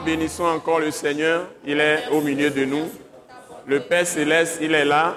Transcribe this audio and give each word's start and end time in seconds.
Bénissons 0.00 0.44
encore 0.44 0.80
le 0.80 0.90
Seigneur. 0.90 1.46
Il 1.66 1.80
est 1.80 2.08
au 2.10 2.20
milieu 2.20 2.50
de 2.50 2.64
nous. 2.64 2.90
Le 3.66 3.80
Père 3.80 4.06
céleste, 4.06 4.58
il 4.60 4.74
est 4.74 4.84
là. 4.84 5.14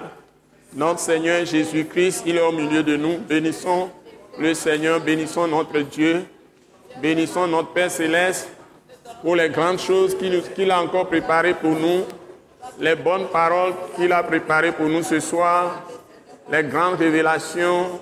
Notre 0.74 1.00
Seigneur 1.00 1.44
Jésus-Christ, 1.44 2.24
il 2.26 2.36
est 2.36 2.42
au 2.42 2.52
milieu 2.52 2.82
de 2.82 2.96
nous. 2.96 3.18
Bénissons 3.18 3.90
le 4.38 4.54
Seigneur, 4.54 5.00
bénissons 5.00 5.48
notre 5.48 5.78
Dieu. 5.80 6.24
Bénissons 7.00 7.46
notre 7.46 7.72
Père 7.72 7.90
céleste 7.90 8.48
pour 9.22 9.36
les 9.36 9.48
grandes 9.48 9.78
choses 9.78 10.16
qu'il 10.54 10.70
a 10.70 10.82
encore 10.82 11.08
préparées 11.08 11.54
pour 11.54 11.72
nous, 11.72 12.04
les 12.80 12.94
bonnes 12.94 13.28
paroles 13.28 13.72
qu'il 13.94 14.12
a 14.12 14.22
préparées 14.22 14.72
pour 14.72 14.86
nous 14.86 15.02
ce 15.02 15.20
soir, 15.20 15.82
les 16.50 16.62
grandes 16.62 16.98
révélations, 16.98 18.00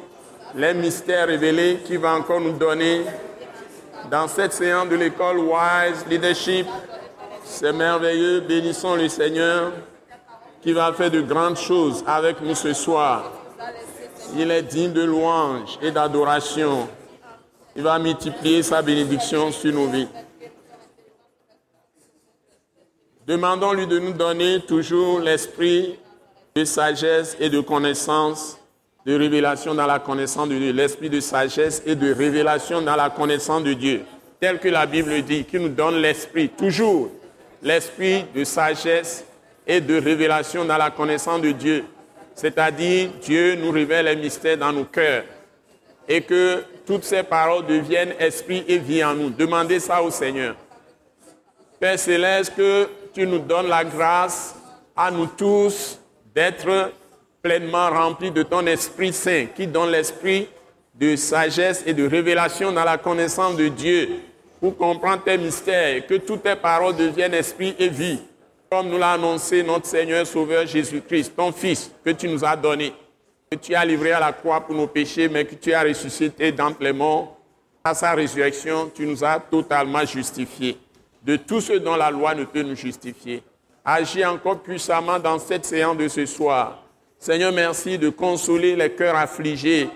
les 0.54 0.74
mystères 0.74 1.26
révélés 1.26 1.80
qu'il 1.84 1.98
va 1.98 2.14
encore 2.14 2.40
nous 2.40 2.52
donner 2.52 3.02
dans 4.10 4.28
cette 4.28 4.52
séance 4.52 4.88
de 4.88 4.96
l'école 4.96 5.38
Wise 5.38 6.04
Leadership. 6.08 6.66
C'est 7.44 7.72
merveilleux, 7.72 8.40
bénissons 8.40 8.96
le 8.96 9.08
Seigneur 9.08 9.72
qui 10.62 10.72
va 10.72 10.92
faire 10.92 11.10
de 11.10 11.20
grandes 11.20 11.58
choses 11.58 12.02
avec 12.06 12.40
nous 12.40 12.54
ce 12.54 12.72
soir. 12.72 13.30
Il 14.36 14.50
est 14.50 14.62
digne 14.62 14.92
de 14.92 15.04
louange 15.04 15.78
et 15.82 15.90
d'adoration. 15.90 16.88
Il 17.76 17.82
va 17.82 17.98
multiplier 17.98 18.62
sa 18.62 18.80
bénédiction 18.80 19.52
sur 19.52 19.72
nos 19.72 19.86
vies. 19.86 20.08
Demandons-lui 23.26 23.86
de 23.86 23.98
nous 23.98 24.12
donner 24.12 24.60
toujours 24.60 25.20
l'esprit 25.20 25.98
de 26.54 26.64
sagesse 26.64 27.36
et 27.40 27.50
de 27.50 27.60
connaissance, 27.60 28.58
de 29.06 29.14
révélation 29.18 29.74
dans 29.74 29.86
la 29.86 29.98
connaissance 29.98 30.48
de 30.48 30.56
Dieu, 30.56 30.72
l'esprit 30.72 31.10
de 31.10 31.20
sagesse 31.20 31.82
et 31.84 31.94
de 31.94 32.12
révélation 32.12 32.80
dans 32.80 32.96
la 32.96 33.10
connaissance 33.10 33.62
de 33.62 33.74
Dieu, 33.74 34.02
tel 34.40 34.58
que 34.58 34.68
la 34.68 34.86
Bible 34.86 35.22
dit, 35.22 35.44
qui 35.44 35.58
nous 35.58 35.68
donne 35.68 35.96
l'esprit, 35.96 36.48
toujours 36.48 37.10
l'esprit 37.62 38.24
de 38.34 38.44
sagesse 38.44 39.24
et 39.66 39.80
de 39.80 39.98
révélation 40.00 40.64
dans 40.64 40.76
la 40.78 40.90
connaissance 40.90 41.40
de 41.40 41.52
Dieu. 41.52 41.84
C'est-à-dire, 42.34 43.10
Dieu 43.22 43.56
nous 43.56 43.70
révèle 43.70 44.06
les 44.06 44.16
mystères 44.16 44.58
dans 44.58 44.72
nos 44.72 44.84
cœurs 44.84 45.24
et 46.08 46.20
que 46.22 46.64
toutes 46.86 47.04
ces 47.04 47.22
paroles 47.22 47.66
deviennent 47.66 48.14
esprit 48.18 48.64
et 48.68 48.78
vie 48.78 49.04
en 49.04 49.14
nous. 49.14 49.30
Demandez 49.30 49.80
ça 49.80 50.02
au 50.02 50.10
Seigneur. 50.10 50.56
Père 51.80 51.98
céleste, 51.98 52.54
que 52.56 52.88
tu 53.12 53.26
nous 53.26 53.38
donnes 53.38 53.68
la 53.68 53.84
grâce 53.84 54.54
à 54.96 55.10
nous 55.10 55.26
tous 55.26 55.98
d'être 56.34 56.92
pleinement 57.44 57.90
remplis 57.90 58.30
de 58.30 58.42
ton 58.42 58.66
Esprit 58.66 59.12
Saint, 59.12 59.48
qui 59.54 59.66
donne 59.66 59.90
l'esprit 59.90 60.48
de 60.94 61.14
sagesse 61.14 61.82
et 61.84 61.92
de 61.92 62.08
révélation 62.08 62.72
dans 62.72 62.84
la 62.84 62.96
connaissance 62.96 63.54
de 63.56 63.68
Dieu, 63.68 64.08
pour 64.58 64.78
comprendre 64.78 65.22
tes 65.22 65.36
mystères, 65.36 66.06
que 66.06 66.14
toutes 66.14 66.42
tes 66.42 66.56
paroles 66.56 66.96
deviennent 66.96 67.34
esprit 67.34 67.76
et 67.78 67.90
vie, 67.90 68.18
comme 68.70 68.88
nous 68.88 68.96
l'a 68.96 69.12
annoncé 69.12 69.62
notre 69.62 69.84
Seigneur 69.84 70.26
Sauveur 70.26 70.66
Jésus-Christ, 70.66 71.36
ton 71.36 71.52
Fils, 71.52 71.90
que 72.02 72.10
tu 72.10 72.28
nous 72.28 72.42
as 72.42 72.56
donné, 72.56 72.94
que 73.50 73.58
tu 73.58 73.74
as 73.74 73.84
livré 73.84 74.12
à 74.12 74.20
la 74.20 74.32
croix 74.32 74.62
pour 74.62 74.74
nos 74.74 74.86
péchés, 74.86 75.28
mais 75.28 75.44
que 75.44 75.54
tu 75.54 75.74
as 75.74 75.82
ressuscité 75.82 76.50
d'entre 76.50 76.82
les 76.82 76.94
morts. 76.94 77.36
À 77.84 77.92
sa 77.92 78.14
résurrection, 78.14 78.90
tu 78.94 79.04
nous 79.04 79.22
as 79.22 79.38
totalement 79.38 80.06
justifiés 80.06 80.78
de 81.22 81.36
tout 81.36 81.60
ce 81.60 81.74
dont 81.74 81.96
la 81.96 82.10
loi 82.10 82.34
ne 82.34 82.44
peut 82.44 82.62
nous 82.62 82.74
justifier. 82.74 83.42
Agis 83.84 84.24
encore 84.24 84.60
puissamment 84.60 85.18
dans 85.18 85.38
cette 85.38 85.66
séance 85.66 85.98
de 85.98 86.08
ce 86.08 86.24
soir. 86.24 86.83
Seigneur, 87.24 87.52
merci 87.52 87.96
de 87.96 88.10
consoler 88.10 88.76
les 88.76 88.90
cœurs 88.90 89.16
affligés. 89.16 89.88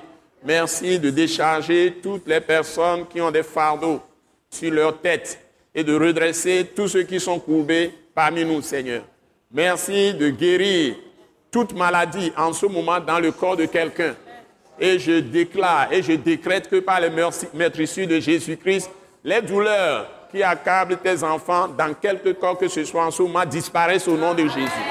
Merci 0.43 0.99
de 0.99 1.11
décharger 1.11 1.99
toutes 2.03 2.27
les 2.27 2.41
personnes 2.41 3.07
qui 3.07 3.21
ont 3.21 3.31
des 3.31 3.43
fardeaux 3.43 4.01
sur 4.49 4.73
leur 4.73 4.99
tête 4.99 5.39
et 5.75 5.85
de 5.85 5.95
redresser 5.95 6.71
tous 6.75 6.89
ceux 6.89 7.03
qui 7.03 7.21
sont 7.21 7.39
courbés 7.39 7.93
parmi 8.15 8.47
nous, 8.47 8.63
Seigneur. 8.63 9.03
Merci 9.53 10.15
de 10.15 10.31
guérir 10.31 10.95
toute 11.51 11.75
maladie 11.75 12.33
en 12.35 12.55
ce 12.55 12.65
moment 12.65 12.99
dans 12.99 13.21
le 13.21 13.31
corps 13.31 13.59
de 13.59 13.67
quelqu'un. 13.67 14.15
Et 14.81 14.99
je 14.99 15.21
déclare 15.21 15.93
et 15.93 16.03
je 16.03 16.13
décrète 16.13 16.71
que 16.71 16.77
par 16.77 16.99
les 16.99 17.11
maîtrisses 17.53 17.99
de 17.99 18.21
Jésus-Christ, 18.21 18.91
les 19.23 19.43
douleurs 19.43 20.09
qui 20.31 20.43
accable 20.43 20.97
tes 20.97 21.23
enfants 21.23 21.69
dans 21.69 21.93
quelque 21.93 22.31
corps 22.31 22.57
que 22.57 22.69
ce 22.69 22.85
soit 22.85 23.05
en 23.05 23.11
ce 23.11 23.21
moment 23.21 23.45
disparaissent 23.45 24.09
au 24.09 24.17
nom 24.17 24.33
de 24.33 24.45
Jésus. 24.45 24.83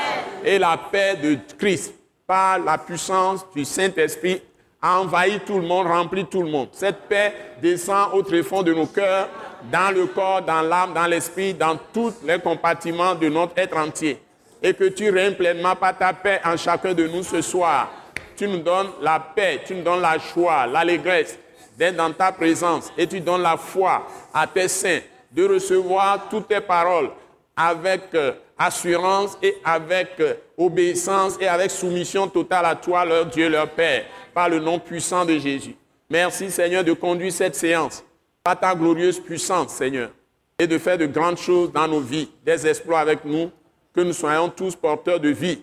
Et 0.46 0.60
la 0.60 0.78
paix 0.78 1.16
de 1.16 1.36
Christ, 1.58 1.97
par 2.28 2.60
la 2.60 2.78
puissance 2.78 3.46
du 3.56 3.64
Saint-Esprit, 3.64 4.42
a 4.82 5.00
envahi 5.00 5.40
tout 5.40 5.58
le 5.58 5.66
monde, 5.66 5.88
rempli 5.88 6.26
tout 6.26 6.44
le 6.44 6.52
monde. 6.52 6.68
Cette 6.74 7.08
paix 7.10 7.34
descend 7.62 8.14
au 8.14 8.22
tréfonds 8.22 8.62
de 8.62 8.74
nos 8.74 8.86
cœurs, 8.86 9.30
dans 9.72 9.94
le 9.94 10.06
corps, 10.06 10.42
dans 10.42 10.62
l'âme, 10.62 10.94
dans 10.94 11.08
l'esprit, 11.08 11.54
dans 11.54 11.78
tous 11.94 12.14
les 12.24 12.38
compartiments 12.40 13.16
de 13.16 13.28
notre 13.30 13.58
être 13.58 13.76
entier. 13.76 14.22
Et 14.62 14.74
que 14.74 14.86
tu 14.90 15.10
règnes 15.10 15.36
pleinement 15.36 15.76
par 15.76 15.98
ta 15.98 16.14
paix 16.14 16.40
en 16.44 16.58
chacun 16.58 16.94
de 16.94 17.08
nous 17.08 17.24
ce 17.24 17.42
soir. 17.42 17.90
Tu 18.36 18.48
nous 18.48 18.60
donnes 18.60 18.90
la 19.02 19.20
paix, 19.20 19.62
tu 19.66 19.74
nous 19.74 19.84
donnes 19.84 20.02
la 20.02 20.18
joie, 20.18 20.68
l'allégresse 20.68 21.40
d'être 21.78 21.96
dans 21.96 22.12
ta 22.12 22.32
présence. 22.32 22.92
Et 22.98 23.08
tu 23.08 23.20
donnes 23.20 23.42
la 23.42 23.58
foi 23.58 24.06
à 24.34 24.46
tes 24.46 24.68
saints 24.68 25.00
de 25.32 25.48
recevoir 25.48 26.28
toutes 26.30 26.48
tes 26.48 26.62
paroles 26.62 27.10
avec 27.56 28.02
euh, 28.14 28.34
assurance 28.58 29.38
et 29.42 29.56
avec 29.64 30.20
euh, 30.20 30.36
obéissance 30.58 31.38
et 31.40 31.48
avec 31.48 31.72
soumission 31.72 32.28
totale 32.28 32.66
à 32.66 32.76
toi, 32.76 33.06
leur 33.06 33.26
Dieu, 33.26 33.50
leur 33.50 33.70
Père, 33.70 34.06
par 34.34 34.50
le 34.50 34.60
nom 34.60 34.80
puissant 34.80 35.26
de 35.26 35.38
Jésus. 35.38 35.76
Merci 36.10 36.50
Seigneur 36.50 36.84
de 36.84 36.94
conduire 36.94 37.32
cette 37.32 37.56
séance 37.56 38.04
par 38.44 38.60
ta 38.60 38.74
glorieuse 38.74 39.20
puissance, 39.20 39.74
Seigneur, 39.74 40.10
et 40.58 40.66
de 40.66 40.78
faire 40.78 40.98
de 40.98 41.06
grandes 41.06 41.38
choses 41.38 41.72
dans 41.72 41.88
nos 41.88 42.00
vies, 42.00 42.30
des 42.46 42.66
exploits 42.66 43.00
avec 43.00 43.26
nous, 43.26 43.52
que 43.94 44.02
nous 44.02 44.14
soyons 44.14 44.50
tous 44.50 44.76
porteurs 44.76 45.20
de 45.20 45.30
vie, 45.30 45.62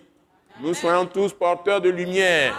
nous 0.61 0.73
soyons 0.73 1.05
tous 1.05 1.33
porteurs 1.33 1.81
de 1.81 1.89
lumière, 1.89 2.53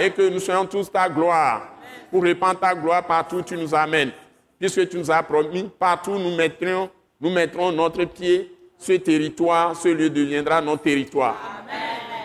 et 0.00 0.10
que 0.10 0.28
nous 0.28 0.40
soyons 0.40 0.66
tous 0.66 0.90
ta 0.90 1.08
gloire, 1.08 1.68
pour 2.10 2.22
répandre 2.22 2.58
ta 2.58 2.74
gloire 2.74 3.06
partout 3.06 3.36
où 3.36 3.42
tu 3.42 3.56
nous 3.56 3.74
amènes. 3.74 4.10
Puisque 4.58 4.88
tu 4.88 4.98
nous 4.98 5.10
as 5.10 5.22
promis, 5.22 5.70
partout 5.78 6.18
nous 6.18 6.34
mettrons, 6.34 6.90
nous 7.20 7.30
mettrons 7.30 7.70
notre 7.70 8.04
pied, 8.04 8.52
ce 8.80 8.92
territoire, 8.94 9.76
ce 9.76 9.88
lieu 9.88 10.10
deviendra 10.10 10.60
notre 10.60 10.82
territoire. 10.82 11.36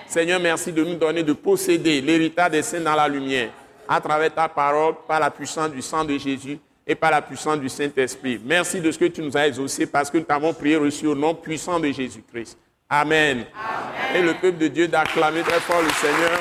Seigneur, 0.08 0.40
merci 0.40 0.72
de 0.72 0.84
nous 0.84 0.96
donner 0.96 1.22
de 1.22 1.34
posséder 1.34 2.02
l'héritage 2.02 2.52
des 2.52 2.62
saints 2.62 2.80
dans 2.80 2.96
la 2.96 3.08
lumière, 3.08 3.50
à 3.88 4.00
travers 4.00 4.34
ta 4.34 4.48
parole, 4.48 4.96
par 5.08 5.20
la 5.20 5.30
puissance 5.30 5.70
du 5.70 5.82
sang 5.82 6.06
de 6.06 6.18
Jésus 6.18 6.58
et 6.88 6.96
par 6.96 7.12
la 7.12 7.22
puissance 7.22 7.60
du 7.60 7.68
Saint-Esprit. 7.68 8.40
Merci 8.44 8.80
de 8.80 8.90
ce 8.92 8.98
que 8.98 9.06
tu 9.06 9.22
nous 9.22 9.36
as 9.36 9.48
exaucé 9.48 9.86
parce 9.86 10.10
que 10.10 10.18
nous 10.18 10.24
t'avons 10.24 10.54
prié 10.54 10.78
reçu 10.78 11.06
au 11.08 11.16
nom 11.16 11.36
puissant 11.36 11.80
de 11.80 11.92
Jésus-Christ. 11.92 12.58
Amen. 12.90 13.44
Amen. 13.54 14.16
Et 14.16 14.22
le 14.22 14.34
peuple 14.36 14.60
de 14.60 14.68
Dieu 14.68 14.88
d'acclamer 14.88 15.42
très 15.42 15.60
fort 15.60 15.82
le 15.82 15.90
Seigneur. 15.90 16.40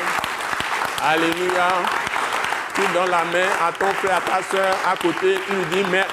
Alléluia 1.03 1.69
tu 2.75 2.81
donnes 2.93 3.11
la 3.11 3.25
main 3.25 3.47
à 3.63 3.73
ton 3.73 3.87
frère, 3.95 4.17
à 4.17 4.21
ta 4.21 4.43
soeur 4.43 4.75
à 4.85 4.97
côté, 4.97 5.37
tu 5.47 5.53
lui 5.53 5.65
dis, 5.83 5.89
mais 5.91 6.05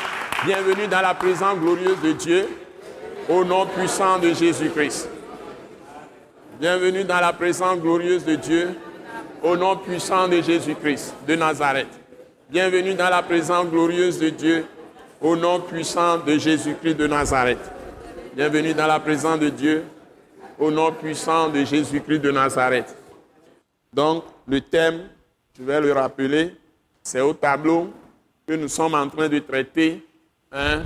bienvenue 0.46 0.88
dans 0.88 1.02
la 1.02 1.16
présence 1.16 1.58
glorieuse 1.58 2.00
de 2.04 2.12
Dieu, 2.12 2.48
au 3.32 3.46
nom 3.46 3.66
puissant 3.66 4.20
de 4.20 4.34
Jésus-Christ. 4.34 5.08
Bienvenue 6.60 7.06
dans 7.06 7.22
la 7.22 7.32
présence 7.32 7.80
glorieuse 7.80 8.26
de 8.26 8.36
Dieu, 8.36 8.76
au 9.42 9.56
nom 9.56 9.78
puissant 9.78 10.28
de 10.28 10.42
Jésus-Christ 10.42 11.16
de 11.26 11.36
Nazareth. 11.36 11.88
Bienvenue 12.50 12.94
dans 12.94 13.10
la 13.10 13.24
présence 13.24 13.68
glorieuse 13.68 14.20
de 14.20 14.28
Dieu, 14.30 14.66
au 15.22 15.38
nom 15.38 15.62
puissant 15.62 16.18
de 16.18 16.38
Jésus-Christ 16.38 16.96
de 16.96 17.08
Nazareth. 17.08 17.72
Bienvenue 18.36 18.74
dans 18.74 18.88
la 18.88 19.00
présence 19.00 19.40
de 19.40 19.48
Dieu, 19.48 19.86
au 20.60 20.70
nom 20.70 20.92
puissant 20.92 21.48
de 21.48 21.64
Jésus-Christ 21.64 22.20
de 22.20 22.32
Nazareth. 22.32 22.94
Donc, 23.94 24.26
le 24.46 24.60
thème 24.60 25.08
je 25.58 25.64
vais 25.64 25.80
le 25.80 25.94
rappeler, 25.94 26.54
c'est 27.02 27.22
au 27.22 27.34
tableau 27.34 27.94
que 28.46 28.54
nous 28.56 28.68
sommes 28.68 28.96
en 28.96 29.08
train 29.08 29.30
de 29.30 29.40
traiter 29.40 30.06
hein, 30.52 30.82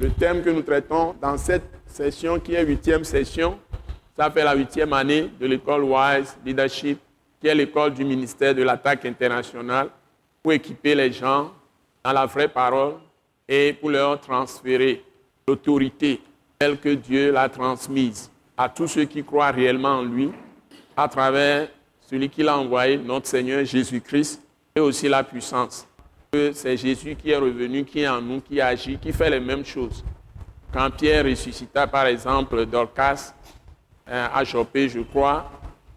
le 0.00 0.08
thème 0.08 0.42
que 0.42 0.48
nous 0.48 0.62
traitons 0.62 1.14
dans 1.20 1.36
cette 1.36 1.70
session 1.86 2.40
qui 2.40 2.54
est 2.54 2.64
huitième 2.64 3.04
session. 3.04 3.58
Ça 4.16 4.30
fait 4.30 4.42
la 4.42 4.54
huitième 4.54 4.94
année 4.94 5.30
de 5.38 5.46
l'école 5.46 5.84
Wise 5.84 6.36
Leadership, 6.44 6.98
qui 7.38 7.48
est 7.48 7.54
l'école 7.54 7.92
du 7.92 8.02
ministère 8.02 8.54
de 8.54 8.62
l'attaque 8.62 9.04
internationale, 9.04 9.90
pour 10.42 10.54
équiper 10.54 10.94
les 10.94 11.12
gens 11.12 11.52
dans 12.02 12.12
la 12.12 12.24
vraie 12.24 12.48
parole 12.48 12.94
et 13.46 13.74
pour 13.74 13.90
leur 13.90 14.18
transférer 14.18 15.04
l'autorité 15.46 16.22
telle 16.58 16.78
que 16.78 16.94
Dieu 16.94 17.30
l'a 17.30 17.50
transmise 17.50 18.30
à 18.56 18.70
tous 18.70 18.88
ceux 18.88 19.04
qui 19.04 19.22
croient 19.22 19.50
réellement 19.50 19.98
en 19.98 20.02
lui, 20.02 20.30
à 20.96 21.08
travers 21.08 21.68
celui 22.00 22.30
qu'il 22.30 22.48
a 22.48 22.56
envoyé, 22.56 22.96
notre 22.96 23.26
Seigneur 23.26 23.64
Jésus-Christ, 23.66 24.42
et 24.74 24.80
aussi 24.80 25.08
la 25.08 25.24
puissance. 25.24 25.86
C'est 26.32 26.76
Jésus 26.76 27.16
qui 27.16 27.30
est 27.30 27.36
revenu, 27.36 27.84
qui 27.84 28.02
est 28.02 28.08
en 28.08 28.20
nous, 28.20 28.40
qui 28.40 28.60
agit, 28.60 28.96
qui 28.98 29.12
fait 29.12 29.28
les 29.30 29.40
mêmes 29.40 29.64
choses. 29.64 30.04
Quand 30.72 30.88
Pierre 30.88 31.24
ressuscita, 31.24 31.88
par 31.88 32.06
exemple, 32.06 32.66
Dorcas 32.66 33.34
euh, 34.08 34.28
à 34.32 34.44
Chopé, 34.44 34.88
je 34.88 35.00
crois, 35.00 35.50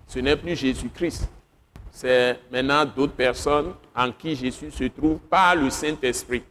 ce 0.07 0.17
n'est 0.17 0.35
plus 0.35 0.55
Jésus-Christ. 0.55 1.29
C'est 1.91 2.39
maintenant 2.51 2.83
d'autres 2.83 3.13
personnes 3.13 3.75
en 3.95 4.11
qui 4.11 4.35
Jésus 4.35 4.71
se 4.71 4.85
trouve 4.85 5.19
par 5.19 5.55
le 5.55 5.69
Saint-Esprit. 5.69 6.41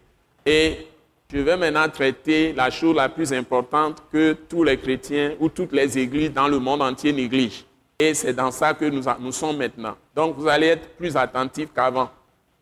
Et 0.46 0.87
je 1.32 1.38
vais 1.38 1.56
maintenant 1.56 1.88
traiter 1.88 2.52
la 2.52 2.70
chose 2.70 2.94
la 2.94 3.08
plus 3.08 3.32
importante 3.32 4.00
que 4.12 4.34
tous 4.49 4.62
les 4.62 4.76
chrétiens 4.76 5.32
ou 5.40 5.49
toutes 5.49 5.73
les 5.73 5.99
églises 5.99 6.32
dans 6.32 6.46
le 6.46 6.61
monde 6.61 6.82
entier 6.82 7.12
négligent. 7.12 7.64
Et 7.99 8.14
c'est 8.14 8.32
dans 8.32 8.52
ça 8.52 8.75
que 8.75 8.84
nous, 8.84 9.02
nous 9.19 9.32
sommes 9.32 9.56
maintenant. 9.56 9.96
Donc 10.14 10.37
vous 10.37 10.46
allez 10.46 10.69
être 10.69 10.88
plus 10.90 11.17
attentifs 11.17 11.70
qu'avant. 11.75 12.11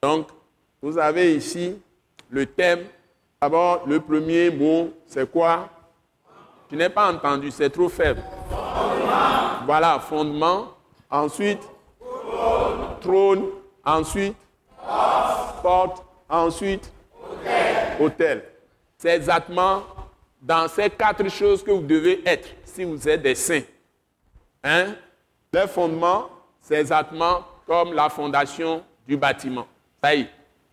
Donc 0.02 0.28
vous 0.82 0.98
avez 0.98 1.34
ici 1.36 1.80
le 2.30 2.46
thème. 2.46 2.84
D'abord, 3.40 3.82
le 3.86 4.00
premier 4.00 4.50
mot, 4.50 4.90
c'est 5.06 5.30
quoi? 5.30 5.68
Je 6.70 6.76
n'ai 6.76 6.88
pas 6.88 7.12
entendu, 7.12 7.50
c'est 7.50 7.70
trop 7.70 7.88
faible. 7.88 8.22
Voilà, 9.66 9.98
fondement. 9.98 10.68
Ensuite, 11.10 11.62
trône. 13.00 13.46
Ensuite, 13.84 14.36
porte. 15.62 16.04
Ensuite, 16.28 16.92
hôtel. 17.98 18.44
C'est 18.98 19.16
exactement 19.16 19.82
dans 20.40 20.68
ces 20.68 20.88
quatre 20.90 21.28
choses 21.28 21.62
que 21.62 21.70
vous 21.70 21.82
devez 21.82 22.22
être 22.24 22.48
si 22.64 22.84
vous 22.84 23.08
êtes 23.08 23.22
des 23.22 23.34
saints. 23.34 23.62
Hein? 24.62 24.94
Le 25.52 25.66
fondement, 25.66 26.28
c'est 26.60 26.76
exactement 26.76 27.40
comme 27.66 27.94
la 27.94 28.08
fondation 28.08 28.84
du 29.06 29.16
bâtiment. 29.16 29.66
Ça 30.02 30.14
y 30.14 30.20
est, 30.20 30.30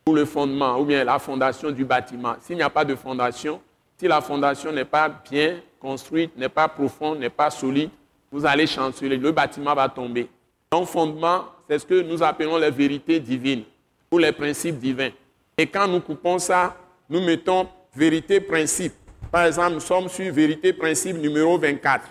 pour 0.08 0.16
le 0.16 0.24
fondement, 0.24 0.80
ou 0.80 0.86
bien 0.86 1.04
la 1.04 1.20
fondation 1.20 1.70
du 1.70 1.84
bâtiment. 1.84 2.36
S'il 2.40 2.56
n'y 2.56 2.62
a 2.62 2.70
pas 2.70 2.86
de 2.86 2.96
fondation, 2.96 3.60
si 3.98 4.08
la 4.08 4.22
fondation 4.22 4.72
n'est 4.72 4.86
pas 4.86 5.10
bien 5.10 5.58
construite, 5.82 6.32
n'est 6.38 6.48
pas 6.48 6.70
profonde, 6.70 7.20
n'est 7.20 7.30
pas 7.30 7.50
solide, 7.50 7.90
vous 8.32 8.46
allez 8.46 8.68
chanceler, 8.68 9.18
le 9.18 9.34
bâtiment 9.34 9.76
va 9.76 9.90
tomber. 9.90 10.30
Donc, 10.72 10.88
fondement, 10.88 11.44
c'est 11.70 11.80
ce 11.80 11.86
que 11.86 12.02
nous 12.04 12.24
appelons 12.24 12.56
les 12.56 12.72
vérités 12.72 13.20
divines 13.20 13.64
ou 14.10 14.18
les 14.18 14.32
principes 14.32 14.80
divins. 14.80 15.10
Et 15.58 15.68
quand 15.68 15.90
nous 15.90 16.00
coupons 16.00 16.40
ça, 16.40 16.78
nous 17.10 17.20
mettons 17.20 17.68
vérité, 17.94 18.40
principe. 18.40 18.94
Par 19.30 19.44
exemple, 19.44 19.74
nous 19.74 19.82
sommes 19.82 20.08
sur 20.08 20.32
vérité, 20.32 20.72
principe 20.72 21.18
numéro 21.18 21.58
24. 21.58 22.06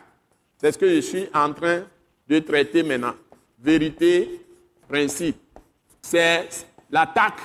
C'est 0.58 0.72
ce 0.72 0.76
que 0.76 0.86
je 0.86 1.00
suis 1.00 1.28
en 1.32 1.50
train 1.50 1.84
de 2.28 2.40
traiter 2.40 2.82
maintenant. 2.82 3.14
Vérité, 3.58 4.42
principe. 4.86 5.38
C'est 6.02 6.46
l'attaque 6.90 7.40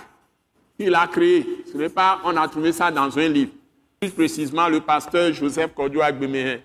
qu'il 0.82 0.96
a 0.96 1.08
créée. 1.08 1.46
Ce 1.72 1.78
n'est 1.78 1.90
pas, 1.90 2.20
on 2.26 2.36
a 2.36 2.48
trouvé 2.48 2.72
ça 2.72 2.90
dans 2.90 3.18
un 3.18 3.28
livre. 3.28 3.52
Plus 4.00 4.10
précisément, 4.10 4.68
le 4.68 4.82
pasteur 4.82 5.32
Joseph 5.32 5.74
Cordio 5.76 6.02
Agbemehin. 6.02 6.58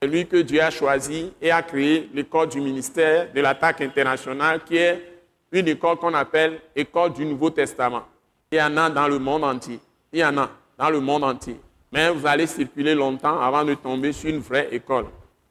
C'est 0.00 0.08
lui 0.08 0.26
que 0.26 0.36
Dieu 0.36 0.60
a 0.62 0.70
choisi 0.70 1.32
et 1.40 1.50
a 1.50 1.62
créé 1.62 2.08
l'école 2.14 2.48
du 2.48 2.60
ministère 2.60 3.32
de 3.32 3.40
l'attaque 3.40 3.80
internationale, 3.80 4.60
qui 4.64 4.76
est 4.76 5.02
une 5.50 5.66
école 5.68 5.96
qu'on 5.96 6.14
appelle 6.14 6.60
école 6.76 7.12
du 7.12 7.24
Nouveau 7.24 7.50
Testament. 7.50 8.04
Il 8.52 8.58
y 8.58 8.62
en 8.62 8.76
a 8.76 8.90
dans 8.90 9.08
le 9.08 9.18
monde 9.18 9.44
entier. 9.44 9.80
Il 10.12 10.20
y 10.20 10.24
en 10.24 10.36
a 10.38 10.50
dans 10.78 10.90
le 10.90 11.00
monde 11.00 11.24
entier. 11.24 11.56
Mais 11.92 12.10
vous 12.10 12.26
allez 12.26 12.46
circuler 12.46 12.94
longtemps 12.94 13.40
avant 13.40 13.64
de 13.64 13.74
tomber 13.74 14.12
sur 14.12 14.30
une 14.30 14.40
vraie 14.40 14.68
école 14.70 15.06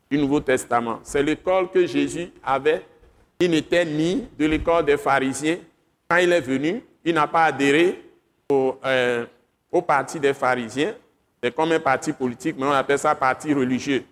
du 0.10 0.18
Nouveau 0.18 0.40
Testament. 0.40 1.00
C'est 1.04 1.24
l'école 1.24 1.70
que 1.72 1.86
Jésus 1.86 2.30
avait. 2.44 2.86
Il 3.40 3.52
n'était 3.52 3.86
ni 3.86 4.28
de 4.38 4.46
l'école 4.46 4.86
des 4.86 4.98
pharisiens. 4.98 5.58
Quand 6.08 6.18
il 6.18 6.32
est 6.32 6.42
venu, 6.42 6.84
il 7.04 7.14
n'a 7.14 7.28
pas 7.28 7.46
adhéré 7.46 8.00
au, 8.50 8.78
euh, 8.86 9.26
au 9.72 9.82
parti 9.82 10.20
des 10.20 10.34
pharisiens. 10.34 10.94
C'est 11.42 11.54
comme 11.54 11.72
un 11.72 11.80
parti 11.80 12.14
politique, 12.14 12.56
mais 12.58 12.66
on 12.66 12.72
appelle 12.72 13.00
ça 13.00 13.16
parti 13.16 13.54
religieux. 13.54 14.04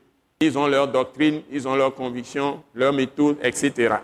Ils 0.42 0.58
ont 0.58 0.68
leur 0.68 0.88
doctrine, 0.88 1.42
ils 1.52 1.68
ont 1.68 1.76
leurs 1.76 1.94
convictions, 1.94 2.64
leurs 2.74 2.92
méthodes, 2.92 3.38
etc. 3.42 3.96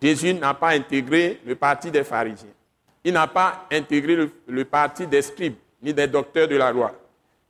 Jésus 0.00 0.34
n'a 0.34 0.54
pas 0.54 0.70
intégré 0.70 1.40
le 1.46 1.54
parti 1.56 1.90
des 1.90 2.04
pharisiens. 2.04 2.50
Il 3.02 3.12
n'a 3.14 3.26
pas 3.26 3.66
intégré 3.72 4.16
le, 4.16 4.30
le 4.46 4.64
parti 4.64 5.06
des 5.06 5.22
scribes 5.22 5.54
ni 5.82 5.92
des 5.92 6.06
docteurs 6.06 6.48
de 6.48 6.56
la 6.56 6.70
loi. 6.72 6.92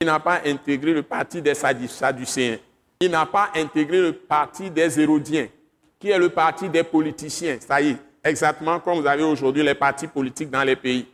Il 0.01 0.07
n'a 0.07 0.19
pas 0.21 0.41
intégré 0.45 0.93
le 0.93 1.03
parti 1.03 1.41
des 1.41 1.55
Sadducéens. 1.55 2.59
Il 3.01 3.11
n'a 3.11 3.27
pas 3.27 3.51
intégré 3.55 4.01
le 4.01 4.13
parti 4.13 4.71
des 4.71 5.01
Hérodiens, 5.01 5.47
qui 5.99 6.11
est 6.11 6.19
le 6.19 6.29
parti 6.29 6.69
des 6.69 6.83
politiciens. 6.83 7.59
Ça 7.61 7.81
y 7.81 7.91
est, 7.91 7.97
exactement 8.23 8.81
comme 8.81 9.01
vous 9.01 9.07
avez 9.07 9.23
aujourd'hui 9.23 9.63
les 9.63 9.75
partis 9.75 10.07
politiques 10.07 10.51
dans 10.51 10.63
les 10.65 10.77
pays. 10.77 11.07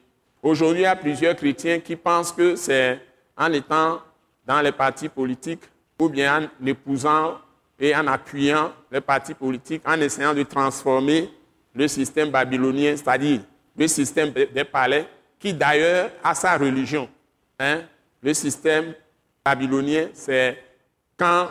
Aujourd'hui, 0.43 0.81
il 0.81 0.85
y 0.85 0.87
a 0.87 0.97
plusieurs 0.97 1.37
chrétiens 1.37 1.81
qui 1.81 1.97
pensent 1.97 2.33
que 2.33 2.57
c'est 2.57 2.99
en 3.37 3.53
étant 3.53 4.01
dans 4.47 4.61
les 4.63 4.73
partis 4.73 5.09
politiques 5.09 5.65
ou 5.99 6.09
bien 6.09 6.49
en 6.63 6.67
épousant 6.67 7.39
et 7.79 7.95
en 7.95 8.07
appuyant 8.07 8.73
les 8.91 9.03
partis 9.03 9.35
politiques, 9.35 9.83
en 9.87 10.01
essayant 10.01 10.33
de 10.33 10.43
transformer 10.43 11.31
le 11.75 11.87
système 11.89 12.31
babylonien, 12.31 12.97
c'est-à-dire 12.97 13.41
le 13.77 13.87
système 13.87 14.31
des 14.31 14.65
palais, 14.65 15.07
qui 15.39 15.53
d'ailleurs 15.55 16.11
a 16.23 16.35
sa 16.35 16.57
religion. 16.57 17.09
Hein. 17.59 17.83
Le 18.23 18.35
système 18.35 18.95
babylonien, 19.45 20.09
c'est 20.15 20.63
quand 21.17 21.49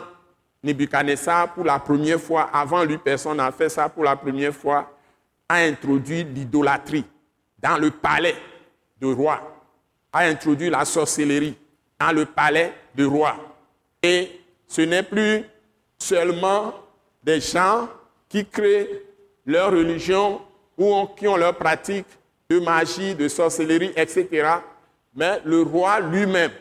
Nebuchadnezzar, 0.62 1.54
pour 1.54 1.64
la 1.64 1.78
première 1.78 2.20
fois, 2.20 2.42
avant 2.52 2.84
lui, 2.84 2.98
personne 2.98 3.38
n'a 3.38 3.50
fait 3.50 3.68
ça 3.68 3.88
pour 3.88 4.04
la 4.04 4.14
première 4.16 4.54
fois, 4.54 4.92
a 5.48 5.56
introduit 5.56 6.24
l'idolâtrie 6.24 7.04
dans 7.58 7.78
le 7.78 7.90
palais 7.90 8.34
de 9.00 9.06
roi, 9.06 9.40
a 10.12 10.20
introduit 10.20 10.70
la 10.70 10.84
sorcellerie 10.84 11.56
dans 11.98 12.12
le 12.12 12.24
palais 12.24 12.72
de 12.94 13.04
roi. 13.04 13.36
Et 14.02 14.40
ce 14.66 14.82
n'est 14.82 15.02
plus 15.02 15.44
seulement 15.98 16.74
des 17.22 17.40
gens 17.40 17.88
qui 18.28 18.46
créent 18.46 18.88
leur 19.46 19.72
religion 19.72 20.40
ou 20.76 21.06
qui 21.16 21.28
ont 21.28 21.36
leur 21.36 21.56
pratique 21.56 22.06
de 22.48 22.58
magie, 22.58 23.14
de 23.14 23.28
sorcellerie, 23.28 23.92
etc. 23.96 24.56
Mais 25.14 25.40
le 25.44 25.62
roi 25.62 26.00
lui-même 26.00 26.52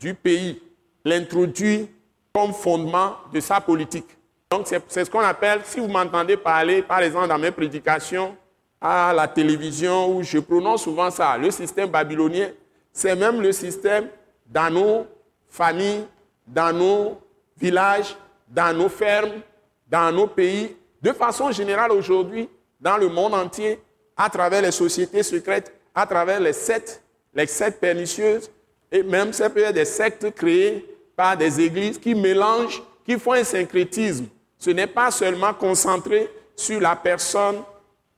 du 0.00 0.14
pays 0.14 0.60
l'introduit 1.04 1.88
comme 2.32 2.52
fondement 2.52 3.16
de 3.32 3.40
sa 3.40 3.60
politique. 3.60 4.06
Donc 4.50 4.66
c'est 4.66 5.04
ce 5.04 5.10
qu'on 5.10 5.20
appelle, 5.20 5.60
si 5.64 5.80
vous 5.80 5.88
m'entendez 5.88 6.36
parler, 6.36 6.82
par 6.82 7.00
exemple, 7.00 7.28
dans 7.28 7.38
mes 7.38 7.50
prédications 7.50 8.36
à 8.80 9.12
la 9.12 9.26
télévision, 9.26 10.16
où 10.16 10.22
je 10.22 10.38
prononce 10.38 10.84
souvent 10.84 11.10
ça, 11.10 11.36
le 11.36 11.50
système 11.50 11.90
babylonien, 11.90 12.50
c'est 12.92 13.16
même 13.16 13.40
le 13.40 13.52
système 13.52 14.08
dans 14.46 14.70
nos 14.70 15.06
familles, 15.48 16.04
dans 16.46 16.72
nos 16.72 17.20
villages, 17.56 18.16
dans 18.48 18.76
nos 18.76 18.88
fermes, 18.88 19.40
dans 19.88 20.12
nos 20.12 20.26
pays. 20.26 20.76
De 21.02 21.12
façon 21.12 21.50
générale, 21.50 21.92
aujourd'hui, 21.92 22.48
dans 22.80 22.96
le 22.96 23.08
monde 23.08 23.34
entier, 23.34 23.80
à 24.16 24.28
travers 24.28 24.62
les 24.62 24.70
sociétés 24.70 25.22
secrètes, 25.22 25.72
à 25.94 26.06
travers 26.06 26.40
les 26.40 26.52
sectes, 26.52 27.02
les 27.34 27.46
sectes 27.46 27.80
pernicieuses, 27.80 28.50
et 28.90 29.02
même 29.02 29.32
ça 29.32 29.50
peut 29.50 29.60
être 29.60 29.74
des 29.74 29.84
sectes 29.84 30.34
créées 30.34 30.84
par 31.14 31.36
des 31.36 31.60
églises 31.60 31.98
qui 31.98 32.14
mélangent, 32.14 32.82
qui 33.04 33.18
font 33.18 33.32
un 33.32 33.44
syncrétisme. 33.44 34.26
Ce 34.58 34.70
n'est 34.70 34.86
pas 34.86 35.10
seulement 35.10 35.52
concentré 35.54 36.30
sur 36.56 36.80
la 36.80 36.96
personne 36.96 37.56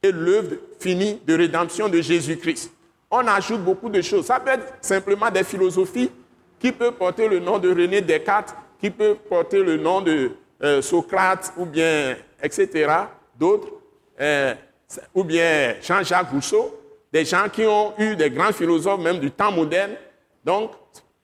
et 0.02 0.12
l'œuvre 0.12 0.56
finie 0.78 1.20
de 1.26 1.34
rédemption 1.34 1.88
de 1.88 2.00
Jésus-Christ. 2.00 2.72
On 3.10 3.26
ajoute 3.26 3.62
beaucoup 3.62 3.88
de 3.88 4.00
choses. 4.00 4.26
Ça 4.26 4.40
peut 4.40 4.50
être 4.50 4.74
simplement 4.80 5.30
des 5.30 5.44
philosophies 5.44 6.10
qui 6.58 6.72
peuvent 6.72 6.92
porter 6.92 7.28
le 7.28 7.38
nom 7.38 7.58
de 7.58 7.68
René 7.68 8.00
Descartes, 8.00 8.54
qui 8.80 8.90
peuvent 8.90 9.16
porter 9.28 9.62
le 9.62 9.76
nom 9.76 10.00
de 10.00 10.32
euh, 10.62 10.80
Socrate 10.80 11.52
ou 11.56 11.66
bien, 11.66 12.16
etc. 12.42 12.92
D'autres. 13.38 13.68
Euh, 14.20 14.54
ou 15.14 15.24
bien 15.24 15.74
Jean-Jacques 15.80 16.30
Rousseau, 16.30 16.78
des 17.12 17.24
gens 17.24 17.48
qui 17.52 17.64
ont 17.64 17.92
eu 17.98 18.16
des 18.16 18.30
grands 18.30 18.52
philosophes 18.52 19.00
même 19.00 19.18
du 19.18 19.30
temps 19.30 19.52
moderne. 19.52 19.92
Donc, 20.44 20.72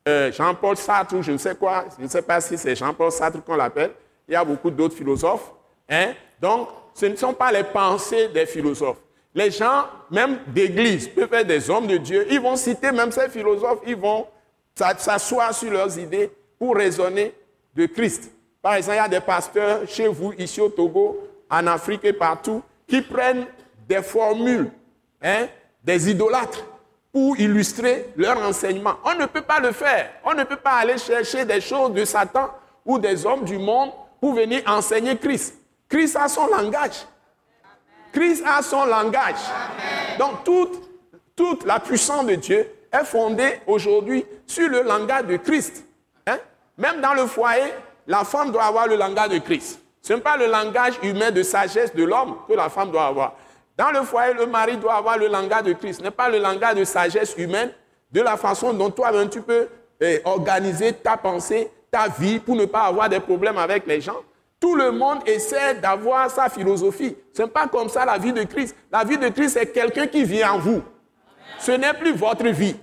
euh, 0.09 0.31
Jean-Paul 0.33 0.77
Sartre, 0.77 1.15
ou 1.15 1.23
je 1.23 1.33
ne 1.33 1.37
sais 1.37 1.55
quoi, 1.57 1.85
je 1.99 2.05
ne 2.05 2.09
sais 2.09 2.23
pas 2.23 2.41
si 2.41 2.57
c'est 2.57 2.77
Jean-Paul 2.77 3.11
Sartre 3.11 3.43
qu'on 3.43 3.57
l'appelle, 3.57 3.91
il 4.29 4.35
y 4.35 4.37
a 4.37 4.45
beaucoup 4.45 4.71
d'autres 4.71 4.95
philosophes. 4.95 5.53
Hein? 5.89 6.13
Donc, 6.41 6.69
ce 6.95 7.07
ne 7.07 7.17
sont 7.17 7.35
pas 7.35 7.53
les 7.53 7.65
pensées 7.65 8.29
des 8.29 8.47
philosophes. 8.47 8.99
Les 9.35 9.51
gens, 9.51 9.85
même 10.11 10.39
d'église, 10.47 11.09
peuvent 11.09 11.33
être 11.35 11.47
des 11.47 11.69
hommes 11.69 11.87
de 11.87 11.99
Dieu, 11.99 12.27
ils 12.31 12.41
vont 12.41 12.57
citer 12.57 12.91
même 12.91 13.13
ces 13.13 13.29
philosophes, 13.29 13.81
ils 13.87 13.97
vont 13.97 14.27
s'asseoir 14.75 15.53
sur 15.55 15.71
leurs 15.71 15.99
idées 15.99 16.31
pour 16.59 16.75
raisonner 16.75 17.35
de 17.75 17.87
Christ. 17.87 18.31
Par 18.63 18.75
exemple, 18.75 18.97
il 18.97 19.03
y 19.03 19.05
a 19.05 19.09
des 19.09 19.21
pasteurs 19.21 19.87
chez 19.87 20.09
vous, 20.09 20.33
ici 20.39 20.61
au 20.61 20.71
Togo, 20.71 21.19
en 21.51 21.67
Afrique 21.67 22.05
et 22.05 22.13
partout, 22.13 22.63
qui 22.89 23.03
prennent 23.03 23.47
des 23.87 24.03
formules, 24.03 24.71
hein, 25.23 25.47
des 25.85 26.11
idolâtres, 26.11 26.65
pour 27.13 27.39
illustrer 27.39 28.07
leur 28.17 28.39
enseignement. 28.39 28.97
On 29.05 29.15
ne 29.15 29.27
peut 29.27 29.43
pas 29.43 29.59
le 29.61 29.73
faire. 29.73 30.11
On 30.25 30.35
ne 30.35 30.45
peut 30.45 30.57
pas 30.57 30.75
aller 30.75 30.99
chercher 30.99 31.45
des 31.45 31.61
choses 31.61 31.93
de 31.93 32.05
Satan 32.05 32.51
ou 32.85 32.99
des 32.99 33.25
hommes 33.25 33.45
du 33.45 33.57
monde 33.57 33.91
pour 34.21 34.35
venir 34.35 34.63
enseigner 34.67 35.17
Christ. 35.17 35.55
Christ 35.89 36.17
a 36.17 36.29
son 36.29 36.47
langage. 36.47 37.07
Christ 38.13 38.43
a 38.47 38.63
son 38.63 38.87
langage. 38.87 39.37
Donc 40.19 40.45
toute, 40.45 40.83
toute 41.35 41.65
la 41.65 41.79
puissance 41.79 42.27
de 42.27 42.35
Dieu 42.35 42.67
est 42.93 43.05
fondée 43.05 43.61
aujourd'hui 43.67 44.25
sur 44.47 44.69
le 44.69 44.83
langage 44.83 45.27
de 45.27 45.37
Christ. 45.37 45.85
Hein? 46.27 46.39
Même 46.79 47.01
dans 47.01 47.15
le 47.15 47.27
foyer, 47.27 47.73
la 48.07 48.25
femme 48.25 48.53
doit 48.53 48.65
avoir 48.65 48.87
le 48.87 48.97
langage 48.97 49.31
de 49.31 49.39
Christ. 49.39 49.81
Ce 50.03 50.13
n'est 50.13 50.21
pas 50.21 50.37
le 50.37 50.47
langage 50.47 50.95
humain 51.03 51.31
de 51.31 51.43
sagesse 51.43 51.95
de 51.95 52.05
l'homme 52.05 52.37
que 52.49 52.55
la 52.55 52.69
femme 52.69 52.91
doit 52.91 53.07
avoir. 53.07 53.35
Dans 53.77 53.91
le 53.91 54.03
foyer, 54.03 54.33
le 54.35 54.47
mari 54.47 54.77
doit 54.77 54.95
avoir 54.95 55.19
le 55.19 55.27
langage 55.27 55.65
de 55.65 55.73
Christ. 55.73 55.99
Ce 55.99 56.03
n'est 56.03 56.11
pas 56.11 56.29
le 56.29 56.39
langage 56.39 56.77
de 56.77 56.85
sagesse 56.85 57.35
humaine, 57.37 57.73
de 58.11 58.21
la 58.23 58.37
façon 58.37 58.73
dont 58.73 58.91
toi-même 58.91 59.29
tu 59.29 59.43
peux 59.43 59.69
eh, 60.01 60.21
organiser 60.25 60.93
ta 60.93 61.17
pensée, 61.17 61.71
ta 61.91 62.09
vie 62.09 62.39
pour 62.39 62.57
ne 62.57 62.65
pas 62.65 62.83
avoir 62.83 63.09
des 63.09 63.21
problèmes 63.21 63.59
avec 63.59 63.87
les 63.87 64.01
gens. 64.01 64.23
Tout 64.59 64.75
le 64.75 64.91
monde 64.91 65.19
essaie 65.27 65.75
d'avoir 65.75 66.31
sa 66.31 66.49
philosophie. 66.49 67.15
Ce 67.33 67.43
n'est 67.43 67.49
pas 67.49 67.67
comme 67.67 67.89
ça 67.89 68.05
la 68.05 68.17
vie 68.17 68.33
de 68.33 68.43
Christ. 68.45 68.75
La 68.91 69.05
vie 69.05 69.19
de 69.19 69.29
Christ, 69.29 69.51
c'est 69.59 69.67
quelqu'un 69.67 70.07
qui 70.07 70.25
vit 70.25 70.45
en 70.45 70.59
vous. 70.59 70.83
Ce 71.59 71.73
n'est 71.73 71.95
plus 71.95 72.13
votre 72.13 72.47
vie. 72.49 72.77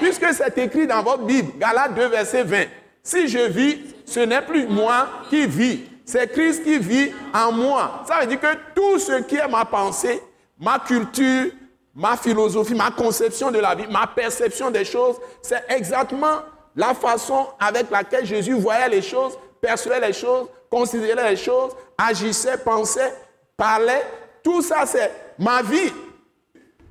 Puisque 0.00 0.32
c'est 0.34 0.56
écrit 0.58 0.86
dans 0.86 1.02
votre 1.02 1.24
Bible, 1.24 1.52
Galates 1.58 1.94
2, 1.94 2.06
verset 2.08 2.42
20. 2.44 2.64
Si 3.02 3.28
je 3.28 3.38
vis, 3.38 3.78
ce 4.04 4.20
n'est 4.20 4.42
plus 4.42 4.66
moi 4.66 5.08
qui 5.30 5.46
vis. 5.46 5.80
C'est 6.04 6.30
Christ 6.30 6.62
qui 6.62 6.78
vit 6.78 7.12
en 7.32 7.52
moi. 7.52 8.02
Ça 8.06 8.20
veut 8.20 8.26
dire 8.26 8.40
que 8.40 8.54
tout 8.74 8.98
ce 8.98 9.22
qui 9.22 9.36
est 9.36 9.48
ma 9.48 9.64
pensée, 9.64 10.22
ma 10.58 10.78
culture, 10.78 11.50
ma 11.94 12.16
philosophie, 12.16 12.74
ma 12.74 12.90
conception 12.90 13.50
de 13.50 13.58
la 13.58 13.74
vie, 13.74 13.86
ma 13.90 14.06
perception 14.06 14.70
des 14.70 14.84
choses, 14.84 15.16
c'est 15.40 15.64
exactement 15.68 16.40
la 16.76 16.92
façon 16.92 17.46
avec 17.58 17.90
laquelle 17.90 18.26
Jésus 18.26 18.54
voyait 18.54 18.88
les 18.88 19.02
choses, 19.02 19.38
percevait 19.60 20.00
les 20.00 20.12
choses, 20.12 20.48
considérait 20.70 21.30
les 21.30 21.36
choses, 21.36 21.72
agissait, 21.96 22.58
pensait, 22.58 23.14
parlait. 23.56 24.02
Tout 24.42 24.62
ça, 24.62 24.84
c'est 24.86 25.10
ma 25.38 25.62
vie. 25.62 25.92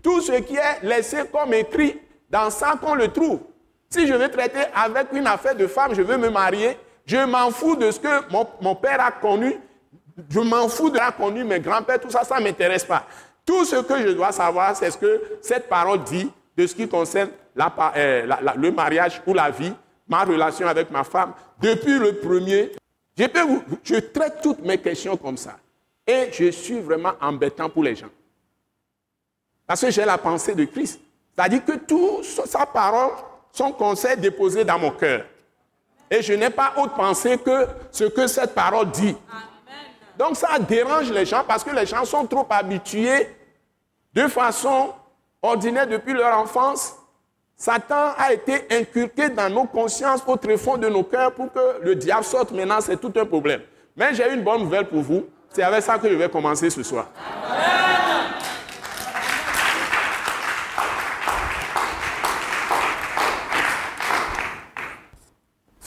Tout 0.01 0.21
ce 0.21 0.33
qui 0.33 0.55
est 0.55 0.83
laissé 0.83 1.23
comme 1.31 1.53
écrit, 1.53 1.99
dans 2.29 2.49
ça 2.49 2.75
qu'on 2.81 2.95
le 2.95 3.09
trouve. 3.09 3.39
Si 3.89 4.07
je 4.07 4.13
veux 4.13 4.29
traiter 4.29 4.63
avec 4.73 5.07
une 5.13 5.27
affaire 5.27 5.55
de 5.55 5.67
femme, 5.67 5.93
je 5.93 6.01
veux 6.01 6.17
me 6.17 6.29
marier, 6.29 6.77
je 7.05 7.17
m'en 7.17 7.51
fous 7.51 7.75
de 7.75 7.91
ce 7.91 7.99
que 7.99 8.31
mon, 8.61 8.75
père 8.75 8.99
a 8.99 9.11
connu, 9.11 9.55
je 10.29 10.39
m'en 10.39 10.67
fous 10.67 10.89
de 10.89 10.97
ce 10.97 11.01
a 11.01 11.11
connu 11.11 11.43
mes 11.43 11.59
grands-pères, 11.59 11.99
tout 11.99 12.09
ça, 12.09 12.23
ça 12.23 12.39
ne 12.39 12.43
m'intéresse 12.45 12.85
pas. 12.85 13.05
Tout 13.45 13.65
ce 13.65 13.75
que 13.77 14.01
je 14.01 14.09
dois 14.13 14.31
savoir, 14.31 14.75
c'est 14.75 14.89
ce 14.89 14.97
que 14.97 15.21
cette 15.41 15.69
parole 15.69 16.03
dit 16.03 16.31
de 16.57 16.65
ce 16.65 16.73
qui 16.73 16.87
concerne 16.87 17.29
euh, 17.95 18.25
le 18.55 18.71
mariage 18.71 19.21
ou 19.27 19.33
la 19.33 19.51
vie, 19.51 19.73
ma 20.07 20.23
relation 20.23 20.67
avec 20.67 20.89
ma 20.89 21.03
femme, 21.03 21.33
depuis 21.61 21.99
le 21.99 22.13
premier. 22.13 22.71
Je, 23.17 23.25
peux 23.25 23.39
je 23.83 23.95
traite 23.95 24.41
toutes 24.41 24.59
mes 24.59 24.77
questions 24.79 25.15
comme 25.17 25.37
ça. 25.37 25.57
Et 26.05 26.29
je 26.31 26.51
suis 26.51 26.79
vraiment 26.79 27.13
embêtant 27.21 27.69
pour 27.69 27.83
les 27.83 27.95
gens. 27.95 28.09
Parce 29.65 29.81
que 29.81 29.91
j'ai 29.91 30.05
la 30.05 30.17
pensée 30.17 30.55
de 30.55 30.65
Christ. 30.65 30.99
C'est-à-dire 31.35 31.63
que 31.63 31.73
tout 31.73 32.23
sa 32.23 32.65
parole, 32.65 33.11
son 33.51 33.71
conseil 33.71 34.17
déposé 34.17 34.63
dans 34.63 34.77
mon 34.77 34.91
cœur. 34.91 35.25
Et 36.09 36.21
je 36.21 36.33
n'ai 36.33 36.49
pas 36.49 36.73
autre 36.77 36.93
pensée 36.93 37.37
que 37.37 37.67
ce 37.91 38.03
que 38.03 38.27
cette 38.27 38.53
parole 38.53 38.91
dit. 38.91 39.15
Donc 40.17 40.35
ça 40.37 40.59
dérange 40.59 41.11
les 41.11 41.25
gens 41.25 41.43
parce 41.47 41.63
que 41.63 41.71
les 41.71 41.85
gens 41.85 42.05
sont 42.05 42.25
trop 42.27 42.45
habitués 42.49 43.29
de 44.13 44.27
façon 44.27 44.93
ordinaire 45.41 45.87
depuis 45.87 46.13
leur 46.13 46.37
enfance. 46.37 46.95
Satan 47.63 48.13
a 48.17 48.33
été 48.33 48.65
inculqué 48.71 49.29
dans 49.29 49.49
nos 49.49 49.63
consciences, 49.63 50.21
au 50.27 50.35
tréfonds 50.35 50.77
de 50.77 50.89
nos 50.89 51.05
cœurs, 51.05 51.31
pour 51.33 51.49
que 51.49 51.81
le 51.81 51.95
diable 51.95 52.25
sorte 52.25 52.51
maintenant, 52.51 52.81
c'est 52.81 52.99
tout 52.99 53.13
un 53.15 53.25
problème. 53.25 53.61
Mais 53.95 54.13
j'ai 54.13 54.33
une 54.33 54.43
bonne 54.43 54.63
nouvelle 54.63 54.85
pour 54.85 54.99
vous. 55.01 55.27
C'est 55.47 55.63
avec 55.63 55.81
ça 55.81 55.97
que 55.97 56.09
je 56.09 56.15
vais 56.15 56.27
commencer 56.27 56.69
ce 56.69 56.83
soir. 56.83 57.07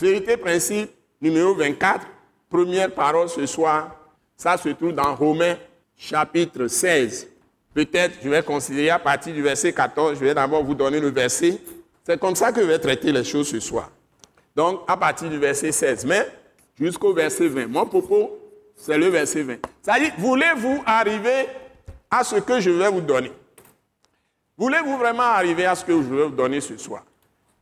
Vérité 0.00 0.38
principe 0.38 0.92
numéro 1.20 1.54
24, 1.54 2.06
première 2.48 2.90
parole 2.90 3.28
ce 3.28 3.44
soir, 3.44 3.94
ça 4.34 4.56
se 4.56 4.70
trouve 4.70 4.94
dans 4.94 5.14
Romains 5.14 5.56
chapitre 5.94 6.68
16. 6.68 7.35
Peut-être 7.76 8.14
je 8.24 8.30
vais 8.30 8.42
considérer 8.42 8.88
à 8.88 8.98
partir 8.98 9.34
du 9.34 9.42
verset 9.42 9.70
14, 9.70 10.18
je 10.18 10.24
vais 10.24 10.32
d'abord 10.32 10.64
vous 10.64 10.74
donner 10.74 10.98
le 10.98 11.10
verset. 11.10 11.60
C'est 12.04 12.18
comme 12.18 12.34
ça 12.34 12.50
que 12.50 12.62
je 12.62 12.66
vais 12.66 12.78
traiter 12.78 13.12
les 13.12 13.22
choses 13.22 13.50
ce 13.50 13.60
soir. 13.60 13.90
Donc 14.56 14.80
à 14.88 14.96
partir 14.96 15.28
du 15.28 15.36
verset 15.36 15.72
16, 15.72 16.06
mais 16.06 16.26
jusqu'au 16.80 17.12
verset 17.12 17.48
20. 17.48 17.66
Mon 17.66 17.84
propos, 17.84 18.38
c'est 18.74 18.96
le 18.96 19.08
verset 19.08 19.42
20. 19.42 19.56
C'est-à-dire, 19.82 20.12
voulez-vous 20.16 20.82
arriver 20.86 21.48
à 22.10 22.24
ce 22.24 22.36
que 22.36 22.60
je 22.60 22.70
vais 22.70 22.88
vous 22.88 23.02
donner? 23.02 23.30
Voulez-vous 24.56 24.96
vraiment 24.96 25.24
arriver 25.24 25.66
à 25.66 25.74
ce 25.74 25.84
que 25.84 25.92
je 25.92 26.14
vais 26.14 26.24
vous 26.24 26.34
donner 26.34 26.62
ce 26.62 26.78
soir? 26.78 27.04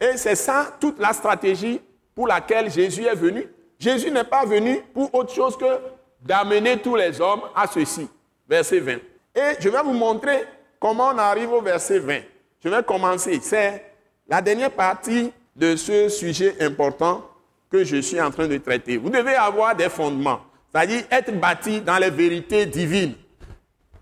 Et 0.01 0.17
c'est 0.17 0.37
ça 0.37 0.77
toute 0.79 1.01
la 1.01 1.13
stratégie 1.13 1.81
pour 2.15 2.29
laquelle 2.29 2.71
Jésus 2.71 3.03
est 3.03 3.17
venu. 3.17 3.49
Jésus 3.81 4.13
n'est 4.13 4.23
pas 4.23 4.45
venu 4.45 4.81
pour 4.95 5.13
autre 5.13 5.35
chose 5.35 5.57
que 5.57 5.81
d'amener 6.21 6.79
tous 6.79 6.95
les 6.95 7.21
hommes 7.21 7.43
à 7.53 7.67
ceci. 7.67 8.09
Verset 8.49 8.79
20. 8.79 8.99
Et 9.35 9.57
je 9.61 9.69
vais 9.69 9.83
vous 9.83 9.93
montrer 9.93 10.45
comment 10.81 11.09
on 11.09 11.19
arrive 11.19 11.53
au 11.53 11.61
verset 11.61 11.99
20. 11.99 12.21
Je 12.63 12.69
vais 12.69 12.83
commencer. 12.83 13.41
C'est 13.43 13.85
la 14.29 14.41
dernière 14.41 14.71
partie 14.71 15.33
de 15.57 15.77
ce 15.77 16.09
sujet 16.09 16.57
important 16.61 17.29
que 17.71 17.85
je 17.85 17.97
suis 17.97 18.21
en 18.21 18.31
train 18.31 18.47
de 18.47 18.57
traiter. 18.59 18.97
Vous 18.97 19.11
devez 19.11 19.35
avoir 19.35 19.75
des 19.75 19.89
fondements, 19.89 20.41
c'est-à-dire 20.73 21.05
être 21.11 21.39
bâti 21.39 21.81
dans 21.81 21.99
les 21.99 22.11
vérités 22.11 22.67
divines, 22.67 23.15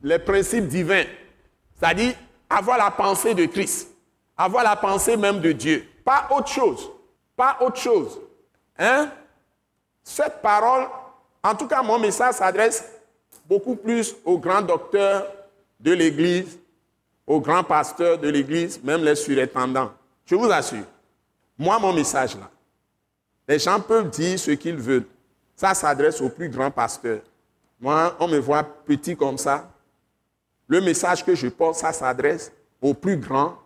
les 0.02 0.18
principes 0.18 0.68
divins, 0.68 1.04
c'est-à-dire 1.78 2.14
avoir 2.48 2.78
la 2.78 2.90
pensée 2.90 3.34
de 3.34 3.46
Christ, 3.46 3.88
avoir 4.36 4.62
la 4.62 4.76
pensée 4.76 5.16
même 5.16 5.40
de 5.40 5.52
Dieu, 5.52 5.86
pas 6.04 6.28
autre 6.30 6.48
chose 6.48 6.90
pas 7.36 7.56
autre 7.60 7.80
chose. 7.80 8.20
Hein? 8.78 9.10
Cette 10.02 10.40
parole, 10.42 10.86
en 11.42 11.54
tout 11.54 11.66
cas, 11.66 11.82
mon 11.82 11.98
message 11.98 12.34
s'adresse 12.34 12.84
beaucoup 13.52 13.76
plus 13.76 14.16
aux 14.24 14.38
grands 14.38 14.62
docteurs 14.62 15.30
de 15.78 15.92
l'Église, 15.92 16.58
aux 17.26 17.38
grands 17.38 17.62
pasteurs 17.62 18.16
de 18.16 18.26
l'Église, 18.30 18.82
même 18.82 19.04
les 19.04 19.14
surintendants. 19.14 19.92
Je 20.24 20.34
vous 20.34 20.50
assure. 20.50 20.86
Moi, 21.58 21.78
mon 21.78 21.92
message 21.92 22.34
là, 22.34 22.50
les 23.46 23.58
gens 23.58 23.78
peuvent 23.78 24.08
dire 24.08 24.38
ce 24.38 24.52
qu'ils 24.52 24.78
veulent. 24.78 25.04
Ça 25.54 25.74
s'adresse 25.74 26.22
aux 26.22 26.30
plus 26.30 26.48
grands 26.48 26.70
pasteurs. 26.70 27.20
Moi, 27.78 28.16
on 28.20 28.26
me 28.26 28.38
voit 28.38 28.62
petit 28.62 29.14
comme 29.14 29.36
ça. 29.36 29.70
Le 30.66 30.80
message 30.80 31.22
que 31.22 31.34
je 31.34 31.48
porte, 31.48 31.74
ça 31.74 31.92
s'adresse 31.92 32.50
aux 32.80 32.94
plus 32.94 33.18
grands, 33.18 33.58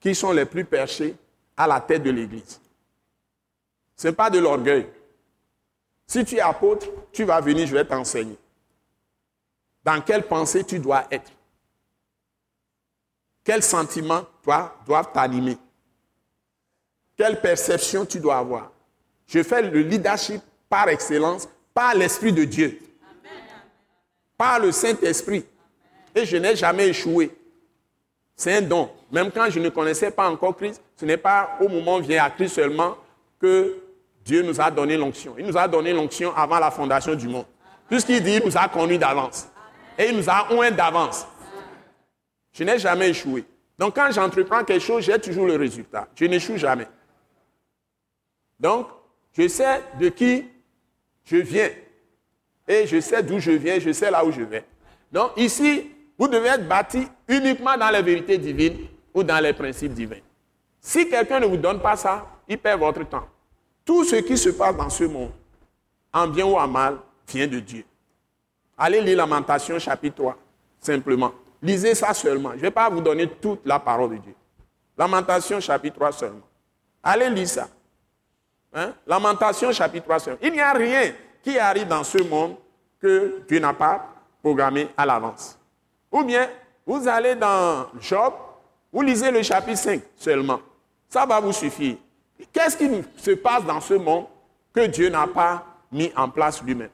qui 0.00 0.14
sont 0.14 0.32
les 0.32 0.44
plus 0.44 0.66
perchés 0.66 1.16
à 1.56 1.66
la 1.66 1.80
tête 1.80 2.02
de 2.02 2.10
l'Église. 2.10 2.60
Ce 3.96 4.08
n'est 4.08 4.12
pas 4.12 4.28
de 4.28 4.38
l'orgueil. 4.38 4.86
Si 6.06 6.22
tu 6.26 6.36
es 6.36 6.40
apôtre, 6.40 6.86
tu 7.10 7.24
vas 7.24 7.40
venir, 7.40 7.66
je 7.66 7.72
vais 7.74 7.86
t'enseigner. 7.86 8.36
Dans 9.84 10.00
quelle 10.00 10.24
pensée 10.24 10.64
tu 10.64 10.78
dois 10.78 11.06
être? 11.10 11.30
Quels 13.44 13.62
sentiments 13.62 14.24
toi, 14.42 14.76
doivent 14.86 15.12
t'animer? 15.12 15.56
Quelle 17.16 17.40
perception 17.40 18.04
tu 18.04 18.20
dois 18.20 18.38
avoir? 18.38 18.70
Je 19.26 19.42
fais 19.42 19.62
le 19.62 19.80
leadership 19.80 20.42
par 20.68 20.88
excellence, 20.88 21.48
par 21.72 21.94
l'Esprit 21.94 22.32
de 22.32 22.44
Dieu, 22.44 22.80
par 24.36 24.58
le 24.58 24.72
Saint-Esprit. 24.72 25.44
Et 26.14 26.24
je 26.24 26.36
n'ai 26.36 26.56
jamais 26.56 26.88
échoué. 26.88 27.36
C'est 28.34 28.56
un 28.56 28.62
don. 28.62 28.90
Même 29.12 29.30
quand 29.30 29.50
je 29.50 29.60
ne 29.60 29.68
connaissais 29.68 30.10
pas 30.10 30.28
encore 30.30 30.56
Christ, 30.56 30.82
ce 30.96 31.04
n'est 31.04 31.16
pas 31.16 31.58
au 31.60 31.68
moment 31.68 31.96
où 31.96 32.00
vient 32.00 32.24
à 32.24 32.30
Christ 32.30 32.54
seulement 32.54 32.96
que 33.38 33.76
Dieu 34.24 34.42
nous 34.42 34.60
a 34.60 34.70
donné 34.70 34.96
l'onction. 34.96 35.34
Il 35.38 35.46
nous 35.46 35.56
a 35.56 35.66
donné 35.66 35.92
l'onction 35.92 36.34
avant 36.34 36.58
la 36.58 36.70
fondation 36.70 37.14
du 37.14 37.28
monde. 37.28 37.46
Puisqu'il 37.88 38.22
dit, 38.22 38.34
il 38.34 38.44
nous 38.44 38.56
a 38.56 38.68
conduits 38.68 38.98
d'avance. 38.98 39.48
Et 40.00 40.08
il 40.08 40.16
nous 40.16 40.30
a 40.30 40.50
oint 40.54 40.70
d'avance. 40.70 41.26
Je 42.54 42.64
n'ai 42.64 42.78
jamais 42.78 43.10
échoué. 43.10 43.44
Donc 43.78 43.94
quand 43.96 44.10
j'entreprends 44.10 44.64
quelque 44.64 44.82
chose, 44.82 45.04
j'ai 45.04 45.18
toujours 45.18 45.46
le 45.46 45.56
résultat. 45.56 46.08
Je 46.14 46.24
n'échoue 46.24 46.56
jamais. 46.56 46.88
Donc, 48.58 48.88
je 49.32 49.46
sais 49.46 49.82
de 49.98 50.08
qui 50.08 50.46
je 51.24 51.36
viens. 51.36 51.68
Et 52.66 52.86
je 52.86 52.98
sais 52.98 53.22
d'où 53.22 53.38
je 53.40 53.50
viens, 53.50 53.78
je 53.78 53.92
sais 53.92 54.10
là 54.10 54.24
où 54.24 54.32
je 54.32 54.40
vais. 54.40 54.64
Donc 55.12 55.32
ici, 55.36 55.90
vous 56.18 56.28
devez 56.28 56.48
être 56.48 56.66
bâti 56.66 57.06
uniquement 57.28 57.76
dans 57.76 57.90
les 57.90 58.00
vérités 58.00 58.38
divines 58.38 58.86
ou 59.12 59.22
dans 59.22 59.38
les 59.38 59.52
principes 59.52 59.92
divins. 59.92 60.16
Si 60.80 61.10
quelqu'un 61.10 61.40
ne 61.40 61.46
vous 61.46 61.58
donne 61.58 61.80
pas 61.80 61.96
ça, 61.96 62.26
il 62.48 62.56
perd 62.56 62.80
votre 62.80 63.06
temps. 63.06 63.28
Tout 63.84 64.04
ce 64.04 64.16
qui 64.16 64.38
se 64.38 64.48
passe 64.48 64.74
dans 64.74 64.88
ce 64.88 65.04
monde, 65.04 65.32
en 66.10 66.26
bien 66.26 66.46
ou 66.46 66.56
en 66.56 66.66
mal, 66.66 66.96
vient 67.28 67.46
de 67.46 67.60
Dieu. 67.60 67.84
Allez 68.82 69.02
lire 69.02 69.18
Lamentation 69.18 69.78
chapitre 69.78 70.16
3, 70.16 70.36
simplement. 70.80 71.32
Lisez 71.60 71.94
ça 71.94 72.14
seulement. 72.14 72.52
Je 72.52 72.56
ne 72.56 72.60
vais 72.62 72.70
pas 72.70 72.88
vous 72.88 73.02
donner 73.02 73.28
toute 73.28 73.60
la 73.66 73.78
parole 73.78 74.12
de 74.12 74.16
Dieu. 74.16 74.34
Lamentation 74.96 75.60
chapitre 75.60 75.96
3 75.96 76.12
seulement. 76.12 76.48
Allez 77.02 77.28
lire 77.28 77.46
ça. 77.46 77.68
Hein? 78.72 78.94
Lamentation 79.06 79.70
chapitre 79.70 80.06
3 80.06 80.18
seulement. 80.20 80.38
Il 80.42 80.52
n'y 80.52 80.60
a 80.60 80.72
rien 80.72 81.12
qui 81.42 81.58
arrive 81.58 81.88
dans 81.88 82.02
ce 82.02 82.22
monde 82.22 82.56
que 82.98 83.42
Dieu 83.46 83.60
n'a 83.60 83.74
pas 83.74 84.14
programmé 84.42 84.88
à 84.96 85.04
l'avance. 85.04 85.58
Ou 86.10 86.24
bien, 86.24 86.48
vous 86.86 87.06
allez 87.06 87.34
dans 87.34 87.86
Job, 88.00 88.32
vous 88.90 89.02
lisez 89.02 89.30
le 89.30 89.42
chapitre 89.42 89.78
5 89.78 90.00
seulement. 90.16 90.60
Ça 91.06 91.26
va 91.26 91.38
vous 91.38 91.52
suffire. 91.52 91.96
Qu'est-ce 92.50 92.78
qui 92.78 92.88
se 93.18 93.32
passe 93.32 93.62
dans 93.62 93.82
ce 93.82 93.92
monde 93.92 94.24
que 94.72 94.86
Dieu 94.86 95.10
n'a 95.10 95.26
pas 95.26 95.66
mis 95.92 96.10
en 96.16 96.30
place 96.30 96.62
lui-même? 96.62 96.88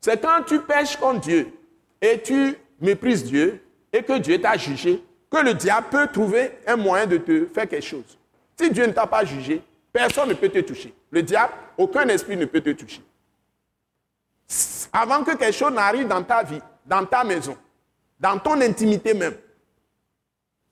C'est 0.00 0.20
quand 0.20 0.42
tu 0.46 0.60
pêches 0.60 0.96
contre 0.96 1.20
Dieu 1.20 1.52
et 2.00 2.20
tu 2.20 2.56
méprises 2.80 3.24
Dieu 3.24 3.62
et 3.92 4.02
que 4.02 4.18
Dieu 4.18 4.40
t'a 4.40 4.56
jugé, 4.56 5.02
que 5.30 5.38
le 5.38 5.54
diable 5.54 5.86
peut 5.90 6.06
trouver 6.08 6.52
un 6.66 6.76
moyen 6.76 7.06
de 7.06 7.16
te 7.18 7.46
faire 7.46 7.68
quelque 7.68 7.84
chose. 7.84 8.18
Si 8.58 8.70
Dieu 8.70 8.86
ne 8.86 8.92
t'a 8.92 9.06
pas 9.06 9.24
jugé, 9.24 9.62
personne 9.92 10.28
ne 10.28 10.34
peut 10.34 10.48
te 10.48 10.58
toucher. 10.60 10.94
Le 11.10 11.22
diable, 11.22 11.52
aucun 11.76 12.06
esprit 12.08 12.36
ne 12.36 12.44
peut 12.44 12.60
te 12.60 12.70
toucher. 12.70 13.02
Avant 14.92 15.24
que 15.24 15.36
quelque 15.36 15.52
chose 15.52 15.72
n'arrive 15.72 16.06
dans 16.06 16.22
ta 16.22 16.42
vie, 16.42 16.60
dans 16.84 17.04
ta 17.04 17.24
maison, 17.24 17.56
dans 18.18 18.38
ton 18.38 18.60
intimité 18.60 19.12
même, 19.12 19.34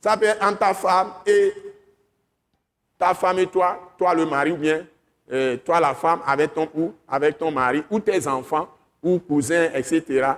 ça 0.00 0.16
peut 0.16 0.26
être 0.26 0.44
entre 0.44 0.58
ta 0.58 0.74
femme 0.74 1.12
et 1.26 1.52
ta 2.98 3.14
femme 3.14 3.38
et 3.38 3.46
toi, 3.46 3.94
toi 3.98 4.14
le 4.14 4.26
mari 4.26 4.52
ou 4.52 4.56
bien 4.56 4.86
euh, 5.32 5.56
toi 5.56 5.80
la 5.80 5.94
femme 5.94 6.20
avec 6.26 6.54
ton 6.54 6.68
ou 6.74 6.92
avec 7.08 7.38
ton 7.38 7.50
mari 7.50 7.82
ou 7.90 7.98
tes 7.98 8.26
enfants 8.26 8.68
ou 9.04 9.18
cousins, 9.18 9.68
etc. 9.74 10.32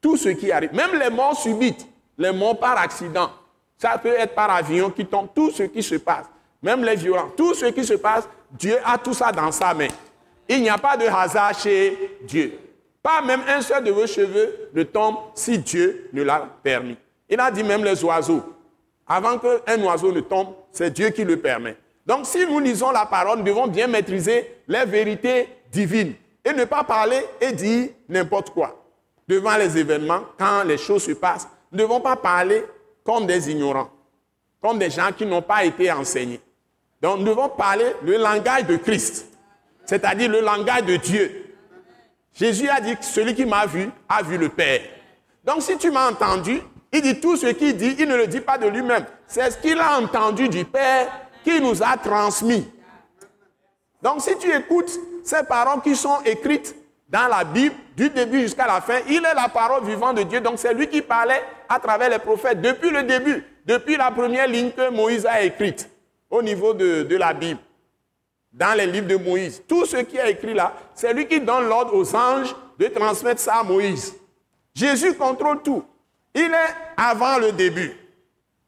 Tout 0.00 0.16
ce 0.16 0.28
qui 0.28 0.52
arrive, 0.52 0.74
même 0.74 0.98
les 0.98 1.10
morts 1.10 1.36
subites, 1.36 1.86
les 2.16 2.32
morts 2.32 2.58
par 2.58 2.78
accident, 2.78 3.30
ça 3.76 3.98
peut 3.98 4.14
être 4.16 4.34
par 4.34 4.50
avion 4.50 4.90
qui 4.90 5.06
tombe, 5.06 5.28
tout 5.34 5.50
ce 5.50 5.62
qui 5.64 5.82
se 5.82 5.94
passe, 5.96 6.26
même 6.62 6.84
les 6.84 6.96
violents, 6.96 7.30
tout 7.36 7.54
ce 7.54 7.66
qui 7.66 7.84
se 7.84 7.94
passe, 7.94 8.28
Dieu 8.52 8.76
a 8.84 8.98
tout 8.98 9.14
ça 9.14 9.32
dans 9.32 9.50
sa 9.50 9.72
main. 9.72 9.88
Il 10.48 10.60
n'y 10.60 10.68
a 10.68 10.76
pas 10.76 10.96
de 10.96 11.06
hasard 11.06 11.58
chez 11.58 12.18
Dieu. 12.22 12.58
Pas 13.02 13.22
même 13.22 13.40
un 13.48 13.62
seul 13.62 13.82
de 13.82 13.90
vos 13.90 14.06
cheveux 14.06 14.68
ne 14.74 14.82
tombe 14.82 15.16
si 15.34 15.58
Dieu 15.58 16.10
ne 16.12 16.22
l'a 16.22 16.46
permis. 16.62 16.96
Il 17.28 17.40
a 17.40 17.50
dit 17.50 17.62
même 17.62 17.84
les 17.84 18.04
oiseaux. 18.04 18.42
Avant 19.06 19.38
qu'un 19.38 19.82
oiseau 19.82 20.12
ne 20.12 20.20
tombe, 20.20 20.48
c'est 20.70 20.90
Dieu 20.90 21.08
qui 21.10 21.24
le 21.24 21.38
permet. 21.38 21.76
Donc 22.04 22.26
si 22.26 22.44
nous 22.46 22.58
lisons 22.58 22.90
la 22.90 23.06
parole, 23.06 23.38
nous 23.38 23.44
devons 23.44 23.66
bien 23.66 23.86
maîtriser 23.86 24.56
les 24.68 24.84
vérités 24.84 25.48
divines 25.70 26.14
et 26.44 26.52
ne 26.52 26.64
pas 26.64 26.84
parler 26.84 27.24
et 27.40 27.52
dire 27.52 27.90
n'importe 28.08 28.50
quoi. 28.50 28.76
Devant 29.28 29.56
les 29.56 29.78
événements, 29.78 30.22
quand 30.38 30.64
les 30.64 30.78
choses 30.78 31.04
se 31.04 31.12
passent, 31.12 31.48
nous 31.70 31.78
ne 31.78 31.82
devons 31.84 32.00
pas 32.00 32.16
parler 32.16 32.64
comme 33.04 33.26
des 33.26 33.50
ignorants, 33.50 33.90
comme 34.60 34.78
des 34.78 34.90
gens 34.90 35.10
qui 35.16 35.24
n'ont 35.24 35.42
pas 35.42 35.64
été 35.64 35.90
enseignés. 35.90 36.40
Donc 37.00 37.18
nous 37.18 37.26
devons 37.26 37.48
parler 37.48 37.94
le 38.02 38.16
langage 38.16 38.66
de 38.66 38.76
Christ, 38.76 39.26
c'est-à-dire 39.84 40.30
le 40.30 40.40
langage 40.40 40.84
de 40.84 40.96
Dieu. 40.96 41.56
Jésus 42.34 42.68
a 42.68 42.80
dit 42.80 42.96
celui 43.00 43.34
qui 43.34 43.44
m'a 43.44 43.66
vu 43.66 43.90
a 44.08 44.22
vu 44.22 44.36
le 44.36 44.48
Père. 44.48 44.80
Donc 45.44 45.62
si 45.62 45.76
tu 45.78 45.90
m'as 45.90 46.10
entendu, 46.10 46.60
il 46.92 47.02
dit 47.02 47.20
tout 47.20 47.36
ce 47.36 47.46
qu'il 47.46 47.76
dit, 47.76 47.96
il 47.98 48.08
ne 48.08 48.16
le 48.16 48.26
dit 48.26 48.40
pas 48.40 48.58
de 48.58 48.66
lui-même. 48.66 49.04
C'est 49.26 49.50
ce 49.50 49.58
qu'il 49.58 49.78
a 49.78 49.98
entendu 49.98 50.48
du 50.48 50.64
Père 50.64 51.08
qui 51.44 51.60
nous 51.60 51.82
a 51.82 51.96
transmis. 51.96 52.68
Donc 54.02 54.20
si 54.20 54.36
tu 54.38 54.52
écoutes 54.54 54.98
ces 55.30 55.44
paroles 55.44 55.80
qui 55.80 55.94
sont 55.94 56.20
écrites 56.24 56.74
dans 57.08 57.28
la 57.28 57.44
Bible, 57.44 57.74
du 57.96 58.08
début 58.08 58.40
jusqu'à 58.42 58.66
la 58.66 58.80
fin, 58.80 58.98
il 59.08 59.16
est 59.16 59.34
la 59.34 59.48
parole 59.48 59.84
vivante 59.84 60.16
de 60.16 60.22
Dieu. 60.24 60.40
Donc 60.40 60.58
c'est 60.58 60.74
lui 60.74 60.88
qui 60.88 61.02
parlait 61.02 61.42
à 61.68 61.78
travers 61.78 62.10
les 62.10 62.18
prophètes 62.18 62.60
depuis 62.60 62.90
le 62.90 63.02
début, 63.02 63.44
depuis 63.64 63.96
la 63.96 64.10
première 64.10 64.46
ligne 64.46 64.70
que 64.70 64.90
Moïse 64.90 65.26
a 65.26 65.42
écrite 65.42 65.88
au 66.28 66.42
niveau 66.42 66.74
de, 66.74 67.02
de 67.02 67.16
la 67.16 67.32
Bible, 67.32 67.60
dans 68.52 68.76
les 68.76 68.86
livres 68.86 69.06
de 69.06 69.16
Moïse. 69.16 69.62
Tout 69.68 69.86
ce 69.86 69.98
qui 69.98 70.16
est 70.16 70.32
écrit 70.32 70.54
là, 70.54 70.72
c'est 70.94 71.12
lui 71.12 71.26
qui 71.26 71.40
donne 71.40 71.68
l'ordre 71.68 71.94
aux 71.94 72.14
anges 72.14 72.54
de 72.78 72.86
transmettre 72.86 73.40
ça 73.40 73.56
à 73.56 73.62
Moïse. 73.62 74.14
Jésus 74.74 75.14
contrôle 75.14 75.62
tout. 75.62 75.84
Il 76.34 76.52
est 76.52 76.74
avant 76.96 77.38
le 77.38 77.52
début 77.52 77.92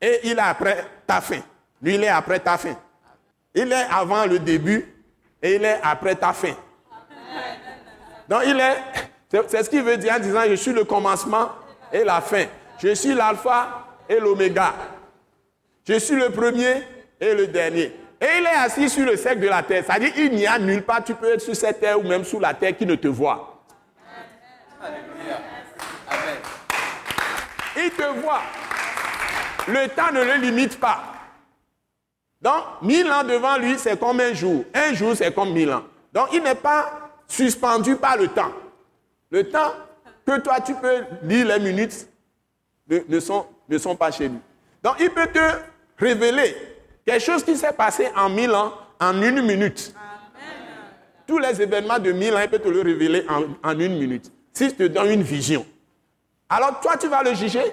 et 0.00 0.20
il 0.24 0.32
est 0.32 0.38
après 0.38 0.84
ta 1.06 1.20
fin. 1.20 1.40
Lui, 1.80 1.94
il 1.94 2.04
est 2.04 2.08
après 2.08 2.40
ta 2.40 2.58
fin. 2.58 2.76
Il 3.54 3.70
est 3.70 3.86
avant 3.90 4.26
le 4.26 4.38
début 4.38 4.91
et 5.42 5.56
il 5.56 5.64
est 5.64 5.80
après 5.82 6.14
ta 6.14 6.32
fin. 6.32 6.54
Donc, 8.28 8.42
il 8.46 8.58
est, 8.58 8.76
c'est 9.48 9.64
ce 9.64 9.68
qu'il 9.68 9.82
veut 9.82 9.96
dire 9.96 10.14
en 10.14 10.20
disant, 10.20 10.42
je 10.48 10.54
suis 10.54 10.72
le 10.72 10.84
commencement 10.84 11.50
et 11.92 12.04
la 12.04 12.20
fin. 12.20 12.44
Je 12.78 12.94
suis 12.94 13.14
l'alpha 13.14 13.86
et 14.08 14.18
l'oméga. 14.20 14.72
Je 15.86 15.98
suis 15.98 16.14
le 16.14 16.30
premier 16.30 16.82
et 17.20 17.34
le 17.34 17.48
dernier. 17.48 17.92
Et 18.20 18.26
il 18.38 18.44
est 18.44 18.56
assis 18.56 18.88
sur 18.88 19.04
le 19.04 19.16
cercle 19.16 19.40
de 19.40 19.48
la 19.48 19.62
terre. 19.64 19.82
C'est-à-dire, 19.84 20.12
il 20.16 20.30
n'y 20.36 20.46
a 20.46 20.58
nulle 20.58 20.82
part, 20.82 21.02
tu 21.02 21.14
peux 21.14 21.34
être 21.34 21.40
sur 21.40 21.56
cette 21.56 21.80
terre 21.80 21.98
ou 21.98 22.04
même 22.04 22.24
sous 22.24 22.38
la 22.38 22.54
terre 22.54 22.76
qui 22.76 22.86
ne 22.86 22.94
te 22.94 23.08
voit. 23.08 23.64
Il 27.76 27.90
te 27.90 28.20
voit. 28.20 28.42
Le 29.66 29.88
temps 29.88 30.12
ne 30.12 30.22
le 30.22 30.34
limite 30.34 30.78
pas. 30.78 31.11
Donc, 32.42 32.64
mille 32.82 33.06
ans 33.06 33.22
devant 33.22 33.56
lui, 33.56 33.78
c'est 33.78 33.98
comme 33.98 34.18
un 34.18 34.34
jour. 34.34 34.64
Un 34.74 34.92
jour, 34.94 35.14
c'est 35.14 35.32
comme 35.32 35.52
mille 35.52 35.70
ans. 35.72 35.84
Donc, 36.12 36.28
il 36.32 36.42
n'est 36.42 36.56
pas 36.56 37.10
suspendu 37.28 37.94
par 37.94 38.16
le 38.16 38.26
temps. 38.28 38.52
Le 39.30 39.48
temps 39.48 39.72
que 40.26 40.40
toi, 40.40 40.60
tu 40.60 40.74
peux 40.74 41.04
lire 41.22 41.46
les 41.46 41.60
minutes 41.60 42.08
ne, 42.88 43.20
sont, 43.20 43.46
ne 43.68 43.78
sont 43.78 43.94
pas 43.94 44.10
chez 44.10 44.28
lui. 44.28 44.38
Donc, 44.82 44.96
il 44.98 45.10
peut 45.10 45.28
te 45.28 45.38
révéler 45.96 46.56
quelque 47.06 47.22
chose 47.24 47.44
qui 47.44 47.56
s'est 47.56 47.72
passé 47.72 48.08
en 48.16 48.28
mille 48.28 48.52
ans 48.52 48.72
en 49.00 49.22
une 49.22 49.40
minute. 49.42 49.94
Tous 51.26 51.38
les 51.38 51.62
événements 51.62 52.00
de 52.00 52.10
mille 52.10 52.34
ans, 52.34 52.40
il 52.42 52.50
peut 52.50 52.58
te 52.58 52.68
le 52.68 52.82
révéler 52.82 53.24
en, 53.28 53.44
en 53.62 53.78
une 53.78 53.96
minute. 53.96 54.30
S'il 54.52 54.74
te 54.74 54.82
donne 54.82 55.10
une 55.10 55.22
vision. 55.22 55.64
Alors, 56.48 56.80
toi, 56.80 56.96
tu 56.96 57.06
vas 57.06 57.22
le 57.22 57.34
juger. 57.34 57.72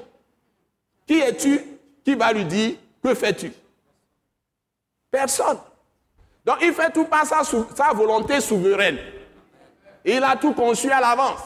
Qui 1.08 1.20
es-tu 1.20 1.60
qui 2.06 2.14
va 2.14 2.32
lui 2.32 2.46
dire 2.46 2.76
que 3.04 3.16
fais-tu? 3.16 3.52
Personne. 5.12 5.58
Donc 6.46 6.58
il 6.62 6.74
fait 6.74 6.92
tout 6.92 7.06
par 7.06 7.26
sa, 7.26 7.44
sa 7.44 7.94
volonté 7.94 8.40
souveraine. 8.42 8.98
Il 10.06 10.24
a 10.24 10.36
tout 10.36 10.54
conçu 10.54 10.90
à 10.92 11.00
l'avance. 11.00 11.42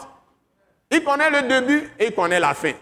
Il 0.91 1.03
connaît 1.03 1.29
le 1.29 1.47
début 1.47 1.91
et 1.99 2.07
il 2.07 2.15
connaît 2.15 2.39
la 2.39 2.53
fin. 2.53 2.73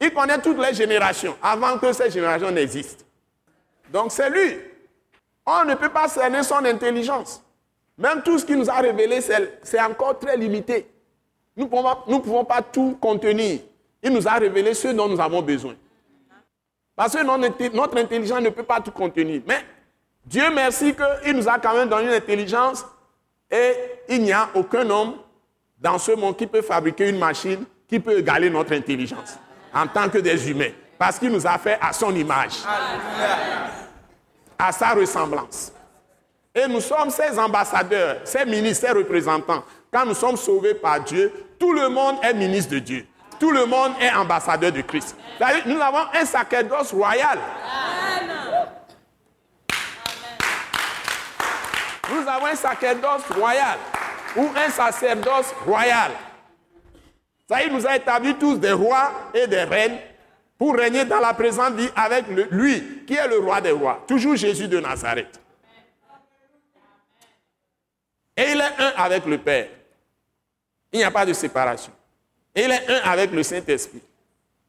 Il 0.00 0.12
connaît 0.12 0.40
toutes 0.40 0.58
les 0.58 0.74
générations 0.74 1.36
avant 1.42 1.78
que 1.78 1.92
ces 1.92 2.10
générations 2.10 2.50
n'existent. 2.50 3.04
Donc 3.90 4.12
c'est 4.12 4.30
lui. 4.30 4.56
On 5.44 5.64
ne 5.64 5.74
peut 5.74 5.88
pas 5.88 6.08
cerner 6.08 6.42
son 6.42 6.64
intelligence. 6.64 7.42
Même 7.96 8.22
tout 8.22 8.38
ce 8.38 8.44
qu'il 8.44 8.56
nous 8.56 8.70
a 8.70 8.74
révélé, 8.74 9.20
c'est 9.62 9.80
encore 9.80 10.18
très 10.18 10.36
limité. 10.36 10.88
Nous 11.56 11.64
ne 11.64 11.68
pouvons, 11.68 12.20
pouvons 12.20 12.44
pas 12.44 12.62
tout 12.62 12.96
contenir. 13.00 13.60
Il 14.02 14.12
nous 14.12 14.28
a 14.28 14.32
révélé 14.34 14.72
ce 14.74 14.88
dont 14.88 15.08
nous 15.08 15.20
avons 15.20 15.42
besoin. 15.42 15.74
Parce 16.94 17.14
que 17.14 17.74
notre 17.74 17.98
intelligence 17.98 18.40
ne 18.40 18.50
peut 18.50 18.62
pas 18.62 18.80
tout 18.80 18.92
contenir. 18.92 19.42
Mais 19.46 19.64
Dieu 20.28 20.50
merci 20.50 20.94
qu'il 20.94 21.32
nous 21.36 21.48
a 21.48 21.58
quand 21.58 21.72
même 21.74 21.88
donné 21.88 22.08
une 22.08 22.12
intelligence 22.12 22.84
et 23.50 23.72
il 24.10 24.22
n'y 24.22 24.32
a 24.32 24.50
aucun 24.54 24.88
homme 24.90 25.14
dans 25.78 25.98
ce 25.98 26.12
monde 26.12 26.36
qui 26.36 26.46
peut 26.46 26.60
fabriquer 26.60 27.08
une 27.08 27.18
machine 27.18 27.64
qui 27.88 27.98
peut 27.98 28.18
égaler 28.18 28.50
notre 28.50 28.74
intelligence 28.74 29.38
en 29.72 29.86
tant 29.86 30.06
que 30.10 30.18
des 30.18 30.50
humains. 30.50 30.72
Parce 30.98 31.18
qu'il 31.18 31.30
nous 31.30 31.46
a 31.46 31.56
fait 31.56 31.78
à 31.80 31.94
son 31.94 32.14
image, 32.14 32.56
à 34.58 34.70
sa 34.70 34.90
ressemblance. 34.90 35.72
Et 36.54 36.68
nous 36.68 36.80
sommes 36.80 37.08
ses 37.08 37.38
ambassadeurs, 37.38 38.18
ses 38.24 38.44
ministres, 38.44 38.86
ses 38.86 38.92
représentants. 38.92 39.64
Quand 39.90 40.04
nous 40.04 40.14
sommes 40.14 40.36
sauvés 40.36 40.74
par 40.74 41.00
Dieu, 41.00 41.32
tout 41.58 41.72
le 41.72 41.88
monde 41.88 42.16
est 42.22 42.34
ministre 42.34 42.72
de 42.72 42.80
Dieu. 42.80 43.06
Tout 43.40 43.52
le 43.52 43.64
monde 43.64 43.92
est 43.98 44.10
ambassadeur 44.10 44.72
de 44.72 44.82
Christ. 44.82 45.16
Nous 45.64 45.80
avons 45.80 46.04
un 46.12 46.24
sacerdoce 46.26 46.92
royal. 46.92 47.38
Nous 52.10 52.28
avons 52.28 52.46
un 52.46 52.54
sacerdoce 52.54 53.24
royal 53.30 53.78
ou 54.36 54.48
un 54.56 54.70
sacerdoce 54.70 55.52
royal. 55.66 56.12
Ça, 57.48 57.62
il 57.62 57.72
nous 57.72 57.86
a 57.86 57.96
établis 57.96 58.34
tous 58.34 58.56
des 58.56 58.72
rois 58.72 59.30
et 59.34 59.46
des 59.46 59.64
reines 59.64 59.98
pour 60.58 60.74
régner 60.74 61.04
dans 61.04 61.20
la 61.20 61.32
présente 61.34 61.74
vie 61.74 61.88
avec 61.94 62.26
lui, 62.50 63.04
qui 63.06 63.14
est 63.14 63.28
le 63.28 63.38
roi 63.38 63.60
des 63.60 63.70
rois, 63.70 64.04
toujours 64.06 64.36
Jésus 64.36 64.68
de 64.68 64.80
Nazareth. 64.80 65.40
Et 68.36 68.52
il 68.52 68.60
est 68.60 68.82
un 68.82 68.92
avec 68.96 69.24
le 69.24 69.38
Père. 69.38 69.68
Il 70.92 70.98
n'y 70.98 71.04
a 71.04 71.10
pas 71.10 71.26
de 71.26 71.32
séparation. 71.32 71.92
Il 72.54 72.70
est 72.70 72.88
un 72.88 73.00
avec 73.08 73.32
le 73.32 73.42
Saint-Esprit. 73.42 74.02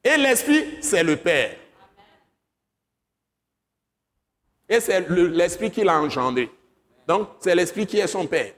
Et 0.04 0.18
l'Esprit, 0.18 0.78
c'est 0.82 1.04
le 1.04 1.18
Père. 1.18 1.56
Et 4.68 4.80
c'est 4.80 5.08
l'Esprit 5.10 5.72
qui 5.72 5.84
l'a 5.84 6.00
engendré. 6.00 6.50
Donc, 7.10 7.30
c'est 7.40 7.56
l'esprit 7.56 7.88
qui 7.88 7.98
est 7.98 8.06
son 8.06 8.28
père. 8.28 8.54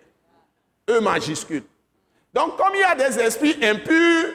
E 0.90 1.00
majuscule. 1.00 1.64
Donc, 2.34 2.58
comme 2.58 2.76
il 2.76 2.82
y 2.82 2.84
a 2.84 2.96
des 2.96 3.18
esprits 3.18 3.58
impurs, 3.64 4.34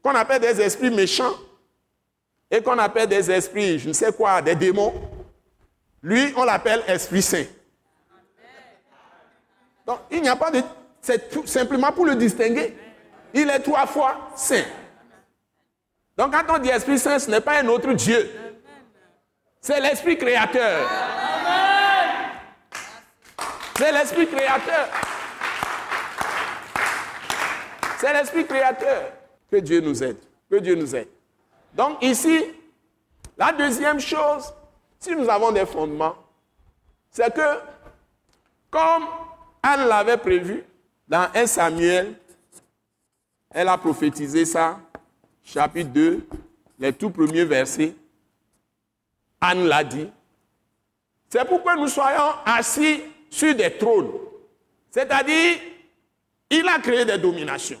qu'on 0.00 0.14
appelle 0.14 0.40
des 0.40 0.60
esprits 0.60 0.90
méchants, 0.90 1.34
et 2.48 2.62
qu'on 2.62 2.78
appelle 2.78 3.08
des 3.08 3.28
esprits, 3.32 3.80
je 3.80 3.88
ne 3.88 3.92
sais 3.92 4.12
quoi, 4.12 4.40
des 4.42 4.54
démons, 4.54 4.94
lui, 6.00 6.32
on 6.36 6.44
l'appelle 6.44 6.84
Esprit 6.86 7.20
Saint. 7.20 7.46
Donc, 9.84 9.98
il 10.12 10.22
n'y 10.22 10.28
a 10.28 10.36
pas 10.36 10.52
de 10.52 10.62
c'est 11.00 11.28
tout 11.28 11.46
simplement 11.46 11.90
pour 11.90 12.06
le 12.06 12.14
distinguer. 12.14 12.76
Il 13.34 13.50
est 13.50 13.60
trois 13.60 13.86
fois 13.86 14.30
saint. 14.36 14.64
Donc 16.16 16.32
quand 16.32 16.56
on 16.56 16.58
dit 16.58 16.68
Esprit 16.68 16.98
Saint, 16.98 17.18
ce 17.18 17.30
n'est 17.30 17.40
pas 17.40 17.60
un 17.60 17.66
autre 17.66 17.92
Dieu. 17.92 18.30
C'est 19.60 19.80
l'Esprit 19.80 20.16
créateur. 20.16 20.88
C'est 23.78 23.92
l'Esprit 23.92 24.26
créateur. 24.26 24.88
C'est 28.00 28.12
l'Esprit 28.12 28.44
créateur. 28.44 29.12
Que 29.48 29.58
Dieu 29.58 29.80
nous 29.80 30.02
aide. 30.02 30.18
Que 30.50 30.56
Dieu 30.56 30.74
nous 30.74 30.96
aide. 30.96 31.06
Donc 31.74 32.02
ici, 32.02 32.44
la 33.36 33.52
deuxième 33.52 34.00
chose, 34.00 34.52
si 34.98 35.14
nous 35.14 35.28
avons 35.28 35.52
des 35.52 35.64
fondements, 35.64 36.16
c'est 37.08 37.32
que, 37.32 37.60
comme 38.68 39.04
Anne 39.62 39.86
l'avait 39.86 40.16
prévu 40.16 40.64
dans 41.06 41.28
1 41.32 41.46
Samuel, 41.46 42.18
elle 43.48 43.68
a 43.68 43.78
prophétisé 43.78 44.44
ça, 44.44 44.80
chapitre 45.44 45.90
2, 45.90 46.26
les 46.80 46.92
tout 46.92 47.10
premiers 47.10 47.44
versets. 47.44 47.94
Anne 49.40 49.68
l'a 49.68 49.84
dit. 49.84 50.10
C'est 51.28 51.44
pourquoi 51.44 51.76
nous 51.76 51.86
soyons 51.86 52.32
assis 52.44 53.04
sur 53.30 53.54
des 53.54 53.70
trônes. 53.76 54.12
C'est-à-dire, 54.90 55.58
il 56.50 56.66
a 56.68 56.78
créé 56.78 57.04
des 57.04 57.18
dominations. 57.18 57.80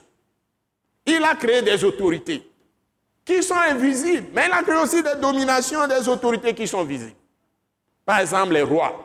Il 1.06 1.22
a 1.24 1.34
créé 1.34 1.62
des 1.62 1.82
autorités 1.84 2.42
qui 3.24 3.42
sont 3.42 3.54
invisibles. 3.54 4.28
Mais 4.34 4.46
il 4.46 4.52
a 4.52 4.62
créé 4.62 4.76
aussi 4.76 5.02
des 5.02 5.16
dominations 5.20 5.86
des 5.86 6.08
autorités 6.08 6.54
qui 6.54 6.66
sont 6.66 6.84
visibles. 6.84 7.16
Par 8.04 8.20
exemple, 8.20 8.52
les 8.52 8.62
rois. 8.62 9.04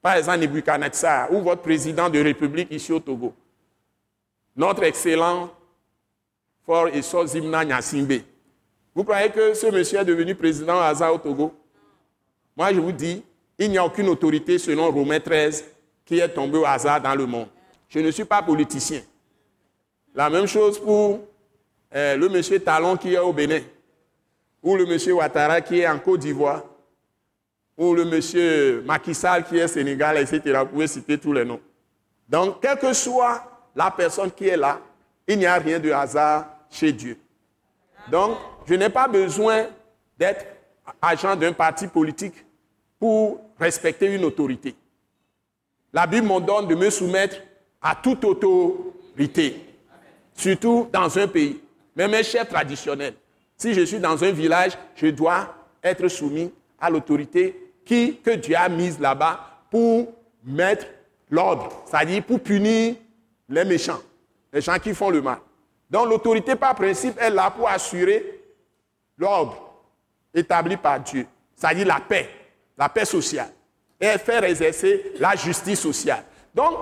Par 0.00 0.14
exemple, 0.14 0.38
Nebuchadnezzar 0.38 1.32
ou 1.32 1.40
votre 1.40 1.62
président 1.62 2.08
de 2.08 2.20
république 2.20 2.70
ici 2.70 2.92
au 2.92 3.00
Togo. 3.00 3.32
Notre 4.56 4.82
excellent 4.84 5.50
Fort 6.64 6.88
et 6.88 7.02
Zimna 7.02 7.64
Nyasimbe. 7.64 8.20
Vous 8.94 9.04
croyez 9.04 9.30
que 9.30 9.54
ce 9.54 9.66
monsieur 9.66 10.00
est 10.00 10.04
devenu 10.04 10.34
président 10.34 10.76
au 10.76 10.80
hasard 10.80 11.14
au 11.14 11.18
Togo? 11.18 11.54
Moi, 12.56 12.72
je 12.72 12.80
vous 12.80 12.92
dis, 12.92 13.24
il 13.58 13.70
n'y 13.70 13.78
a 13.78 13.84
aucune 13.84 14.08
autorité 14.08 14.58
selon 14.58 14.90
Romain 14.90 15.20
13 15.20 15.64
qui 16.04 16.18
est 16.18 16.28
tombée 16.28 16.58
au 16.58 16.64
hasard 16.64 17.00
dans 17.00 17.14
le 17.14 17.26
monde. 17.26 17.48
Je 17.88 17.98
ne 17.98 18.10
suis 18.10 18.24
pas 18.24 18.42
politicien. 18.42 19.00
La 20.14 20.28
même 20.28 20.46
chose 20.46 20.78
pour 20.78 21.20
euh, 21.94 22.16
le 22.16 22.28
monsieur 22.28 22.58
Talon 22.60 22.96
qui 22.96 23.14
est 23.14 23.18
au 23.18 23.32
Bénin, 23.32 23.60
ou 24.62 24.76
le 24.76 24.86
monsieur 24.86 25.14
Ouattara 25.14 25.60
qui 25.60 25.80
est 25.80 25.88
en 25.88 25.98
Côte 25.98 26.20
d'Ivoire, 26.20 26.62
ou 27.76 27.94
le 27.94 28.04
monsieur 28.04 28.82
Macky 28.86 29.14
Sall 29.14 29.44
qui 29.44 29.58
est 29.58 29.68
Sénégal, 29.68 30.18
etc. 30.18 30.40
Vous 30.60 30.66
pouvez 30.66 30.86
citer 30.86 31.18
tous 31.18 31.32
les 31.32 31.44
noms. 31.44 31.60
Donc, 32.28 32.60
quelle 32.62 32.78
que 32.78 32.92
soit 32.92 33.42
la 33.74 33.90
personne 33.90 34.30
qui 34.30 34.48
est 34.48 34.56
là, 34.56 34.80
il 35.26 35.38
n'y 35.38 35.46
a 35.46 35.54
rien 35.54 35.78
de 35.78 35.90
hasard 35.90 36.46
chez 36.70 36.92
Dieu. 36.92 37.18
Donc, 38.10 38.36
je 38.66 38.74
n'ai 38.74 38.88
pas 38.88 39.08
besoin 39.08 39.66
d'être 40.18 40.44
agent 41.00 41.36
d'un 41.36 41.52
parti 41.52 41.86
politique 41.86 42.34
pour 43.02 43.40
respecter 43.58 44.14
une 44.14 44.24
autorité. 44.24 44.76
La 45.92 46.06
Bible 46.06 46.28
m'ordonne 46.28 46.68
de 46.68 46.76
me 46.76 46.88
soumettre 46.88 47.34
à 47.80 47.96
toute 47.96 48.24
autorité, 48.24 49.56
surtout 50.36 50.88
dans 50.92 51.18
un 51.18 51.26
pays. 51.26 51.60
Mais 51.96 52.06
mes 52.06 52.22
chefs 52.22 52.48
traditionnels, 52.48 53.14
si 53.56 53.74
je 53.74 53.80
suis 53.80 53.98
dans 53.98 54.22
un 54.22 54.30
village, 54.30 54.78
je 54.94 55.08
dois 55.08 55.52
être 55.82 56.06
soumis 56.06 56.52
à 56.80 56.90
l'autorité 56.90 57.72
qui, 57.84 58.18
que 58.18 58.30
Dieu 58.36 58.54
a 58.54 58.68
mise 58.68 59.00
là-bas 59.00 59.64
pour 59.68 60.06
mettre 60.44 60.86
l'ordre, 61.28 61.82
c'est-à-dire 61.86 62.22
pour 62.22 62.38
punir 62.38 62.94
les 63.48 63.64
méchants, 63.64 64.00
les 64.52 64.60
gens 64.60 64.78
qui 64.78 64.94
font 64.94 65.10
le 65.10 65.20
mal. 65.20 65.38
Donc 65.90 66.08
l'autorité 66.08 66.54
par 66.54 66.76
principe 66.76 67.20
est 67.20 67.30
là 67.30 67.50
pour 67.50 67.68
assurer 67.68 68.44
l'ordre 69.18 69.56
établi 70.32 70.76
par 70.76 71.00
Dieu, 71.00 71.26
c'est-à-dire 71.56 71.88
la 71.88 71.98
paix, 71.98 72.28
la 72.76 72.88
paix 72.88 73.04
sociale, 73.04 73.52
et 74.00 74.18
faire 74.18 74.42
exercer 74.44 75.12
la 75.18 75.36
justice 75.36 75.80
sociale. 75.80 76.24
Donc, 76.54 76.76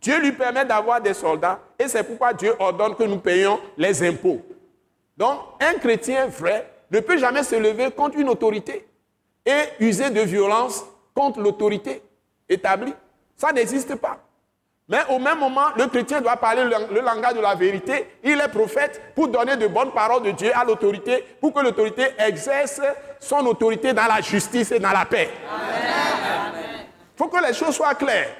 Dieu 0.00 0.20
lui 0.20 0.32
permet 0.32 0.64
d'avoir 0.64 1.00
des 1.00 1.14
soldats, 1.14 1.60
et 1.78 1.88
c'est 1.88 2.02
pourquoi 2.02 2.32
Dieu 2.32 2.54
ordonne 2.58 2.94
que 2.94 3.04
nous 3.04 3.18
payions 3.18 3.60
les 3.76 4.02
impôts. 4.06 4.40
Donc, 5.16 5.40
un 5.60 5.74
chrétien 5.74 6.26
vrai 6.26 6.70
ne 6.90 7.00
peut 7.00 7.18
jamais 7.18 7.42
se 7.42 7.56
lever 7.56 7.90
contre 7.90 8.18
une 8.18 8.28
autorité 8.28 8.86
et 9.44 9.62
user 9.80 10.10
de 10.10 10.20
violence 10.20 10.84
contre 11.14 11.40
l'autorité 11.40 12.02
établie. 12.48 12.94
Ça 13.36 13.52
n'existe 13.52 13.94
pas. 13.96 14.18
Mais 14.88 15.00
au 15.10 15.18
même 15.18 15.38
moment, 15.38 15.66
le 15.76 15.86
chrétien 15.86 16.22
doit 16.22 16.36
parler 16.36 16.64
le 16.64 17.00
langage 17.00 17.34
de 17.34 17.40
la 17.40 17.54
vérité. 17.54 18.08
Il 18.24 18.40
est 18.40 18.48
prophète 18.48 19.12
pour 19.14 19.28
donner 19.28 19.56
de 19.56 19.66
bonnes 19.66 19.92
paroles 19.92 20.22
de 20.22 20.30
Dieu 20.30 20.50
à 20.54 20.64
l'autorité, 20.64 21.22
pour 21.40 21.52
que 21.52 21.60
l'autorité 21.60 22.06
exerce 22.18 22.80
son 23.20 23.44
autorité 23.44 23.92
dans 23.92 24.06
la 24.06 24.22
justice 24.22 24.72
et 24.72 24.78
dans 24.78 24.92
la 24.92 25.04
paix. 25.04 25.28
Il 27.14 27.18
faut 27.18 27.28
que 27.28 27.46
les 27.46 27.52
choses 27.52 27.74
soient 27.74 27.94
claires. 27.94 28.30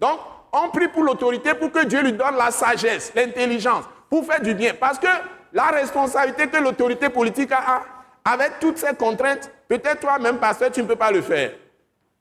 Donc, 0.00 0.18
on 0.52 0.70
prie 0.70 0.88
pour 0.88 1.04
l'autorité 1.04 1.54
pour 1.54 1.70
que 1.70 1.84
Dieu 1.84 2.02
lui 2.02 2.12
donne 2.12 2.36
la 2.36 2.50
sagesse, 2.50 3.12
l'intelligence, 3.14 3.84
pour 4.10 4.26
faire 4.26 4.40
du 4.40 4.54
bien. 4.54 4.74
Parce 4.78 4.98
que 4.98 5.06
la 5.52 5.66
responsabilité 5.66 6.48
que 6.48 6.56
l'autorité 6.56 7.10
politique 7.10 7.52
a, 7.52 7.82
avec 8.24 8.58
toutes 8.58 8.78
ces 8.78 8.94
contraintes, 8.96 9.50
peut-être 9.68 10.00
toi-même, 10.00 10.38
pasteur, 10.38 10.72
tu 10.72 10.82
ne 10.82 10.88
peux 10.88 10.96
pas 10.96 11.12
le 11.12 11.22
faire. 11.22 11.52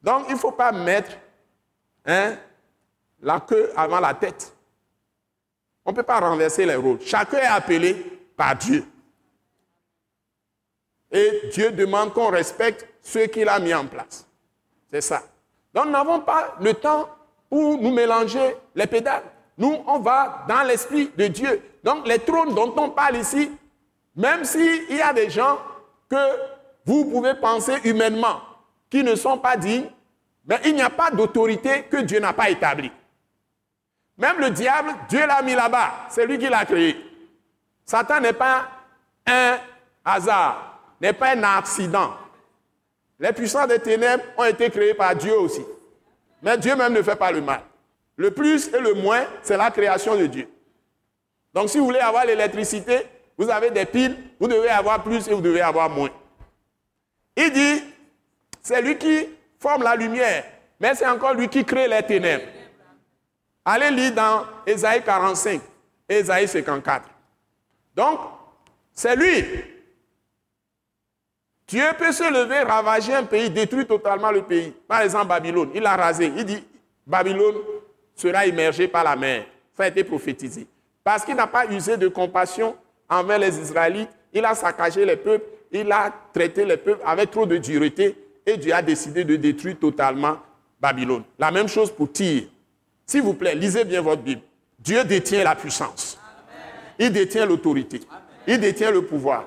Donc, 0.03 0.25
il 0.29 0.35
ne 0.35 0.39
faut 0.39 0.51
pas 0.51 0.71
mettre 0.71 1.11
hein, 2.05 2.33
la 3.21 3.39
queue 3.39 3.71
avant 3.75 3.99
la 3.99 4.13
tête. 4.13 4.53
On 5.85 5.91
ne 5.91 5.95
peut 5.95 6.03
pas 6.03 6.19
renverser 6.19 6.65
les 6.65 6.75
rôles. 6.75 7.01
Chacun 7.01 7.37
est 7.37 7.45
appelé 7.45 7.93
par 8.35 8.55
Dieu. 8.55 8.85
Et 11.11 11.49
Dieu 11.51 11.71
demande 11.71 12.13
qu'on 12.13 12.29
respecte 12.29 12.87
ce 13.01 13.19
qu'il 13.19 13.49
a 13.49 13.59
mis 13.59 13.73
en 13.73 13.85
place. 13.85 14.25
C'est 14.91 15.01
ça. 15.01 15.23
Donc 15.73 15.85
nous 15.85 15.91
n'avons 15.91 16.21
pas 16.21 16.55
le 16.59 16.73
temps 16.73 17.09
pour 17.49 17.77
nous 17.77 17.91
mélanger 17.91 18.55
les 18.75 18.87
pédales. 18.87 19.23
Nous, 19.57 19.83
on 19.85 19.99
va 19.99 20.45
dans 20.47 20.63
l'esprit 20.63 21.11
de 21.17 21.27
Dieu. 21.27 21.61
Donc 21.83 22.07
les 22.07 22.19
trônes 22.19 22.55
dont 22.55 22.73
on 22.77 22.89
parle 22.89 23.17
ici, 23.17 23.51
même 24.15 24.45
s'il 24.45 24.95
y 24.95 25.01
a 25.01 25.13
des 25.13 25.29
gens 25.29 25.59
que 26.09 26.15
vous 26.85 27.05
pouvez 27.05 27.35
penser 27.35 27.73
humainement 27.83 28.41
qui 28.89 29.03
ne 29.03 29.15
sont 29.15 29.37
pas 29.37 29.57
dignes, 29.57 29.89
mais 30.45 30.59
il 30.65 30.75
n'y 30.75 30.81
a 30.81 30.89
pas 30.89 31.11
d'autorité 31.11 31.83
que 31.83 31.97
Dieu 31.97 32.19
n'a 32.19 32.33
pas 32.33 32.49
établie. 32.49 32.91
Même 34.17 34.39
le 34.39 34.49
diable, 34.49 34.93
Dieu 35.09 35.25
l'a 35.25 35.41
mis 35.41 35.55
là-bas. 35.55 36.07
C'est 36.09 36.25
lui 36.25 36.37
qui 36.37 36.47
l'a 36.47 36.65
créé. 36.65 36.95
Satan 37.85 38.19
n'est 38.19 38.33
pas 38.33 38.67
un 39.25 39.57
hasard, 40.05 40.79
n'est 40.99 41.13
pas 41.13 41.35
un 41.35 41.43
accident. 41.43 42.13
Les 43.19 43.33
puissants 43.33 43.67
des 43.67 43.79
ténèbres 43.79 44.23
ont 44.37 44.45
été 44.45 44.69
créés 44.69 44.93
par 44.93 45.15
Dieu 45.15 45.37
aussi. 45.37 45.63
Mais 46.41 46.57
Dieu 46.57 46.75
même 46.75 46.93
ne 46.93 47.01
fait 47.01 47.15
pas 47.15 47.31
le 47.31 47.41
mal. 47.41 47.61
Le 48.15 48.31
plus 48.31 48.67
et 48.73 48.79
le 48.79 48.93
moins, 48.93 49.25
c'est 49.43 49.57
la 49.57 49.71
création 49.71 50.15
de 50.15 50.25
Dieu. 50.25 50.49
Donc 51.53 51.69
si 51.69 51.77
vous 51.77 51.85
voulez 51.85 51.99
avoir 51.99 52.25
l'électricité, 52.25 53.07
vous 53.37 53.49
avez 53.49 53.71
des 53.71 53.85
piles, 53.85 54.17
vous 54.39 54.47
devez 54.47 54.69
avoir 54.69 55.03
plus 55.03 55.27
et 55.27 55.33
vous 55.33 55.41
devez 55.41 55.61
avoir 55.61 55.89
moins. 55.89 56.09
Il 57.35 57.51
dit, 57.51 57.83
c'est 58.61 58.81
lui 58.81 58.97
qui 58.97 59.27
forme 59.59 59.83
la 59.83 59.95
lumière, 59.95 60.43
mais 60.79 60.95
c'est 60.95 61.07
encore 61.07 61.33
lui 61.33 61.47
qui 61.47 61.63
crée 61.65 61.87
les 61.87 62.03
ténèbres. 62.03 62.45
Allez 63.63 63.91
lire 63.91 64.13
dans 64.13 64.45
Ésaïe 64.65 65.03
45 65.03 65.61
et 66.09 66.15
Ésaïe 66.17 66.47
54. 66.47 67.07
Donc, 67.95 68.19
c'est 68.93 69.15
lui. 69.15 69.45
Dieu 71.67 71.83
peut 71.97 72.11
se 72.11 72.23
lever, 72.23 72.63
ravager 72.63 73.13
un 73.13 73.23
pays, 73.23 73.49
détruire 73.49 73.87
totalement 73.87 74.31
le 74.31 74.41
pays. 74.41 74.73
Par 74.87 75.01
exemple, 75.01 75.27
Babylone, 75.27 75.69
il 75.73 75.85
a 75.85 75.95
rasé. 75.95 76.31
Il 76.35 76.43
dit, 76.43 76.63
Babylone 77.07 77.55
sera 78.15 78.45
immergée 78.45 78.87
par 78.87 79.03
la 79.03 79.15
mer. 79.15 79.45
Ça 79.73 79.83
a 79.83 79.87
été 79.87 80.03
prophétisé. 80.03 80.67
Parce 81.03 81.23
qu'il 81.23 81.35
n'a 81.35 81.47
pas 81.47 81.65
usé 81.67 81.97
de 81.97 82.07
compassion 82.07 82.75
envers 83.09 83.39
les 83.39 83.57
Israélites, 83.59 84.09
il 84.33 84.43
a 84.43 84.53
saccagé 84.55 85.05
les 85.05 85.15
peuples, 85.15 85.45
il 85.71 85.89
a 85.91 86.13
traité 86.33 86.65
les 86.65 86.77
peuples 86.77 87.01
avec 87.05 87.31
trop 87.31 87.45
de 87.45 87.57
dureté 87.57 88.17
et 88.45 88.57
Dieu 88.57 88.73
a 88.73 88.81
décidé 88.81 89.23
de 89.23 89.35
détruire 89.35 89.79
totalement 89.79 90.37
Babylone. 90.79 91.23
La 91.39 91.51
même 91.51 91.67
chose 91.67 91.91
pour 91.91 92.11
Tyr. 92.11 92.43
S'il 93.11 93.23
vous 93.23 93.33
plaît, 93.33 93.55
lisez 93.55 93.83
bien 93.83 93.99
votre 93.99 94.21
Bible. 94.21 94.41
Dieu 94.79 95.03
détient 95.03 95.43
la 95.43 95.53
puissance. 95.53 96.17
Il 96.97 97.11
détient 97.11 97.45
l'autorité. 97.45 97.99
Il 98.47 98.57
détient 98.57 98.89
le 98.89 99.01
pouvoir. 99.01 99.43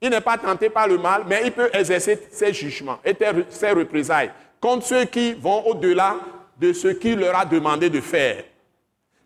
Il 0.00 0.10
n'est 0.10 0.20
pas 0.20 0.36
tenté 0.36 0.68
par 0.68 0.88
le 0.88 0.98
mal, 0.98 1.22
mais 1.28 1.42
il 1.44 1.52
peut 1.52 1.70
exercer 1.72 2.26
ses 2.32 2.52
jugements 2.52 2.98
et 3.04 3.16
ses 3.50 3.70
représailles 3.70 4.32
contre 4.60 4.84
ceux 4.84 5.04
qui 5.04 5.34
vont 5.34 5.64
au-delà 5.64 6.16
de 6.58 6.72
ce 6.72 6.88
qu'il 6.88 7.20
leur 7.20 7.38
a 7.38 7.44
demandé 7.44 7.88
de 7.88 8.00
faire. 8.00 8.42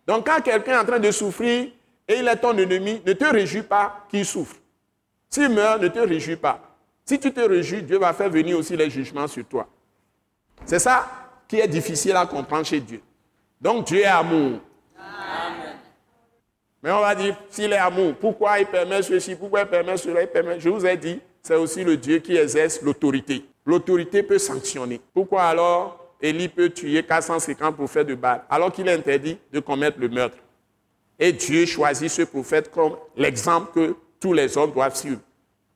Donc 0.07 0.27
quand 0.27 0.43
quelqu'un 0.43 0.73
est 0.73 0.83
en 0.83 0.85
train 0.85 0.99
de 0.99 1.11
souffrir 1.11 1.69
et 2.07 2.15
il 2.15 2.29
est 2.29 2.37
ton 2.37 2.59
ennemi, 2.59 3.01
ne 3.07 3.15
te 3.15 3.25
réjouis 3.25 3.63
pas 3.63 4.07
qu'il 4.11 4.27
souffre. 4.27 4.57
S'il 5.31 5.49
meurt, 5.49 5.81
ne 5.81 5.89
te 5.89 6.01
réjouis 6.01 6.37
pas. 6.37 6.61
Si 7.07 7.19
tu 7.19 7.33
te 7.33 7.41
réjouis, 7.41 7.83
Dieu 7.83 7.99
va 7.99 8.13
faire 8.13 8.29
venir 8.29 8.59
aussi 8.59 8.77
les 8.77 8.91
jugements 8.91 9.29
sur 9.29 9.47
toi. 9.47 9.67
C'est 10.67 10.79
ça 10.79 11.28
qui 11.49 11.59
est 11.59 11.69
difficile 11.69 12.15
à 12.15 12.27
comprendre 12.27 12.67
chez 12.67 12.81
Dieu. 12.81 13.01
Donc 13.61 13.87
Dieu 13.87 14.01
est 14.01 14.05
amour. 14.05 14.61
Mais 16.81 16.93
on 16.93 17.01
va 17.01 17.15
dire, 17.15 17.37
s'il 17.51 17.73
est 17.73 17.79
amour, 17.79 18.15
pourquoi 18.21 18.61
il 18.61 18.67
permet 18.67 19.03
ceci, 19.03 19.35
pourquoi 19.35 19.63
il 19.63 19.67
permet 19.67 19.97
cela, 19.97 20.23
il 20.23 20.29
permet... 20.29 20.61
Je 20.61 20.69
vous 20.69 20.87
ai 20.87 20.97
dit, 20.97 21.19
c'est 21.43 21.57
aussi 21.57 21.83
le 21.83 21.97
Dieu 21.97 22.19
qui 22.19 22.37
exerce 22.37 22.81
l'autorité. 22.83 23.45
L'autorité 23.67 24.23
peut 24.23 24.39
sanctionner. 24.39 25.01
Pourquoi 25.13 25.43
alors 25.45 26.15
Élie 26.21 26.49
peut 26.49 26.71
tuer 26.71 27.03
450 27.03 27.75
prophètes 27.75 28.07
de 28.07 28.15
Baal 28.15 28.45
alors 28.49 28.71
qu'il 28.71 28.87
est 28.87 28.95
interdit 28.95 29.39
de 29.53 29.59
commettre 29.59 29.99
le 29.99 30.09
meurtre? 30.09 30.37
Et 31.19 31.33
Dieu 31.33 31.67
choisit 31.67 32.11
ce 32.11 32.23
prophète 32.23 32.71
comme 32.71 32.97
l'exemple 33.17 33.73
que 33.73 33.97
tous 34.21 34.33
les 34.33 34.57
hommes 34.57 34.73
doivent 34.73 34.95
suivre. 34.95 35.21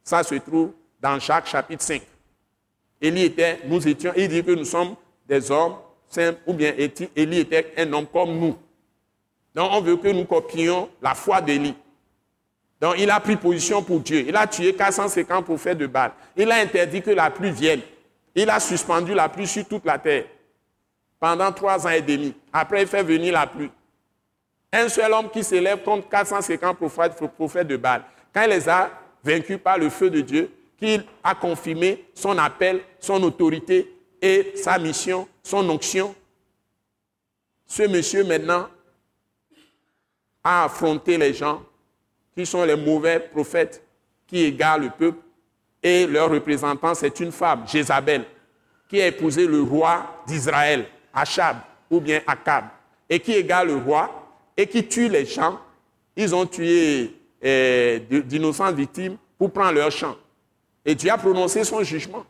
Ça 0.04 0.22
se 0.22 0.36
trouve 0.36 0.72
dans 1.00 1.18
Jacques 1.18 1.48
chapitre 1.48 1.82
5. 1.82 2.02
Élie 3.00 3.24
était, 3.24 3.58
nous 3.66 3.86
étions, 3.86 4.12
il 4.16 4.28
dit 4.28 4.44
que 4.44 4.52
nous 4.52 4.64
sommes 4.64 4.94
des 5.28 5.50
hommes 5.50 5.76
simples, 6.08 6.40
ou 6.46 6.52
bien 6.52 6.72
Élie 7.16 7.38
était 7.40 7.72
un 7.76 7.92
homme 7.92 8.06
comme 8.06 8.38
nous. 8.38 8.56
Donc 9.54 9.70
on 9.72 9.80
veut 9.80 9.96
que 9.96 10.08
nous 10.08 10.24
copions 10.24 10.88
la 11.00 11.14
foi 11.14 11.40
d'Élie. 11.40 11.74
Donc 12.80 12.94
il 12.98 13.10
a 13.10 13.20
pris 13.20 13.36
position 13.36 13.82
pour 13.82 14.00
Dieu. 14.00 14.24
Il 14.26 14.36
a 14.36 14.46
tué 14.46 14.74
450 14.74 15.44
prophètes 15.44 15.78
de 15.78 15.86
Baal. 15.86 16.12
Il 16.36 16.50
a 16.50 16.56
interdit 16.56 17.02
que 17.02 17.10
la 17.10 17.30
pluie 17.30 17.52
vienne. 17.52 17.80
Il 18.34 18.48
a 18.50 18.58
suspendu 18.58 19.14
la 19.14 19.28
pluie 19.28 19.46
sur 19.46 19.66
toute 19.66 19.84
la 19.84 19.98
terre 19.98 20.24
pendant 21.20 21.52
trois 21.52 21.86
ans 21.86 21.90
et 21.90 22.02
demi. 22.02 22.34
Après, 22.52 22.82
il 22.82 22.88
fait 22.88 23.02
venir 23.04 23.32
la 23.34 23.46
pluie. 23.46 23.70
Un 24.72 24.88
seul 24.88 25.12
homme 25.12 25.30
qui 25.30 25.44
s'élève 25.44 25.82
contre 25.82 26.08
450 26.08 26.78
prophètes 27.36 27.68
de 27.68 27.76
Baal. 27.76 28.02
Quand 28.34 28.42
il 28.42 28.50
les 28.50 28.68
a 28.68 28.90
vaincus 29.22 29.58
par 29.62 29.78
le 29.78 29.90
feu 29.90 30.10
de 30.10 30.20
Dieu, 30.20 30.50
qu'il 30.78 31.04
a 31.22 31.34
confirmé 31.36 32.04
son 32.14 32.36
appel, 32.38 32.80
son 32.98 33.22
autorité 33.22 33.91
et 34.22 34.52
sa 34.54 34.78
mission, 34.78 35.28
son 35.42 35.68
onction, 35.68 36.14
ce 37.66 37.82
monsieur 37.82 38.22
maintenant 38.22 38.68
a 40.44 40.64
affronté 40.64 41.18
les 41.18 41.34
gens 41.34 41.62
qui 42.34 42.46
sont 42.46 42.64
les 42.64 42.76
mauvais 42.76 43.18
prophètes 43.18 43.84
qui 44.28 44.44
égarent 44.44 44.78
le 44.78 44.90
peuple 44.90 45.18
et 45.82 46.06
leur 46.06 46.30
représentant, 46.30 46.94
c'est 46.94 47.18
une 47.18 47.32
femme, 47.32 47.66
Jézabel, 47.66 48.24
qui 48.88 49.00
a 49.02 49.08
épousé 49.08 49.46
le 49.46 49.60
roi 49.62 50.22
d'Israël, 50.26 50.86
Achab 51.12 51.56
ou 51.90 52.00
bien 52.00 52.20
Akab, 52.26 52.66
et 53.10 53.18
qui 53.18 53.32
égare 53.32 53.64
le 53.64 53.76
roi 53.76 54.28
et 54.56 54.66
qui 54.66 54.86
tue 54.86 55.08
les 55.08 55.26
gens. 55.26 55.58
Ils 56.14 56.34
ont 56.34 56.46
tué 56.46 57.14
eh, 57.42 58.00
d'innocentes 58.08 58.76
victimes 58.76 59.16
pour 59.36 59.50
prendre 59.50 59.72
leur 59.72 59.90
champ. 59.90 60.16
Et 60.84 60.94
Dieu 60.94 61.10
a 61.10 61.18
prononcé 61.18 61.64
son 61.64 61.82
jugement. 61.82 62.24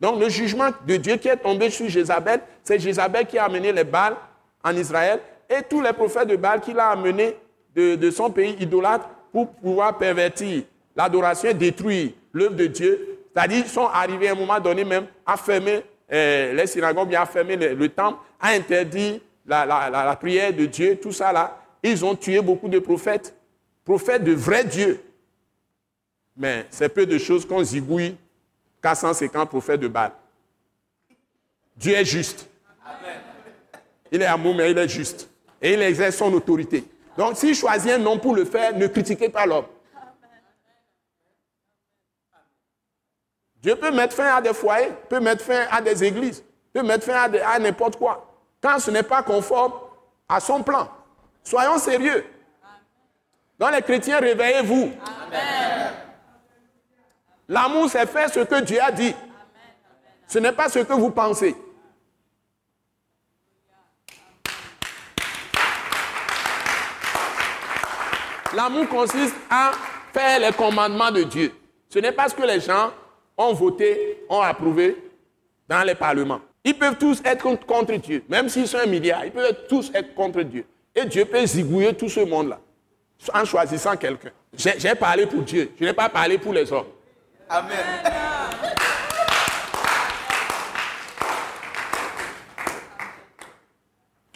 Donc 0.00 0.20
le 0.20 0.28
jugement 0.28 0.70
de 0.86 0.96
Dieu 0.96 1.16
qui 1.16 1.28
est 1.28 1.36
tombé 1.36 1.70
sur 1.70 1.88
Jézabel, 1.88 2.40
c'est 2.62 2.78
Jézabel 2.78 3.26
qui 3.26 3.38
a 3.38 3.44
amené 3.44 3.72
les 3.72 3.84
balles 3.84 4.16
en 4.62 4.76
Israël 4.76 5.20
et 5.48 5.62
tous 5.68 5.80
les 5.80 5.92
prophètes 5.92 6.28
de 6.28 6.36
Baal 6.36 6.60
qu'il 6.60 6.78
a 6.78 6.88
amenés 6.90 7.36
de, 7.74 7.94
de, 7.94 8.10
son 8.10 8.30
pays 8.30 8.56
idolâtre 8.60 9.08
pour 9.32 9.48
pouvoir 9.54 9.96
pervertir 9.96 10.62
l'adoration 10.94 11.50
et 11.50 11.54
détruire 11.54 12.10
l'œuvre 12.32 12.54
de 12.54 12.66
Dieu. 12.66 13.18
C'est-à-dire, 13.32 13.64
ils 13.64 13.70
sont 13.70 13.86
arrivés 13.86 14.28
à 14.28 14.32
un 14.32 14.34
moment 14.34 14.60
donné 14.60 14.84
même 14.84 15.06
à 15.24 15.36
fermer 15.36 15.82
euh, 16.12 16.52
les 16.52 16.66
synagogues, 16.66 17.14
à 17.14 17.26
fermer 17.26 17.56
le, 17.56 17.88
temple, 17.88 18.18
à 18.40 18.50
interdire 18.50 19.20
la, 19.46 19.64
la, 19.66 20.16
prière 20.16 20.52
de 20.52 20.66
Dieu, 20.66 20.98
tout 21.00 21.12
ça 21.12 21.32
là. 21.32 21.58
Ils 21.82 22.04
ont 22.04 22.14
tué 22.14 22.40
beaucoup 22.40 22.68
de 22.68 22.78
prophètes, 22.78 23.34
prophètes 23.84 24.24
de 24.24 24.32
vrai 24.32 24.64
Dieu. 24.64 25.00
Mais 26.36 26.66
c'est 26.70 26.88
peu 26.88 27.06
de 27.06 27.18
choses 27.18 27.46
qu'on 27.46 27.62
zigouille 27.62 28.16
450 28.82 29.48
prophètes 29.48 29.80
de 29.80 29.88
Baal. 29.88 30.12
Dieu 31.76 31.94
est 31.94 32.04
juste. 32.04 32.48
Il 34.10 34.22
est 34.22 34.26
amour, 34.26 34.54
mais 34.54 34.70
il 34.70 34.78
est 34.78 34.88
juste. 34.88 35.28
Et 35.60 35.74
il 35.74 35.82
exerce 35.82 36.16
son 36.16 36.32
autorité. 36.32 36.84
Donc, 37.16 37.36
s'il 37.36 37.54
choisit 37.54 37.92
un 37.92 37.98
nom 37.98 38.18
pour 38.18 38.34
le 38.34 38.44
faire, 38.44 38.74
ne 38.76 38.86
critiquez 38.86 39.28
pas 39.28 39.44
l'homme. 39.44 39.66
Dieu 43.60 43.74
peut 43.74 43.90
mettre 43.90 44.14
fin 44.14 44.36
à 44.36 44.40
des 44.40 44.54
foyers, 44.54 44.92
peut 45.08 45.20
mettre 45.20 45.44
fin 45.44 45.66
à 45.70 45.80
des 45.80 46.04
églises, 46.04 46.44
peut 46.72 46.82
mettre 46.82 47.04
fin 47.04 47.14
à, 47.14 47.58
n'importe 47.58 47.96
quoi. 47.96 48.24
Quand 48.60 48.78
ce 48.78 48.90
n'est 48.90 49.02
pas 49.02 49.22
conforme 49.22 49.72
à 50.28 50.40
son 50.40 50.62
plan. 50.62 50.88
Soyons 51.42 51.78
sérieux. 51.78 52.24
Dans 53.58 53.70
les 53.70 53.82
chrétiens, 53.82 54.20
réveillez-vous. 54.20 54.92
L'amour, 57.48 57.88
c'est 57.88 58.06
faire 58.06 58.30
ce 58.30 58.40
que 58.40 58.60
Dieu 58.60 58.78
a 58.82 58.92
dit. 58.92 59.14
Ce 60.26 60.38
n'est 60.38 60.52
pas 60.52 60.68
ce 60.68 60.80
que 60.80 60.92
vous 60.92 61.10
pensez. 61.10 61.56
L'amour 68.54 68.88
consiste 68.88 69.34
à 69.48 69.72
faire 70.12 70.40
les 70.40 70.52
commandements 70.52 71.10
de 71.10 71.22
Dieu. 71.22 71.52
Ce 71.88 71.98
n'est 71.98 72.12
pas 72.12 72.28
ce 72.28 72.34
que 72.34 72.42
les 72.42 72.60
gens 72.60 72.92
ont 73.36 73.54
voté, 73.54 74.24
ont 74.28 74.40
approuvé 74.40 74.96
dans 75.68 75.82
les 75.84 75.94
parlements. 75.94 76.40
Ils 76.64 76.74
peuvent 76.76 76.98
tous 76.98 77.22
être 77.24 77.44
contre 77.64 77.94
Dieu. 77.94 78.24
Même 78.28 78.48
s'ils 78.48 78.68
sont 78.68 78.78
un 78.78 78.86
milliard, 78.86 79.24
ils 79.24 79.30
peuvent 79.30 79.66
tous 79.68 79.90
être 79.94 80.14
contre 80.14 80.42
Dieu. 80.42 80.66
Et 80.94 81.04
Dieu 81.06 81.24
peut 81.24 81.46
zigouiller 81.46 81.94
tout 81.94 82.08
ce 82.08 82.20
monde-là 82.20 82.58
en 83.32 83.44
choisissant 83.44 83.96
quelqu'un. 83.96 84.30
J'ai 84.54 84.94
parlé 84.94 85.26
pour 85.26 85.42
Dieu, 85.42 85.70
je 85.78 85.84
n'ai 85.84 85.92
pas 85.92 86.08
parlé 86.08 86.36
pour 86.36 86.52
les 86.52 86.70
hommes. 86.72 86.86
Amen. 87.50 87.78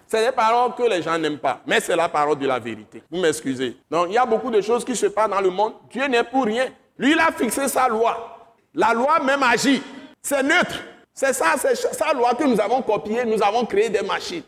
C'est 0.07 0.27
des 0.27 0.33
paroles 0.33 0.75
que 0.75 0.83
les 0.83 1.03
gens 1.03 1.17
n'aiment 1.19 1.39
pas, 1.39 1.61
mais 1.67 1.81
c'est 1.81 1.97
la 1.97 2.09
parole 2.09 2.39
de 2.39 2.47
la 2.47 2.59
vérité. 2.59 3.03
Vous 3.11 3.19
m'excusez. 3.19 3.79
Donc 3.91 4.09
il 4.11 4.15
y 4.15 4.19
a 4.19 4.27
beaucoup 4.27 4.51
de 4.51 4.61
choses 4.61 4.85
qui 4.85 4.95
se 4.95 5.07
passent 5.07 5.31
dans 5.31 5.41
le 5.41 5.49
monde. 5.49 5.73
Dieu 5.91 6.07
n'est 6.07 6.25
pour 6.25 6.45
rien. 6.45 6.67
Lui, 6.99 7.13
il 7.13 7.19
a 7.19 7.33
fixé 7.33 7.67
sa 7.69 7.89
loi. 7.89 8.39
La 8.75 8.93
loi 8.93 9.21
même 9.21 9.43
agit. 9.43 9.83
C'est 10.21 10.43
neutre. 10.43 10.83
C'est 11.15 11.33
ça, 11.33 11.55
c'est 11.57 11.75
sa 11.75 12.13
loi 12.13 12.35
que 12.35 12.45
nous 12.45 12.61
avons 12.61 12.83
copiée. 12.83 13.25
Nous 13.25 13.43
avons 13.43 13.65
créé 13.65 13.89
des 13.89 14.03
machines. 14.03 14.43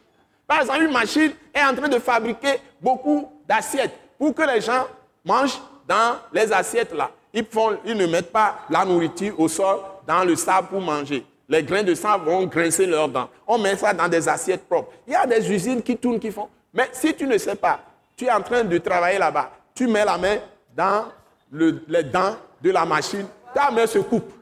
Par 0.47 0.61
exemple, 0.61 0.83
une 0.83 0.93
machine 0.93 1.33
est 1.55 1.63
en 1.63 1.75
train 1.75 1.89
de 1.89 1.99
fabriquer 1.99 2.61
beaucoup 2.81 3.31
d'assiettes 3.49 3.99
pour 4.19 4.35
que 4.35 4.43
les 4.43 4.61
gens 4.61 4.87
mangent 5.25 5.61
dans 5.89 6.17
les 6.33 6.53
assiettes 6.53 6.93
là. 6.93 7.11
Ils, 7.35 7.97
ne 7.97 8.07
mettent 8.07 8.31
pas 8.31 8.61
la 8.71 8.85
nourriture 8.85 9.39
au 9.41 9.49
sol 9.49 9.79
dans 10.07 10.25
le 10.25 10.37
sable 10.37 10.69
pour 10.69 10.81
manger. 10.81 11.27
Les 11.49 11.65
grains 11.65 11.83
de 11.83 11.95
sable 11.95 12.27
vont 12.27 12.47
grincer 12.47 12.87
leurs 12.87 13.09
dents. 13.09 13.29
On 13.47 13.59
met 13.59 13.77
ça 13.77 13.93
dans 13.93 14.09
des 14.09 14.29
assiettes 14.29 14.67
propres. 14.69 14.93
Il 15.07 15.13
y 15.13 15.17
a 15.17 15.27
des 15.27 15.51
usines 15.53 15.83
qui 15.83 15.97
tournent, 15.97 16.21
qui 16.21 16.31
font. 16.31 16.49
Mais 16.73 16.89
si 16.93 17.13
tu 17.13 17.27
ne 17.27 17.37
sais 17.37 17.57
pas, 17.57 17.81
tu 18.17 18.27
es 18.27 18.31
en 18.31 18.41
train 18.41 18.63
de 18.63 18.79
travailler 18.79 19.19
là-bas, 19.19 19.51
tu 19.75 19.89
mets 19.89 20.05
la 20.05 20.17
main 20.17 20.37
dans 20.77 21.07
les 21.51 22.05
dents 22.05 22.37
de 22.63 22.71
la 22.71 22.85
machine, 22.85 23.27
ta 23.53 23.71
main 23.71 23.87
se 23.87 23.99
coupe. 23.99 24.33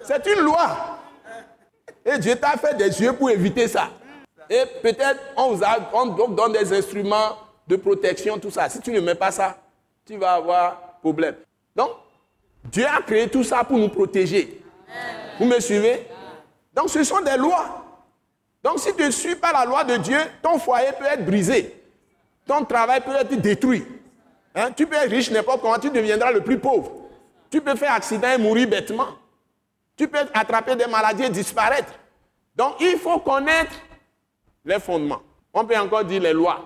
C'est 0.00 0.26
une 0.26 0.40
loi. 0.40 0.98
Et 2.04 2.18
Dieu 2.18 2.34
t'a 2.36 2.56
fait 2.56 2.74
des 2.74 3.02
yeux 3.02 3.12
pour 3.12 3.30
éviter 3.30 3.68
ça. 3.68 3.90
Et 4.48 4.64
peut-être 4.82 5.20
on 5.36 5.54
vous 5.54 6.34
donne 6.34 6.52
des 6.52 6.72
instruments 6.72 7.36
de 7.68 7.76
protection, 7.76 8.38
tout 8.38 8.50
ça. 8.50 8.68
Si 8.70 8.80
tu 8.80 8.90
ne 8.92 9.00
mets 9.00 9.14
pas 9.14 9.30
ça, 9.30 9.56
tu 10.06 10.16
vas 10.16 10.32
avoir 10.32 10.98
problème. 11.02 11.36
Donc, 11.76 11.90
Dieu 12.64 12.86
a 12.86 13.00
créé 13.02 13.28
tout 13.28 13.44
ça 13.44 13.64
pour 13.64 13.78
nous 13.78 13.88
protéger. 13.88 14.62
Vous 15.38 15.46
me 15.46 15.58
suivez? 15.60 16.06
Donc, 16.74 16.90
ce 16.90 17.02
sont 17.02 17.20
des 17.20 17.36
lois. 17.36 17.84
Donc, 18.62 18.78
si 18.78 18.94
tu 18.94 19.02
ne 19.02 19.10
suis 19.10 19.36
pas 19.36 19.52
la 19.52 19.64
loi 19.64 19.84
de 19.84 19.96
Dieu, 19.96 20.18
ton 20.42 20.58
foyer 20.58 20.92
peut 20.98 21.06
être 21.06 21.24
brisé. 21.24 21.82
Ton 22.46 22.64
travail 22.64 23.00
peut 23.00 23.14
être 23.14 23.34
détruit. 23.40 23.84
Hein? 24.54 24.70
Tu 24.72 24.86
peux 24.86 24.96
être 24.96 25.10
riche 25.10 25.30
n'importe 25.30 25.62
comment, 25.62 25.78
tu 25.78 25.90
deviendras 25.90 26.32
le 26.32 26.42
plus 26.42 26.58
pauvre. 26.58 26.92
Tu 27.50 27.60
peux 27.60 27.74
faire 27.74 27.92
accident 27.92 28.28
et 28.28 28.38
mourir 28.38 28.68
bêtement. 28.68 29.08
Tu 29.96 30.08
peux 30.08 30.18
attraper 30.32 30.76
des 30.76 30.86
maladies 30.86 31.24
et 31.24 31.30
disparaître. 31.30 31.92
Donc 32.56 32.74
il 32.80 32.98
faut 32.98 33.18
connaître 33.18 33.72
les 34.64 34.78
fondements. 34.80 35.22
On 35.52 35.64
peut 35.64 35.76
encore 35.76 36.04
dire 36.04 36.22
les 36.22 36.32
lois 36.32 36.64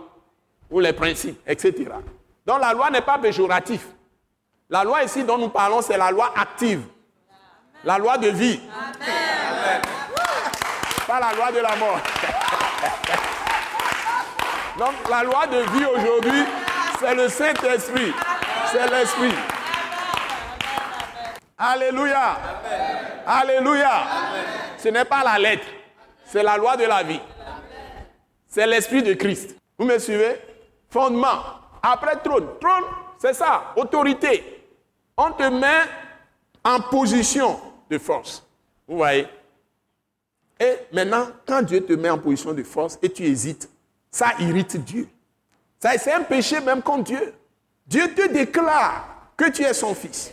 ou 0.71 0.81
les 0.81 0.93
principes, 0.93 1.41
etc. 1.47 1.87
Donc 2.47 2.61
la 2.61 2.73
loi 2.73 2.91
n'est 2.91 3.01
pas 3.01 3.19
péjorative. 3.19 3.85
La 4.71 4.83
loi 4.85 5.03
ici 5.03 5.25
dont 5.25 5.39
nous 5.39 5.51
parlons, 5.51 5.83
c'est 5.83 5.97
la 5.97 6.11
loi 6.11 6.33
active. 6.37 6.83
La 7.85 7.99
loi 7.99 8.17
de 8.19 8.29
vie. 8.29 8.61
Amen. 8.73 9.83
Pas 11.07 11.21
la 11.21 11.33
loi 11.35 11.53
de 11.53 11.59
la 11.59 11.77
mort. 11.77 11.99
Donc 14.79 15.09
la 15.09 15.23
loi 15.23 15.47
de 15.47 15.59
vie 15.59 15.85
aujourd'hui, 15.85 16.45
c'est 16.99 17.15
le 17.15 17.29
Saint-Esprit. 17.29 18.13
C'est 18.73 18.91
l'Esprit. 18.91 19.35
Alléluia. 21.57 22.37
Alléluia. 23.27 24.05
Ce 24.79 24.89
n'est 24.89 25.05
pas 25.05 25.23
la 25.23 25.39
lettre, 25.39 25.67
c'est 26.25 26.43
la 26.43 26.57
loi 26.57 26.77
de 26.77 26.85
la 26.85 27.03
vie. 27.03 27.21
C'est 28.49 28.67
l'esprit 28.67 29.03
de 29.03 29.15
Christ. 29.15 29.57
Vous 29.79 29.87
me 29.87 29.99
suivez? 29.99 30.41
Fondement. 30.91 31.43
Après 31.83 32.17
trône. 32.17 32.47
Trône, 32.61 32.85
c'est 33.19 33.35
ça, 33.35 33.73
autorité. 33.77 34.54
On 35.17 35.31
te 35.33 35.49
met 35.49 35.89
en 36.65 36.81
position 36.81 37.61
de 37.91 37.99
force. 37.99 38.45
Vous 38.89 38.97
voyez? 38.97 39.27
Et 40.59 40.75
maintenant, 40.93 41.27
quand 41.47 41.63
Dieu 41.63 41.85
te 41.85 41.93
met 41.93 42.11
en 42.11 42.19
position 42.19 42.53
de 42.53 42.63
force 42.63 42.99
et 43.03 43.11
tu 43.11 43.25
hésites, 43.25 43.69
ça 44.11 44.33
irrite 44.39 44.77
Dieu. 44.77 45.09
C'est 45.81 46.13
un 46.13 46.23
péché 46.23 46.61
même 46.61 46.83
contre 46.83 47.05
Dieu. 47.05 47.35
Dieu 47.87 48.15
te 48.15 48.33
déclare 48.33 49.33
que 49.37 49.51
tu 49.51 49.63
es 49.63 49.75
son 49.75 49.95
fils. 49.95 50.33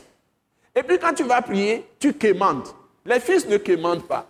Et 0.74 0.84
puis 0.84 0.98
quand 0.98 1.14
tu 1.14 1.24
vas 1.24 1.42
prier, 1.42 1.86
tu 2.00 2.14
quémandes. 2.14 2.68
Les 3.06 3.20
fils 3.20 3.48
ne 3.48 3.58
quémandent 3.58 4.08
pas. 4.08 4.28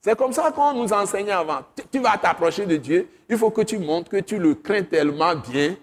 C'est 0.00 0.16
comme 0.16 0.32
ça 0.32 0.50
qu'on 0.52 0.72
nous 0.72 0.92
enseignait 0.92 1.32
avant. 1.32 1.60
Tu, 1.92 1.98
vas 1.98 2.16
t'approcher 2.16 2.66
de 2.66 2.76
Dieu, 2.76 3.08
il 3.28 3.36
faut 3.36 3.50
que 3.50 3.62
tu 3.62 3.78
montres 3.78 4.10
que 4.10 4.18
tu 4.18 4.38
le 4.38 4.54
crains 4.54 4.82
tellement 4.82 5.34
bien 5.36 5.76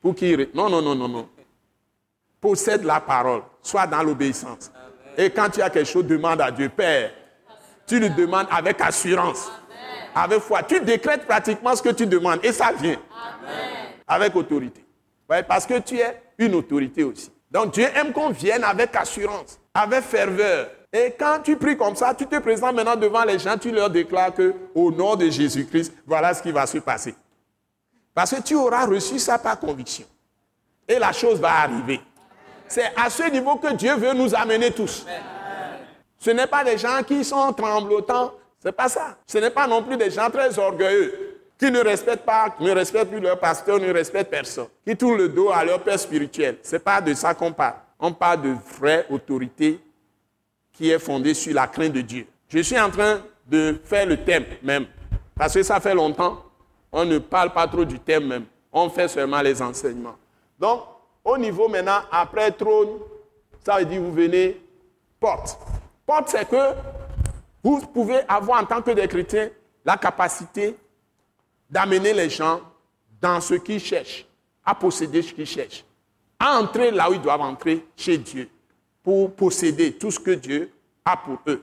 pour 0.00 0.14
qu'il... 0.14 0.48
Non, 0.54 0.68
non, 0.68 0.82
non, 0.82 0.94
non, 0.94 1.08
non. 1.08 1.28
Possède 2.42 2.82
la 2.82 2.98
parole, 2.98 3.42
sois 3.62 3.86
dans 3.86 4.02
l'obéissance. 4.02 4.72
Et 5.16 5.30
quand 5.30 5.48
tu 5.48 5.62
as 5.62 5.70
quelque 5.70 5.86
chose, 5.86 6.04
demande 6.04 6.40
à 6.40 6.50
Dieu, 6.50 6.68
Père. 6.68 7.12
Tu 7.86 8.00
le 8.00 8.08
demandes 8.08 8.48
avec 8.50 8.80
assurance, 8.80 9.48
avec 10.12 10.40
foi. 10.40 10.64
Tu 10.64 10.80
décrètes 10.80 11.24
pratiquement 11.24 11.76
ce 11.76 11.82
que 11.82 11.90
tu 11.90 12.04
demandes 12.04 12.40
et 12.42 12.52
ça 12.52 12.72
vient. 12.72 12.98
Avec 14.08 14.34
autorité. 14.34 14.84
parce 15.46 15.66
que 15.66 15.78
tu 15.78 15.98
es 15.98 16.20
une 16.36 16.56
autorité 16.56 17.04
aussi. 17.04 17.30
Donc 17.48 17.74
Dieu 17.74 17.86
aime 17.94 18.12
qu'on 18.12 18.30
vienne 18.30 18.64
avec 18.64 18.96
assurance, 18.96 19.60
avec 19.72 20.02
ferveur. 20.02 20.68
Et 20.92 21.14
quand 21.16 21.38
tu 21.44 21.56
pries 21.56 21.76
comme 21.76 21.94
ça, 21.94 22.12
tu 22.12 22.26
te 22.26 22.38
présentes 22.40 22.74
maintenant 22.74 22.96
devant 22.96 23.22
les 23.22 23.38
gens, 23.38 23.56
tu 23.56 23.70
leur 23.70 23.88
déclares 23.88 24.34
que 24.34 24.52
au 24.74 24.90
nom 24.90 25.14
de 25.14 25.30
Jésus-Christ, 25.30 25.94
voilà 26.04 26.34
ce 26.34 26.42
qui 26.42 26.50
va 26.50 26.66
se 26.66 26.78
passer. 26.78 27.14
Parce 28.12 28.34
que 28.34 28.42
tu 28.42 28.56
auras 28.56 28.84
reçu 28.84 29.20
ça 29.20 29.38
par 29.38 29.60
conviction. 29.60 30.06
Et 30.88 30.98
la 30.98 31.12
chose 31.12 31.40
va 31.40 31.60
arriver. 31.60 32.00
C'est 32.72 32.90
à 32.96 33.10
ce 33.10 33.30
niveau 33.30 33.56
que 33.56 33.70
Dieu 33.74 33.94
veut 33.96 34.14
nous 34.14 34.34
amener 34.34 34.70
tous. 34.70 35.04
Ce 36.18 36.30
n'est 36.30 36.46
pas 36.46 36.64
des 36.64 36.78
gens 36.78 37.02
qui 37.06 37.22
sont 37.22 37.52
tremblotants. 37.52 38.32
C'est 38.58 38.72
pas 38.72 38.88
ça. 38.88 39.18
Ce 39.26 39.36
n'est 39.36 39.50
pas 39.50 39.66
non 39.66 39.82
plus 39.82 39.98
des 39.98 40.10
gens 40.10 40.30
très 40.30 40.58
orgueilleux 40.58 41.38
qui 41.58 41.70
ne 41.70 41.80
respectent 41.80 42.24
pas, 42.24 42.56
ne 42.60 42.70
respectent 42.70 43.10
plus 43.10 43.20
leur 43.20 43.38
pasteur, 43.38 43.78
ne 43.78 43.92
respectent 43.92 44.30
personne, 44.30 44.68
qui 44.86 44.96
tournent 44.96 45.18
le 45.18 45.28
dos 45.28 45.50
à 45.50 45.62
leur 45.66 45.82
père 45.82 45.98
spirituel. 45.98 46.56
Ce 46.62 46.76
n'est 46.76 46.78
pas 46.78 47.02
de 47.02 47.12
ça 47.12 47.34
qu'on 47.34 47.52
parle. 47.52 47.74
On 47.98 48.10
parle 48.10 48.40
de 48.40 48.54
vraie 48.78 49.04
autorité 49.10 49.78
qui 50.72 50.90
est 50.90 50.98
fondée 50.98 51.34
sur 51.34 51.54
la 51.54 51.66
crainte 51.66 51.92
de 51.92 52.00
Dieu. 52.00 52.26
Je 52.48 52.60
suis 52.60 52.80
en 52.80 52.88
train 52.88 53.20
de 53.46 53.78
faire 53.84 54.06
le 54.06 54.16
thème 54.16 54.46
même, 54.62 54.86
parce 55.36 55.52
que 55.52 55.62
ça 55.62 55.78
fait 55.78 55.94
longtemps, 55.94 56.42
on 56.90 57.04
ne 57.04 57.18
parle 57.18 57.52
pas 57.52 57.68
trop 57.68 57.84
du 57.84 57.98
thème 57.98 58.26
même. 58.26 58.44
On 58.72 58.88
fait 58.88 59.08
seulement 59.08 59.42
les 59.42 59.60
enseignements. 59.60 60.16
Donc, 60.58 60.80
au 61.24 61.38
niveau 61.38 61.68
maintenant, 61.68 62.00
après 62.10 62.50
trône, 62.52 62.98
ça 63.64 63.78
veut 63.78 63.84
dire 63.84 64.00
vous 64.00 64.12
venez 64.12 64.60
porte. 65.20 65.58
Porte, 66.04 66.28
c'est 66.30 66.48
que 66.48 66.74
vous 67.62 67.80
pouvez 67.86 68.20
avoir 68.28 68.62
en 68.62 68.66
tant 68.66 68.82
que 68.82 68.90
des 68.90 69.06
chrétiens 69.06 69.50
la 69.84 69.96
capacité 69.96 70.76
d'amener 71.70 72.12
les 72.12 72.28
gens 72.28 72.60
dans 73.20 73.40
ce 73.40 73.54
qu'ils 73.54 73.80
cherchent, 73.80 74.26
à 74.64 74.74
posséder 74.74 75.22
ce 75.22 75.32
qu'ils 75.32 75.46
cherchent, 75.46 75.84
à 76.38 76.58
entrer 76.58 76.90
là 76.90 77.08
où 77.10 77.14
ils 77.14 77.22
doivent 77.22 77.40
entrer 77.40 77.86
chez 77.96 78.18
Dieu, 78.18 78.48
pour 79.02 79.32
posséder 79.34 79.92
tout 79.92 80.10
ce 80.10 80.18
que 80.18 80.32
Dieu 80.32 80.72
a 81.04 81.16
pour 81.16 81.38
eux. 81.46 81.62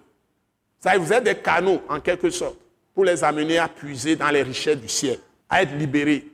Ça, 0.79 0.97
vous 0.97 1.11
êtes 1.11 1.23
des 1.23 1.35
canaux, 1.35 1.81
en 1.89 1.99
quelque 1.99 2.29
sorte, 2.29 2.57
pour 2.93 3.03
les 3.05 3.23
amener 3.23 3.57
à 3.57 3.67
puiser 3.67 4.15
dans 4.15 4.29
les 4.29 4.43
richesses 4.43 4.77
du 4.77 4.89
ciel, 4.89 5.19
à 5.49 5.61
être 5.61 5.73
libérés, 5.75 6.27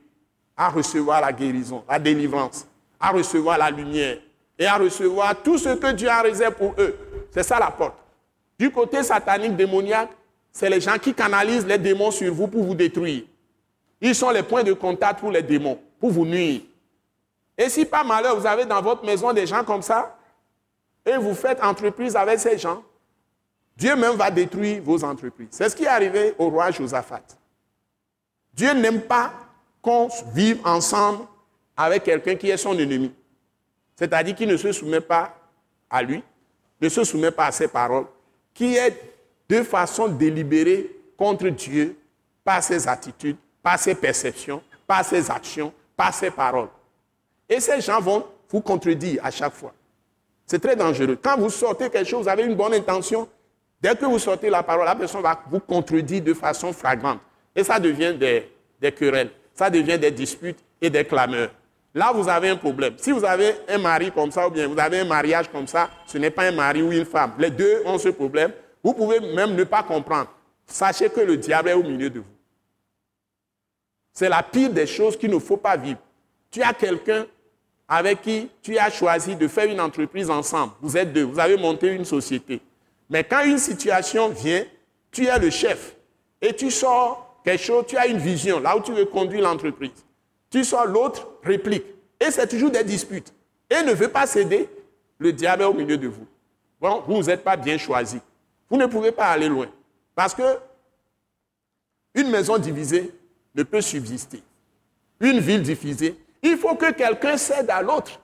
à 0.56 0.70
recevoir 0.70 1.22
la 1.22 1.34
guérison, 1.34 1.84
la 1.90 2.00
délivrance, 2.00 2.68
à 3.06 3.12
recevoir 3.12 3.58
la 3.60 3.70
lumière 3.70 4.18
et 4.58 4.66
à 4.66 4.78
recevoir 4.78 5.36
tout 5.44 5.58
ce 5.60 5.70
que 5.76 5.92
Dieu 5.92 6.10
a 6.10 6.22
réservé 6.22 6.56
pour 6.56 6.74
eux. 6.80 6.98
C'est 7.32 7.44
ça 7.44 7.60
la 7.60 7.70
porte. 7.70 7.96
Du 8.58 8.72
côté 8.72 9.04
satanique, 9.04 9.56
démoniaque, 9.56 10.10
c'est 10.52 10.70
les 10.70 10.82
gens 10.82 10.98
qui 10.98 11.14
canalisent 11.14 11.68
les 11.68 11.78
démons 11.78 12.10
sur 12.10 12.34
vous 12.34 12.48
pour 12.48 12.64
vous 12.64 12.74
détruire. 12.74 13.24
Ils 14.02 14.16
sont 14.16 14.32
les 14.32 14.42
points 14.42 14.64
de 14.64 14.74
contact 14.74 15.20
pour 15.20 15.32
les 15.32 15.44
démons, 15.44 15.80
pour 16.00 16.10
vous 16.10 16.26
nuire. 16.26 16.62
Et 17.58 17.70
si 17.70 17.86
par 17.86 18.04
malheur, 18.04 18.40
vous 18.40 18.46
avez 18.48 18.66
dans 18.66 18.82
votre 18.82 19.06
maison 19.06 19.32
des 19.34 19.46
gens 19.46 19.64
comme 19.64 19.82
ça, 19.82 20.18
et 21.06 21.18
vous 21.18 21.36
faites 21.36 21.64
entreprise 21.64 22.16
avec 22.16 22.40
ces 22.40 22.58
gens, 22.58 22.82
Dieu 23.78 23.96
même 23.96 24.16
va 24.16 24.32
détruire 24.32 24.82
vos 24.82 25.04
entreprises. 25.04 25.50
C'est 25.52 25.70
ce 25.70 25.76
qui 25.76 25.84
est 25.84 25.88
arrivé 25.88 26.34
au 26.40 26.50
roi 26.50 26.72
Josaphat. 26.72 27.22
Dieu 28.54 28.74
n'aime 28.74 29.02
pas 29.02 29.32
qu'on 29.82 30.10
vive 30.34 30.60
ensemble 30.66 31.26
avec 31.76 32.04
quelqu'un 32.04 32.36
qui 32.36 32.50
est 32.50 32.58
son 32.58 32.78
ennemi. 32.78 33.14
C'est-à-dire 33.96 34.36
qui 34.36 34.48
ne 34.48 34.58
se 34.58 34.72
soumet 34.72 35.02
pas 35.02 35.36
à 35.90 36.02
lui, 36.02 36.24
ne 36.82 36.90
se 36.90 37.04
soumet 37.04 37.32
pas 37.32 37.48
à 37.48 37.52
ses 37.52 37.68
paroles, 37.68 38.06
qui 38.54 38.76
est 38.76 38.94
de 39.50 39.64
façon 39.64 40.08
délibérée 40.08 40.90
contre 41.18 41.48
Dieu 41.50 41.98
par 42.44 42.62
ses 42.64 42.88
attitudes, 42.88 43.38
par 43.62 43.80
ses 43.80 43.96
perceptions, 43.96 44.62
par 44.86 45.04
ses 45.04 45.30
actions, 45.32 45.74
par 45.96 46.14
ses 46.14 46.32
paroles. 46.32 46.70
Et 47.48 47.60
ces 47.60 47.82
gens 47.82 48.00
vont 48.02 48.26
vous 48.50 48.62
contredire 48.62 49.24
à 49.24 49.32
chaque 49.32 49.54
fois. 49.54 49.74
C'est 50.46 50.60
très 50.60 50.76
dangereux. 50.76 51.18
Quand 51.22 51.38
vous 51.38 51.50
sortez 51.50 51.90
quelque 51.90 52.08
chose, 52.08 52.24
vous 52.24 52.30
avez 52.30 52.44
une 52.44 52.56
bonne 52.56 52.74
intention, 52.74 53.28
dès 53.82 53.96
que 53.96 54.06
vous 54.06 54.20
sortez 54.20 54.50
la 54.50 54.64
parole, 54.64 54.86
la 54.86 54.96
personne 54.96 55.22
va 55.22 55.40
vous 55.50 55.60
contredire 55.60 56.22
de 56.22 56.34
façon 56.34 56.72
flagrante. 56.72 57.20
Et 57.56 57.64
ça 57.64 57.80
devient 57.80 58.14
des, 58.18 58.52
des 58.80 58.92
querelles, 58.92 59.32
ça 59.54 59.70
devient 59.70 59.98
des 59.98 60.12
disputes 60.12 60.60
et 60.82 60.90
des 60.90 61.06
clameurs. 61.06 61.50
Là, 61.96 62.12
vous 62.14 62.28
avez 62.28 62.50
un 62.50 62.58
problème. 62.58 62.96
Si 62.98 63.14
vous 63.14 63.24
avez 63.24 63.56
un 63.70 63.78
mari 63.78 64.12
comme 64.12 64.30
ça, 64.30 64.46
ou 64.46 64.52
bien 64.52 64.68
vous 64.68 64.78
avez 64.78 65.00
un 65.00 65.06
mariage 65.06 65.50
comme 65.50 65.66
ça, 65.66 65.90
ce 66.06 66.18
n'est 66.18 66.30
pas 66.30 66.44
un 66.44 66.52
mari 66.52 66.82
ou 66.82 66.92
une 66.92 67.06
femme. 67.06 67.32
Les 67.40 67.50
deux 67.50 67.84
ont 67.86 67.98
ce 67.98 68.10
problème. 68.10 68.52
Vous 68.84 68.94
pouvez 68.94 69.22
même 69.22 69.56
ne 69.56 69.64
pas 69.64 69.82
comprendre. 69.82 70.30
Sachez 70.68 71.10
que 71.10 71.22
le 71.22 71.38
diable 71.38 71.70
est 71.70 71.74
au 71.74 71.84
milieu 71.84 72.10
de 72.10 72.20
vous. 72.20 72.26
C'est 74.12 74.28
la 74.28 74.44
pire 74.44 74.72
des 74.72 74.86
choses 74.86 75.18
qu'il 75.18 75.32
ne 75.32 75.40
faut 75.40 75.56
pas 75.56 75.78
vivre. 75.78 76.00
Tu 76.52 76.62
as 76.62 76.74
quelqu'un 76.74 77.26
avec 77.88 78.22
qui 78.22 78.50
tu 78.62 78.78
as 78.78 78.90
choisi 78.90 79.36
de 79.36 79.48
faire 79.48 79.70
une 79.72 79.80
entreprise 79.80 80.30
ensemble. 80.30 80.74
Vous 80.82 80.98
êtes 80.98 81.14
deux, 81.14 81.24
vous 81.24 81.40
avez 81.40 81.56
monté 81.56 81.88
une 81.94 82.06
société. 82.06 82.60
Mais 83.10 83.24
quand 83.24 83.46
une 83.46 83.58
situation 83.58 84.30
vient, 84.30 84.66
tu 85.12 85.28
es 85.28 85.40
le 85.40 85.50
chef 85.50 85.96
et 86.42 86.54
tu 86.54 86.72
sors 86.72 87.40
quelque 87.46 87.64
chose, 87.64 87.86
tu 87.88 87.96
as 87.96 88.08
une 88.08 88.18
vision, 88.18 88.60
là 88.60 88.76
où 88.76 88.82
tu 88.82 88.92
veux 88.92 89.06
conduire 89.06 89.44
l'entreprise. 89.44 90.05
Tu 90.56 90.64
l'autre 90.88 91.28
réplique. 91.44 91.84
Et 92.18 92.32
c'est 92.32 92.48
toujours 92.48 92.72
des 92.72 92.86
disputes. 92.86 93.34
Et 93.70 93.84
ne 93.84 93.92
veut 93.92 94.08
pas 94.08 94.26
céder, 94.26 94.70
le 95.18 95.34
diable 95.34 95.64
au 95.64 95.74
milieu 95.74 95.98
de 95.98 96.08
vous. 96.08 96.26
Bon, 96.80 97.04
vous 97.06 97.24
n'êtes 97.24 97.44
pas 97.44 97.58
bien 97.58 97.78
choisi. 97.78 98.22
Vous 98.70 98.78
ne 98.78 98.86
pouvez 98.86 99.12
pas 99.12 99.26
aller 99.26 99.50
loin. 99.50 99.68
Parce 100.16 100.34
que 100.34 100.58
une 102.14 102.30
maison 102.30 102.58
divisée, 102.58 103.14
ne 103.54 103.64
peut 103.64 103.82
subsister. 103.82 104.42
Une 105.20 105.40
ville 105.40 105.62
divisée, 105.62 106.18
il 106.42 106.58
faut 106.58 106.76
que 106.76 106.92
quelqu'un 106.92 107.36
cède 107.36 107.70
à 107.70 107.82
l'autre. 107.82 108.18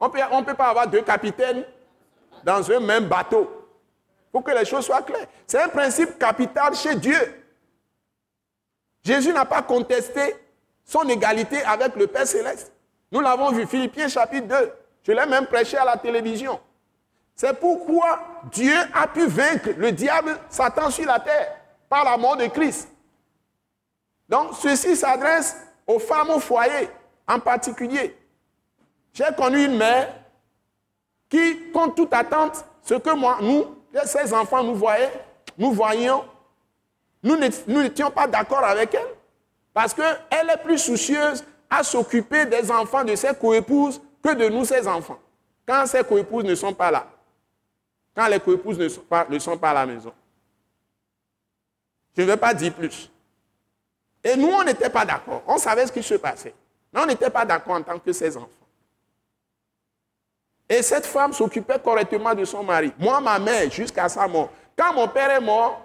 On 0.00 0.08
ne 0.08 0.44
peut 0.44 0.54
pas 0.54 0.70
avoir 0.70 0.88
deux 0.88 1.02
capitaines 1.02 1.64
dans 2.42 2.68
un 2.72 2.80
même 2.80 3.06
bateau. 3.06 3.48
Il 4.28 4.38
faut 4.38 4.40
que 4.40 4.50
les 4.50 4.64
choses 4.64 4.86
soient 4.86 5.02
claires. 5.02 5.28
C'est 5.46 5.62
un 5.62 5.68
principe 5.68 6.18
capital 6.18 6.74
chez 6.74 6.96
Dieu. 6.96 7.44
Jésus 9.04 9.32
n'a 9.32 9.44
pas 9.44 9.62
contesté 9.62 10.34
son 10.84 11.08
égalité 11.08 11.62
avec 11.64 11.96
le 11.96 12.06
Père 12.06 12.26
céleste. 12.26 12.72
Nous 13.10 13.20
l'avons 13.20 13.50
vu, 13.52 13.66
Philippiens 13.66 14.08
chapitre 14.08 14.46
2. 14.46 14.72
Je 15.02 15.12
l'ai 15.12 15.26
même 15.26 15.46
prêché 15.46 15.76
à 15.76 15.84
la 15.84 15.96
télévision. 15.96 16.60
C'est 17.34 17.58
pourquoi 17.58 18.20
Dieu 18.52 18.74
a 18.92 19.06
pu 19.08 19.26
vaincre 19.26 19.70
le 19.76 19.92
diable, 19.92 20.38
Satan 20.48 20.90
sur 20.90 21.06
la 21.06 21.18
terre, 21.20 21.56
par 21.88 22.04
la 22.04 22.16
mort 22.16 22.36
de 22.36 22.46
Christ. 22.46 22.88
Donc, 24.28 24.54
ceci 24.54 24.96
s'adresse 24.96 25.56
aux 25.86 25.98
femmes 25.98 26.30
au 26.30 26.40
foyer 26.40 26.88
en 27.26 27.40
particulier. 27.40 28.16
J'ai 29.12 29.26
connu 29.36 29.64
une 29.64 29.76
mère 29.76 30.12
qui, 31.28 31.70
contre 31.72 31.94
toute 31.94 32.14
attente, 32.14 32.64
ce 32.82 32.94
que 32.94 33.14
moi, 33.14 33.38
nous, 33.40 33.64
ses 34.04 34.32
enfants, 34.32 34.62
nous 34.62 34.74
voyaient, 34.74 35.12
nous 35.58 35.72
voyions, 35.72 36.24
nous 37.22 37.36
n'étions 37.36 38.10
pas 38.10 38.26
d'accord 38.26 38.64
avec 38.64 38.94
elle. 38.94 39.13
Parce 39.74 39.92
qu'elle 39.92 40.50
est 40.50 40.62
plus 40.62 40.78
soucieuse 40.78 41.44
à 41.68 41.82
s'occuper 41.82 42.46
des 42.46 42.70
enfants 42.70 43.04
de 43.04 43.14
ses 43.16 43.34
coépouses 43.34 44.00
que 44.22 44.32
de 44.32 44.48
nous, 44.48 44.64
ses 44.64 44.86
enfants. 44.86 45.18
Quand 45.66 45.84
ses 45.86 46.04
coépouses 46.04 46.44
ne 46.44 46.54
sont 46.54 46.72
pas 46.72 46.92
là. 46.92 47.06
Quand 48.14 48.28
les 48.28 48.38
coépouses 48.38 48.78
ne 48.78 48.88
sont 48.88 49.00
pas, 49.02 49.26
ne 49.28 49.38
sont 49.40 49.58
pas 49.58 49.70
à 49.70 49.74
la 49.74 49.86
maison. 49.86 50.12
Je 52.16 52.22
ne 52.22 52.26
vais 52.28 52.36
pas 52.36 52.54
dire 52.54 52.72
plus. 52.72 53.10
Et 54.22 54.36
nous, 54.36 54.48
on 54.48 54.62
n'était 54.62 54.88
pas 54.88 55.04
d'accord. 55.04 55.42
On 55.48 55.58
savait 55.58 55.86
ce 55.86 55.92
qui 55.92 56.02
se 56.02 56.14
passait. 56.14 56.54
Mais 56.92 57.00
on 57.00 57.06
n'était 57.06 57.28
pas 57.30 57.44
d'accord 57.44 57.74
en 57.74 57.82
tant 57.82 57.98
que 57.98 58.12
ses 58.12 58.36
enfants. 58.36 58.48
Et 60.68 60.80
cette 60.82 61.04
femme 61.04 61.32
s'occupait 61.32 61.80
correctement 61.80 62.34
de 62.34 62.44
son 62.44 62.62
mari. 62.62 62.92
Moi, 62.98 63.20
ma 63.20 63.38
mère, 63.40 63.68
jusqu'à 63.70 64.08
sa 64.08 64.28
mort. 64.28 64.50
Quand 64.78 64.94
mon 64.94 65.08
père 65.08 65.30
est 65.30 65.40
mort, 65.40 65.82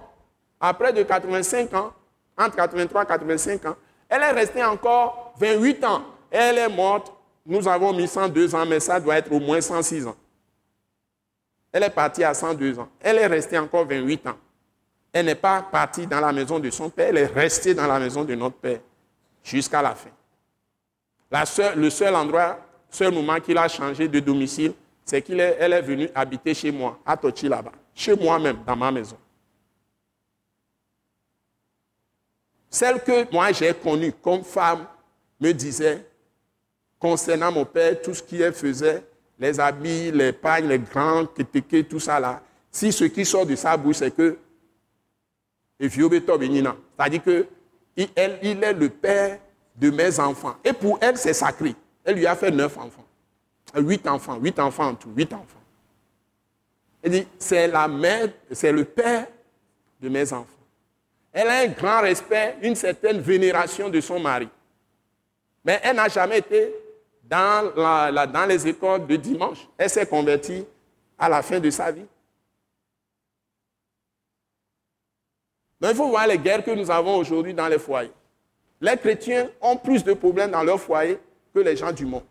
après 0.59 0.93
de 0.93 1.01
85 1.01 1.73
ans, 1.73 1.93
entre 2.39 2.55
83 2.55 3.03
et 3.03 3.05
85 3.05 3.65
ans, 3.65 3.75
elle 4.07 4.21
est 4.21 4.31
restée 4.31 4.63
encore 4.63 5.33
28 5.39 5.83
ans. 5.83 6.01
Elle 6.31 6.57
est 6.57 6.69
morte. 6.69 7.11
Nous 7.45 7.67
avons 7.67 7.93
mis 7.93 8.07
102 8.07 8.55
ans, 8.55 8.65
mais 8.65 8.79
ça 8.79 8.99
doit 8.99 9.17
être 9.17 9.31
au 9.31 9.39
moins 9.39 9.61
106 9.61 10.07
ans. 10.07 10.15
Elle 11.71 11.83
est 11.83 11.89
partie 11.89 12.23
à 12.23 12.33
102 12.33 12.79
ans. 12.79 12.89
Elle 12.99 13.17
est 13.17 13.27
restée 13.27 13.57
encore 13.57 13.85
28 13.85 14.27
ans. 14.27 14.37
Elle 15.11 15.25
n'est 15.25 15.35
pas 15.35 15.61
partie 15.61 16.07
dans 16.07 16.19
la 16.19 16.31
maison 16.31 16.59
de 16.59 16.69
son 16.69 16.89
père, 16.89 17.09
elle 17.09 17.17
est 17.17 17.25
restée 17.25 17.73
dans 17.73 17.87
la 17.87 17.99
maison 17.99 18.23
de 18.23 18.35
notre 18.35 18.57
père 18.57 18.79
jusqu'à 19.43 19.81
la 19.81 19.95
fin. 19.95 20.09
le 21.75 21.89
seul 21.89 22.15
endroit, 22.15 22.59
seul 22.89 23.11
moment 23.13 23.39
qu'il 23.39 23.57
a 23.57 23.67
changé 23.67 24.07
de 24.07 24.19
domicile, 24.19 24.73
c'est 25.03 25.21
qu'elle 25.23 25.39
est, 25.39 25.57
est 25.59 25.81
venue 25.81 26.09
habiter 26.13 26.53
chez 26.53 26.71
moi, 26.71 26.99
à 27.03 27.17
Tochi 27.17 27.47
là-bas, 27.47 27.71
chez 27.95 28.15
moi-même, 28.15 28.59
dans 28.65 28.75
ma 28.75 28.91
maison. 28.91 29.17
Celle 32.69 33.01
que 33.01 33.31
moi 33.31 33.51
j'ai 33.51 33.73
connue 33.73 34.13
comme 34.13 34.43
femme 34.43 34.85
me 35.39 35.51
disait, 35.51 36.05
concernant 36.99 37.51
mon 37.51 37.65
père, 37.65 38.01
tout 38.01 38.13
ce 38.13 38.21
qu'il 38.21 38.51
faisait, 38.51 39.03
les 39.39 39.59
habits, 39.59 40.11
les 40.11 40.33
pagnes, 40.33 40.67
les 40.67 40.79
grands 40.79 41.25
tout 41.25 41.99
ça 41.99 42.19
là, 42.19 42.41
si 42.71 42.91
ce 42.91 43.05
qui 43.05 43.25
sort 43.25 43.45
de 43.45 43.55
sa 43.55 43.75
bouche, 43.77 43.97
c'est 43.97 44.11
que, 44.11 44.37
c'est-à-dire 45.79 47.23
que 47.23 47.47
il, 47.95 48.09
est 48.15 48.73
le 48.73 48.89
père 48.89 49.39
de 49.75 49.89
mes 49.89 50.19
enfants. 50.19 50.55
Et 50.63 50.73
pour 50.73 50.97
elle, 51.01 51.17
c'est 51.17 51.33
sacré. 51.33 51.75
Elle 52.03 52.15
lui 52.15 52.27
a 52.27 52.35
fait 52.35 52.51
neuf 52.51 52.77
enfants. 52.77 53.05
Huit 53.75 54.07
enfants, 54.07 54.37
huit 54.37 54.57
enfants 54.59 54.89
en 54.89 54.95
tout, 54.95 55.09
huit 55.15 55.31
enfants. 55.33 55.45
Elle 57.01 57.11
dit, 57.11 57.27
c'est 57.37 57.67
la 57.67 57.87
mère, 57.87 58.29
c'est 58.51 58.71
le 58.71 58.83
père 58.83 59.27
de 60.01 60.09
mes 60.09 60.31
enfants. 60.33 60.58
Elle 61.31 61.47
a 61.47 61.59
un 61.59 61.67
grand 61.67 62.01
respect, 62.01 62.57
une 62.61 62.75
certaine 62.75 63.19
vénération 63.19 63.89
de 63.89 64.01
son 64.01 64.19
mari. 64.19 64.49
Mais 65.63 65.79
elle 65.83 65.95
n'a 65.95 66.07
jamais 66.07 66.39
été 66.39 66.73
dans, 67.23 68.47
les 68.47 68.67
écoles 68.67 69.05
de 69.05 69.15
dimanche. 69.15 69.67
Elle 69.77 69.89
s'est 69.89 70.07
convertie 70.07 70.65
à 71.17 71.29
la 71.29 71.41
fin 71.41 71.59
de 71.59 71.69
sa 71.69 71.91
vie. 71.91 72.05
Donc 75.79 75.91
il 75.91 75.95
faut 75.97 76.09
voir 76.09 76.27
les 76.27 76.37
guerres 76.37 76.63
que 76.63 76.71
nous 76.71 76.89
avons 76.89 77.15
aujourd'hui 77.17 77.53
dans 77.53 77.67
les 77.67 77.79
foyers. 77.79 78.11
Les 78.81 78.97
chrétiens 78.97 79.49
ont 79.61 79.77
plus 79.77 80.03
de 80.03 80.13
problèmes 80.13 80.51
dans 80.51 80.63
leur 80.63 80.79
foyer 80.79 81.19
que 81.53 81.59
les 81.59 81.75
gens 81.77 81.91
du 81.91 82.05
monde. 82.05 82.23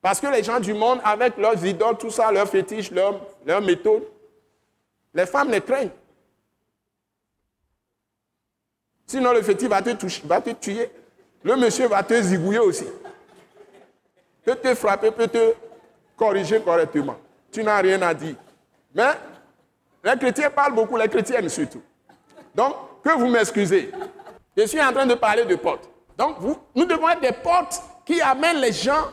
Parce 0.00 0.20
que 0.20 0.26
les 0.28 0.42
gens 0.42 0.60
du 0.60 0.74
monde, 0.74 1.00
avec 1.04 1.36
leurs 1.36 1.64
idoles, 1.64 1.98
tout 1.98 2.10
ça, 2.10 2.30
leurs 2.30 2.48
fétiches, 2.48 2.90
leurs, 2.90 3.20
leurs 3.44 3.60
méthodes, 3.60 4.04
les 5.14 5.26
femmes 5.26 5.50
les 5.50 5.60
craignent. 5.60 5.90
Sinon, 9.06 9.32
le 9.32 9.42
fétiche 9.42 9.68
va 9.68 9.80
te, 9.80 9.90
toucher, 9.90 10.22
va 10.26 10.40
te 10.40 10.50
tuer. 10.50 10.90
Le 11.42 11.56
monsieur 11.56 11.88
va 11.88 12.02
te 12.02 12.20
zigouiller 12.20 12.58
aussi. 12.58 12.84
Peut 14.44 14.56
te 14.56 14.74
frapper, 14.74 15.10
peut 15.10 15.28
te 15.28 15.54
corriger 16.16 16.60
correctement. 16.60 17.16
Tu 17.50 17.62
n'as 17.64 17.80
rien 17.80 18.00
à 18.02 18.12
dire. 18.12 18.36
Mais 18.94 19.12
les 20.04 20.16
chrétiens 20.18 20.50
parlent 20.50 20.74
beaucoup, 20.74 20.96
les 20.96 21.08
chrétiennes 21.08 21.48
surtout. 21.48 21.82
Donc, 22.54 22.74
que 23.02 23.10
vous 23.10 23.28
m'excusez. 23.28 23.90
Je 24.56 24.66
suis 24.66 24.80
en 24.82 24.92
train 24.92 25.06
de 25.06 25.14
parler 25.14 25.44
de 25.44 25.54
portes. 25.54 25.88
Donc, 26.16 26.36
nous 26.74 26.84
devons 26.84 27.08
être 27.08 27.20
des 27.20 27.32
portes 27.32 27.80
qui 28.04 28.20
amènent 28.20 28.58
les 28.58 28.72
gens. 28.72 29.08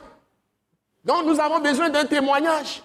Donc, 1.04 1.26
nous 1.26 1.40
avons 1.40 1.60
besoin 1.60 1.90
d'un 1.90 2.06
témoignage 2.06 2.84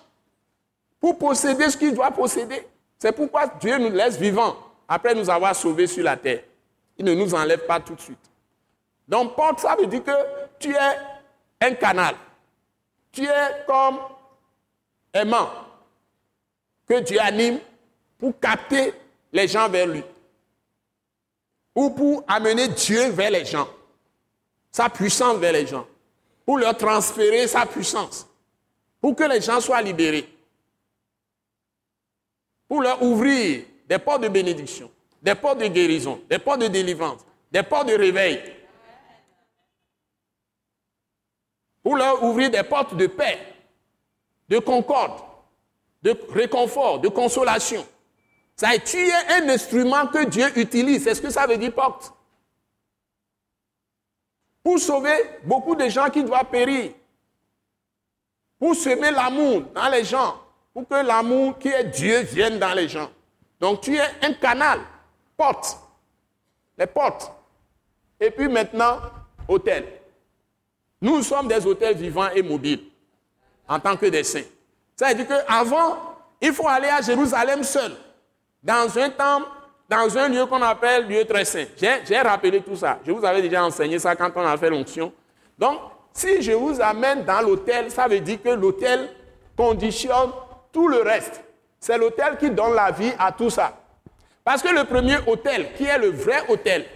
pour 1.00 1.16
posséder 1.18 1.70
ce 1.70 1.76
qu'il 1.76 1.94
doit 1.94 2.10
posséder. 2.10 2.66
C'est 3.00 3.12
pourquoi 3.12 3.46
Dieu 3.46 3.78
nous 3.78 3.90
laisse 3.90 4.18
vivants 4.18 4.56
après 4.86 5.14
nous 5.14 5.30
avoir 5.30 5.56
sauvés 5.56 5.86
sur 5.86 6.04
la 6.04 6.18
terre. 6.18 6.42
Il 6.98 7.06
ne 7.06 7.14
nous 7.14 7.34
enlève 7.34 7.64
pas 7.66 7.80
tout 7.80 7.94
de 7.94 8.00
suite. 8.00 8.30
Donc, 9.08 9.34
porte, 9.34 9.60
ça 9.60 9.74
veut 9.74 9.86
dire 9.86 10.04
que 10.04 10.10
tu 10.58 10.74
es 10.74 10.98
un 11.62 11.74
canal. 11.74 12.14
Tu 13.10 13.24
es 13.24 13.64
comme 13.66 13.98
aimant 15.14 15.48
que 16.86 17.00
Dieu 17.00 17.18
anime 17.20 17.58
pour 18.18 18.38
capter 18.38 18.92
les 19.32 19.48
gens 19.48 19.68
vers 19.70 19.86
lui. 19.86 20.04
Ou 21.74 21.88
pour 21.90 22.22
amener 22.28 22.68
Dieu 22.68 23.08
vers 23.10 23.30
les 23.30 23.46
gens. 23.46 23.68
Sa 24.70 24.90
puissance 24.90 25.38
vers 25.38 25.54
les 25.54 25.66
gens. 25.66 25.86
Pour 26.44 26.58
leur 26.58 26.76
transférer 26.76 27.48
sa 27.48 27.64
puissance. 27.64 28.26
Pour 29.00 29.16
que 29.16 29.24
les 29.24 29.40
gens 29.40 29.60
soient 29.60 29.80
libérés. 29.80 30.28
Pour 32.70 32.82
leur 32.82 33.02
ouvrir 33.02 33.64
des 33.88 33.98
portes 33.98 34.22
de 34.22 34.28
bénédiction, 34.28 34.88
des 35.20 35.34
portes 35.34 35.58
de 35.58 35.66
guérison, 35.66 36.22
des 36.30 36.38
portes 36.38 36.60
de 36.60 36.68
délivrance, 36.68 37.26
des 37.50 37.64
portes 37.64 37.88
de 37.88 37.94
réveil. 37.94 38.40
Pour 41.82 41.96
leur 41.96 42.22
ouvrir 42.22 42.48
des 42.48 42.62
portes 42.62 42.94
de 42.94 43.08
paix, 43.08 43.40
de 44.48 44.60
concorde, 44.60 45.20
de 46.00 46.16
réconfort, 46.30 47.00
de 47.00 47.08
consolation. 47.08 47.84
Ça 48.54 48.78
tu 48.78 48.98
es 48.98 49.42
un 49.42 49.48
instrument 49.48 50.06
que 50.06 50.24
Dieu 50.26 50.56
utilise. 50.56 51.02
C'est 51.02 51.16
ce 51.16 51.22
que 51.22 51.30
ça 51.30 51.48
veut 51.48 51.56
dire 51.56 51.74
porte. 51.74 52.12
Pour 54.62 54.78
sauver 54.78 55.16
beaucoup 55.42 55.74
de 55.74 55.88
gens 55.88 56.08
qui 56.08 56.22
doivent 56.22 56.48
périr. 56.48 56.92
Pour 58.60 58.76
semer 58.76 59.10
l'amour 59.10 59.62
dans 59.74 59.88
les 59.88 60.04
gens. 60.04 60.40
Pour 60.72 60.86
que 60.86 60.94
l'amour 60.94 61.58
qui 61.58 61.68
est 61.68 61.84
Dieu 61.84 62.20
vienne 62.20 62.58
dans 62.58 62.74
les 62.74 62.88
gens. 62.88 63.10
Donc 63.58 63.80
tu 63.80 63.96
es 63.96 64.10
un 64.22 64.32
canal. 64.34 64.80
Porte. 65.36 65.78
Les 66.78 66.86
portes. 66.86 67.32
Et 68.18 68.30
puis 68.30 68.48
maintenant, 68.48 68.98
hôtel. 69.48 69.86
Nous 71.00 71.22
sommes 71.22 71.48
des 71.48 71.66
hôtels 71.66 71.96
vivants 71.96 72.30
et 72.34 72.42
mobiles. 72.42 72.84
En 73.68 73.80
tant 73.80 73.96
que 73.96 74.06
des 74.06 74.24
saints. 74.24 74.42
Ça 74.96 75.08
veut 75.08 75.14
dire 75.14 75.28
qu'avant, 75.28 75.96
il 76.40 76.52
faut 76.52 76.68
aller 76.68 76.88
à 76.88 77.00
Jérusalem 77.00 77.62
seul 77.62 77.92
dans 78.62 78.98
un 78.98 79.10
temple, 79.10 79.46
dans 79.88 80.18
un 80.18 80.28
lieu 80.28 80.46
qu'on 80.46 80.62
appelle 80.62 81.06
lieu 81.06 81.24
très 81.24 81.44
saint. 81.44 81.64
J'ai 81.76 82.18
rappelé 82.18 82.60
tout 82.60 82.76
ça. 82.76 82.98
Je 83.04 83.12
vous 83.12 83.24
avais 83.24 83.42
déjà 83.42 83.64
enseigné 83.64 83.98
ça 83.98 84.14
quand 84.14 84.30
on 84.34 84.46
a 84.46 84.56
fait 84.56 84.70
l'onction. 84.70 85.12
Donc, 85.58 85.80
si 86.12 86.42
je 86.42 86.52
vous 86.52 86.80
amène 86.80 87.24
dans 87.24 87.40
l'hôtel, 87.40 87.90
ça 87.90 88.06
veut 88.06 88.20
dire 88.20 88.42
que 88.42 88.50
l'hôtel 88.50 89.10
conditionne 89.56 90.30
tout 90.72 90.88
le 90.88 91.02
reste. 91.02 91.42
C'est 91.78 91.96
l'hôtel 91.96 92.36
qui 92.38 92.50
donne 92.50 92.74
la 92.74 92.90
vie 92.90 93.12
à 93.18 93.32
tout 93.32 93.50
ça. 93.50 93.78
Parce 94.44 94.62
que 94.62 94.68
le 94.68 94.84
premier 94.84 95.16
hôtel, 95.26 95.72
qui 95.74 95.84
est 95.84 95.98
le 95.98 96.10
vrai 96.10 96.44
hôtel, 96.48 96.86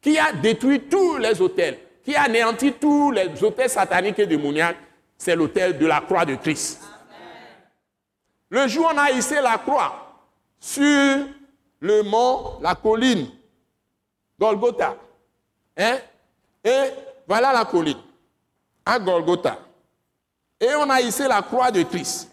qui 0.00 0.18
a 0.18 0.32
détruit 0.32 0.80
tous 0.80 1.16
les 1.16 1.40
hôtels, 1.40 1.78
qui 2.04 2.14
a 2.14 2.22
anéanti 2.22 2.72
tous 2.72 3.10
les 3.10 3.42
hôtels 3.42 3.70
sataniques 3.70 4.18
et 4.18 4.26
démoniaques, 4.26 4.76
c'est 5.16 5.36
l'hôtel 5.36 5.78
de 5.78 5.86
la 5.86 6.00
croix 6.00 6.24
de 6.24 6.34
Christ. 6.34 6.80
Le 8.50 8.66
jour 8.68 8.86
où 8.86 8.94
on 8.94 8.98
a 8.98 9.10
hissé 9.12 9.40
la 9.40 9.58
croix, 9.58 10.02
sur 10.58 11.26
le 11.80 12.02
mont, 12.02 12.58
la 12.60 12.74
colline, 12.74 13.28
Golgotha. 14.38 14.96
Hein? 15.76 15.98
Et 16.64 16.90
voilà 17.26 17.52
la 17.52 17.64
colline, 17.64 17.98
à 18.84 18.98
Golgotha. 18.98 19.58
Et 20.60 20.74
on 20.76 20.90
a 20.90 21.00
ici 21.00 21.22
la 21.28 21.42
croix 21.42 21.70
de 21.70 21.82
Christ. 21.82 22.31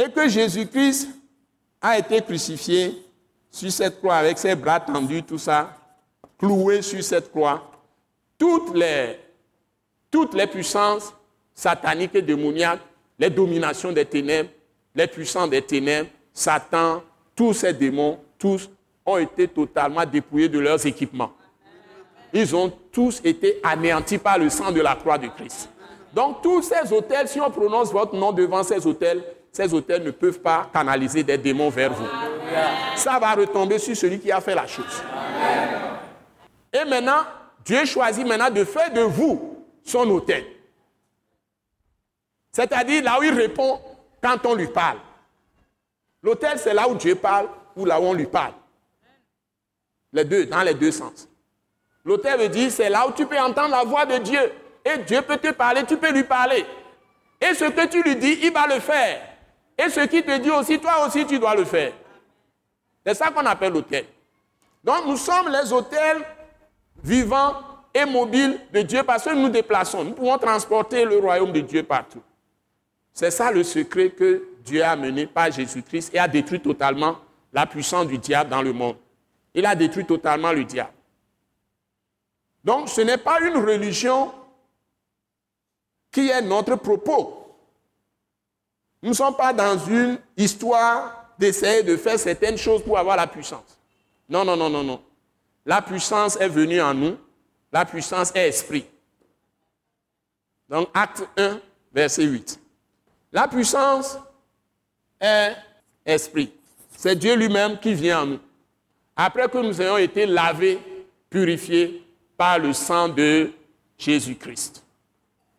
Et 0.00 0.08
que 0.10 0.28
Jésus-Christ 0.28 1.08
a 1.82 1.98
été 1.98 2.22
crucifié 2.22 3.04
sur 3.50 3.72
cette 3.72 3.98
croix 3.98 4.14
avec 4.14 4.38
ses 4.38 4.54
bras 4.54 4.78
tendus, 4.78 5.24
tout 5.24 5.38
ça, 5.38 5.76
cloué 6.38 6.82
sur 6.82 7.02
cette 7.02 7.32
croix. 7.32 7.68
Toutes 8.38 8.74
les, 8.76 9.18
puissances 10.46 11.12
sataniques 11.52 12.14
et 12.14 12.22
démoniaques, 12.22 12.80
les 13.18 13.28
dominations 13.28 13.90
des 13.90 14.04
ténèbres, 14.04 14.50
les 14.94 15.08
puissants 15.08 15.48
des 15.48 15.62
ténèbres, 15.62 16.08
Satan, 16.32 17.02
tous 17.34 17.52
ces 17.52 17.72
démons, 17.72 18.20
tous 18.38 18.70
ont 19.04 19.16
été 19.16 19.48
totalement 19.48 20.06
dépouillés 20.06 20.48
de 20.48 20.60
leurs 20.60 20.86
équipements. 20.86 21.32
Ils 22.32 22.54
ont 22.54 22.72
tous 22.92 23.20
été 23.24 23.58
anéantis 23.64 24.18
par 24.18 24.38
le 24.38 24.48
sang 24.48 24.70
de 24.70 24.80
la 24.80 24.94
croix 24.94 25.18
de 25.18 25.26
Christ. 25.26 25.68
Donc 26.14 26.42
tous 26.42 26.62
ces 26.62 26.92
hôtels, 26.92 27.26
si 27.26 27.40
on 27.40 27.50
prononce 27.50 27.90
votre 27.90 28.14
nom 28.14 28.32
devant 28.32 28.62
ces 28.62 28.86
hôtels, 28.86 29.24
ces 29.58 29.74
hôtels 29.74 30.04
ne 30.04 30.12
peuvent 30.12 30.38
pas 30.38 30.70
canaliser 30.72 31.24
des 31.24 31.36
démons 31.36 31.68
vers 31.68 31.92
vous. 31.92 32.06
Ça 32.94 33.18
va 33.18 33.34
retomber 33.34 33.80
sur 33.80 33.96
celui 33.96 34.20
qui 34.20 34.30
a 34.30 34.40
fait 34.40 34.54
la 34.54 34.68
chose. 34.68 35.02
Et 36.72 36.84
maintenant, 36.84 37.24
Dieu 37.64 37.84
choisit 37.84 38.24
maintenant 38.24 38.50
de 38.50 38.62
faire 38.62 38.92
de 38.92 39.00
vous 39.00 39.66
son 39.82 40.08
hôtel. 40.10 40.44
C'est-à-dire 42.52 43.02
là 43.02 43.18
où 43.18 43.24
il 43.24 43.32
répond 43.32 43.80
quand 44.22 44.46
on 44.46 44.54
lui 44.54 44.68
parle. 44.68 44.98
L'autel, 46.22 46.56
c'est 46.56 46.74
là 46.74 46.88
où 46.88 46.94
Dieu 46.94 47.16
parle 47.16 47.48
ou 47.74 47.84
là 47.84 48.00
où 48.00 48.04
on 48.04 48.12
lui 48.12 48.26
parle. 48.26 48.52
Les 50.12 50.24
deux, 50.24 50.46
dans 50.46 50.62
les 50.62 50.74
deux 50.74 50.92
sens. 50.92 51.28
L'autel 52.04 52.38
veut 52.38 52.48
dire, 52.48 52.70
c'est 52.70 52.90
là 52.90 53.08
où 53.08 53.10
tu 53.10 53.26
peux 53.26 53.38
entendre 53.40 53.70
la 53.70 53.82
voix 53.82 54.06
de 54.06 54.18
Dieu. 54.18 54.52
Et 54.84 54.98
Dieu 54.98 55.20
peut 55.22 55.36
te 55.36 55.50
parler, 55.50 55.82
tu 55.82 55.96
peux 55.96 56.12
lui 56.12 56.22
parler. 56.22 56.64
Et 57.40 57.54
ce 57.54 57.64
que 57.64 57.86
tu 57.88 58.04
lui 58.04 58.14
dis, 58.14 58.38
il 58.40 58.52
va 58.52 58.68
le 58.68 58.78
faire. 58.78 59.27
Et 59.78 59.88
ce 59.88 60.00
qu'il 60.00 60.24
te 60.24 60.36
dit 60.38 60.50
aussi, 60.50 60.80
toi 60.80 61.06
aussi, 61.06 61.24
tu 61.24 61.38
dois 61.38 61.54
le 61.54 61.64
faire. 61.64 61.92
C'est 63.06 63.14
ça 63.14 63.30
qu'on 63.30 63.46
appelle 63.46 63.72
l'autel. 63.72 64.06
Donc 64.82 65.06
nous 65.06 65.16
sommes 65.16 65.48
les 65.48 65.72
hôtels 65.72 66.24
vivants 67.02 67.54
et 67.94 68.04
mobiles 68.04 68.60
de 68.72 68.82
Dieu 68.82 69.02
parce 69.02 69.24
que 69.24 69.30
nous 69.30 69.42
nous 69.42 69.48
déplaçons. 69.48 70.04
Nous 70.04 70.12
pouvons 70.12 70.36
transporter 70.38 71.04
le 71.04 71.18
royaume 71.18 71.52
de 71.52 71.60
Dieu 71.60 71.82
partout. 71.82 72.22
C'est 73.12 73.30
ça 73.30 73.50
le 73.50 73.62
secret 73.62 74.10
que 74.10 74.48
Dieu 74.64 74.82
a 74.82 74.94
mené 74.96 75.26
par 75.26 75.50
Jésus-Christ 75.50 76.14
et 76.14 76.18
a 76.18 76.28
détruit 76.28 76.60
totalement 76.60 77.16
la 77.52 77.66
puissance 77.66 78.06
du 78.06 78.18
diable 78.18 78.50
dans 78.50 78.62
le 78.62 78.72
monde. 78.72 78.96
Il 79.54 79.64
a 79.64 79.74
détruit 79.74 80.04
totalement 80.04 80.52
le 80.52 80.64
diable. 80.64 80.92
Donc 82.62 82.88
ce 82.88 83.00
n'est 83.00 83.18
pas 83.18 83.40
une 83.40 83.56
religion 83.56 84.32
qui 86.12 86.28
est 86.28 86.42
notre 86.42 86.76
propos. 86.76 87.37
Nous 89.02 89.10
ne 89.10 89.14
sommes 89.14 89.36
pas 89.36 89.52
dans 89.52 89.78
une 89.78 90.18
histoire 90.36 91.32
d'essayer 91.38 91.82
de 91.82 91.96
faire 91.96 92.18
certaines 92.18 92.58
choses 92.58 92.82
pour 92.82 92.98
avoir 92.98 93.16
la 93.16 93.26
puissance. 93.26 93.78
Non, 94.28 94.44
non, 94.44 94.56
non, 94.56 94.68
non, 94.68 94.82
non. 94.82 95.02
La 95.64 95.82
puissance 95.82 96.36
est 96.36 96.48
venue 96.48 96.80
en 96.80 96.94
nous. 96.94 97.16
La 97.72 97.84
puissance 97.84 98.32
est 98.34 98.48
esprit. 98.48 98.84
Donc 100.68 100.88
acte 100.92 101.26
1, 101.36 101.60
verset 101.92 102.24
8. 102.24 102.60
La 103.32 103.46
puissance 103.46 104.18
est 105.20 105.54
esprit. 106.04 106.52
C'est 106.96 107.16
Dieu 107.16 107.36
lui-même 107.36 107.78
qui 107.78 107.94
vient 107.94 108.22
en 108.22 108.26
nous. 108.26 108.40
Après 109.14 109.48
que 109.48 109.58
nous 109.58 109.80
ayons 109.80 109.98
été 109.98 110.26
lavés, 110.26 110.78
purifiés 111.30 112.04
par 112.36 112.58
le 112.58 112.72
sang 112.72 113.08
de 113.08 113.52
Jésus-Christ. 113.98 114.82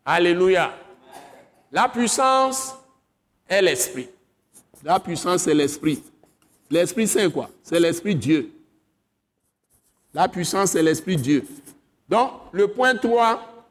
Alléluia. 0.05 0.73
La 1.71 1.87
puissance 1.87 2.75
est 3.49 3.61
l'esprit. 3.61 4.07
La 4.83 4.99
puissance, 4.99 5.41
c'est 5.41 5.53
l'esprit. 5.53 6.01
L'esprit, 6.69 7.07
c'est 7.07 7.29
quoi? 7.31 7.49
C'est 7.63 7.79
l'esprit 7.79 8.15
Dieu. 8.15 8.51
La 10.13 10.27
puissance, 10.27 10.71
c'est 10.71 10.83
l'esprit 10.83 11.17
Dieu. 11.17 11.45
Donc, 12.07 12.31
le 12.51 12.67
point 12.67 12.95
3, 12.95 13.67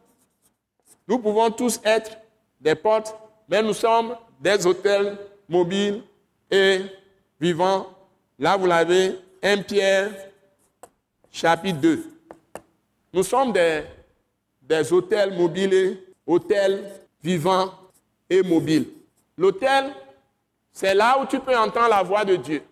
nous 1.07 1.19
pouvons 1.19 1.51
tous 1.51 1.81
être 1.85 2.19
des 2.61 2.75
portes, 2.75 3.15
mais 3.49 3.63
nous 3.63 3.73
sommes 3.73 4.17
des 4.41 4.67
hôtels 4.67 5.17
mobiles 5.49 6.03
et 6.51 6.83
vivants. 7.41 7.87
Là, 8.39 8.57
vous 8.57 8.67
l'avez, 8.67 9.17
1 9.43 9.63
Pierre, 9.63 10.11
chapitre 11.31 11.81
2. 11.81 12.05
Nous 13.13 13.23
sommes 13.23 13.53
des, 13.53 13.85
des 14.63 14.93
hôtels 14.93 15.37
mobiles 15.37 15.75
et 15.75 15.99
hôtels 16.27 16.85
vivants 17.23 17.73
et 18.29 18.43
mobiles. 18.43 18.87
L'hôtel, 19.39 19.95
c'est 20.73 20.95
là 20.95 21.19
où 21.21 21.27
tu 21.27 21.39
peux 21.39 21.57
entendre 21.57 21.89
la 21.89 22.03
voix 22.03 22.25
de 22.25 22.37
Dieu. 22.37 22.63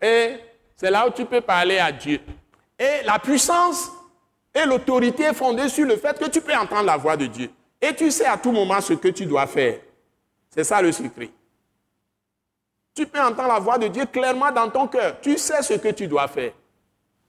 Et 0.00 0.36
c'est 0.76 0.90
là 0.90 1.08
où 1.08 1.10
tu 1.10 1.24
peux 1.24 1.40
parler 1.40 1.78
à 1.78 1.90
Dieu. 1.90 2.20
Et 2.78 3.02
la 3.04 3.18
puissance 3.18 3.90
et 4.54 4.66
l'autorité 4.66 5.24
est 5.24 5.34
fondée 5.34 5.68
sur 5.68 5.86
le 5.86 5.96
fait 5.96 6.18
que 6.18 6.28
tu 6.28 6.42
peux 6.42 6.54
entendre 6.54 6.84
la 6.84 6.98
voix 6.98 7.16
de 7.16 7.26
Dieu. 7.26 7.50
Et 7.80 7.94
tu 7.94 8.10
sais 8.10 8.26
à 8.26 8.36
tout 8.36 8.52
moment 8.52 8.80
ce 8.82 8.92
que 8.92 9.08
tu 9.08 9.24
dois 9.24 9.46
faire. 9.46 9.80
C'est 10.50 10.64
ça 10.64 10.82
le 10.82 10.92
secret. 10.92 11.30
Tu 12.94 13.06
peux 13.06 13.20
entendre 13.20 13.48
la 13.48 13.58
voix 13.58 13.78
de 13.78 13.88
Dieu 13.88 14.04
clairement 14.06 14.52
dans 14.52 14.70
ton 14.70 14.86
cœur. 14.86 15.20
Tu 15.20 15.38
sais 15.38 15.62
ce 15.62 15.74
que 15.74 15.88
tu 15.88 16.06
dois 16.06 16.28
faire. 16.28 16.52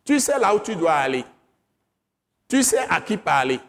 Tu 0.03 0.19
sais 0.19 0.37
là 0.37 0.53
où 0.53 0.59
tu 0.59 0.75
dois 0.75 0.93
aller. 0.93 1.25
Tu 2.47 2.61
sais 2.61 2.85
à 2.89 3.01
qui 3.01 3.17
parler. 3.17 3.59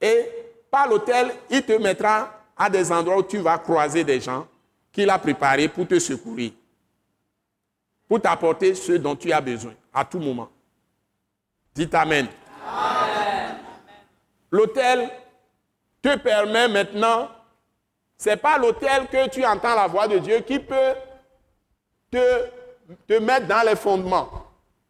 Et 0.00 0.28
par 0.70 0.88
l'hôtel, 0.88 1.32
il 1.48 1.62
te 1.62 1.72
mettra 1.72 2.41
à 2.62 2.70
des 2.70 2.92
endroits 2.92 3.18
où 3.18 3.22
tu 3.24 3.38
vas 3.38 3.58
croiser 3.58 4.04
des 4.04 4.20
gens 4.20 4.46
qu'il 4.92 5.10
a 5.10 5.18
préparés 5.18 5.68
pour 5.68 5.88
te 5.88 5.98
secourir. 5.98 6.52
Pour 8.08 8.20
t'apporter 8.20 8.74
ce 8.76 8.92
dont 8.92 9.16
tu 9.16 9.32
as 9.32 9.40
besoin 9.40 9.74
à 9.92 10.04
tout 10.04 10.20
moment. 10.20 10.48
Dites 11.74 11.92
Amen. 11.94 12.28
Amen. 12.64 13.56
L'hôtel 14.50 15.10
te 16.00 16.16
permet 16.18 16.68
maintenant, 16.68 17.28
ce 18.16 18.28
n'est 18.28 18.36
pas 18.36 18.58
l'hôtel 18.58 19.08
que 19.08 19.28
tu 19.28 19.44
entends 19.44 19.74
la 19.74 19.88
voix 19.88 20.06
de 20.06 20.18
Dieu 20.18 20.38
qui 20.40 20.60
peut 20.60 20.94
te, 22.12 22.44
te 23.08 23.18
mettre 23.18 23.48
dans 23.48 23.66
les 23.66 23.76
fondements. 23.76 24.28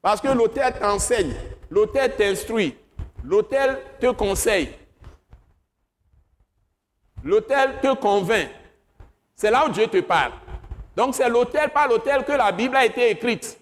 Parce 0.03 0.21
que 0.21 0.29
l'hôtel 0.29 0.75
t'enseigne, 0.79 1.33
l'hôtel 1.71 2.17
t'instruit, 2.17 2.77
l'hôtel 3.25 3.79
te 3.99 4.11
conseille, 4.11 4.75
l'hôtel 7.25 7.81
te 7.81 7.95
convainc. 7.95 8.49
C'est 9.35 9.51
là 9.51 9.67
où 9.67 9.71
Dieu 9.71 9.87
te 9.87 10.01
parle. 10.01 10.33
Donc 10.97 11.15
c'est 11.15 11.29
l'hôtel, 11.29 11.71
pas 11.71 11.87
l'hôtel 11.87 12.25
que 12.25 12.33
la 12.33 12.53
Bible 12.53 12.77
a 12.77 12.85
été 12.85 13.11
écrite. 13.11 13.59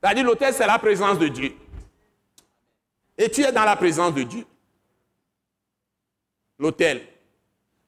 C'est-à-dire 0.00 0.24
l'hôtel, 0.24 0.52
c'est 0.52 0.66
la 0.66 0.78
présence 0.78 1.18
de 1.18 1.28
Dieu. 1.28 1.54
Et 3.16 3.30
tu 3.30 3.42
es 3.42 3.52
dans 3.52 3.64
la 3.64 3.76
présence 3.76 4.14
de 4.14 4.22
Dieu. 4.22 4.44
L'hôtel. 6.58 7.02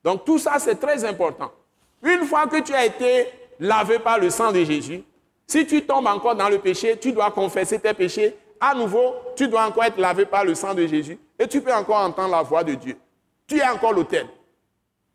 Donc 0.02 0.24
tout 0.24 0.38
ça, 0.38 0.58
c'est 0.58 0.76
très 0.76 1.04
important. 1.04 1.52
Une 2.02 2.24
fois 2.24 2.46
que 2.46 2.60
tu 2.60 2.72
as 2.74 2.84
été 2.84 3.28
lavé 3.58 3.98
par 3.98 4.18
le 4.18 4.30
sang 4.30 4.52
de 4.52 4.64
Jésus. 4.64 5.02
Si 5.46 5.66
tu 5.66 5.82
tombes 5.84 6.06
encore 6.06 6.34
dans 6.34 6.48
le 6.48 6.58
péché, 6.58 6.98
tu 6.98 7.12
dois 7.12 7.30
confesser 7.30 7.78
tes 7.78 7.94
péchés. 7.94 8.36
À 8.60 8.74
nouveau, 8.74 9.14
tu 9.36 9.48
dois 9.48 9.66
encore 9.66 9.84
être 9.84 9.98
lavé 9.98 10.24
par 10.24 10.44
le 10.44 10.54
sang 10.54 10.74
de 10.74 10.86
Jésus. 10.86 11.18
Et 11.38 11.46
tu 11.46 11.60
peux 11.60 11.72
encore 11.72 11.98
entendre 11.98 12.30
la 12.30 12.42
voix 12.42 12.64
de 12.64 12.74
Dieu. 12.74 12.96
Tu 13.46 13.58
es 13.58 13.68
encore 13.68 13.92
l'autel. 13.92 14.26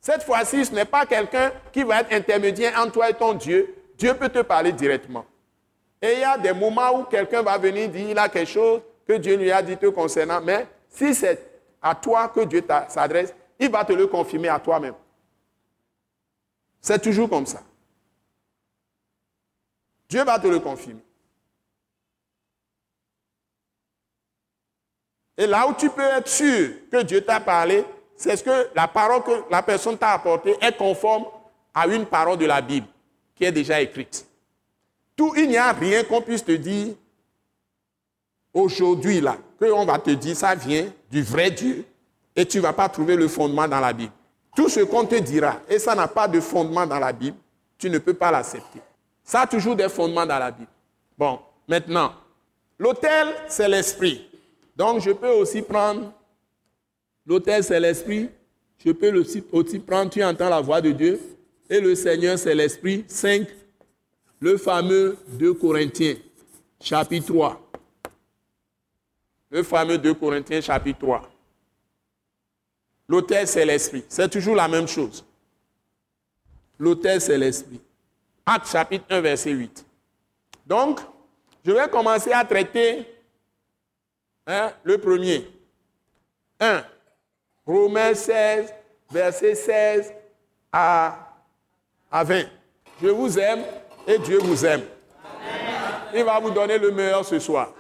Cette 0.01 0.23
fois-ci, 0.23 0.65
ce 0.65 0.73
n'est 0.73 0.85
pas 0.85 1.05
quelqu'un 1.05 1.51
qui 1.71 1.83
va 1.83 2.01
être 2.01 2.13
intermédiaire 2.13 2.79
entre 2.79 2.93
toi 2.93 3.09
et 3.09 3.13
ton 3.13 3.33
Dieu. 3.33 3.75
Dieu 3.97 4.13
peut 4.13 4.29
te 4.29 4.39
parler 4.39 4.71
directement. 4.71 5.25
Et 6.01 6.13
il 6.13 6.19
y 6.19 6.23
a 6.23 6.37
des 6.37 6.53
moments 6.53 6.99
où 6.99 7.03
quelqu'un 7.03 7.41
va 7.41 7.57
venir 7.57 7.89
dire 7.89 8.09
il 8.09 8.17
a 8.17 8.29
quelque 8.29 8.49
chose 8.49 8.81
que 9.05 9.13
Dieu 9.13 9.35
lui 9.35 9.51
a 9.51 9.61
dit 9.61 9.75
te 9.75 9.87
concernant. 9.87 10.39
Mais 10.39 10.67
si 10.87 11.13
c'est 11.13 11.49
à 11.81 11.93
toi 11.95 12.29
que 12.29 12.41
Dieu 12.41 12.63
s'adresse, 12.87 13.33
il 13.59 13.69
va 13.69 13.83
te 13.83 13.91
le 13.91 14.07
confirmer 14.07 14.47
à 14.47 14.59
toi-même. 14.59 14.95
C'est 16.79 17.01
toujours 17.01 17.29
comme 17.29 17.45
ça. 17.45 17.61
Dieu 20.07 20.23
va 20.23 20.39
te 20.39 20.47
le 20.47 20.59
confirmer. 20.59 21.03
Et 25.37 25.47
là 25.47 25.67
où 25.67 25.73
tu 25.73 25.89
peux 25.89 26.01
être 26.01 26.27
sûr 26.27 26.71
que 26.91 27.01
Dieu 27.03 27.21
t'a 27.21 27.39
parlé, 27.39 27.85
c'est 28.20 28.36
ce 28.36 28.43
que 28.43 28.67
la 28.76 28.86
parole 28.86 29.24
que 29.24 29.32
la 29.49 29.63
personne 29.63 29.97
t'a 29.97 30.11
apportée 30.11 30.57
est 30.59 30.76
conforme 30.76 31.24
à 31.74 31.88
une 31.88 32.05
parole 32.05 32.38
de 32.38 32.45
la 32.45 32.59
Bible 32.59 32.86
qui 33.34 33.45
est 33.45 33.51
déjà 33.53 33.80
écrite. 33.80 34.28
Tout, 35.15 35.34
il 35.38 35.47
n'y 35.47 35.55
a 35.55 35.72
rien 35.72 36.03
qu'on 36.03 36.22
puisse 36.22 36.43
te 36.43 36.51
dire 36.51 36.95
aujourd'hui 38.53 39.22
là, 39.22 39.38
qu'on 39.57 39.86
va 39.86 39.97
te 39.99 40.09
dire 40.09 40.36
ça 40.36 40.53
vient 40.53 40.91
du 41.09 41.24
vrai 41.24 41.49
Dieu 41.49 41.86
et 42.36 42.45
tu 42.45 42.57
ne 42.57 42.63
vas 42.63 42.74
pas 42.74 42.89
trouver 42.89 43.15
le 43.15 43.30
fondement 43.30 43.70
dans 43.70 43.80
la 43.80 43.93
Bible. 43.93 44.11
Tout 44.53 44.67
ce 44.67 44.82
qu'on 44.82 45.05
te 45.05 45.15
dira 45.15 45.61
et 45.70 45.80
ça 45.80 45.95
n'a 45.95 46.09
pas 46.09 46.28
de 46.28 46.41
fondement 46.41 46.86
dans 46.86 46.99
la 46.99 47.13
Bible, 47.13 47.38
tu 47.78 47.89
ne 47.89 47.99
peux 47.99 48.13
pas 48.13 48.32
l'accepter. 48.32 48.82
Ça 49.24 49.41
a 49.41 49.47
toujours 49.47 49.78
des 49.78 49.88
fondements 49.88 50.26
dans 50.26 50.39
la 50.39 50.51
Bible. 50.51 50.67
Bon, 51.17 51.39
maintenant, 51.70 52.11
l'autel, 52.78 53.30
c'est 53.47 53.70
l'esprit. 53.70 54.30
Donc, 54.76 54.99
je 54.99 55.11
peux 55.11 55.30
aussi 55.30 55.61
prendre, 55.61 56.11
l'autel, 57.30 57.63
c'est 57.63 57.80
l'esprit. 57.80 58.30
Je 58.84 58.91
peux 58.91 59.13
aussi 59.51 59.80
prendre, 59.80 60.09
tu 60.09 60.23
entends 60.23 60.49
la 60.49 60.59
voix 60.59 60.82
de 60.82 60.91
Dieu. 60.91 61.19
Et 61.69 61.80
le 61.80 61.93
Seigneur, 61.93 62.38
c'est 62.39 62.55
l'esprit. 62.55 63.05
5, 63.07 63.47
le 64.39 64.57
fameux 64.57 65.17
2 65.27 65.53
Corinthiens, 65.53 66.15
chapitre 66.82 67.27
3. 67.27 67.71
Le 69.51 69.63
fameux 69.63 69.97
2 69.97 70.13
Corinthiens, 70.15 70.61
chapitre 70.61 70.99
3. 70.99 71.30
L'autel, 73.07 73.47
c'est 73.47 73.65
l'esprit. 73.65 74.03
C'est 74.09 74.30
toujours 74.30 74.55
la 74.55 74.67
même 74.67 74.88
chose. 74.88 75.23
L'autel, 76.80 77.21
c'est 77.21 77.38
l'esprit. 77.38 77.80
Acte 78.45 78.67
chapitre 78.71 79.05
1, 79.09 79.21
verset 79.21 79.51
8. 79.51 79.86
Donc, 80.65 80.99
je 81.65 81.71
vais 81.71 81.89
commencer 81.89 82.32
à 82.32 82.45
traiter 82.45 83.05
hein, 84.47 84.71
le 84.84 84.97
premier. 84.97 85.47
1. 86.59 86.84
Romains 87.70 88.15
16, 88.15 88.74
verset 89.11 89.53
16 89.53 90.13
à, 90.74 91.20
à 92.11 92.24
20. 92.24 92.45
Je 92.99 93.09
vous 93.09 93.38
aime 93.38 93.61
et 94.07 94.17
Dieu 94.17 94.39
vous 94.39 94.65
aime. 94.65 94.82
Il 96.15 96.24
va 96.24 96.39
vous 96.39 96.49
donner 96.49 96.80
le 96.80 96.89
meilleur 96.89 97.24
ce 97.24 97.38
soir. 97.38 97.72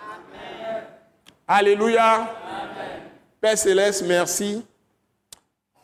Alléluia. 1.47 2.31
Père 3.41 3.57
céleste, 3.57 4.03
merci 4.05 4.63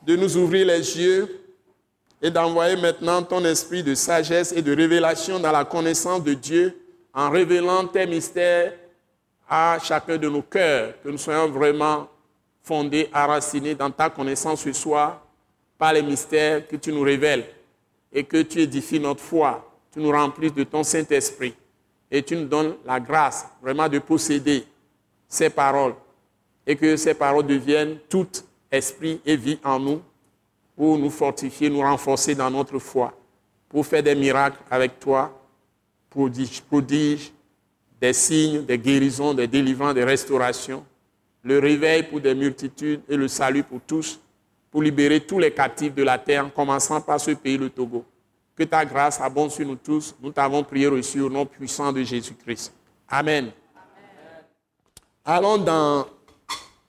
de 0.03 0.16
nous 0.16 0.38
ouvrir 0.38 0.68
les 0.68 0.99
yeux 0.99 1.43
et 2.22 2.30
d'envoyer 2.30 2.76
maintenant 2.76 3.24
ton 3.24 3.43
esprit 3.43 3.82
de 3.82 3.95
sagesse 3.95 4.51
et 4.51 4.62
de 4.62 4.76
révélation 4.76 5.39
dans 5.39 5.51
la 5.51 5.66
connaissance 5.66 6.24
de 6.24 6.36
Dieu 6.36 6.80
en 7.12 7.32
révélant 7.32 7.88
tes 7.88 8.06
mystères 8.06 8.72
à 9.49 9.80
chacun 9.82 10.18
de 10.18 10.30
nos 10.30 10.43
cœurs, 10.43 10.93
que 11.03 11.10
nous 11.10 11.18
soyons 11.18 11.49
vraiment 11.49 12.08
fondés, 12.66 13.09
enracinés 13.13 13.76
dans 13.76 13.91
ta 13.91 14.09
connaissance 14.09 14.61
ce 14.61 14.74
soir 14.74 15.22
par 15.78 15.93
les 15.93 16.01
mystères 16.01 16.68
que 16.68 16.76
tu 16.76 16.91
nous 16.91 17.03
révèles 17.03 17.45
et 18.11 18.24
que 18.24 18.41
tu 18.41 18.59
édifies 18.59 18.99
notre 18.99 19.22
foi, 19.22 19.72
tu 19.93 19.99
nous 19.99 20.11
remplis 20.11 20.51
de 20.51 20.63
ton 20.63 20.84
Saint-Esprit 20.84 21.53
et 22.09 22.24
tu 22.24 22.36
nous 22.36 22.45
donnes 22.45 22.76
la 22.86 22.99
grâce 22.99 23.45
vraiment 23.61 23.88
de 23.88 23.99
posséder 23.99 24.66
ces 25.28 25.49
paroles 25.49 25.93
et 26.66 26.76
que 26.76 26.97
ces 26.97 27.13
paroles 27.13 27.45
deviennent 27.45 27.99
tout 28.09 28.28
esprit 28.72 29.22
et 29.26 29.36
vie 29.36 29.59
en 29.63 29.80
nous 29.80 30.01
pour 30.76 30.97
nous 30.97 31.11
fortifier, 31.11 31.70
nous 31.70 31.82
renforcer 31.82 32.34
dans 32.34 32.49
notre 32.49 32.80
foi, 32.80 33.13
pour 33.70 33.86
faire 33.86 34.01
des 34.03 34.16
miracles 34.16 34.57
avec 34.72 34.99
toi, 34.99 35.32
prodiges, 36.09 36.61
prodiges 36.61 37.32
des 38.01 38.13
signes, 38.13 38.66
des 38.66 38.78
guérisons, 38.78 39.34
des 39.34 39.47
délivrances, 39.47 39.93
des 39.93 40.03
restaurations, 40.03 40.84
le 41.46 41.60
réveil 41.60 42.02
pour 42.04 42.20
des 42.20 42.34
multitudes 42.34 43.02
et 43.08 43.16
le 43.16 43.28
salut 43.28 43.62
pour 43.62 43.80
tous, 43.80 44.20
pour 44.72 44.82
libérer 44.82 45.20
tous 45.20 45.38
les 45.38 45.52
captifs 45.52 45.93
de 45.93 46.02
la 46.02 46.18
terre, 46.18 46.43
en 46.43 46.50
commençant 46.50 47.00
par 47.00 47.20
ce 47.22 47.32
pays, 47.32 47.58
le 47.58 47.70
Togo. 47.70 48.04
Que 48.56 48.64
ta 48.64 48.84
grâce 48.84 49.22
abonde 49.22 49.52
sur 49.52 49.66
nous 49.68 49.76
tous. 49.76 50.16
Nous 50.22 50.32
t'avons 50.32 50.64
prié 50.64 50.88
reçu 50.88 51.22
au 51.22 51.30
nom 51.30 51.46
puissant 51.46 51.93
de 51.93 52.02
Jésus-Christ. 52.02 52.74
Amen. 53.08 53.52
Allons 55.24 55.58
dans 55.60 56.08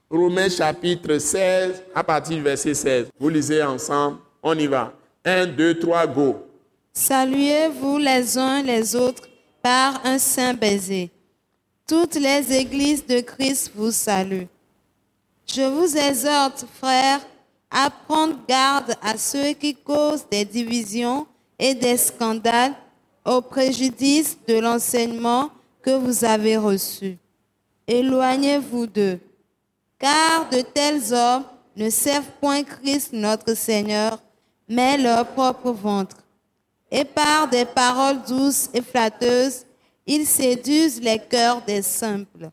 Romains 0.09 0.49
chapitre 0.49 1.17
16, 1.17 1.83
à 1.93 2.03
partir 2.03 2.37
du 2.37 2.41
verset 2.41 2.73
16. 2.73 3.09
Vous 3.19 3.29
lisez 3.29 3.61
ensemble. 3.61 4.17
On 4.41 4.57
y 4.57 4.65
va. 4.65 4.93
1, 5.23 5.47
2, 5.47 5.79
3, 5.79 6.07
go. 6.07 6.47
Saluez-vous 6.93 7.97
les 7.99 8.37
uns 8.37 8.63
les 8.63 8.95
autres 8.95 9.27
par 9.61 10.03
un 10.03 10.17
saint 10.17 10.53
baiser. 10.55 11.11
Toutes 11.87 12.15
les 12.15 12.53
églises 12.53 13.05
de 13.05 13.21
Christ 13.21 13.71
vous 13.73 13.91
saluent. 13.91 14.49
Je 15.45 15.61
vous 15.61 15.95
exhorte, 15.95 16.65
frères, 16.79 17.21
à 17.71 17.89
prendre 17.89 18.37
garde 18.45 18.93
à 19.01 19.17
ceux 19.17 19.53
qui 19.53 19.73
causent 19.73 20.25
des 20.29 20.43
divisions 20.43 21.25
et 21.57 21.73
des 21.73 21.95
scandales 21.95 22.75
au 23.25 23.41
préjudice 23.41 24.37
de 24.45 24.59
l'enseignement 24.59 25.49
que 25.81 25.91
vous 25.91 26.25
avez 26.25 26.57
reçu. 26.57 27.17
Éloignez-vous 27.87 28.87
d'eux, 28.87 29.19
car 29.97 30.49
de 30.49 30.59
tels 30.59 31.13
hommes 31.13 31.45
ne 31.77 31.89
servent 31.89 32.31
point 32.41 32.63
Christ 32.63 33.13
notre 33.13 33.55
Seigneur, 33.55 34.19
mais 34.67 34.97
leur 34.97 35.25
propre 35.27 35.71
ventre. 35.71 36.17
Et 36.91 37.05
par 37.05 37.47
des 37.47 37.63
paroles 37.63 38.21
douces 38.27 38.69
et 38.73 38.81
flatteuses, 38.81 39.66
ils 40.07 40.25
séduisent 40.25 41.01
les 41.01 41.19
cœurs 41.19 41.61
des 41.63 41.81
simples. 41.81 42.49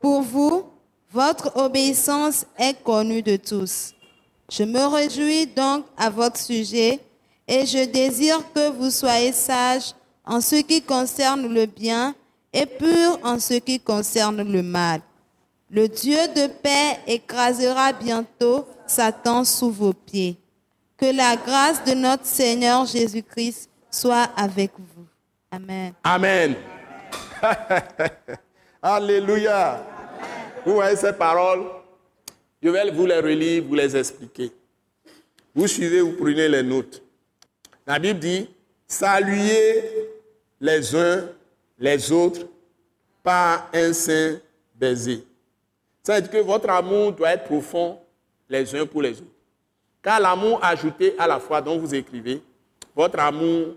Pour 0.00 0.20
vous, 0.22 0.64
votre 1.10 1.56
obéissance 1.56 2.44
est 2.58 2.82
connue 2.82 3.22
de 3.22 3.36
tous. 3.36 3.94
Je 4.50 4.62
me 4.64 4.84
réjouis 4.86 5.46
donc 5.46 5.86
à 5.96 6.10
votre 6.10 6.38
sujet 6.38 7.00
et 7.48 7.64
je 7.64 7.84
désire 7.86 8.40
que 8.54 8.70
vous 8.70 8.90
soyez 8.90 9.32
sages 9.32 9.94
en 10.26 10.40
ce 10.40 10.56
qui 10.56 10.82
concerne 10.82 11.52
le 11.52 11.66
bien 11.66 12.14
et 12.52 12.66
purs 12.66 13.18
en 13.22 13.38
ce 13.38 13.54
qui 13.54 13.80
concerne 13.80 14.42
le 14.42 14.62
mal. 14.62 15.00
Le 15.70 15.88
Dieu 15.88 16.18
de 16.36 16.46
paix 16.46 17.00
écrasera 17.06 17.92
bientôt 17.92 18.66
Satan 18.86 19.44
sous 19.44 19.70
vos 19.70 19.92
pieds. 19.92 20.36
Que 20.96 21.06
la 21.06 21.36
grâce 21.36 21.82
de 21.84 21.94
notre 21.94 22.26
Seigneur 22.26 22.86
Jésus-Christ 22.86 23.68
soit 23.90 24.28
avec 24.36 24.70
vous. 24.76 25.06
Amen. 25.50 25.92
Amen. 26.04 26.54
Alléluia. 28.82 29.82
Vous 30.64 30.74
voyez 30.74 30.96
ces 30.96 31.12
paroles? 31.12 31.64
Je 32.62 32.68
vais 32.68 32.90
vous 32.90 33.06
les 33.06 33.20
relire, 33.20 33.62
vous 33.64 33.74
les 33.74 33.96
expliquer. 33.96 34.50
Vous 35.54 35.66
suivez, 35.66 36.00
vous 36.00 36.12
prenez 36.12 36.48
les 36.48 36.62
notes. 36.62 37.02
La 37.86 37.98
Bible 37.98 38.18
dit, 38.18 38.48
saluez 38.86 40.08
les 40.60 40.94
uns 40.96 41.28
les 41.78 42.10
autres 42.10 42.46
par 43.22 43.68
un 43.72 43.92
saint 43.92 44.38
baiser. 44.74 45.24
Ça 46.02 46.14
veut 46.14 46.22
dire 46.22 46.30
que 46.30 46.38
votre 46.38 46.68
amour 46.70 47.12
doit 47.12 47.30
être 47.30 47.44
profond 47.44 47.98
les 48.48 48.74
uns 48.74 48.86
pour 48.86 49.02
les 49.02 49.12
autres. 49.12 49.30
Car 50.02 50.20
l'amour 50.20 50.62
ajouté 50.62 51.14
à 51.18 51.26
la 51.26 51.40
foi 51.40 51.60
dont 51.60 51.78
vous 51.78 51.94
écrivez, 51.94 52.42
votre 52.94 53.18
amour 53.18 53.74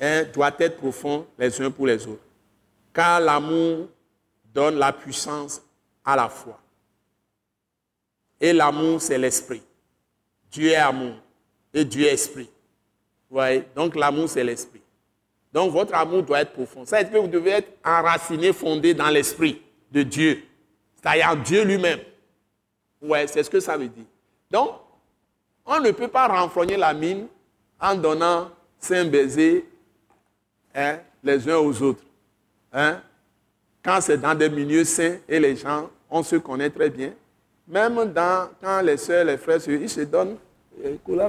hein, 0.00 0.24
doit 0.32 0.52
être 0.58 0.76
profond 0.76 1.26
les 1.38 1.60
uns 1.60 1.70
pour 1.70 1.86
les 1.86 2.06
autres 2.06 2.29
car 2.92 3.20
l'amour 3.20 3.88
donne 4.52 4.76
la 4.76 4.92
puissance 4.92 5.62
à 6.04 6.16
la 6.16 6.28
foi. 6.28 6.58
Et 8.40 8.52
l'amour, 8.52 9.00
c'est 9.00 9.18
l'esprit. 9.18 9.62
Dieu 10.50 10.70
est 10.70 10.76
amour 10.76 11.14
et 11.72 11.84
Dieu 11.84 12.06
est 12.06 12.14
esprit. 12.14 12.50
Vous 13.28 13.36
voyez? 13.36 13.64
Donc 13.76 13.94
l'amour, 13.94 14.28
c'est 14.28 14.42
l'esprit. 14.42 14.80
Donc 15.52 15.72
votre 15.72 15.94
amour 15.94 16.22
doit 16.22 16.40
être 16.40 16.52
profond. 16.52 16.84
Ça 16.84 16.98
veut 16.98 17.04
dire 17.04 17.12
que 17.12 17.18
vous 17.18 17.28
devez 17.28 17.50
être 17.50 17.78
enraciné, 17.84 18.52
fondé 18.52 18.94
dans 18.94 19.08
l'esprit 19.08 19.62
de 19.90 20.02
Dieu. 20.02 20.42
C'est-à-dire 20.96 21.36
Dieu 21.36 21.64
lui-même. 21.64 22.00
Ouais, 23.00 23.26
c'est 23.26 23.42
ce 23.42 23.50
que 23.50 23.60
ça 23.60 23.76
veut 23.76 23.88
dire. 23.88 24.04
Donc, 24.50 24.72
on 25.64 25.80
ne 25.80 25.90
peut 25.90 26.08
pas 26.08 26.28
renfrogner 26.28 26.76
la 26.76 26.92
mine 26.92 27.26
en 27.80 27.94
donnant 27.94 28.50
cinq 28.78 29.10
baisers 29.10 29.64
hein, 30.74 30.98
les 31.22 31.48
uns 31.48 31.56
aux 31.56 31.82
autres. 31.82 32.02
Hein? 32.72 33.00
Quand 33.82 34.00
c'est 34.00 34.18
dans 34.18 34.34
des 34.34 34.48
milieux 34.48 34.84
sains 34.84 35.16
et 35.28 35.40
les 35.40 35.56
gens, 35.56 35.90
on 36.10 36.22
se 36.22 36.36
connaît 36.36 36.70
très 36.70 36.90
bien. 36.90 37.12
Même 37.66 38.12
dans, 38.12 38.48
quand 38.62 38.80
les 38.82 38.96
soeurs, 38.96 39.24
les 39.24 39.36
frères, 39.36 39.60
ils 39.66 39.88
se 39.88 40.00
donnent 40.02 40.36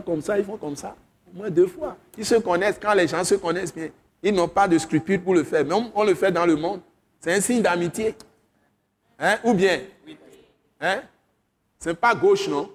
comme 0.05 0.21
ça, 0.21 0.37
ils 0.37 0.45
font 0.45 0.57
comme 0.57 0.75
ça, 0.75 0.95
au 1.31 1.37
moins 1.37 1.49
deux 1.49 1.67
fois. 1.67 1.97
Ils 2.17 2.25
se 2.25 2.35
connaissent, 2.35 2.79
quand 2.81 2.93
les 2.93 3.07
gens 3.07 3.23
se 3.23 3.35
connaissent 3.35 3.73
bien, 3.73 3.89
ils 4.23 4.33
n'ont 4.33 4.47
pas 4.47 4.67
de 4.67 4.77
scrupules 4.77 5.21
pour 5.21 5.33
le 5.33 5.43
faire. 5.43 5.65
Mais 5.65 5.75
on, 5.93 6.03
le 6.03 6.13
fait 6.15 6.31
dans 6.31 6.45
le 6.45 6.55
monde. 6.55 6.81
C'est 7.19 7.33
un 7.33 7.41
signe 7.41 7.61
d'amitié. 7.61 8.15
Hein? 9.19 9.37
Ou 9.43 9.53
bien 9.53 9.79
hein? 10.79 11.01
Ce 11.79 11.89
n'est 11.89 11.95
pas 11.95 12.13
gauche, 12.13 12.47
non? 12.47 12.69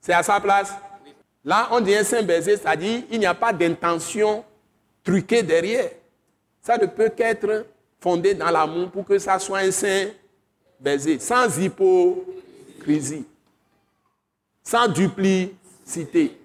C'est 0.00 0.12
à 0.12 0.22
sa 0.22 0.40
place. 0.40 0.72
Là, 1.44 1.68
on 1.70 1.80
dit 1.80 1.94
un 1.94 2.04
saint 2.04 2.22
baiser, 2.22 2.56
c'est-à-dire 2.56 3.06
qu'il 3.08 3.18
n'y 3.18 3.26
a 3.26 3.34
pas 3.34 3.52
d'intention 3.52 4.44
truquée 5.02 5.42
derrière. 5.42 5.90
Ça 6.60 6.76
ne 6.76 6.86
peut 6.86 7.08
qu'être 7.08 7.64
fondé 8.00 8.34
dans 8.34 8.50
l'amour 8.50 8.90
pour 8.90 9.04
que 9.04 9.18
ça 9.18 9.38
soit 9.38 9.60
un 9.60 9.70
saint 9.70 10.08
baiser, 10.78 11.18
sans 11.18 11.58
hypocrisie, 11.58 13.26
sans 14.62 14.88
duplicité, 14.88 16.38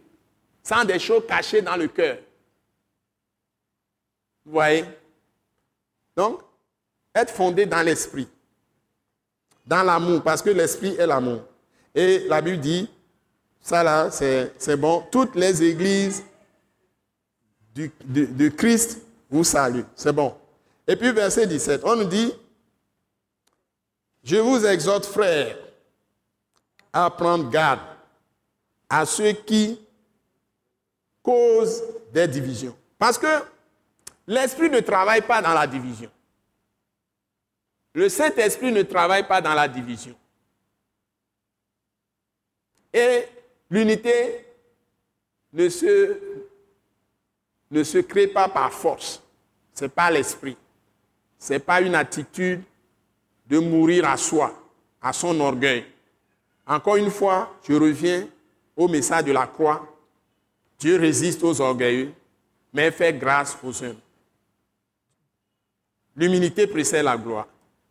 sans 0.63 0.83
des 0.83 0.99
choses 0.99 1.23
cachées 1.27 1.61
dans 1.61 1.75
le 1.75 1.87
cœur. 1.87 2.17
Vous 4.45 4.53
voyez? 4.53 4.85
Donc, 6.15 6.41
être 7.13 7.31
fondé 7.31 7.65
dans 7.65 7.81
l'esprit, 7.81 8.27
dans 9.65 9.83
l'amour, 9.83 10.21
parce 10.23 10.41
que 10.41 10.49
l'esprit 10.49 10.95
est 10.95 11.07
l'amour. 11.07 11.41
Et 11.95 12.27
la 12.27 12.41
Bible 12.41 12.59
dit, 12.59 12.89
ça 13.61 13.83
là, 13.83 14.09
c'est 14.11 14.77
bon, 14.77 15.05
toutes 15.11 15.35
les 15.35 15.63
églises 15.63 16.23
de, 17.75 17.89
de 18.05 18.49
Christ 18.49 18.99
vous 19.29 19.43
saluent. 19.43 19.85
C'est 19.95 20.11
bon. 20.11 20.35
Et 20.87 20.95
puis 20.95 21.11
verset 21.11 21.47
17, 21.47 21.81
on 21.85 21.95
nous 21.95 22.05
dit, 22.05 22.33
je 24.23 24.37
vous 24.37 24.65
exhorte 24.65 25.05
frères 25.05 25.57
à 26.91 27.09
prendre 27.09 27.49
garde 27.49 27.79
à 28.89 29.05
ceux 29.05 29.31
qui 29.31 29.79
causent 31.21 31.83
des 32.11 32.27
divisions. 32.27 32.75
Parce 32.97 33.17
que 33.17 33.43
l'Esprit 34.27 34.69
ne 34.69 34.81
travaille 34.81 35.21
pas 35.21 35.41
dans 35.41 35.53
la 35.53 35.67
division. 35.67 36.11
Le 37.93 38.09
Saint-Esprit 38.09 38.71
ne 38.71 38.81
travaille 38.83 39.27
pas 39.27 39.41
dans 39.41 39.53
la 39.53 39.67
division. 39.67 40.15
Et 42.93 43.25
l'unité 43.69 44.45
ne 45.53 45.69
se, 45.69 46.17
ne 47.71 47.83
se 47.83 47.99
crée 47.99 48.27
pas 48.27 48.49
par 48.49 48.71
force. 48.71 49.21
Ce 49.73 49.85
n'est 49.85 49.89
pas 49.89 50.11
l'esprit 50.11 50.57
ce 51.43 51.51
n'est 51.51 51.59
pas 51.59 51.81
une 51.81 51.93
attitude 51.93 52.61
de 53.49 53.59
mourir 53.59 54.07
à 54.07 54.15
soi, 54.15 54.53
à 55.01 55.11
son 55.11 55.37
orgueil. 55.41 55.83
Encore 56.65 56.95
une 56.95 57.11
fois, 57.11 57.53
je 57.67 57.73
reviens 57.73 58.25
au 58.77 58.87
message 58.87 59.25
de 59.25 59.33
la 59.33 59.45
croix. 59.45 59.85
Dieu 60.79 60.95
résiste 60.95 61.43
aux 61.43 61.59
orgueilleux, 61.59 62.13
mais 62.71 62.91
fait 62.91 63.11
grâce 63.11 63.57
aux 63.61 63.83
hommes. 63.83 63.99
L'humilité 66.15 66.65
précède 66.65 67.03
la 67.03 67.17
gloire. 67.17 67.47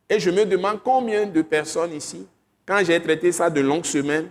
Et 0.08 0.18
je 0.18 0.30
me 0.30 0.46
demande 0.46 0.82
combien 0.82 1.26
de 1.26 1.42
personnes 1.42 1.92
ici, 1.92 2.26
quand 2.64 2.82
j'ai 2.82 3.02
traité 3.02 3.32
ça 3.32 3.50
de 3.50 3.60
longues 3.60 3.84
semaines, 3.84 4.30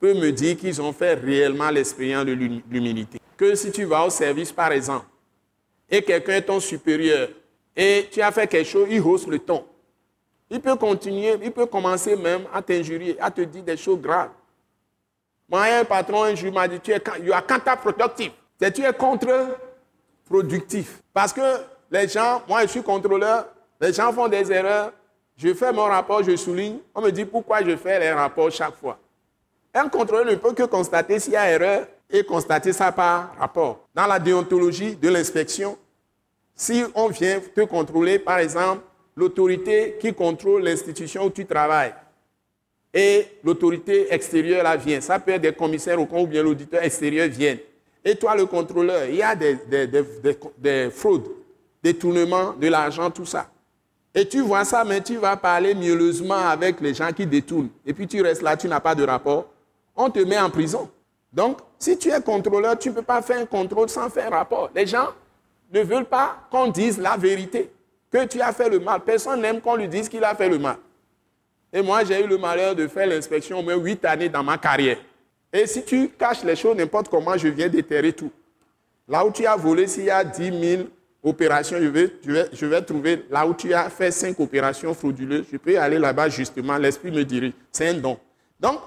peuvent 0.00 0.16
me 0.16 0.32
dire 0.32 0.56
qu'ils 0.56 0.80
ont 0.80 0.94
fait 0.94 1.12
réellement 1.12 1.68
l'expérience 1.68 2.24
de 2.24 2.32
l'humilité. 2.32 3.20
Que 3.36 3.54
si 3.56 3.70
tu 3.70 3.84
vas 3.84 4.06
au 4.06 4.10
service, 4.10 4.52
par 4.52 4.72
exemple, 4.72 5.04
et 5.90 6.00
quelqu'un 6.00 6.36
est 6.36 6.42
ton 6.42 6.60
supérieur, 6.60 7.28
et 7.76 8.08
tu 8.10 8.20
as 8.20 8.30
fait 8.30 8.46
quelque 8.46 8.68
chose, 8.68 8.86
il 8.90 9.00
hausse 9.00 9.26
le 9.26 9.38
ton. 9.38 9.64
Il 10.50 10.60
peut 10.60 10.76
continuer, 10.76 11.36
il 11.42 11.50
peut 11.50 11.66
commencer 11.66 12.16
même 12.16 12.42
à 12.52 12.62
t'injurier, 12.62 13.16
à 13.20 13.30
te 13.30 13.40
dire 13.40 13.62
des 13.62 13.76
choses 13.76 14.00
graves. 14.00 14.30
Moi, 15.48 15.62
un 15.62 15.84
patron 15.84 16.24
un 16.24 16.34
jour 16.34 16.52
m'a 16.52 16.68
dit, 16.68 16.80
tu 16.80 16.92
es, 16.92 17.02
you. 17.22 17.32
C'est 18.60 18.72
tu 18.72 18.84
es 18.84 18.92
contre-productif. 18.92 21.02
Parce 21.12 21.32
que 21.32 21.40
les 21.90 22.08
gens, 22.08 22.42
moi 22.48 22.62
je 22.62 22.68
suis 22.68 22.82
contrôleur, 22.82 23.46
les 23.80 23.92
gens 23.92 24.12
font 24.12 24.28
des 24.28 24.50
erreurs, 24.52 24.92
je 25.36 25.52
fais 25.52 25.72
mon 25.72 25.84
rapport, 25.84 26.22
je 26.22 26.36
souligne, 26.36 26.78
on 26.94 27.00
me 27.00 27.10
dit 27.10 27.24
pourquoi 27.24 27.62
je 27.62 27.76
fais 27.76 27.98
les 27.98 28.12
rapports 28.12 28.50
chaque 28.50 28.76
fois. 28.76 28.98
Un 29.74 29.88
contrôleur 29.88 30.26
ne 30.26 30.36
peut 30.36 30.52
que 30.52 30.62
constater 30.62 31.18
s'il 31.18 31.32
y 31.32 31.36
a 31.36 31.50
erreur 31.50 31.86
et 32.08 32.24
constater 32.24 32.72
ça 32.72 32.92
par 32.92 33.34
rapport. 33.36 33.80
Dans 33.92 34.06
la 34.06 34.20
déontologie 34.20 34.94
de 34.94 35.08
l'inspection, 35.08 35.76
si 36.54 36.84
on 36.94 37.08
vient 37.08 37.40
te 37.54 37.62
contrôler, 37.62 38.18
par 38.18 38.38
exemple, 38.38 38.82
l'autorité 39.16 39.96
qui 40.00 40.12
contrôle 40.14 40.62
l'institution 40.62 41.24
où 41.24 41.30
tu 41.30 41.46
travailles, 41.46 41.94
et 42.92 43.26
l'autorité 43.42 44.12
extérieure 44.12 44.62
là 44.62 44.76
vient, 44.76 45.00
ça 45.00 45.18
peut 45.18 45.32
être 45.32 45.42
des 45.42 45.52
commissaires 45.52 46.00
ou 46.00 46.26
bien 46.26 46.42
l'auditeur 46.42 46.82
extérieur 46.82 47.28
vient, 47.28 47.56
et 48.04 48.14
toi 48.14 48.36
le 48.36 48.46
contrôleur, 48.46 49.06
il 49.06 49.16
y 49.16 49.22
a 49.22 49.34
des, 49.34 49.56
des, 49.66 49.88
des, 50.58 50.90
fraudes, 50.90 51.28
détournements 51.82 52.52
de 52.52 52.68
l'argent, 52.68 53.10
tout 53.10 53.26
ça. 53.26 53.50
Et 54.14 54.28
tu 54.28 54.40
vois 54.42 54.64
ça, 54.64 54.84
mais 54.84 55.00
tu 55.00 55.16
vas 55.16 55.36
parler 55.36 55.74
mielleusement 55.74 56.36
avec 56.36 56.80
les 56.80 56.94
gens 56.94 57.12
qui 57.12 57.26
détournent. 57.26 57.70
Et 57.84 57.92
puis 57.92 58.06
tu 58.06 58.22
restes 58.22 58.42
là, 58.42 58.56
tu 58.56 58.68
n'as 58.68 58.78
pas 58.78 58.94
de 58.94 59.02
rapport. 59.02 59.46
On 59.96 60.08
te 60.08 60.20
met 60.20 60.38
en 60.38 60.50
prison. 60.50 60.88
Donc, 61.32 61.58
si 61.80 61.98
tu 61.98 62.10
es 62.10 62.20
contrôleur, 62.20 62.78
tu 62.78 62.90
ne 62.90 62.94
peux 62.94 63.02
pas 63.02 63.20
faire 63.22 63.40
un 63.40 63.46
contrôle 63.46 63.88
sans 63.88 64.08
faire 64.08 64.30
rapport. 64.30 64.70
Les 64.72 64.86
gens 64.86 65.08
ne 65.74 65.82
veulent 65.82 66.04
pas 66.04 66.38
qu'on 66.50 66.68
dise 66.68 66.98
la 66.98 67.16
vérité, 67.16 67.70
que 68.10 68.24
tu 68.26 68.40
as 68.40 68.52
fait 68.52 68.68
le 68.68 68.78
mal. 68.78 69.00
Personne 69.00 69.40
n'aime 69.40 69.60
qu'on 69.60 69.74
lui 69.74 69.88
dise 69.88 70.08
qu'il 70.08 70.22
a 70.22 70.34
fait 70.34 70.48
le 70.48 70.58
mal. 70.58 70.76
Et 71.72 71.82
moi, 71.82 72.04
j'ai 72.04 72.24
eu 72.24 72.28
le 72.28 72.38
malheur 72.38 72.76
de 72.76 72.86
faire 72.86 73.08
l'inspection 73.08 73.58
au 73.58 73.62
moins 73.62 73.74
huit 73.74 74.04
années 74.04 74.28
dans 74.28 74.44
ma 74.44 74.56
carrière. 74.56 74.98
Et 75.52 75.66
si 75.66 75.84
tu 75.84 76.08
caches 76.10 76.44
les 76.44 76.54
choses 76.54 76.76
n'importe 76.76 77.08
comment, 77.08 77.36
je 77.36 77.48
viens 77.48 77.68
déterrer 77.68 78.12
tout. 78.12 78.30
Là 79.08 79.26
où 79.26 79.32
tu 79.32 79.44
as 79.44 79.56
volé, 79.56 79.88
s'il 79.88 80.04
y 80.04 80.10
a 80.10 80.22
10 80.22 80.76
000 80.76 80.82
opérations, 81.22 81.78
je 81.80 81.88
vais, 81.88 82.12
je, 82.52 82.66
vais, 82.66 82.82
trouver 82.82 83.24
là 83.28 83.46
où 83.46 83.54
tu 83.54 83.74
as 83.74 83.90
fait 83.90 84.10
cinq 84.12 84.38
opérations 84.38 84.94
frauduleuses, 84.94 85.46
je 85.50 85.56
peux 85.56 85.78
aller 85.78 85.98
là-bas 85.98 86.28
justement, 86.28 86.78
l'esprit 86.78 87.10
me 87.10 87.24
dirige. 87.24 87.52
C'est 87.72 87.88
un 87.88 87.94
don. 87.94 88.18
Donc, 88.60 88.78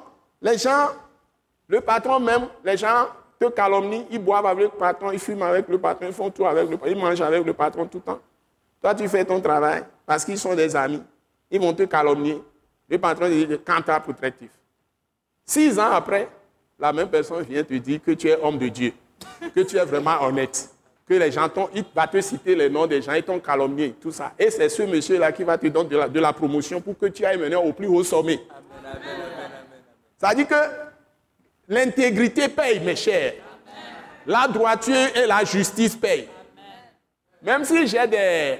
les 0.41 0.57
gens, 0.57 0.87
le 1.67 1.81
patron 1.81 2.19
même, 2.19 2.47
les 2.63 2.77
gens 2.77 3.07
te 3.39 3.49
calomnient, 3.49 4.05
ils 4.09 4.19
boivent 4.19 4.45
avec 4.45 4.71
le 4.71 4.77
patron, 4.77 5.11
ils 5.11 5.19
fument 5.19 5.43
avec 5.43 5.67
le 5.67 5.77
patron, 5.77 6.07
ils 6.07 6.13
font 6.13 6.29
tout 6.29 6.45
avec 6.45 6.69
le 6.69 6.77
patron, 6.77 6.95
ils 6.95 6.97
mangent 6.97 7.21
avec 7.21 7.45
le 7.45 7.53
patron 7.53 7.85
tout 7.85 7.97
le 7.97 8.03
temps. 8.03 8.19
Toi, 8.81 8.95
tu 8.95 9.07
fais 9.07 9.25
ton 9.25 9.41
travail 9.41 9.83
parce 10.05 10.23
qu'ils 10.23 10.37
sont 10.37 10.55
des 10.55 10.75
amis. 10.75 11.03
Ils 11.49 11.59
vont 11.59 11.73
te 11.73 11.83
calomnier. 11.83 12.41
Le 12.89 12.97
patron 12.97 13.29
dit 13.29 13.47
cantar 13.65 14.01
protectif. 14.03 14.51
Six 15.45 15.79
ans 15.79 15.91
après, 15.91 16.27
la 16.79 16.93
même 16.93 17.09
personne 17.09 17.41
vient 17.43 17.63
te 17.63 17.73
dire 17.73 17.99
que 18.05 18.11
tu 18.11 18.27
es 18.29 18.39
homme 18.41 18.57
de 18.57 18.67
Dieu, 18.67 18.93
que 19.55 19.61
tu 19.61 19.77
es 19.77 19.85
vraiment 19.85 20.21
honnête 20.21 20.69
que 21.07 21.13
les 21.13 21.31
gens 21.31 21.47
t'ont, 21.47 21.69
il 21.73 21.85
va 21.95 22.05
te 22.07 22.19
citer 22.19 22.53
les 22.53 22.69
noms 22.69 22.85
des 22.85 23.01
gens, 23.01 23.13
ils 23.13 23.23
t'ont 23.23 23.39
calomnié, 23.39 23.95
tout 24.01 24.11
ça. 24.11 24.33
Et 24.37 24.51
c'est 24.51 24.67
ce 24.67 24.83
monsieur-là 24.83 25.31
qui 25.31 25.43
va 25.43 25.57
te 25.57 25.67
donner 25.67 25.89
de 26.09 26.19
la, 26.19 26.33
promotion 26.33 26.81
pour 26.81 26.97
que 26.97 27.05
tu 27.05 27.23
ailles 27.25 27.37
mener 27.37 27.55
au 27.55 27.71
plus 27.71 27.87
haut 27.87 28.03
sommet. 28.03 28.41
Ça 30.17 30.33
dit 30.35 30.45
que 30.45 30.55
l'intégrité 31.67 32.47
paye, 32.47 32.79
mes 32.79 32.95
chers. 32.95 33.33
La 34.25 34.47
droiture 34.47 35.07
et 35.15 35.25
la 35.25 35.43
justice 35.43 35.95
payent. 35.95 36.27
Même 37.41 37.63
si 37.63 37.87
j'ai 37.87 38.07
des, 38.07 38.59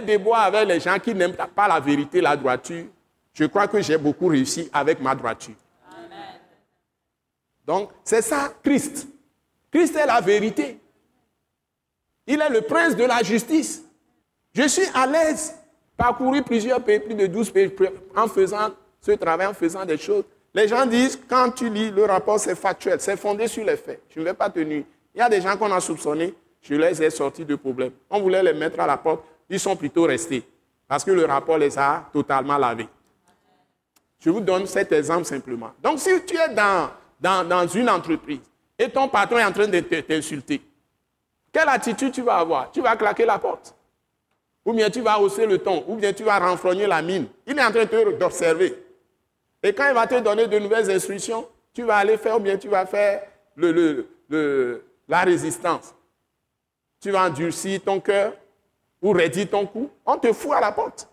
des 0.00 0.20
avec 0.34 0.68
les 0.68 0.80
gens 0.80 0.98
qui 0.98 1.14
n'aiment 1.14 1.34
pas 1.34 1.68
la 1.68 1.80
vérité, 1.80 2.20
la 2.20 2.36
droiture, 2.36 2.86
je 3.32 3.44
crois 3.46 3.66
que 3.66 3.80
j'ai 3.80 3.96
beaucoup 3.96 4.28
réussi 4.28 4.68
avec 4.72 5.00
ma 5.00 5.14
droiture. 5.14 5.54
Donc, 7.66 7.90
c'est 8.04 8.22
ça, 8.22 8.52
Christ. 8.62 9.08
Christ 9.70 9.96
est 9.96 10.06
la 10.06 10.20
vérité. 10.20 10.78
Il 12.26 12.40
est 12.40 12.50
le 12.50 12.60
prince 12.62 12.94
de 12.94 13.04
la 13.04 13.22
justice. 13.22 13.82
Je 14.54 14.68
suis 14.68 14.86
à 14.94 15.06
l'aise 15.06 15.54
parcourir 15.96 16.44
plusieurs 16.44 16.82
pays, 16.82 17.00
plus 17.00 17.14
de 17.14 17.26
12 17.26 17.50
pays, 17.50 17.72
en 18.14 18.28
faisant 18.28 18.70
ce 19.00 19.12
travail, 19.12 19.46
en 19.46 19.54
faisant 19.54 19.84
des 19.84 19.96
choses. 19.96 20.24
Les 20.54 20.68
gens 20.68 20.84
disent, 20.84 21.18
quand 21.28 21.50
tu 21.50 21.70
lis 21.70 21.90
le 21.90 22.04
rapport, 22.04 22.38
c'est 22.38 22.54
factuel, 22.54 23.00
c'est 23.00 23.16
fondé 23.16 23.48
sur 23.48 23.64
les 23.64 23.76
faits. 23.76 24.02
Je 24.14 24.20
ne 24.20 24.24
vais 24.24 24.34
pas 24.34 24.50
tenir. 24.50 24.84
Il 25.14 25.18
y 25.18 25.20
a 25.22 25.28
des 25.28 25.40
gens 25.40 25.56
qu'on 25.56 25.72
a 25.72 25.80
soupçonnés, 25.80 26.34
je 26.60 26.74
les 26.74 27.02
ai 27.02 27.10
sortis 27.10 27.44
de 27.44 27.54
problème. 27.56 27.92
On 28.10 28.20
voulait 28.20 28.42
les 28.42 28.52
mettre 28.52 28.78
à 28.80 28.86
la 28.86 28.96
porte, 28.96 29.24
ils 29.48 29.60
sont 29.60 29.76
plutôt 29.76 30.04
restés. 30.04 30.42
Parce 30.86 31.04
que 31.04 31.10
le 31.10 31.24
rapport 31.24 31.56
les 31.56 31.78
a 31.78 32.08
totalement 32.12 32.58
lavés. 32.58 32.88
Je 34.20 34.30
vous 34.30 34.40
donne 34.40 34.66
cet 34.66 34.92
exemple 34.92 35.24
simplement. 35.24 35.72
Donc, 35.82 35.98
si 35.98 36.10
tu 36.24 36.36
es 36.36 36.48
dans, 36.54 36.90
dans, 37.18 37.48
dans 37.48 37.66
une 37.66 37.88
entreprise 37.88 38.40
et 38.78 38.88
ton 38.88 39.08
patron 39.08 39.38
est 39.38 39.44
en 39.44 39.52
train 39.52 39.66
de 39.66 39.80
t'insulter, 39.80 40.62
quelle 41.50 41.68
attitude 41.68 42.12
tu 42.12 42.22
vas 42.22 42.36
avoir? 42.36 42.70
Tu 42.70 42.80
vas 42.80 42.94
claquer 42.96 43.24
la 43.24 43.38
porte? 43.38 43.74
Ou 44.64 44.72
bien 44.72 44.88
tu 44.90 45.00
vas 45.00 45.18
hausser 45.18 45.46
le 45.46 45.58
ton? 45.58 45.84
Ou 45.88 45.96
bien 45.96 46.12
tu 46.12 46.22
vas 46.22 46.38
renfrogner 46.38 46.86
la 46.86 47.02
mine? 47.02 47.26
Il 47.46 47.58
est 47.58 47.64
en 47.64 47.70
train 47.72 47.84
d'observer. 48.18 48.81
Et 49.62 49.72
quand 49.72 49.88
il 49.88 49.94
va 49.94 50.06
te 50.06 50.18
donner 50.18 50.46
de 50.46 50.58
nouvelles 50.58 50.90
instructions, 50.90 51.46
tu 51.72 51.82
vas 51.82 51.96
aller 51.96 52.16
faire 52.16 52.36
ou 52.36 52.40
bien 52.40 52.56
tu 52.56 52.68
vas 52.68 52.84
faire 52.86 53.22
la 53.56 55.20
résistance. 55.20 55.94
Tu 57.00 57.10
vas 57.10 57.24
endurcir 57.24 57.80
ton 57.82 58.00
cœur 58.00 58.34
ou 59.00 59.12
raidir 59.12 59.48
ton 59.50 59.66
cou. 59.66 59.90
On 60.06 60.16
te 60.16 60.32
fout 60.32 60.52
à 60.52 60.60
la 60.60 60.72
porte. 60.72 61.08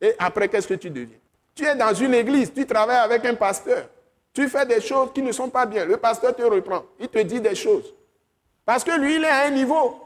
Et 0.00 0.14
après, 0.18 0.48
qu'est-ce 0.48 0.68
que 0.68 0.74
tu 0.74 0.90
deviens? 0.90 1.18
Tu 1.54 1.64
es 1.64 1.74
dans 1.74 1.92
une 1.92 2.14
église, 2.14 2.52
tu 2.52 2.66
travailles 2.66 3.04
avec 3.04 3.24
un 3.26 3.34
pasteur. 3.34 3.86
Tu 4.32 4.48
fais 4.48 4.64
des 4.64 4.80
choses 4.80 5.10
qui 5.12 5.22
ne 5.22 5.32
sont 5.32 5.50
pas 5.50 5.66
bien. 5.66 5.84
Le 5.84 5.96
pasteur 5.96 6.34
te 6.34 6.42
reprend. 6.42 6.84
Il 6.98 7.08
te 7.08 7.18
dit 7.18 7.40
des 7.40 7.54
choses. 7.54 7.94
Parce 8.64 8.84
que 8.84 8.98
lui, 8.98 9.16
il 9.16 9.24
est 9.24 9.28
à 9.28 9.46
un 9.46 9.50
niveau. 9.50 10.00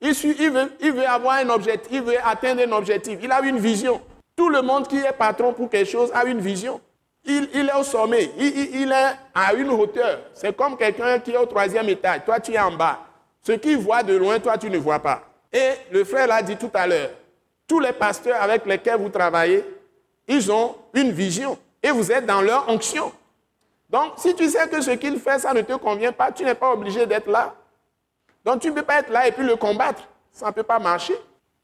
Il, 0.00 0.14
veut, 0.14 1.06
avoir 1.06 1.36
un 1.36 1.48
objectif, 1.50 1.90
il 1.92 2.02
veut 2.02 2.16
atteindre 2.24 2.62
un 2.62 2.72
objectif. 2.72 3.18
Il 3.22 3.30
a 3.30 3.40
une 3.42 3.58
vision. 3.58 4.00
Tout 4.34 4.48
le 4.48 4.62
monde 4.62 4.88
qui 4.88 4.96
est 4.96 5.12
patron 5.12 5.52
pour 5.52 5.68
quelque 5.68 5.90
chose 5.90 6.10
a 6.14 6.24
une 6.24 6.40
vision. 6.40 6.80
Il, 7.24 7.68
est 7.68 7.74
au 7.78 7.82
sommet, 7.82 8.32
il, 8.38 8.90
est 8.90 9.16
à 9.34 9.52
une 9.54 9.70
hauteur. 9.70 10.20
C'est 10.32 10.56
comme 10.56 10.76
quelqu'un 10.76 11.18
qui 11.18 11.32
est 11.32 11.36
au 11.36 11.46
troisième 11.46 11.88
étage. 11.88 12.24
Toi, 12.24 12.40
tu 12.40 12.52
es 12.52 12.58
en 12.58 12.72
bas. 12.72 12.98
Ce 13.42 13.52
qu'il 13.52 13.78
voit 13.78 14.02
de 14.02 14.16
loin, 14.16 14.38
toi, 14.40 14.56
tu 14.56 14.70
ne 14.70 14.78
vois 14.78 14.98
pas. 14.98 15.22
Et 15.52 15.72
le 15.90 16.04
frère 16.04 16.26
l'a 16.26 16.42
dit 16.42 16.56
tout 16.56 16.70
à 16.72 16.86
l'heure. 16.86 17.10
Tous 17.68 17.78
les 17.78 17.92
pasteurs 17.92 18.40
avec 18.42 18.64
lesquels 18.66 18.98
vous 18.98 19.10
travaillez, 19.10 19.64
ils 20.26 20.50
ont 20.50 20.76
une 20.94 21.12
vision. 21.12 21.58
Et 21.82 21.90
vous 21.90 22.10
êtes 22.10 22.26
dans 22.26 22.40
leur 22.40 22.68
onction. 22.68 23.12
Donc, 23.88 24.12
si 24.16 24.34
tu 24.34 24.48
sais 24.48 24.68
que 24.68 24.80
ce 24.80 24.92
qu'il 24.92 25.18
fait, 25.18 25.38
ça 25.38 25.52
ne 25.52 25.60
te 25.60 25.74
convient 25.74 26.12
pas, 26.12 26.32
tu 26.32 26.44
n'es 26.44 26.54
pas 26.54 26.72
obligé 26.72 27.06
d'être 27.06 27.28
là. 27.28 27.54
Donc 28.44 28.60
tu 28.60 28.68
ne 28.68 28.74
peux 28.74 28.82
pas 28.82 29.00
être 29.00 29.10
là 29.10 29.26
et 29.28 29.32
puis 29.32 29.44
le 29.44 29.56
combattre. 29.56 30.02
Ça 30.32 30.46
ne 30.46 30.52
peut 30.52 30.62
pas 30.62 30.78
marcher. 30.78 31.14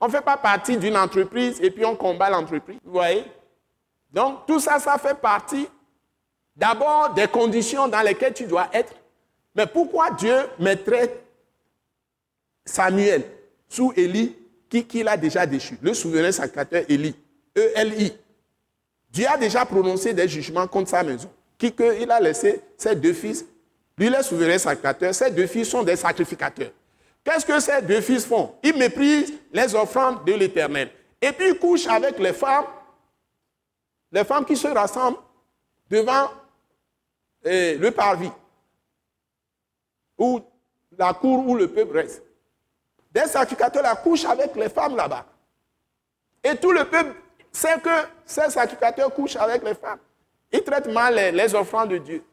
On 0.00 0.06
ne 0.06 0.10
fait 0.10 0.20
pas 0.20 0.36
partie 0.36 0.76
d'une 0.76 0.96
entreprise 0.96 1.60
et 1.62 1.70
puis 1.70 1.84
on 1.84 1.96
combat 1.96 2.28
l'entreprise. 2.28 2.78
Vous 2.84 2.92
voyez? 2.92 3.24
Donc 4.12 4.46
tout 4.46 4.60
ça, 4.60 4.78
ça 4.78 4.98
fait 4.98 5.18
partie 5.18 5.68
d'abord 6.54 7.12
des 7.14 7.28
conditions 7.28 7.88
dans 7.88 8.02
lesquelles 8.02 8.34
tu 8.34 8.44
dois 8.44 8.68
être. 8.72 8.92
Mais 9.54 9.66
pourquoi 9.66 10.10
Dieu 10.10 10.36
mettrait 10.58 11.22
Samuel 12.64 13.24
sous 13.68 13.92
Élie 13.96 14.36
qui, 14.68 14.84
qui 14.84 15.02
l'a 15.02 15.16
déjà 15.16 15.46
déchu? 15.46 15.78
Le 15.80 15.94
souverain 15.94 16.32
sacrificateur 16.32 16.84
Élie. 16.88 17.14
E-L-I. 17.56 18.12
Dieu 19.10 19.26
a 19.28 19.36
déjà 19.36 19.64
prononcé 19.64 20.12
des 20.12 20.28
jugements 20.28 20.66
contre 20.66 20.90
sa 20.90 21.02
maison. 21.02 21.30
Qui 21.56 21.72
que, 21.72 22.00
il 22.00 22.10
a 22.10 22.20
laissé 22.20 22.60
ses 22.76 22.94
deux 22.94 23.14
fils 23.14 23.46
lui, 23.98 24.10
le 24.10 24.22
souverain 24.22 24.58
sacrificateur. 24.58 25.14
Ses 25.14 25.30
deux 25.30 25.46
fils 25.46 25.68
sont 25.68 25.82
des 25.82 25.96
sacrificateurs. 25.96 26.70
Qu'est-ce 27.24 27.46
que 27.46 27.58
ces 27.58 27.80
deux 27.82 28.00
fils 28.00 28.26
font? 28.26 28.52
Ils 28.62 28.76
méprisent 28.76 29.32
les 29.52 29.74
offrandes 29.74 30.24
de 30.24 30.34
l'Éternel. 30.34 30.90
Et 31.20 31.32
puis 31.32 31.48
ils 31.48 31.58
couchent 31.58 31.86
avec 31.86 32.18
les 32.18 32.32
femmes, 32.32 32.66
les 34.16 34.24
femmes 34.24 34.46
qui 34.46 34.56
se 34.56 34.68
rassemblent 34.68 35.18
devant 35.90 36.30
eh, 37.44 37.76
le 37.76 37.90
parvis, 37.90 38.32
ou 40.16 40.40
la 40.96 41.12
cour 41.12 41.46
où 41.46 41.54
le 41.54 41.68
peuple 41.68 41.98
reste. 41.98 42.22
Des 43.12 43.26
sacrificateurs 43.26 43.82
la 43.82 43.94
couchent 43.94 44.24
avec 44.24 44.56
les 44.56 44.70
femmes 44.70 44.96
là-bas. 44.96 45.26
Et 46.42 46.56
tout 46.56 46.72
le 46.72 46.86
peuple 46.86 47.14
sait 47.52 47.78
que 47.78 47.90
ces 48.24 48.48
sacrificateurs 48.48 49.12
couchent 49.12 49.36
avec 49.36 49.62
les 49.62 49.74
femmes. 49.74 49.98
Ils 50.50 50.64
traitent 50.64 50.88
mal 50.88 51.14
les 51.14 51.54
offrandes 51.54 51.90
de 51.90 51.98
Dieu. 51.98 52.24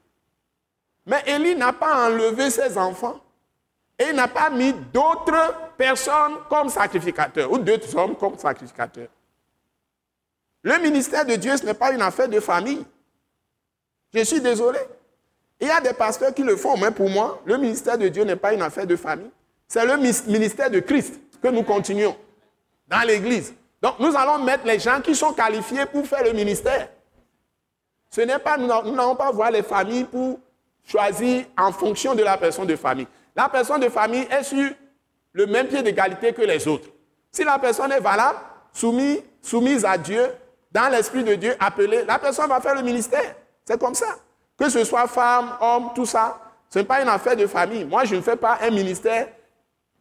Mais 1.06 1.22
Élie 1.28 1.54
n'a 1.54 1.74
pas 1.74 2.08
enlevé 2.08 2.50
ses 2.50 2.78
enfants 2.78 3.20
et 4.00 4.14
n'a 4.14 4.30
pas 4.30 4.50
mis 4.50 4.72
d'autres 4.72 5.54
personnes 5.78 6.38
comme 6.48 6.70
sacrificateurs 6.70 7.52
ou 7.52 7.58
d'autres 7.58 7.94
hommes 7.98 8.16
comme 8.16 8.38
sacrificateurs. 8.38 9.10
Le 10.64 10.78
ministère 10.80 11.26
de 11.26 11.36
Dieu, 11.36 11.56
ce 11.58 11.66
n'est 11.66 11.74
pas 11.74 11.92
une 11.92 12.02
affaire 12.02 12.30
de 12.30 12.40
famille. 12.40 12.84
Je 14.14 14.24
suis 14.24 14.40
désolé. 14.42 14.80
Il 15.60 15.68
y 15.68 15.72
a 15.72 15.82
des 15.82 15.94
pasteurs 15.94 16.34
qui 16.34 16.44
le 16.44 16.56
font, 16.56 16.78
mais 16.78 16.92
pour 16.92 17.10
moi, 17.10 17.42
le 17.46 17.58
ministère 17.58 17.98
de 17.98 18.08
Dieu 18.08 18.24
n'est 18.24 18.36
pas 18.36 18.54
une 18.54 18.62
affaire 18.62 18.88
de 18.88 18.96
famille. 18.96 19.30
C'est 19.68 19.86
le 19.86 19.98
ministère 19.98 20.70
de 20.70 20.80
Christ 20.80 21.20
que 21.42 21.48
nous 21.50 21.64
continuons 21.64 22.16
dans 22.88 23.02
l'Église. 23.02 23.54
Donc 23.82 24.00
nous 24.00 24.16
allons 24.16 24.44
mettre 24.44 24.66
les 24.66 24.80
gens 24.80 25.02
qui 25.02 25.16
sont 25.16 25.34
qualifiés 25.34 25.86
pour 25.86 26.06
faire 26.08 26.24
le 26.24 26.32
ministère. 26.32 26.90
Ce 28.10 28.22
n'est 28.22 28.40
pas, 28.40 28.58
nous 28.58 28.68
n'allons 28.68 29.16
pas 29.16 29.32
voir 29.32 29.52
les 29.52 29.64
familles 29.64 30.06
pour 30.06 30.40
choisi 30.86 31.46
en 31.58 31.72
fonction 31.72 32.16
de 32.16 32.24
la 32.24 32.38
personne 32.38 32.68
de 32.68 32.76
famille. 32.76 33.08
La 33.36 33.50
personne 33.50 33.82
de 33.82 33.90
famille 33.90 34.28
est 34.30 34.44
sur 34.44 34.70
le 35.34 35.46
même 35.48 35.68
pied 35.68 35.82
d'égalité 35.82 36.32
que 36.34 36.42
les 36.44 36.68
autres. 36.68 36.90
Si 37.32 37.44
la 37.44 37.58
personne 37.58 37.92
est 37.92 38.00
valable, 38.00 38.38
soumise, 38.72 39.22
soumise 39.42 39.84
à 39.84 39.98
Dieu, 39.98 40.30
dans 40.74 40.90
l'esprit 40.92 41.24
de 41.24 41.36
Dieu, 41.36 41.56
appelée, 41.60 42.04
la 42.04 42.18
personne 42.18 42.50
va 42.50 42.60
faire 42.60 42.74
le 42.74 42.82
ministère. 42.82 43.36
C'est 43.64 43.80
comme 43.80 43.94
ça. 43.94 44.18
Que 44.58 44.70
ce 44.70 44.84
soit 44.84 45.08
femme, 45.08 45.56
homme, 45.62 45.92
tout 45.94 46.06
ça, 46.06 46.40
ce 46.70 46.80
n'est 46.80 46.86
pas 46.86 47.02
une 47.02 47.08
affaire 47.08 47.36
de 47.36 47.46
famille. 47.46 47.86
Moi, 47.86 48.06
je 48.06 48.16
ne 48.16 48.22
fais 48.22 48.36
pas 48.36 48.58
un 48.62 48.72
ministère 48.72 49.28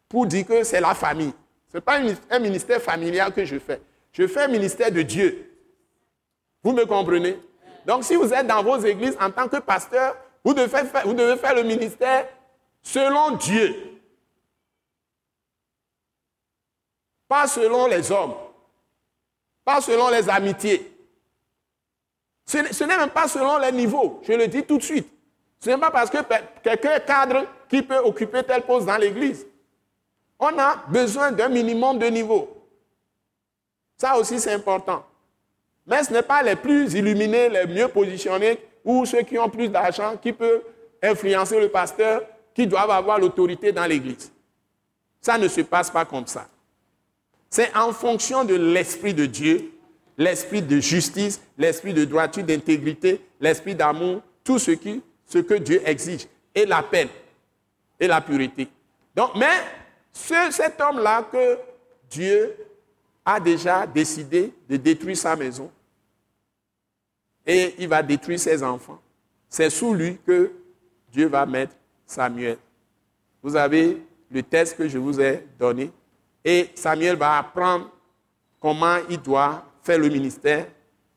pour 0.08 0.26
dire 0.26 0.46
que 0.46 0.64
c'est 0.64 0.80
la 0.80 0.94
famille. 0.94 1.32
Ce 1.70 1.76
n'est 1.76 1.82
pas 1.82 1.98
un 2.30 2.38
ministère 2.38 2.80
familial 2.80 3.32
que 3.32 3.44
je 3.44 3.58
fais. 3.58 3.80
Je 4.12 4.26
fais 4.26 4.44
un 4.44 4.48
ministère 4.48 4.90
de 4.90 5.02
Dieu. 5.02 5.50
Vous 6.62 6.72
me 6.72 6.84
comprenez? 6.86 7.38
Donc, 7.84 8.04
si 8.04 8.14
vous 8.14 8.32
êtes 8.32 8.46
dans 8.46 8.62
vos 8.62 8.78
églises 8.78 9.16
en 9.20 9.30
tant 9.30 9.48
que 9.48 9.56
pasteur, 9.58 10.16
vous 10.44 10.54
devez 10.54 10.68
faire, 10.68 11.06
vous 11.06 11.14
devez 11.14 11.36
faire 11.36 11.54
le 11.54 11.62
ministère 11.62 12.26
selon 12.82 13.32
Dieu. 13.36 13.74
Pas 17.28 17.46
selon 17.46 17.86
les 17.86 18.10
hommes. 18.10 18.34
Pas 19.64 19.80
selon 19.80 20.08
les 20.10 20.28
amitiés. 20.28 20.88
Ce 22.44 22.84
n'est 22.84 22.96
même 22.96 23.10
pas 23.10 23.28
selon 23.28 23.58
les 23.58 23.72
niveaux, 23.72 24.20
je 24.26 24.32
le 24.32 24.46
dis 24.48 24.64
tout 24.64 24.78
de 24.78 24.82
suite. 24.82 25.08
Ce 25.60 25.70
n'est 25.70 25.78
pas 25.78 25.90
parce 25.90 26.10
que 26.10 26.18
quelqu'un 26.62 26.94
est 26.94 27.06
cadre 27.06 27.46
qui 27.68 27.82
peut 27.82 27.98
occuper 27.98 28.42
telle 28.42 28.62
poste 28.62 28.86
dans 28.86 28.96
l'église. 28.96 29.46
On 30.38 30.58
a 30.58 30.84
besoin 30.88 31.30
d'un 31.30 31.48
minimum 31.48 31.98
de 31.98 32.06
niveau. 32.06 32.48
Ça 33.96 34.16
aussi, 34.18 34.40
c'est 34.40 34.52
important. 34.52 35.06
Mais 35.86 36.02
ce 36.02 36.12
n'est 36.12 36.22
pas 36.22 36.42
les 36.42 36.56
plus 36.56 36.92
illuminés, 36.94 37.48
les 37.48 37.66
mieux 37.66 37.88
positionnés 37.88 38.58
ou 38.84 39.06
ceux 39.06 39.22
qui 39.22 39.38
ont 39.38 39.48
plus 39.48 39.68
d'argent 39.68 40.16
qui 40.16 40.32
peuvent 40.32 40.62
influencer 41.00 41.60
le 41.60 41.68
pasteur 41.68 42.22
qui 42.52 42.66
doivent 42.66 42.90
avoir 42.90 43.18
l'autorité 43.18 43.70
dans 43.70 43.86
l'église. 43.86 44.32
Ça 45.20 45.38
ne 45.38 45.46
se 45.46 45.60
passe 45.60 45.90
pas 45.90 46.04
comme 46.04 46.26
ça. 46.26 46.48
C'est 47.52 47.76
en 47.76 47.92
fonction 47.92 48.46
de 48.46 48.54
l'Esprit 48.54 49.12
de 49.12 49.26
Dieu 49.26 49.72
l'esprit 50.16 50.62
de 50.62 50.80
justice, 50.80 51.40
l'esprit 51.58 51.92
de 51.94 52.04
droiture, 52.04 52.44
d'intégrité, 52.44 53.20
l'esprit 53.40 53.74
d'amour, 53.74 54.22
tout 54.44 54.58
ce, 54.58 54.72
que 54.72 55.54
Dieu 55.54 55.82
exige, 55.84 56.26
et 56.54 56.66
la 56.66 56.82
peine, 56.82 57.08
et 57.98 58.06
la 58.06 58.20
pureté. 58.20 58.68
Donc, 59.14 59.34
mais 59.36 59.60
cet 60.12 60.80
homme-là 60.80 61.28
que 61.30 61.58
Dieu 62.10 62.54
a 63.24 63.38
déjà 63.38 63.86
décidé 63.86 64.52
de 64.68 64.76
détruire 64.76 65.16
sa 65.16 65.36
maison, 65.36 65.70
et 67.46 67.74
il 67.78 67.88
va 67.88 68.02
détruire 68.02 68.38
ses 68.38 68.62
enfants, 68.62 69.00
c'est 69.48 69.70
sous 69.70 69.94
lui 69.94 70.18
que 70.26 70.52
Dieu 71.10 71.26
va 71.26 71.44
mettre 71.44 71.74
Samuel. 72.06 72.56
Vous 73.42 73.56
avez 73.56 74.00
le 74.30 74.42
test 74.42 74.76
que 74.76 74.88
je 74.88 74.98
vous 74.98 75.20
ai 75.20 75.44
donné, 75.58 75.90
et 76.44 76.70
Samuel 76.74 77.16
va 77.16 77.38
apprendre 77.38 77.90
comment 78.60 78.96
il 79.08 79.20
doit 79.20 79.64
faire 79.82 79.98
le 79.98 80.08
ministère, 80.08 80.66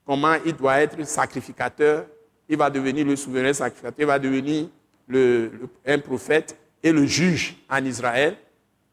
comment 0.05 0.35
il 0.45 0.55
doit 0.55 0.81
être 0.81 1.05
sacrificateur, 1.05 2.05
il 2.47 2.57
va 2.57 2.69
devenir 2.69 3.05
le 3.05 3.15
souverain 3.15 3.53
sacrificateur, 3.53 3.99
il 3.99 4.05
va 4.05 4.19
devenir 4.19 4.67
un 5.85 5.99
prophète 5.99 6.57
et 6.81 6.91
le 6.91 7.05
juge 7.05 7.55
en 7.69 7.83
Israël. 7.83 8.35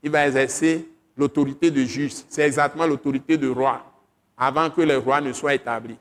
Il 0.02 0.10
va 0.10 0.26
exercer 0.26 0.88
l'autorité 1.16 1.70
de 1.70 1.82
juge. 1.82 2.12
C'est 2.28 2.42
exactement 2.42 2.86
l'autorité 2.86 3.36
de 3.36 3.48
roi, 3.48 3.84
avant 4.36 4.70
que 4.70 4.80
le 4.80 4.96
roi 4.98 5.20
ne 5.20 5.32
soit 5.32 5.54
établi. 5.54 5.96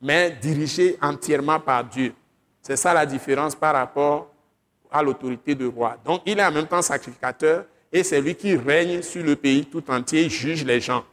Mais 0.00 0.30
dirigé 0.40 0.98
entièrement 1.00 1.58
par 1.58 1.84
Dieu. 1.84 2.12
C'est 2.60 2.76
ça 2.76 2.92
la 2.92 3.06
différence 3.06 3.54
par 3.54 3.74
rapport 3.74 4.30
à 4.90 5.02
l'autorité 5.02 5.54
de 5.54 5.66
roi. 5.66 5.96
Donc 6.04 6.22
il 6.26 6.38
est 6.38 6.44
en 6.44 6.52
même 6.52 6.66
temps 6.66 6.82
sacrificateur 6.82 7.64
et 7.94 8.02
c'est 8.02 8.20
lui 8.20 8.34
qui 8.34 8.56
règne 8.56 9.02
sur 9.02 9.22
le 9.22 9.36
pays 9.36 9.64
tout 9.64 9.88
entier, 9.88 10.28
juge 10.28 10.64
les 10.64 10.80
gens 10.80 11.04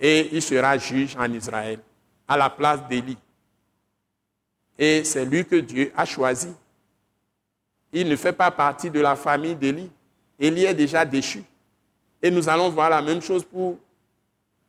et 0.00 0.30
il 0.32 0.40
sera 0.40 0.78
juge 0.78 1.14
en 1.18 1.30
Israël 1.30 1.78
à 2.26 2.38
la 2.38 2.48
place 2.48 2.80
d'Élie. 2.88 3.18
Et 4.78 5.04
c'est 5.04 5.26
lui 5.26 5.44
que 5.44 5.56
Dieu 5.56 5.92
a 5.94 6.06
choisi. 6.06 6.48
Il 7.92 8.08
ne 8.08 8.16
fait 8.16 8.32
pas 8.32 8.50
partie 8.50 8.90
de 8.90 8.98
la 8.98 9.14
famille 9.14 9.54
d'Élie. 9.54 9.90
Élie 10.38 10.64
est 10.64 10.74
déjà 10.74 11.04
déchu. 11.04 11.44
Et 12.22 12.30
nous 12.30 12.48
allons 12.48 12.70
voir 12.70 12.88
la 12.88 13.02
même 13.02 13.20
chose 13.20 13.44
pour 13.44 13.78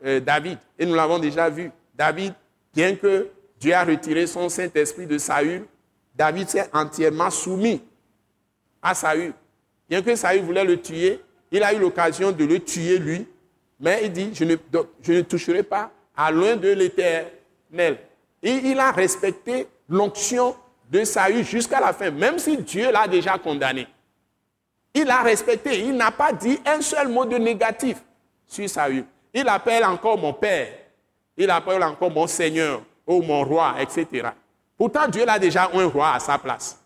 euh, 0.04 0.20
David. 0.20 0.58
Et 0.78 0.86
nous 0.86 0.96
l'avons 0.96 1.18
déjà 1.18 1.50
vu. 1.50 1.72
David, 1.96 2.34
bien 2.74 2.94
que 2.96 3.30
Dieu 3.58 3.74
a 3.74 3.86
retiré 3.86 4.28
son 4.28 4.50
Saint-Esprit 4.50 5.08
de 5.08 5.18
Saül, 5.18 5.66
David 6.14 6.50
s'est 6.50 6.70
entièrement 6.74 7.30
soumis 7.30 7.82
à 8.82 8.94
Saül. 8.94 9.34
Bien 9.90 10.02
que 10.02 10.14
Saül 10.14 10.44
voulait 10.44 10.66
le 10.66 10.82
tuer, 10.82 11.22
il 11.52 11.64
a 11.64 11.74
eu 11.74 11.80
l'occasion 11.80 12.32
de 12.32 12.46
le 12.46 12.60
tuer 12.60 12.98
lui 12.98 13.28
mais 13.80 14.02
il 14.06 14.12
dit, 14.12 14.32
je 14.34 14.44
ne, 14.44 15.22
toucherai 15.22 15.64
pas 15.64 15.92
à 16.16 16.32
loin 16.32 16.56
de 16.56 16.70
l'éternel. 16.70 18.00
Et 18.42 18.52
il 18.52 18.80
a 18.80 18.92
respecté 18.92 19.68
l'onction 19.90 20.56
de 20.90 21.04
Saül 21.04 21.44
jusqu'à 21.46 21.80
la 21.80 21.94
fin, 21.94 22.10
même 22.10 22.40
si 22.40 22.58
Dieu 22.58 22.92
l'a 22.92 23.08
déjà 23.08 23.38
condamné. 23.38 23.88
Il 24.94 25.10
a 25.10 25.22
respecté, 25.22 25.80
il 25.80 25.96
n'a 25.96 26.12
pas 26.12 26.34
dit 26.34 26.60
un 26.66 26.82
seul 26.82 27.08
mot 27.10 27.26
de 27.26 27.38
négatif 27.38 27.98
sur 28.48 28.68
Saül. 28.68 29.06
Il 29.34 29.48
appelle 29.48 29.86
encore 29.86 30.18
mon 30.18 30.34
père, 30.34 30.70
il 31.36 31.50
appelle 31.52 31.84
encore 31.84 32.10
mon 32.10 32.26
Seigneur, 32.26 32.82
ou 33.06 33.22
mon 33.22 33.44
roi, 33.44 33.76
etc. 33.80 34.30
Pourtant, 34.78 35.08
Dieu 35.08 35.26
l'a 35.26 35.40
déjà 35.40 35.70
un 35.74 35.86
roi 35.86 36.14
à 36.14 36.20
sa 36.20 36.38
place. 36.38 36.82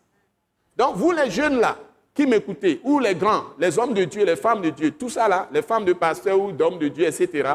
Donc, 0.76 0.96
vous 0.98 1.12
les 1.12 1.32
jeunes 1.32 1.60
là, 1.60 1.78
qui 2.26 2.80
ou 2.84 3.00
les 3.00 3.16
grands, 3.16 3.44
les 3.60 3.78
hommes 3.78 3.94
de 3.94 4.04
Dieu, 4.04 4.26
les 4.26 4.36
femmes 4.36 4.62
de 4.62 4.70
Dieu, 4.70 4.92
tout 4.92 5.10
ça 5.10 5.28
là, 5.28 5.48
les 5.52 5.62
femmes 5.62 5.86
de 5.86 5.94
pasteurs 5.94 6.40
ou 6.40 6.52
d'hommes 6.52 6.80
de 6.80 6.88
Dieu, 6.88 7.06
etc., 7.06 7.54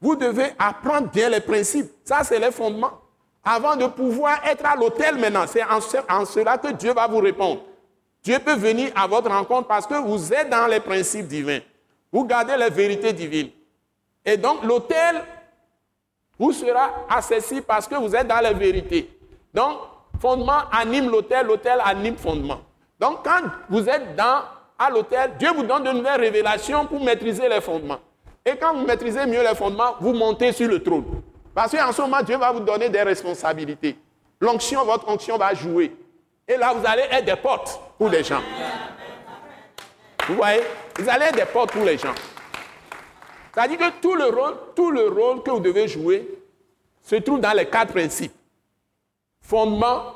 vous 0.00 0.14
devez 0.14 0.46
apprendre 0.58 1.10
bien 1.10 1.28
les 1.28 1.40
principes. 1.40 1.90
Ça, 2.04 2.22
c'est 2.22 2.38
les 2.38 2.52
fondements. 2.52 3.00
Avant 3.44 3.76
de 3.76 3.86
pouvoir 3.86 4.40
être 4.46 4.64
à 4.64 4.76
l'hôtel 4.76 5.16
maintenant, 5.16 5.44
c'est 5.46 5.64
en, 5.64 5.78
en, 6.08 6.24
cela 6.24 6.58
que 6.58 6.72
Dieu 6.72 6.92
va 6.92 7.06
vous 7.06 7.18
répondre. 7.18 7.62
Dieu 8.22 8.38
peut 8.38 8.54
venir 8.56 8.90
à 8.94 9.06
votre 9.06 9.30
rencontre 9.30 9.66
parce 9.66 9.86
que 9.86 9.94
vous 9.94 10.32
êtes 10.32 10.50
dans 10.50 10.66
les 10.66 10.80
principes 10.80 11.26
divins. 11.26 11.60
Vous 12.12 12.24
gardez 12.24 12.56
les 12.56 12.70
vérités 12.70 13.12
divines. 13.12 13.50
Et 14.24 14.36
donc, 14.36 14.62
l'hôtel 14.64 15.22
vous 16.38 16.52
sera 16.52 17.06
accessible 17.08 17.62
parce 17.62 17.88
que 17.88 17.94
vous 17.96 18.14
êtes 18.14 18.26
dans 18.26 18.40
les 18.40 18.54
vérités. 18.54 19.10
Donc, 19.52 19.78
fondement 20.20 20.68
anime 20.70 21.10
l'hôtel, 21.10 21.46
l'hôtel 21.46 21.80
anime 21.84 22.16
fondement. 22.16 22.60
Donc 22.98 23.24
quand 23.24 23.42
vous 23.68 23.88
êtes 23.88 24.16
dans, 24.16 24.42
à 24.78 24.90
l'hôtel, 24.90 25.32
Dieu 25.38 25.50
vous 25.52 25.62
donne 25.62 25.84
de 25.84 25.92
nouvelles 25.92 26.20
révélations 26.20 26.86
pour 26.86 27.02
maîtriser 27.02 27.48
les 27.48 27.60
fondements. 27.60 28.00
Et 28.44 28.56
quand 28.56 28.74
vous 28.74 28.86
maîtrisez 28.86 29.26
mieux 29.26 29.42
les 29.42 29.54
fondements, 29.54 29.96
vous 30.00 30.12
montez 30.12 30.52
sur 30.52 30.68
le 30.68 30.82
trône. 30.82 31.04
Parce 31.54 31.76
qu'en 31.76 31.92
ce 31.92 32.00
moment, 32.02 32.22
Dieu 32.22 32.36
va 32.36 32.50
vous 32.52 32.60
donner 32.60 32.88
des 32.88 33.02
responsabilités. 33.02 33.96
L'onction, 34.40 34.84
votre 34.84 35.08
onction 35.08 35.36
va 35.36 35.52
jouer. 35.54 35.94
Et 36.46 36.56
là, 36.56 36.72
vous 36.72 36.86
allez 36.86 37.02
être 37.10 37.24
des 37.24 37.36
portes 37.36 37.80
pour 37.98 38.08
les 38.08 38.24
gens. 38.24 38.40
Vous 40.26 40.36
voyez? 40.36 40.62
Vous 40.98 41.08
allez 41.08 41.26
être 41.26 41.36
des 41.36 41.44
portes 41.44 41.72
pour 41.72 41.84
les 41.84 41.98
gens. 41.98 42.14
C'est-à-dire 43.52 43.78
que 43.78 44.00
tout 44.00 44.14
le 44.14 44.26
rôle, 44.26 44.54
tout 44.74 44.90
le 44.90 45.08
rôle 45.08 45.42
que 45.42 45.50
vous 45.50 45.60
devez 45.60 45.88
jouer 45.88 46.28
se 47.02 47.16
trouve 47.16 47.40
dans 47.40 47.52
les 47.52 47.66
quatre 47.66 47.92
principes. 47.92 48.34
Fondement, 49.42 50.14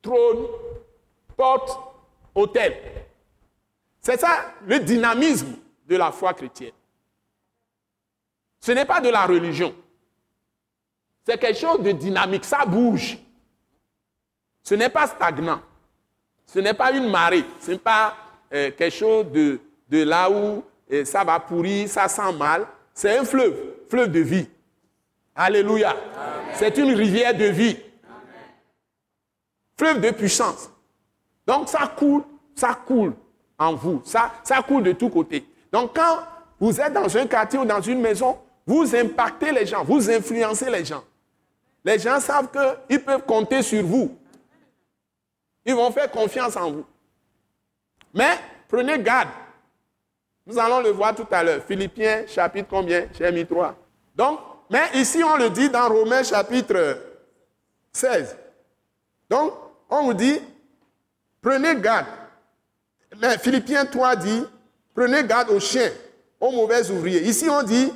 trône, 0.00 0.46
porte, 1.36 1.78
hôtel. 2.34 2.74
C'est 4.00 4.18
ça 4.20 4.54
le 4.66 4.78
dynamisme 4.80 5.56
de 5.86 5.96
la 5.96 6.12
foi 6.12 6.34
chrétienne. 6.34 6.72
Ce 8.60 8.72
n'est 8.72 8.84
pas 8.84 9.00
de 9.00 9.08
la 9.08 9.26
religion. 9.26 9.74
C'est 11.24 11.38
quelque 11.38 11.58
chose 11.58 11.80
de 11.80 11.92
dynamique, 11.92 12.44
ça 12.44 12.64
bouge. 12.64 13.18
Ce 14.62 14.74
n'est 14.74 14.88
pas 14.88 15.06
stagnant. 15.06 15.60
Ce 16.46 16.58
n'est 16.60 16.74
pas 16.74 16.92
une 16.92 17.08
marée. 17.10 17.44
Ce 17.60 17.72
n'est 17.72 17.78
pas 17.78 18.16
euh, 18.52 18.70
quelque 18.70 18.94
chose 18.94 19.26
de, 19.32 19.60
de 19.88 20.02
là 20.04 20.30
où 20.30 20.64
euh, 20.92 21.04
ça 21.04 21.24
va 21.24 21.40
pourrir, 21.40 21.88
ça 21.88 22.08
sent 22.08 22.32
mal. 22.32 22.66
C'est 22.94 23.18
un 23.18 23.24
fleuve, 23.24 23.56
fleuve 23.88 24.10
de 24.10 24.20
vie. 24.20 24.48
Alléluia. 25.34 25.94
C'est 26.54 26.78
une 26.78 26.94
rivière 26.94 27.34
de 27.36 27.44
vie. 27.46 27.76
Fleuve 29.76 30.00
de 30.00 30.10
puissance. 30.10 30.70
Donc 31.46 31.68
ça 31.68 31.86
coule, 31.96 32.22
ça 32.54 32.74
coule 32.74 33.14
en 33.58 33.74
vous, 33.74 34.02
ça, 34.04 34.32
ça 34.42 34.62
coule 34.62 34.82
de 34.82 34.92
tous 34.92 35.10
côtés. 35.10 35.46
Donc 35.72 35.94
quand 35.94 36.18
vous 36.58 36.80
êtes 36.80 36.92
dans 36.92 37.16
un 37.16 37.26
quartier 37.26 37.58
ou 37.58 37.64
dans 37.64 37.80
une 37.80 38.00
maison, 38.00 38.38
vous 38.66 38.94
impactez 38.96 39.52
les 39.52 39.66
gens, 39.66 39.84
vous 39.84 40.10
influencez 40.10 40.70
les 40.70 40.84
gens. 40.84 41.04
Les 41.84 41.98
gens 41.98 42.18
savent 42.18 42.48
qu'ils 42.50 43.02
peuvent 43.02 43.24
compter 43.24 43.62
sur 43.62 43.84
vous. 43.84 44.16
Ils 45.64 45.74
vont 45.74 45.90
faire 45.92 46.10
confiance 46.10 46.56
en 46.56 46.70
vous. 46.72 46.84
Mais 48.12 48.38
prenez 48.68 48.98
garde. 48.98 49.28
Nous 50.46 50.58
allons 50.58 50.80
le 50.80 50.90
voir 50.90 51.14
tout 51.14 51.26
à 51.30 51.42
l'heure. 51.42 51.62
Philippiens 51.62 52.26
chapitre 52.26 52.68
combien? 52.68 53.06
J'ai 53.16 53.30
mis 53.30 53.46
3. 53.46 53.74
Donc, 54.14 54.40
mais 54.70 54.84
ici 54.94 55.22
on 55.22 55.36
le 55.36 55.50
dit 55.50 55.70
dans 55.70 55.88
Romains 55.88 56.22
chapitre 56.22 56.98
16. 57.92 58.36
Donc, 59.30 59.52
on 59.88 60.04
vous 60.04 60.14
dit, 60.14 60.40
Prenez 61.46 61.76
garde. 61.76 62.06
Mais 63.22 63.38
Philippiens 63.38 63.86
3 63.86 64.16
dit, 64.16 64.42
prenez 64.92 65.22
garde 65.22 65.48
aux 65.50 65.60
chiens, 65.60 65.92
aux 66.40 66.50
mauvais 66.50 66.90
ouvriers. 66.90 67.22
Ici 67.22 67.48
on 67.48 67.62
dit, 67.62 67.92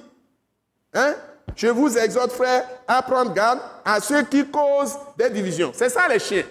hein, 0.95 1.17
je 1.57 1.67
vous 1.67 1.99
exhorte 1.99 2.31
frère 2.31 2.65
à 2.87 3.03
prendre 3.03 3.35
garde 3.35 3.59
à 3.85 4.01
ceux 4.01 4.23
qui 4.23 4.47
causent 4.47 4.97
des 5.19 5.31
divisions. 5.31 5.73
C'est 5.75 5.89
ça 5.89 6.07
les 6.07 6.21
chiens. 6.21 6.45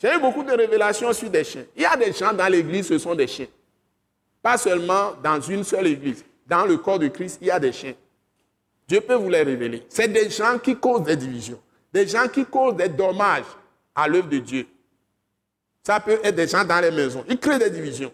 J'ai 0.00 0.14
eu 0.14 0.20
beaucoup 0.20 0.44
de 0.44 0.52
révélations 0.52 1.12
sur 1.12 1.28
des 1.28 1.42
chiens. 1.42 1.64
Il 1.74 1.82
y 1.82 1.86
a 1.86 1.96
des 1.96 2.12
gens 2.12 2.32
dans 2.32 2.46
l'église, 2.46 2.86
ce 2.86 2.98
sont 2.98 3.16
des 3.16 3.26
chiens. 3.26 3.48
Pas 4.40 4.58
seulement 4.58 5.14
dans 5.20 5.40
une 5.40 5.64
seule 5.64 5.88
église. 5.88 6.24
Dans 6.46 6.64
le 6.64 6.76
corps 6.76 7.00
de 7.00 7.08
Christ, 7.08 7.38
il 7.40 7.48
y 7.48 7.50
a 7.50 7.58
des 7.58 7.72
chiens. 7.72 7.94
Dieu 8.86 9.00
peut 9.00 9.14
vous 9.14 9.28
les 9.28 9.42
révéler. 9.42 9.84
C'est 9.88 10.06
des 10.06 10.30
gens 10.30 10.56
qui 10.60 10.76
causent 10.76 11.02
des 11.02 11.16
divisions. 11.16 11.60
Des 11.92 12.06
gens 12.06 12.28
qui 12.28 12.44
causent 12.44 12.76
des 12.76 12.88
dommages 12.88 13.42
à 13.92 14.06
l'œuvre 14.06 14.28
de 14.28 14.38
Dieu. 14.38 14.68
Ça 15.82 16.00
peut 16.00 16.18
être 16.22 16.34
des 16.34 16.46
gens 16.46 16.64
dans 16.64 16.80
les 16.80 16.90
maisons. 16.90 17.24
Ils 17.28 17.38
créent 17.38 17.58
des 17.58 17.70
divisions. 17.70 18.12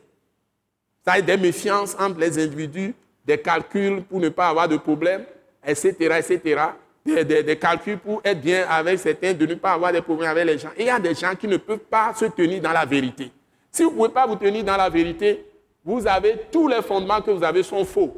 Ça 1.05 1.13
a 1.13 1.21
des 1.21 1.37
méfiances 1.37 1.95
entre 1.99 2.19
les 2.19 2.43
individus, 2.43 2.95
des 3.25 3.39
calculs 3.39 4.03
pour 4.05 4.21
ne 4.21 4.29
pas 4.29 4.49
avoir 4.49 4.69
de 4.69 4.77
problème, 4.77 5.25
etc., 5.67 5.93
etc. 6.19 6.63
Des, 7.05 7.59
calculs 7.59 7.99
pour 7.99 8.23
être 8.25 8.41
bien 8.41 8.67
avec 8.67 8.99
certains, 8.99 9.35
de 9.35 9.45
ne 9.45 9.55
pas 9.55 9.73
avoir 9.73 9.93
de 9.93 10.01
problèmes 10.01 10.31
avec 10.31 10.47
les 10.47 10.59
gens. 10.59 10.71
Il 10.79 10.87
y 10.87 10.91
a 10.91 10.99
des 10.99 11.15
gens 11.15 11.35
qui 11.35 11.47
ne 11.47 11.59
peuvent 11.59 11.79
pas 11.79 12.15
se 12.15 12.25
tenir 12.25 12.63
dans 12.63 12.73
la 12.73 12.87
vérité. 12.87 13.31
Si 13.71 13.83
vous 13.83 13.91
ne 13.91 13.97
pouvez 13.97 14.09
pas 14.09 14.27
vous 14.27 14.37
tenir 14.37 14.65
dans 14.65 14.77
la 14.77 14.89
vérité, 14.89 15.45
vous 15.85 16.07
avez 16.07 16.41
tous 16.51 16.67
les 16.67 16.81
fondements 16.81 17.21
que 17.21 17.31
vous 17.31 17.45
avez 17.45 17.63
sont 17.63 17.85
faux. 17.85 18.17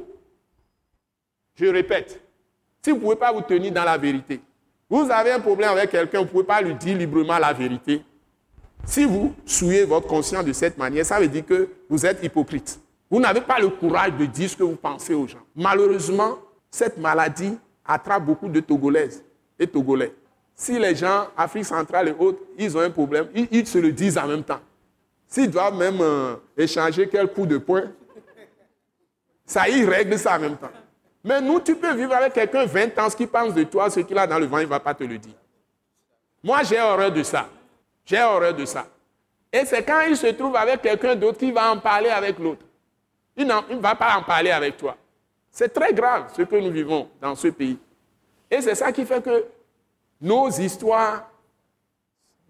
Je 1.57 1.67
répète, 1.67 2.21
si 2.81 2.91
vous 2.91 2.99
ne 2.99 3.03
pouvez 3.03 3.17
pas 3.17 3.33
vous 3.33 3.41
tenir 3.41 3.73
dans 3.73 3.83
la 3.83 3.99
vérité, 3.99 4.41
vous 4.89 5.11
avez 5.11 5.33
un 5.33 5.41
problème 5.41 5.71
avec 5.71 5.91
quelqu'un, 5.91 6.19
vous 6.19 6.27
ne 6.27 6.31
pouvez 6.31 6.45
pas 6.45 6.61
lui 6.61 6.75
dire 6.75 6.97
librement 6.97 7.39
la 7.39 7.53
vérité. 7.53 8.05
Si 8.87 9.05
vous 9.05 9.35
souillez 9.45 9.85
votre 9.85 10.07
conscience 10.07 10.45
de 10.45 10.53
cette 10.53 10.79
manière, 10.79 11.05
ça 11.05 11.19
veut 11.19 11.29
dire 11.29 11.45
que 11.45 11.69
vous 11.91 12.07
êtes 12.07 12.23
hypocrite. 12.23 12.81
Vous 13.11 13.21
n'avez 13.21 13.41
pas 13.41 13.59
le 13.59 13.69
courage 13.69 14.13
de 14.13 14.25
dire 14.27 14.49
ce 14.49 14.57
que 14.57 14.63
vous 14.63 14.77
pensez 14.77 15.13
aux 15.13 15.27
gens. 15.27 15.43
Malheureusement, 15.55 16.39
cette 16.71 16.97
maladie 16.97 17.59
attrape 17.85 18.25
beaucoup 18.25 18.49
de 18.49 18.61
Togolaises 18.61 19.25
et 19.59 19.67
Togolais. 19.67 20.15
Si 20.55 20.79
les 20.79 20.95
gens, 20.95 21.27
Afrique 21.37 21.67
centrale 21.67 22.09
et 22.09 22.15
autres, 22.19 22.39
ils 22.57 22.77
ont 22.77 22.81
un 22.81 22.91
problème, 22.91 23.29
ils, 23.35 23.67
se 23.67 23.79
le 23.79 23.93
disent 23.93 24.17
en 24.17 24.27
même 24.27 24.43
temps. 24.43 24.61
S'ils 25.29 25.51
doivent 25.51 25.77
même 25.77 26.01
euh, 26.01 26.37
échanger 26.57 27.09
quelques 27.09 27.35
coups 27.35 27.49
de 27.49 27.59
poing, 27.59 27.85
ça, 29.45 29.69
ils 29.69 29.89
règlent 29.89 30.19
ça 30.19 30.37
en 30.37 30.41
même 30.41 30.57
temps. 30.57 30.71
Mais 31.23 31.41
nous, 31.41 31.61
tu 31.61 31.75
peux 31.75 31.95
vivre 31.95 32.15
avec 32.15 32.33
quelqu'un 32.33 32.65
20 32.65 32.99
ans, 32.99 33.11
ce 33.11 33.17
qu'il 33.17 33.29
pense 33.29 33.53
de 33.53 33.65
toi, 33.65 33.91
ce 33.91 34.01
qu'il 34.01 34.17
a 34.17 34.27
dans 34.27 34.39
le 34.39 34.47
vent, 34.47 34.59
il 34.59 34.65
ne 34.65 34.69
va 34.69 34.81
pas 34.81 34.95
te 34.95 35.05
le 35.05 35.19
dire. 35.19 35.35
Moi, 36.43 36.63
j'ai 36.63 36.81
horreur 36.81 37.13
de 37.13 37.23
ça. 37.23 37.49
J'ai 38.07 38.23
horreur 38.23 38.55
de 38.55 38.65
ça. 38.65 38.87
Et 39.53 39.65
c'est 39.67 39.83
quand 39.83 40.01
il 40.03 40.17
se 40.17 40.29
trouve 40.29 40.55
avec 40.57 40.81
quelqu'un 40.81 41.17
d'autre 41.17 41.39
qui 41.39 41.51
va 41.51 41.73
en 41.73 41.79
parler 41.79 42.09
avec 42.09 42.39
l'autre. 42.39 42.65
Il 43.37 43.47
ne 43.47 43.81
va 43.81 43.95
pas 43.95 44.17
en 44.17 44.23
parler 44.23 44.51
avec 44.51 44.77
toi. 44.77 44.97
C'est 45.51 45.73
très 45.73 45.93
grave 45.93 46.33
ce 46.35 46.43
que 46.43 46.57
nous 46.57 46.71
vivons 46.71 47.09
dans 47.21 47.35
ce 47.35 47.49
pays. 47.49 47.79
Et 48.51 48.61
c'est 48.61 48.75
ça 48.75 48.93
qui 48.93 49.05
fait 49.05 49.23
que 49.23 49.45
nos 50.21 50.49
histoires, 50.49 51.31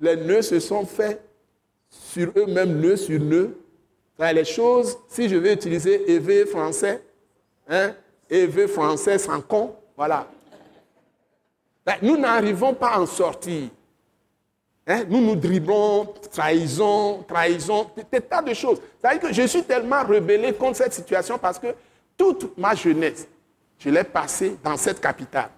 les 0.01 0.17
nœuds 0.17 0.43
se 0.43 0.61
sont 0.61 0.85
faits 0.85 1.23
sur 1.89 2.33
eux-mêmes, 2.37 2.79
nœuds 2.81 2.97
sur 2.97 3.19
nœuds. 3.19 3.57
les 4.19 4.45
choses, 4.45 4.99
si 5.09 5.29
je 5.29 5.37
vais 5.37 5.55
utiliser 5.55 6.11
EV 6.13 6.47
français, 6.47 7.03
hein, 7.69 7.95
français 8.69 9.19
sans 9.19 9.41
con, 9.41 9.75
voilà. 9.97 10.29
Ben, 11.85 11.97
nous 12.03 12.17
n'arrivons 12.17 12.75
pas 12.75 12.95
à 12.95 13.01
en 13.01 13.07
sortir. 13.07 13.69
Hein? 14.87 15.05
Nous 15.09 15.21
nous 15.21 15.35
driblons, 15.35 16.15
trahison, 16.31 17.25
trahison, 17.27 17.91
des 18.11 18.21
tas 18.21 18.43
de 18.43 18.55
choses. 18.55 18.81
C'est-à-dire 19.01 19.29
que 19.29 19.35
je 19.35 19.43
suis 19.47 19.65
tellement 19.65 20.05
rebellé 20.05 20.53
contre 20.53 20.77
cette 20.77 20.93
situation 20.93 21.39
parce 21.39 21.59
que 21.59 21.69
toute 22.17 22.57
ma 22.57 22.75
jeunesse, 22.75 23.27
je 23.79 23.91
l'ai 23.91 24.05
passée 24.05 24.57
dans 24.63 24.77
cette 24.77 25.01
capitale. 25.01 25.51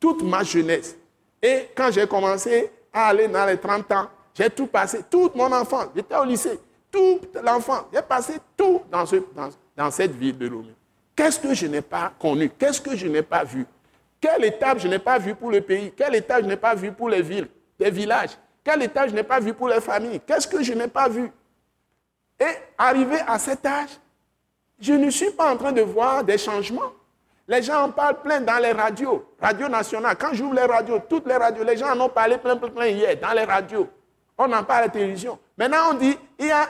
Toute 0.00 0.22
ma 0.22 0.42
jeunesse. 0.42 0.96
Et 1.40 1.68
quand 1.74 1.90
j'ai 1.92 2.06
commencé 2.06 2.70
à 2.92 3.08
aller 3.08 3.28
dans 3.28 3.46
les 3.46 3.56
30 3.56 3.92
ans, 3.92 4.08
j'ai 4.34 4.50
tout 4.50 4.66
passé, 4.66 5.00
toute 5.08 5.34
mon 5.36 5.52
enfance. 5.52 5.86
J'étais 5.94 6.16
au 6.16 6.24
lycée, 6.24 6.58
tout 6.90 7.20
l'enfant. 7.42 7.86
J'ai 7.92 8.02
passé 8.02 8.34
tout 8.56 8.82
dans, 8.90 9.04
dans, 9.76 9.90
cette 9.90 10.12
ville 10.12 10.36
de 10.36 10.48
Lomé. 10.48 10.74
Qu'est-ce 11.14 11.38
que 11.38 11.54
je 11.54 11.66
n'ai 11.66 11.82
pas 11.82 12.12
connu? 12.18 12.50
Qu'est-ce 12.50 12.80
que 12.80 12.96
je 12.96 13.06
n'ai 13.06 13.22
pas 13.22 13.44
vu? 13.44 13.64
Quelle 14.20 14.44
étape 14.44 14.78
je 14.78 14.88
n'ai 14.88 14.98
pas 14.98 15.18
vu 15.18 15.34
pour 15.34 15.50
le 15.50 15.60
pays? 15.60 15.92
Quelle 15.96 16.16
étape 16.16 16.42
je 16.42 16.48
n'ai 16.48 16.56
pas 16.56 16.74
vu 16.74 16.92
pour 16.92 17.08
les 17.08 17.22
villes? 17.22 17.48
Des 17.80 17.90
villages. 17.90 18.36
Quel 18.62 18.82
état 18.82 19.08
je 19.08 19.14
n'ai 19.14 19.22
pas 19.22 19.40
vu 19.40 19.54
pour 19.54 19.68
les 19.68 19.80
familles? 19.80 20.20
Qu'est-ce 20.26 20.46
que 20.46 20.62
je 20.62 20.74
n'ai 20.74 20.86
pas 20.86 21.08
vu? 21.08 21.32
Et 22.38 22.54
arrivé 22.76 23.16
à 23.26 23.38
cet 23.38 23.64
âge, 23.64 23.90
je 24.78 24.92
ne 24.92 25.10
suis 25.10 25.30
pas 25.30 25.52
en 25.52 25.56
train 25.56 25.72
de 25.72 25.80
voir 25.80 26.22
des 26.22 26.38
changements. 26.38 26.92
Les 27.48 27.62
gens 27.62 27.82
en 27.82 27.90
parlent 27.90 28.20
plein 28.20 28.40
dans 28.40 28.58
les 28.62 28.72
radios, 28.72 29.24
radio 29.40 29.66
nationale. 29.68 30.16
Quand 30.16 30.32
j'ouvre 30.34 30.54
les 30.54 30.64
radios, 30.64 31.00
toutes 31.08 31.26
les 31.26 31.36
radios, 31.36 31.64
les 31.64 31.76
gens 31.76 31.90
en 31.90 32.00
ont 32.00 32.08
parlé 32.08 32.38
plein, 32.38 32.56
plein, 32.56 32.68
plein 32.68 32.86
hier, 32.86 33.16
dans 33.18 33.32
les 33.32 33.44
radios. 33.44 33.88
On 34.38 34.52
en 34.52 34.62
parle 34.62 34.84
à 34.84 34.86
la 34.86 34.88
télévision. 34.88 35.38
Maintenant, 35.56 35.90
on 35.90 35.94
dit, 35.94 36.16
il 36.38 36.46
y 36.46 36.50
a 36.50 36.68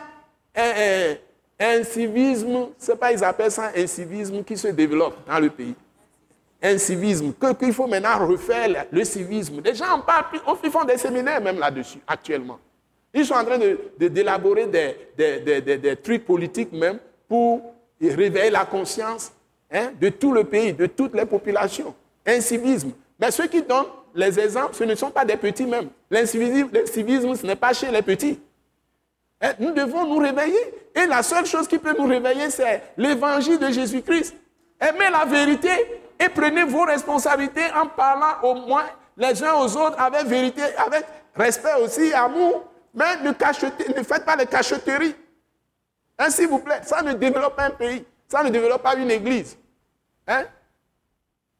un, 0.56 1.14
un 1.58 1.84
civisme, 1.84 2.68
c'est 2.78 2.96
pas, 2.96 3.12
ils 3.12 3.22
appellent 3.22 3.50
ça 3.50 3.70
un 3.76 3.86
civisme 3.86 4.42
qui 4.42 4.56
se 4.56 4.68
développe 4.68 5.16
dans 5.26 5.38
le 5.38 5.50
pays 5.50 5.74
un 6.62 6.78
civisme, 6.78 7.32
qu'il 7.58 7.72
faut 7.72 7.86
maintenant 7.86 8.26
refaire 8.26 8.86
le 8.90 9.04
civisme. 9.04 9.60
Les 9.64 9.74
gens 9.74 9.92
en 9.92 10.00
parlent, 10.00 10.26
ils 10.62 10.70
font 10.70 10.84
des 10.84 10.98
séminaires 10.98 11.40
même 11.40 11.58
là-dessus 11.58 11.98
actuellement. 12.06 12.58
Ils 13.12 13.24
sont 13.26 13.34
en 13.34 13.44
train 13.44 13.58
d'élaborer 13.98 14.66
de, 14.66 15.40
des, 15.40 15.78
des, 15.78 15.96
trucs 15.96 16.24
politiques 16.24 16.72
même 16.72 16.98
pour 17.28 17.74
réveiller 18.00 18.50
la 18.50 18.64
conscience 18.64 19.32
hein, 19.72 19.90
de 20.00 20.10
tout 20.10 20.32
le 20.32 20.44
pays, 20.44 20.72
de 20.72 20.86
toutes 20.86 21.14
les 21.14 21.26
populations. 21.26 21.94
Un 22.24 22.40
civisme. 22.40 22.92
Mais 23.18 23.30
ceux 23.30 23.46
qui 23.48 23.62
donnent 23.62 23.86
les 24.14 24.38
exemples, 24.38 24.74
ce 24.74 24.84
ne 24.84 24.94
sont 24.94 25.10
pas 25.10 25.24
des 25.24 25.36
petits 25.36 25.66
même. 25.66 25.88
L'incivisme, 26.10 26.68
ce 27.34 27.46
n'est 27.46 27.56
pas 27.56 27.72
chez 27.72 27.90
les 27.90 28.02
petits. 28.02 28.38
Hein, 29.40 29.52
nous 29.58 29.72
devons 29.72 30.06
nous 30.06 30.18
réveiller. 30.18 30.60
Et 30.94 31.06
la 31.06 31.22
seule 31.22 31.46
chose 31.46 31.66
qui 31.66 31.78
peut 31.78 31.94
nous 31.98 32.06
réveiller, 32.06 32.50
c'est 32.50 32.82
l'évangile 32.96 33.58
de 33.58 33.70
Jésus-Christ. 33.70 34.34
Aimer 34.80 35.10
la 35.10 35.24
vérité 35.24 35.70
et 36.20 36.28
prenez 36.28 36.64
vos 36.64 36.84
responsabilités 36.84 37.72
en 37.72 37.86
parlant 37.86 38.42
au 38.42 38.54
moins 38.66 38.84
les 39.16 39.42
uns 39.42 39.54
aux 39.54 39.76
autres 39.76 39.98
avec 39.98 40.26
vérité, 40.26 40.62
avec 40.76 41.06
respect 41.34 41.74
aussi, 41.82 42.12
amour. 42.12 42.66
Mais 42.92 43.16
ne, 43.22 43.28
ne 43.30 44.02
faites 44.02 44.24
pas 44.24 44.36
les 44.36 44.46
cachotteries. 44.46 45.16
Hein, 46.18 46.28
S'il 46.30 46.48
vous 46.48 46.58
plaît, 46.58 46.80
ça 46.82 47.02
ne 47.02 47.14
développe 47.14 47.56
pas 47.56 47.64
un 47.64 47.70
pays, 47.70 48.04
ça 48.28 48.42
ne 48.42 48.50
développe 48.50 48.82
pas 48.82 48.94
une 48.96 49.10
église. 49.10 49.56
Hein? 50.26 50.44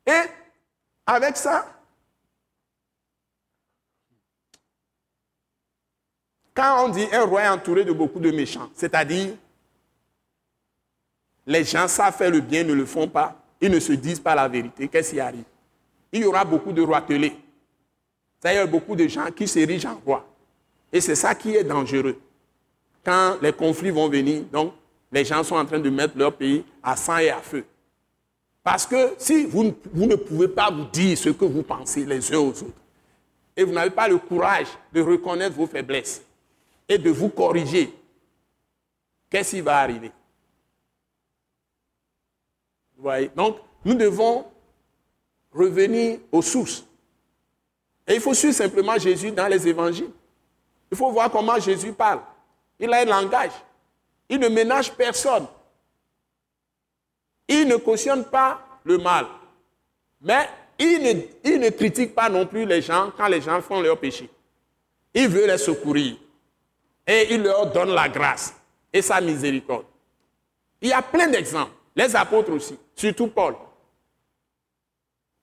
Et 0.07 0.23
avec 1.07 1.37
ça, 1.37 1.67
quand 6.53 6.85
on 6.85 6.89
dit 6.89 7.07
un 7.13 7.25
roi 7.25 7.43
est 7.43 7.49
entouré 7.49 7.85
de 7.85 7.93
beaucoup 7.93 8.21
de 8.21 8.31
méchants, 8.31 8.69
c'est-à-dire 8.75 9.35
les 11.47 11.65
gens 11.65 11.89
savent 11.89 12.15
faire 12.15 12.31
le 12.31 12.41
bien, 12.41 12.65
ne 12.65 12.75
le 12.75 12.85
font 12.85 13.09
pas, 13.09 13.40
ils 13.61 13.71
ne 13.71 13.81
se 13.81 13.93
disent 13.93 14.21
pas 14.21 14.35
la 14.35 14.49
vérité, 14.49 14.89
qu'est-ce 14.89 15.11
qui 15.11 15.21
arrive? 15.21 15.45
Il 16.13 16.23
y 16.23 16.25
aura 16.25 16.45
beaucoup 16.45 16.73
de 16.73 16.83
roitelets. 16.83 17.37
C'est-à-dire 18.41 18.67
beaucoup 18.67 18.97
de 18.97 19.07
gens 19.07 19.31
qui 19.31 19.47
s'érigent 19.47 19.91
en 19.91 20.01
roi. 20.05 20.27
Et 20.93 21.01
c'est 21.01 21.15
ça 21.15 21.35
qui 21.35 21.55
est 21.55 21.65
dangereux. 21.65 22.19
Quand 23.05 23.37
les 23.41 23.53
conflits 23.53 23.91
vont 23.91 24.09
venir, 24.09 24.43
donc 24.51 24.73
les 25.13 25.25
gens 25.25 25.43
sont 25.43 25.57
en 25.57 25.65
train 25.65 25.79
de 25.79 25.91
mettre 25.91 26.17
leur 26.17 26.35
pays 26.35 26.65
à 26.83 26.97
sang 26.97 27.19
et 27.19 27.31
à 27.31 27.39
feu. 27.39 27.65
Parce 28.63 28.87
que 28.87 29.15
si 29.19 29.47
vous 29.47 29.75
ne 29.95 30.15
pouvez 30.17 30.49
pas 30.49 30.71
vous 30.71 30.85
dire 30.85 31.17
ce 31.17 31.31
que 31.31 31.45
vous 31.45 31.63
pensez 31.63 32.05
les 32.05 32.33
uns 32.35 32.39
aux 32.39 32.49
autres, 32.49 32.65
et 33.57 33.65
vous 33.65 33.73
n'avez 33.73 33.91
pas 33.91 34.09
le 34.09 34.19
courage 34.19 34.69
de 34.93 35.01
reconnaître 35.01 35.55
vos 35.57 35.67
faiblesses 35.67 36.23
et 36.89 36.97
de 36.99 37.11
vous 37.11 37.29
corriger, 37.29 37.93
qu'est-ce 39.29 39.57
qui 39.57 39.61
va 39.61 39.79
arriver? 39.79 40.11
Donc, 43.37 43.59
nous 43.85 43.95
devons 43.95 44.45
revenir 45.53 46.19
aux 46.31 46.43
sources. 46.43 46.85
Et 48.07 48.15
il 48.15 48.21
faut 48.21 48.35
suivre 48.35 48.55
simplement 48.55 48.99
Jésus 48.99 49.31
dans 49.31 49.49
les 49.49 49.67
évangiles. 49.67 50.11
Il 50.91 50.97
faut 50.97 51.11
voir 51.11 51.31
comment 51.31 51.59
Jésus 51.59 51.93
parle. 51.93 52.21
Il 52.79 52.93
a 52.93 53.01
un 53.01 53.05
langage. 53.05 53.53
Il 54.29 54.39
ne 54.39 54.49
ménage 54.49 54.93
personne. 54.93 55.47
Il 57.49 57.67
ne 57.69 57.77
cautionne 57.77 58.25
pas 58.25 58.61
le 58.85 58.99
mal. 58.99 59.27
Mais 60.21 60.49
il 60.79 61.03
ne, 61.03 61.51
il 61.51 61.61
ne 61.61 61.71
critique 61.71 62.15
pas 62.15 62.29
non 62.29 62.47
plus 62.47 62.65
les 62.65 62.83
gens 62.83 63.13
quand 63.17 63.29
les 63.29 63.41
gens 63.41 63.61
font 63.61 63.81
leur 63.81 63.99
péché. 63.99 64.29
Il 65.15 65.29
veut 65.29 65.47
les 65.47 65.59
secourir. 65.59 66.17
Et 67.07 67.35
il 67.35 67.43
leur 67.43 67.71
donne 67.73 67.91
la 67.91 68.09
grâce 68.09 68.55
et 68.93 69.03
sa 69.03 69.21
miséricorde. 69.21 69.87
Il 70.81 70.89
y 70.89 70.93
a 70.93 71.03
plein 71.03 71.29
d'exemples. 71.29 71.73
Les 72.01 72.17
apôtres 72.17 72.53
aussi, 72.53 72.79
surtout 72.97 73.27
Paul. 73.27 73.55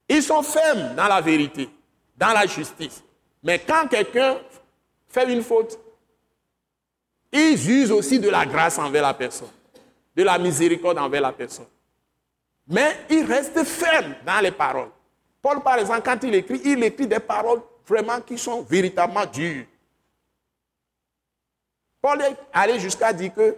Ils 0.10 0.24
sont 0.24 0.42
fermes 0.42 0.96
dans 0.96 1.08
la 1.08 1.22
vérité, 1.22 1.70
dans 2.18 2.34
la 2.34 2.48
justice. 2.48 3.04
Mais 3.44 3.60
quand 3.60 3.88
quelqu'un 3.88 4.40
fait 5.08 5.32
une 5.32 5.44
faute, 5.44 5.78
ils 7.32 7.70
usent 7.70 7.92
aussi 7.92 8.20
de 8.20 8.28
la 8.28 8.44
grâce 8.44 8.80
envers 8.80 9.04
la 9.04 9.14
personne, 9.14 9.52
de 10.16 10.24
la 10.24 10.40
miséricorde 10.40 10.98
envers 10.98 11.22
la 11.22 11.32
personne. 11.32 11.68
Mais 12.68 13.06
ils 13.12 13.24
restent 13.24 13.64
fermes 13.64 14.16
dans 14.26 14.42
les 14.42 14.50
paroles. 14.50 14.90
Paul, 15.40 15.62
par 15.62 15.78
exemple, 15.78 16.02
quand 16.04 16.24
il 16.24 16.34
écrit, 16.34 16.60
il 16.66 16.84
écrit 16.84 17.06
des 17.06 17.20
paroles 17.20 17.62
vraiment 17.86 18.20
qui 18.20 18.36
sont 18.36 18.64
véritablement 18.64 19.28
dures. 19.28 19.66
Paul 22.02 22.20
est 22.20 22.36
allé 22.52 22.80
jusqu'à 22.80 23.14
dire 23.14 23.32
que 23.32 23.56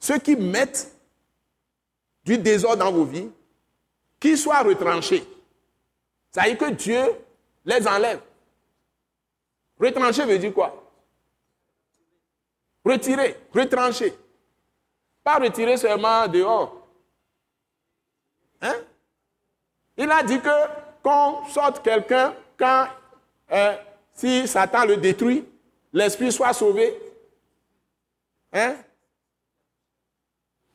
ceux 0.00 0.18
qui 0.18 0.34
mettent 0.34 0.97
du 2.28 2.36
désordre 2.36 2.84
dans 2.84 2.92
vos 2.92 3.06
vies, 3.06 3.30
qu'ils 4.20 4.36
soient 4.36 4.60
retranchés. 4.60 5.24
Ça 6.30 6.42
veut 6.42 6.50
dire 6.50 6.58
que 6.58 6.70
Dieu 6.74 7.02
les 7.64 7.88
enlève. 7.88 8.20
Retrancher 9.80 10.26
veut 10.26 10.38
dire 10.38 10.52
quoi? 10.52 10.84
Retirer, 12.84 13.34
retrancher. 13.54 14.12
Pas 15.24 15.36
retirer 15.36 15.78
seulement 15.78 16.28
dehors. 16.28 16.86
Hein? 18.60 18.74
Il 19.96 20.10
a 20.10 20.22
dit 20.22 20.40
que 20.40 20.48
qu'on 21.02 21.46
sorte 21.46 21.82
quelqu'un 21.82 22.34
quand 22.58 22.88
euh, 23.52 23.76
si 24.12 24.46
Satan 24.46 24.84
le 24.84 24.98
détruit, 24.98 25.46
l'esprit 25.94 26.30
soit 26.30 26.52
sauvé. 26.52 26.94
Hein? 28.52 28.76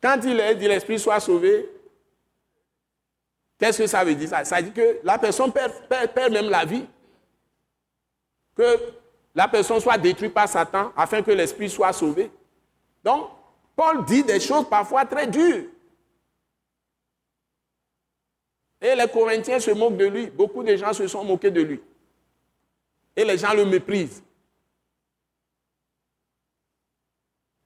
Quand 0.04 0.20
il 0.22 0.58
dit 0.58 0.68
l'esprit 0.68 1.00
soit 1.00 1.22
sauvé, 1.22 1.66
qu'est-ce 3.58 3.84
que 3.84 3.88
ça 3.88 4.04
veut 4.04 4.14
dire? 4.14 4.28
Ça, 4.28 4.44
ça 4.44 4.62
dit 4.62 4.74
que 4.74 5.00
la 5.02 5.18
personne 5.18 5.50
perd, 5.54 5.72
perd 5.88 6.34
même 6.34 6.50
la 6.50 6.66
vie. 6.66 6.86
Que 8.54 8.80
la 9.34 9.48
personne 9.48 9.80
soit 9.80 9.98
détruite 9.98 10.34
par 10.34 10.50
Satan 10.50 10.92
afin 10.98 11.22
que 11.22 11.32
l'esprit 11.32 11.70
soit 11.70 11.94
sauvé. 11.94 12.30
Donc, 13.02 13.30
Paul 13.78 14.04
dit 14.04 14.26
des 14.26 14.42
choses 14.42 14.68
parfois 14.68 15.06
très 15.06 15.26
dures. 15.26 15.70
Et 18.82 18.96
les 18.96 19.08
Corinthiens 19.08 19.62
se 19.62 19.72
moquent 19.72 19.96
de 19.96 20.06
lui. 20.06 20.28
Beaucoup 20.28 20.64
de 20.64 20.76
gens 20.76 20.92
se 20.92 21.08
sont 21.08 21.24
moqués 21.24 21.50
de 21.50 21.62
lui. 21.62 21.82
Et 23.16 23.24
les 23.24 23.38
gens 23.38 23.54
le 23.54 23.64
méprisent. 23.64 24.22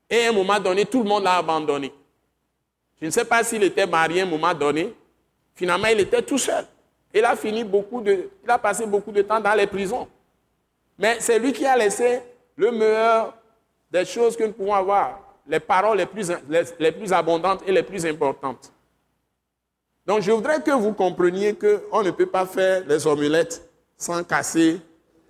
Et 0.08 0.28
à 0.28 0.30
un 0.30 0.34
moment 0.34 0.60
donné, 0.60 0.86
tout 0.86 1.02
le 1.02 1.10
monde 1.10 1.24
l'a 1.24 1.38
abandonné. 1.38 1.92
Je 3.02 3.06
ne 3.06 3.12
sais 3.12 3.26
pas 3.26 3.44
s'il 3.44 3.64
était 3.64 3.86
marié 3.86 4.22
à 4.22 4.24
un 4.24 4.28
moment 4.28 4.54
donné. 4.54 4.94
Finalement, 5.56 5.88
il 5.88 6.00
était 6.00 6.22
tout 6.22 6.38
seul. 6.38 6.66
Il 7.14 7.24
a 7.24 7.36
fini 7.36 7.64
beaucoup 7.64 8.02
de, 8.02 8.30
il 8.44 8.50
a 8.50 8.58
passé 8.58 8.86
beaucoup 8.86 9.12
de 9.12 9.22
temps 9.22 9.40
dans 9.40 9.54
les 9.54 9.68
prisons. 9.68 10.08
Mais 10.98 11.18
c'est 11.20 11.40
lui 11.40 11.54
qui 11.54 11.66
a 11.66 11.76
laissé 11.76 12.22
le 12.56 12.72
meilleur 12.72 13.36
des 13.92 14.06
choses 14.06 14.36
que 14.36 14.44
nous 14.44 14.54
pouvons 14.54 14.74
avoir, 14.74 15.20
les 15.48 15.60
paroles 15.60 15.98
les 15.98 16.06
plus, 16.06 16.32
les, 16.80 16.92
plus 16.92 17.14
abondantes 17.14 17.62
et 17.66 17.72
les 17.72 17.84
plus 17.84 18.06
importantes. 18.06 18.72
Donc 20.06 20.22
je 20.22 20.32
voudrais 20.32 20.62
que 20.62 20.72
vous 20.72 20.94
compreniez 20.94 21.56
qu'on 21.56 22.04
ne 22.04 22.12
peut 22.12 22.26
pas 22.26 22.46
faire 22.46 22.84
les 22.88 23.06
omelettes 23.08 23.68
sans 23.96 24.24
casser 24.24 24.82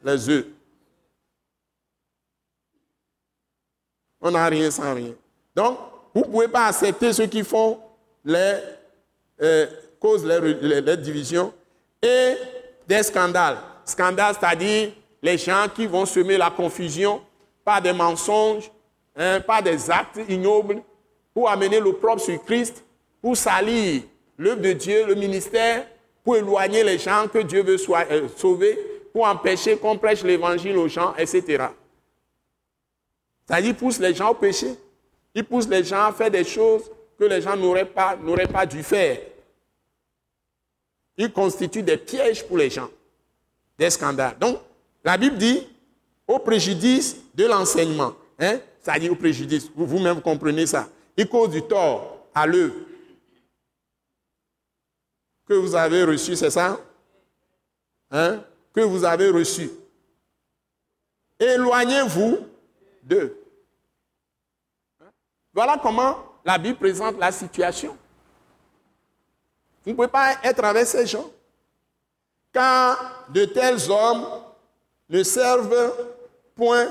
les 0.04 0.30
œufs. 0.30 0.46
On 4.22 4.32
n'a 4.32 4.48
rien 4.48 4.72
sans 4.72 4.94
rien. 4.94 5.14
Donc, 5.56 5.78
vous 6.18 6.24
ne 6.24 6.32
pouvez 6.32 6.48
pas 6.48 6.66
accepter 6.66 7.14
ceux 7.14 7.28
qui 7.28 7.44
font 7.44 7.78
les 8.26 8.56
euh, 9.40 9.68
causes 10.00 10.26
les 10.26 10.98
divisions 10.98 11.54
et 12.02 12.34
des 12.88 13.04
scandales. 13.04 13.58
Scandales, 13.86 14.36
c'est-à-dire 14.40 14.94
les 15.22 15.38
gens 15.38 15.68
qui 15.76 15.86
vont 15.86 16.08
semer 16.08 16.38
la 16.38 16.50
confusion 16.50 17.22
par 17.64 17.84
des 17.84 17.94
mensonges, 17.94 18.72
hein, 19.16 19.42
par 19.42 19.62
des 19.62 19.92
actes 19.92 20.20
ignobles, 20.28 20.82
pour 21.36 21.52
amener 21.52 21.80
l'opprobre 21.80 22.20
sur 22.20 22.44
Christ, 22.44 22.84
pour 23.22 23.38
salir 23.38 24.02
l'œuvre 24.40 24.62
de 24.62 24.74
Dieu, 24.74 25.06
le 25.06 25.14
ministère, 25.14 25.86
pour 26.24 26.36
éloigner 26.36 26.84
les 26.84 26.98
gens 26.98 27.28
que 27.32 27.40
Dieu 27.44 27.62
veut 27.62 27.78
euh, 27.90 28.28
sauver, 28.36 28.76
pour 29.14 29.28
empêcher 29.28 29.78
qu'on 29.78 30.00
prêche 30.00 30.24
l'évangile 30.24 30.80
aux 30.80 30.88
gens, 30.88 31.14
etc. 31.16 31.68
C'est-à-dire, 33.46 33.76
pousse 33.76 34.00
les 34.00 34.16
gens 34.16 34.32
au 34.32 34.34
péché. 34.34 34.76
Il 35.38 35.44
pousse 35.44 35.68
les 35.68 35.84
gens 35.84 36.06
à 36.06 36.12
faire 36.12 36.32
des 36.32 36.44
choses 36.44 36.90
que 37.16 37.24
les 37.26 37.44
gens 37.44 37.56
n'auraient 37.56 37.86
pas, 37.86 38.16
n'auraient 38.16 38.48
pas 38.48 38.66
dû 38.66 38.82
faire. 38.82 39.20
Il 41.16 41.32
constitue 41.32 41.84
des 41.84 41.98
pièges 41.98 42.44
pour 42.44 42.58
les 42.58 42.72
gens, 42.72 42.90
des 43.78 43.92
scandales. 43.92 44.36
Donc, 44.40 44.60
la 45.04 45.16
Bible 45.16 45.38
dit 45.38 45.68
au 46.28 46.40
préjudice 46.40 47.18
de 47.36 47.46
l'enseignement. 47.46 48.16
Hein? 48.40 48.60
Ça 48.82 48.98
dit 48.98 49.10
au 49.12 49.16
préjudice. 49.16 49.70
Vous-même 49.76 50.24
comprenez 50.24 50.66
ça. 50.66 50.90
Il 51.16 51.30
cause 51.30 51.52
du 51.52 51.62
tort 51.62 52.26
à 52.34 52.48
l'œuvre 52.48 52.74
que 55.46 55.54
vous 55.54 55.76
avez 55.76 56.04
reçu, 56.04 56.36
c'est 56.36 56.50
ça? 56.50 56.80
Hein? 58.10 58.44
Que 58.74 58.82
vous 58.82 59.06
avez 59.06 59.30
reçu. 59.30 59.70
Éloignez-vous 61.40 62.40
d'eux. 63.04 63.38
Voilà 65.58 65.80
comment 65.82 66.20
la 66.46 66.60
Bible 66.60 66.78
présente 66.78 67.18
la 67.18 67.32
situation. 67.32 67.98
Vous 69.84 69.90
ne 69.90 69.96
pouvez 69.96 70.08
pas 70.08 70.36
être 70.44 70.64
avec 70.64 70.86
ces 70.86 71.08
gens. 71.08 71.32
Car 72.54 73.26
de 73.30 73.44
tels 73.46 73.90
hommes 73.90 74.28
ne 75.10 75.24
servent 75.24 75.96
point 76.54 76.88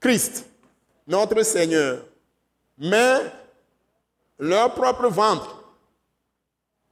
Christ, 0.00 0.46
notre 1.06 1.42
Seigneur, 1.42 2.02
mais 2.78 3.30
leur 4.38 4.72
propre 4.72 5.08
ventre, 5.08 5.62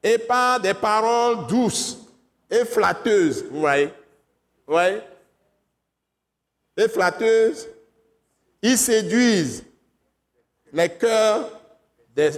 et 0.03 0.19
par 0.19 0.61
des 0.61 0.75
paroles 0.75 1.47
douces 1.47 1.97
et 2.51 2.67
flatteuses, 2.67 3.43
vous 3.51 3.61
voyez, 3.61 3.87
vous 3.87 4.75
voyez, 4.75 5.01
et 6.77 6.89
flatteuses, 6.89 7.69
ils 8.61 8.77
séduisent 8.77 9.64
les 10.73 10.89
cœurs 10.89 11.51
des, 12.14 12.31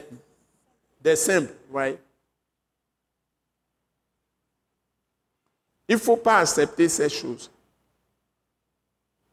des 1.01 1.17
simples, 1.17 1.53
vous 1.67 1.73
voyez. 1.73 1.99
Il 5.89 5.95
ne 5.95 6.01
faut 6.01 6.17
pas 6.17 6.39
accepter 6.39 6.89
ces 6.89 7.09
choses. 7.09 7.51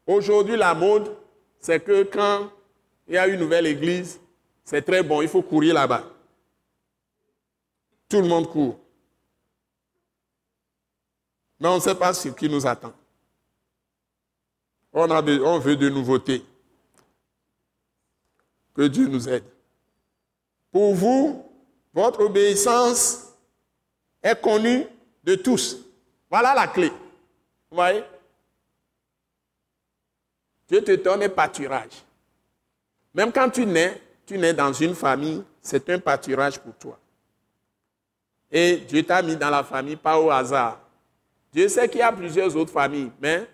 Aujourd'hui, 0.06 0.56
la 0.56 0.72
mode, 0.74 1.14
c'est 1.60 1.80
que 1.80 2.04
quand 2.04 2.50
il 3.06 3.14
y 3.14 3.18
a 3.18 3.26
une 3.26 3.40
nouvelle 3.40 3.66
église, 3.66 4.18
c'est 4.64 4.82
très 4.82 5.02
bon, 5.02 5.20
il 5.20 5.28
faut 5.28 5.42
courir 5.42 5.74
là-bas. 5.74 6.04
Tout 8.08 8.22
le 8.22 8.28
monde 8.28 8.48
court. 8.48 8.78
Mais 11.58 11.68
on 11.68 11.76
ne 11.76 11.80
sait 11.80 11.94
pas 11.94 12.14
ce 12.14 12.28
qui 12.28 12.48
nous 12.48 12.66
attend. 12.66 12.92
On, 14.92 15.10
a, 15.10 15.22
on 15.22 15.58
veut 15.58 15.76
de 15.76 15.88
nouveautés. 15.88 16.44
Que 18.76 18.82
Dieu 18.82 19.08
nous 19.08 19.26
aide. 19.26 19.44
Pour 20.70 20.94
vous, 20.94 21.42
votre 21.94 22.20
obéissance 22.20 23.32
est 24.22 24.38
connue 24.38 24.86
de 25.24 25.34
tous. 25.34 25.78
Voilà 26.28 26.54
la 26.54 26.66
clé. 26.66 26.90
Vous 27.70 27.76
voyez? 27.76 28.04
Dieu 30.68 30.84
te 30.84 30.92
donne 30.96 31.22
un 31.22 31.28
pâturage. 31.30 32.04
Même 33.14 33.32
quand 33.32 33.48
tu 33.48 33.64
nais, 33.64 34.02
tu 34.26 34.36
nais 34.36 34.52
dans 34.52 34.72
une 34.72 34.94
famille, 34.94 35.42
c'est 35.62 35.88
un 35.88 35.98
pâturage 35.98 36.58
pour 36.58 36.74
toi. 36.74 36.98
Et 38.50 38.76
Dieu 38.76 39.02
t'a 39.02 39.22
mis 39.22 39.36
dans 39.36 39.50
la 39.50 39.64
famille 39.64 39.96
pas 39.96 40.20
au 40.20 40.30
hasard. 40.30 40.80
Dieu 41.50 41.68
sait 41.68 41.88
qu'il 41.88 42.00
y 42.00 42.02
a 42.02 42.12
plusieurs 42.12 42.54
autres 42.54 42.72
familles, 42.72 43.10
mais 43.20 43.48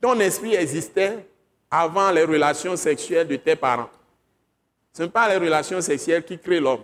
ton 0.00 0.18
esprit 0.18 0.54
existait 0.54 1.28
avant 1.70 2.10
les 2.10 2.24
relations 2.24 2.76
sexuelles 2.76 3.28
de 3.28 3.36
tes 3.36 3.56
parents. 3.56 3.90
Ce 4.92 5.02
n'est 5.02 5.08
pas 5.08 5.28
les 5.28 5.36
relations 5.36 5.80
sexuelles 5.80 6.24
qui 6.24 6.38
créent 6.38 6.60
l'homme. 6.60 6.82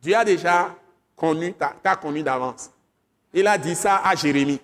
Dieu 0.00 0.14
a 0.14 0.24
déjà 0.24 0.74
connu, 1.16 1.54
t'a 1.54 1.96
connu 1.96 2.22
d'avance. 2.22 2.70
Il 3.32 3.46
a 3.46 3.58
dit 3.58 3.74
ça 3.74 4.02
à 4.04 4.14
Jérémie. 4.14 4.60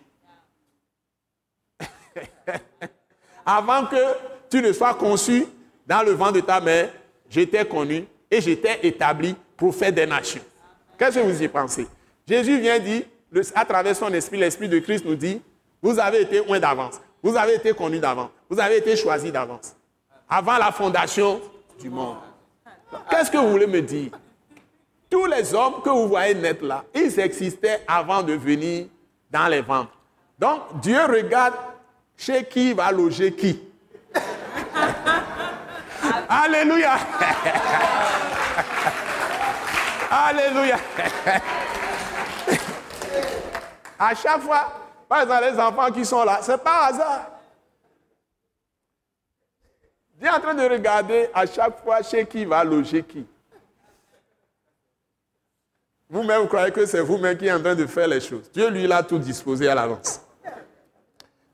Avant 3.46 3.86
que 3.86 3.96
tu 4.48 4.62
ne 4.62 4.72
sois 4.72 4.94
conçu 4.94 5.46
dans 5.86 6.02
le 6.02 6.12
vent 6.12 6.30
de 6.30 6.40
ta 6.40 6.60
mère, 6.60 6.92
j'étais 7.28 7.66
connu 7.66 8.06
et 8.30 8.40
j'étais 8.40 8.86
établi 8.86 9.34
prophète 9.56 9.94
des 9.94 10.06
nations. 10.06 10.42
Qu'est-ce 10.98 11.18
que 11.18 11.24
vous 11.24 11.42
y 11.42 11.48
pensez? 11.48 11.88
Jésus 12.26 12.60
vient 12.60 12.78
dire, 12.78 13.02
à 13.54 13.64
travers 13.64 13.96
son 13.96 14.12
esprit, 14.12 14.38
l'esprit 14.38 14.68
de 14.68 14.78
Christ 14.78 15.04
nous 15.04 15.16
dit, 15.16 15.40
vous 15.80 15.98
avez 15.98 16.20
été 16.22 16.44
loin 16.44 16.60
d'avance, 16.60 17.00
vous 17.22 17.36
avez 17.36 17.54
été 17.54 17.72
connu 17.72 17.98
d'avance, 17.98 18.30
vous 18.50 18.58
avez 18.58 18.78
été 18.78 18.96
choisi 18.96 19.30
d'avance, 19.30 19.76
avant 20.28 20.58
la 20.58 20.72
fondation 20.72 21.40
du 21.78 21.88
monde. 21.88 22.16
Qu'est-ce 23.08 23.30
que 23.30 23.38
vous 23.38 23.50
voulez 23.50 23.66
me 23.66 23.80
dire? 23.80 24.10
Tous 25.08 25.26
les 25.26 25.54
hommes 25.54 25.82
que 25.82 25.90
vous 25.90 26.08
voyez 26.08 26.34
naître 26.34 26.64
là, 26.64 26.84
ils 26.94 27.18
existaient 27.20 27.82
avant 27.86 28.22
de 28.22 28.32
venir 28.32 28.86
dans 29.30 29.46
les 29.46 29.60
ventres. 29.60 29.92
Donc 30.38 30.80
Dieu 30.80 30.98
regarde 31.04 31.54
chez 32.16 32.44
qui 32.44 32.72
va 32.72 32.90
loger 32.90 33.32
qui 33.32 33.60
Alléluia. 36.28 36.94
Alléluia. 40.10 40.76
À 43.98 44.14
chaque 44.16 44.40
fois, 44.40 44.81
par 45.12 45.20
exemple, 45.20 45.44
les 45.44 45.60
enfants 45.60 45.92
qui 45.92 46.04
sont 46.06 46.24
là, 46.24 46.38
c'est 46.42 46.62
pas 46.62 46.86
hasard. 46.86 47.30
Dieu 50.14 50.26
est 50.26 50.30
en 50.30 50.40
train 50.40 50.54
de 50.54 50.62
regarder 50.62 51.28
à 51.34 51.44
chaque 51.46 51.82
fois 51.82 52.02
chez 52.02 52.26
qui 52.26 52.44
va 52.44 52.64
loger 52.64 53.02
qui. 53.02 53.26
Vous-même, 56.08 56.42
vous 56.42 56.48
croyez 56.48 56.72
que 56.72 56.86
c'est 56.86 57.00
vous-même 57.00 57.36
qui 57.36 57.46
êtes 57.46 57.56
en 57.56 57.60
train 57.62 57.74
de 57.74 57.86
faire 57.86 58.08
les 58.08 58.20
choses. 58.20 58.50
Dieu, 58.52 58.70
lui, 58.70 58.86
l'a 58.86 59.02
tout 59.02 59.18
disposé 59.18 59.68
à 59.68 59.74
l'avance. 59.74 60.20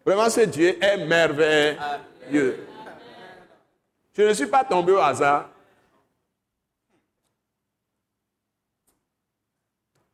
Vraiment, 0.04 0.30
ce 0.30 0.40
Dieu 0.40 0.76
est 0.82 1.04
merveilleux. 1.06 2.66
Je 4.16 4.22
ne 4.22 4.32
suis 4.34 4.46
pas 4.46 4.64
tombé 4.64 4.92
au 4.92 4.98
hasard. 4.98 5.48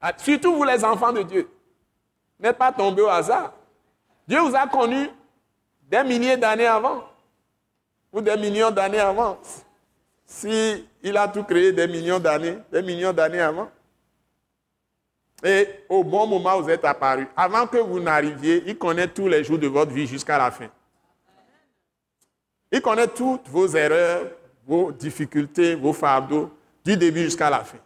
Ah, 0.01 0.13
surtout 0.17 0.55
vous 0.55 0.65
les 0.65 0.85
enfants 0.85 1.13
de 1.13 1.23
Dieu. 1.23 1.49
N'êtes 2.39 2.59
pas 2.59 2.73
tombé 2.73 3.03
au 3.03 3.09
hasard. 3.09 3.53
Dieu 4.27 4.41
vous 4.41 4.55
a 4.55 4.67
connu 4.67 5.09
des 5.83 6.03
milliers 6.03 6.37
d'années 6.37 6.67
avant. 6.67 7.05
Ou 8.13 8.21
des 8.21 8.37
millions 8.37 8.71
d'années 8.71 9.01
avant. 9.01 9.39
Si 10.27 10.87
il 11.03 11.17
a 11.17 11.29
tout 11.29 11.45
créé 11.45 11.73
des 11.73 11.87
millions 11.87 12.19
d'années, 12.19 12.59
des 12.73 12.83
millions 12.83 13.13
d'années 13.13 13.41
avant. 13.41 13.71
Et 15.43 15.69
au 15.89 16.03
bon 16.03 16.27
moment, 16.27 16.61
vous 16.61 16.71
êtes 16.71 16.85
apparu. 16.85 17.29
Avant 17.37 17.67
que 17.67 17.77
vous 17.77 18.01
n'arriviez, 18.01 18.63
il 18.67 18.79
connaît 18.79 19.09
tous 19.09 19.29
les 19.29 19.45
jours 19.45 19.59
de 19.59 19.67
votre 19.67 19.93
vie 19.93 20.07
jusqu'à 20.07 20.39
la 20.39 20.51
fin. 20.51 20.69
Il 22.73 22.81
connaît 22.81 23.09
toutes 23.09 23.49
vos 23.49 23.69
erreurs, 23.69 24.27
vos 24.67 24.91
difficultés, 24.91 25.75
vos 25.75 25.93
fardeaux, 25.93 26.51
du 26.85 26.97
début 26.97 27.25
jusqu'à 27.25 27.51
la 27.51 27.63
fin. 27.63 27.79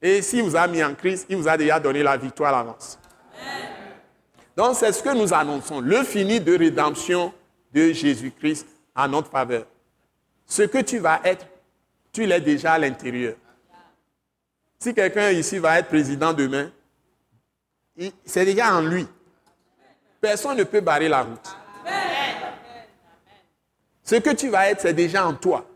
Et 0.00 0.22
s'il 0.22 0.42
vous 0.42 0.56
a 0.56 0.66
mis 0.66 0.82
en 0.82 0.94
crise, 0.94 1.24
il 1.28 1.36
vous 1.36 1.48
a 1.48 1.56
déjà 1.56 1.80
donné 1.80 2.02
la 2.02 2.16
victoire 2.16 2.54
à 2.54 2.58
l'avance. 2.58 2.98
Donc 4.56 4.76
c'est 4.76 4.92
ce 4.92 5.02
que 5.02 5.14
nous 5.14 5.32
annonçons, 5.32 5.80
le 5.80 6.02
fini 6.04 6.40
de 6.40 6.56
rédemption 6.56 7.32
de 7.72 7.92
Jésus-Christ 7.92 8.66
en 8.94 9.08
notre 9.08 9.30
faveur. 9.30 9.66
Ce 10.46 10.62
que 10.62 10.78
tu 10.78 10.98
vas 10.98 11.20
être, 11.24 11.46
tu 12.12 12.26
l'es 12.26 12.40
déjà 12.40 12.74
à 12.74 12.78
l'intérieur. 12.78 13.34
Si 14.78 14.94
quelqu'un 14.94 15.30
ici 15.30 15.58
va 15.58 15.78
être 15.78 15.88
président 15.88 16.32
demain, 16.32 16.70
c'est 18.24 18.44
déjà 18.44 18.76
en 18.76 18.82
lui. 18.82 19.06
Personne 20.20 20.58
ne 20.58 20.64
peut 20.64 20.80
barrer 20.80 21.08
la 21.08 21.22
route. 21.22 21.56
Ce 24.02 24.16
que 24.16 24.30
tu 24.30 24.50
vas 24.50 24.68
être, 24.68 24.82
c'est 24.82 24.92
déjà 24.92 25.26
en 25.26 25.34
toi. 25.34 25.66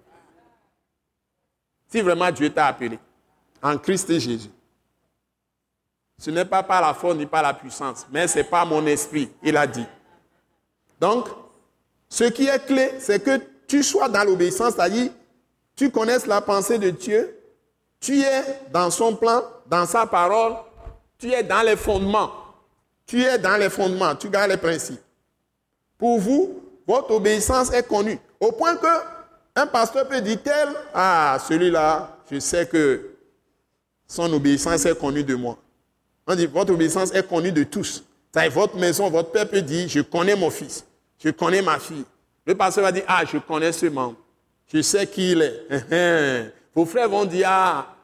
Si 1.89 2.01
vraiment 2.03 2.31
Dieu 2.31 2.51
t'a 2.51 2.67
appelé 2.67 2.99
en 3.63 3.79
Christ 3.79 4.11
et 4.11 4.21
Jésus. 4.21 4.51
Ce 6.19 6.31
n'est 6.31 6.45
pas 6.45 6.63
par 6.63 6.81
la 6.81 6.95
force 6.95 7.17
ni 7.17 7.27
par 7.27 7.43
la 7.43 7.55
puissance, 7.55 8.07
mais 8.11 8.27
c'est 8.27 8.45
par 8.45 8.67
mon 8.67 8.85
esprit, 8.87 9.31
il 9.43 9.57
a 9.57 9.67
dit. 9.67 9.87
Donc, 11.01 11.29
ce 12.09 12.25
qui 12.25 12.47
est 12.47 12.67
clé, 12.67 12.95
c'est 12.99 13.23
que 13.23 13.41
tu 13.69 13.83
sois 13.83 14.09
dans 14.09 14.25
l'obéissance, 14.25 14.75
c'est-à-dire, 14.75 15.13
tu 15.77 15.91
connaisses 15.91 16.27
la 16.27 16.41
pensée 16.41 16.79
de 16.79 16.91
Dieu, 16.91 17.39
tu 18.01 18.21
es 18.21 18.43
dans 18.73 18.91
son 18.91 19.15
plan, 19.15 19.43
dans 19.67 19.87
sa 19.87 20.07
parole, 20.07 20.55
tu 21.19 21.31
es 21.31 21.43
dans 21.43 21.63
les 21.63 21.77
fondements. 21.77 22.33
Tu 23.07 23.23
es 23.23 23.39
dans 23.39 23.57
les 23.57 23.71
fondements, 23.71 24.15
tu 24.15 24.29
gardes 24.29 24.51
les 24.51 24.57
principes. 24.57 25.01
Pour 25.97 26.19
vous, 26.19 26.63
votre 26.87 27.11
obéissance 27.13 27.73
est 27.73 27.87
connue. 27.87 28.19
Au 28.39 28.53
point 28.53 28.77
que 28.77 28.87
un 29.55 29.67
pasteur 29.67 30.07
peut 30.07 30.21
dire 30.21 30.43
tel, 30.43 30.69
ah, 30.95 31.39
celui-là, 31.49 32.19
je 32.31 32.39
sais 32.39 32.67
que 32.67 33.18
son 34.09 34.33
obéissance 34.33 34.87
est 34.87 34.99
connue 34.99 35.23
de 35.23 35.35
moi. 35.35 35.59
On 36.27 36.35
dit, 36.35 36.47
votre 36.47 36.73
obéissance 36.73 37.13
est 37.15 37.27
connue 37.29 37.53
de 37.53 37.63
tous. 37.65 38.03
C'est 38.33 38.49
votre 38.49 38.77
maison, 38.77 39.09
votre 39.11 39.31
père 39.31 39.49
peut 39.49 39.63
dire, 39.63 39.89
je 39.89 40.01
connais 40.01 40.35
mon 40.35 40.51
fils, 40.51 40.85
je 41.23 41.31
connais 41.31 41.63
ma 41.63 41.79
fille. 41.79 42.05
Le 42.47 42.55
pasteur 42.55 42.85
va 42.85 42.93
dire, 42.93 43.05
ah, 43.07 43.23
je 43.31 43.39
connais 43.39 43.73
ce 43.73 43.87
membre, 43.87 44.17
je 44.73 44.81
sais 44.83 45.07
qui 45.07 45.33
il 45.33 45.43
est. 45.43 46.53
Vos 46.75 46.85
frères 46.87 47.09
vont 47.09 47.25
dire, 47.25 47.47
ah, 47.49 47.97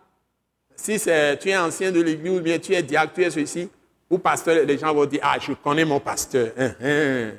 si 0.77 0.99
tu 0.99 1.09
es 1.09 1.57
ancien 1.57 1.91
de 1.93 2.01
l'église, 2.01 2.39
ou 2.39 2.41
bien 2.41 2.59
tu 2.59 2.75
es 2.75 2.83
diacre, 2.83 3.15
tu 3.15 3.23
es 3.23 3.31
ceci, 3.31 3.69
ou 4.11 4.19
pasteur, 4.19 4.65
les 4.65 4.79
gens 4.79 4.93
vont 4.93 5.07
dire, 5.07 5.21
ah, 5.23 5.37
je 5.41 5.53
connais 5.53 5.85
mon 5.85 6.01
pasteur. 6.01 6.53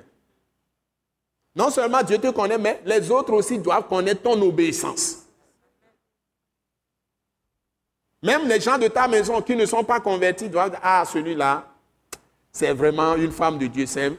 Non 1.58 1.70
seulement 1.70 2.04
Dieu 2.04 2.18
te 2.18 2.30
connaît, 2.32 2.58
mais 2.58 2.82
les 2.86 3.10
autres 3.10 3.32
aussi 3.32 3.58
doivent 3.58 3.88
connaître 3.88 4.22
ton 4.22 4.42
obéissance. 4.42 5.25
Même 8.26 8.48
les 8.48 8.60
gens 8.60 8.80
de 8.80 8.88
ta 8.88 9.08
maison 9.08 9.40
qui 9.40 9.56
ne 9.56 9.68
sont 9.68 9.84
pas 9.84 10.00
convertis 10.00 10.50
doivent 10.50 10.72
dire, 10.72 10.80
ah, 10.82 11.04
celui-là, 11.06 11.64
c'est 12.52 12.74
vraiment 12.74 13.16
une 13.16 13.32
femme 13.32 13.60
de 13.60 13.68
Dieu, 13.68 13.86
c'est 13.86 14.12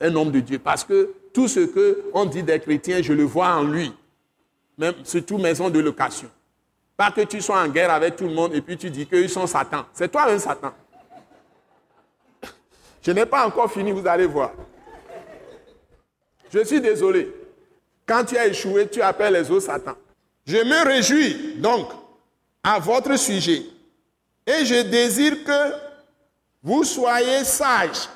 un, 0.00 0.14
homme 0.16 0.32
de 0.32 0.40
Dieu. 0.40 0.58
Parce 0.58 0.82
que 0.82 1.14
tout 1.32 1.46
ce 1.46 1.60
qu'on 2.10 2.24
dit 2.24 2.42
des 2.42 2.58
chrétiens, 2.58 3.00
je 3.02 3.12
le 3.12 3.22
vois 3.22 3.54
en 3.54 3.62
lui. 3.62 3.92
Même 4.76 4.94
surtout 5.04 5.38
maison 5.38 5.70
de 5.70 5.78
location. 5.78 6.28
Pas 6.96 7.12
que 7.12 7.20
tu 7.20 7.40
sois 7.40 7.62
en 7.62 7.68
guerre 7.68 7.92
avec 7.92 8.16
tout 8.16 8.24
le 8.24 8.34
monde 8.34 8.52
et 8.56 8.60
puis 8.60 8.76
tu 8.76 8.90
dis 8.90 9.06
qu'ils 9.06 9.30
sont 9.30 9.46
Satan. 9.46 9.86
C'est 9.92 10.10
toi 10.10 10.28
un 10.28 10.38
Satan. 10.40 10.72
Je 13.02 13.12
n'ai 13.12 13.24
pas 13.24 13.46
encore 13.46 13.70
fini, 13.70 13.92
vous 13.92 14.04
allez 14.04 14.26
voir. 14.26 14.50
Je 16.52 16.64
suis 16.64 16.80
désolé. 16.80 17.32
Quand 18.04 18.24
tu 18.24 18.36
as 18.36 18.48
échoué, 18.48 18.88
tu 18.88 19.00
appelles 19.00 19.34
les 19.34 19.48
autres 19.48 19.66
Satan. 19.66 19.94
Je 20.44 20.56
me 20.56 20.84
réjouis 20.84 21.60
donc 21.60 21.86
à 22.66 22.80
votre 22.80 23.16
sujet 23.16 23.62
et 24.44 24.64
je 24.64 24.82
désire 24.82 25.44
que 25.44 25.72
vous 26.64 26.82
soyez 26.82 27.44
sages 27.44 28.08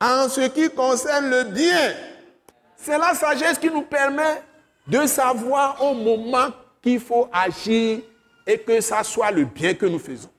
en 0.00 0.30
ce 0.30 0.48
qui 0.48 0.70
concerne 0.70 1.28
le 1.28 1.44
bien. 1.44 1.94
C'est 2.76 2.96
la 2.96 3.12
sagesse 3.12 3.58
qui 3.58 3.68
nous 3.68 3.82
permet 3.82 4.42
de 4.86 5.06
savoir 5.06 5.82
au 5.82 5.92
moment 5.92 6.48
qu'il 6.80 7.00
faut 7.00 7.28
agir 7.30 8.00
et 8.46 8.58
que 8.58 8.80
ça 8.80 9.04
soit 9.04 9.30
le 9.30 9.44
bien 9.44 9.74
que 9.74 9.84
nous 9.84 9.98
faisons. 9.98 10.30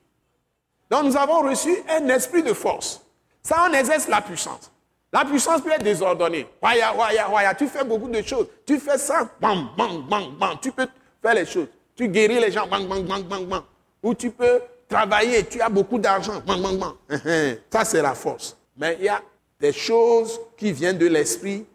Donc 0.90 1.04
nous 1.04 1.16
avons 1.16 1.42
reçu 1.42 1.70
un 1.88 2.08
esprit 2.08 2.42
de 2.42 2.52
force. 2.52 3.00
Ça, 3.40 3.68
on 3.70 3.72
exerce 3.72 4.08
la 4.08 4.20
puissance. 4.20 4.72
La 5.12 5.24
puissance 5.24 5.60
peut 5.60 5.70
être 5.70 5.84
désordonnée. 5.84 6.48
Waya, 6.60 6.92
waya, 6.92 7.30
waya. 7.30 7.54
Tu 7.54 7.68
fais 7.68 7.84
beaucoup 7.84 8.08
de 8.08 8.20
choses. 8.22 8.48
Tu 8.66 8.80
fais 8.80 8.98
ça, 8.98 9.28
bang, 9.40 9.66
bang, 9.76 10.02
bang, 10.08 10.36
bang. 10.38 10.58
Tu 10.60 10.72
peux 10.72 10.88
faire 11.22 11.34
les 11.34 11.46
choses. 11.46 11.68
Tu 12.00 12.08
guéris 12.08 12.40
les 12.40 12.50
gens, 12.50 12.66
bang, 12.66 12.88
bang, 12.88 13.04
bang, 13.04 13.22
bang, 13.24 13.44
bang. 13.44 13.62
Ou 14.02 14.14
tu 14.14 14.30
peux 14.30 14.62
travailler, 14.88 15.44
tu 15.44 15.60
as 15.60 15.68
beaucoup 15.68 15.98
d'argent, 15.98 16.40
bang, 16.46 16.62
bang, 16.62 16.78
bang. 16.78 16.94
Ça, 17.70 17.84
c'est 17.84 18.00
la 18.00 18.14
force. 18.14 18.56
Mais 18.74 18.96
il 18.98 19.04
y 19.04 19.08
a 19.10 19.20
des 19.60 19.74
choses 19.74 20.40
qui 20.56 20.72
viennent 20.72 20.96
de 20.96 21.06
l'esprit 21.06 21.66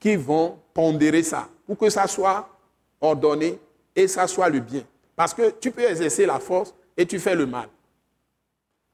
qui 0.00 0.16
vont 0.16 0.58
pondérer 0.72 1.22
ça 1.22 1.50
pour 1.66 1.76
que 1.76 1.90
ça 1.90 2.06
soit 2.06 2.48
ordonné 2.98 3.58
et 3.94 4.08
ça 4.08 4.26
soit 4.26 4.48
le 4.48 4.60
bien. 4.60 4.84
Parce 5.14 5.34
que 5.34 5.50
tu 5.50 5.70
peux 5.70 5.82
exercer 5.82 6.24
la 6.24 6.40
force 6.40 6.72
et 6.96 7.04
tu 7.04 7.18
fais 7.18 7.34
le 7.34 7.44
mal. 7.44 7.68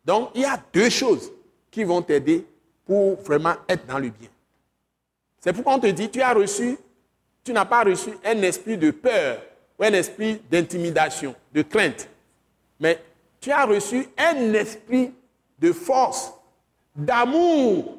Donc, 0.05 0.31
il 0.35 0.41
y 0.41 0.45
a 0.45 0.61
deux 0.73 0.91
choses 0.91 1.31
qui 1.71 1.85
vont 1.85 2.03
t'aider 2.03 2.45
pour 2.85 3.15
vraiment 3.23 3.55
être 3.69 3.87
dans 3.87 3.99
le 4.01 4.09
bien. 4.09 4.29
C'est 5.39 5.53
pourquoi 5.53 5.75
on 5.75 5.79
te 5.79 5.87
dit, 5.87 6.11
tu 6.11 6.21
as 6.21 6.35
reçu, 6.35 6.77
tu 7.45 7.53
n'as 7.53 7.65
pas 7.65 7.85
reçu 7.85 8.11
un 8.25 8.43
esprit 8.43 8.77
de 8.77 8.91
peur 8.91 9.41
ou 9.81 9.85
un 9.85 9.93
esprit 9.95 10.43
d'intimidation, 10.51 11.35
de 11.53 11.63
crainte, 11.63 12.07
mais 12.79 13.03
tu 13.41 13.51
as 13.51 13.65
reçu 13.65 14.07
un 14.19 14.53
esprit 14.53 15.15
de 15.59 15.73
force, 15.73 16.33
d'amour 16.95 17.97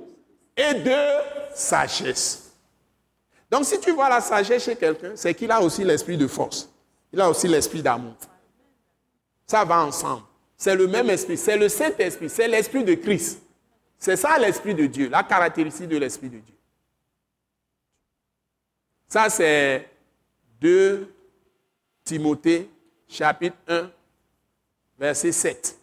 et 0.55 0.75
de 0.75 1.55
sagesse. 1.55 2.51
Donc 3.49 3.65
si 3.65 3.79
tu 3.79 3.91
vois 3.91 4.09
la 4.09 4.21
sagesse 4.21 4.63
chez 4.63 4.75
quelqu'un, 4.75 5.13
c'est 5.15 5.33
qu'il 5.33 5.51
a 5.51 5.59
aussi 5.59 5.83
l'esprit 5.83 6.17
de 6.17 6.27
force. 6.27 6.69
Il 7.11 7.19
a 7.19 7.29
aussi 7.29 7.47
l'esprit 7.47 7.81
d'amour. 7.81 8.13
Ça 9.47 9.65
va 9.65 9.83
ensemble. 9.83 10.23
C'est 10.55 10.75
le 10.75 10.87
même 10.87 11.09
esprit, 11.09 11.37
c'est 11.37 11.57
le 11.57 11.67
Saint-Esprit, 11.67 12.29
c'est 12.29 12.47
l'esprit 12.47 12.83
de 12.83 12.93
Christ. 12.93 13.41
C'est 13.97 14.15
ça 14.15 14.37
l'Esprit 14.39 14.73
de 14.73 14.87
Dieu, 14.87 15.09
la 15.09 15.21
caractéristique 15.21 15.87
de 15.87 15.97
l'Esprit 15.97 16.29
de 16.29 16.39
Dieu. 16.39 16.55
Ça, 19.07 19.29
c'est 19.29 19.87
2 20.59 21.13
Timothée, 22.03 22.69
chapitre 23.07 23.57
1, 23.67 23.89
verset 24.99 25.31
7. 25.31 25.77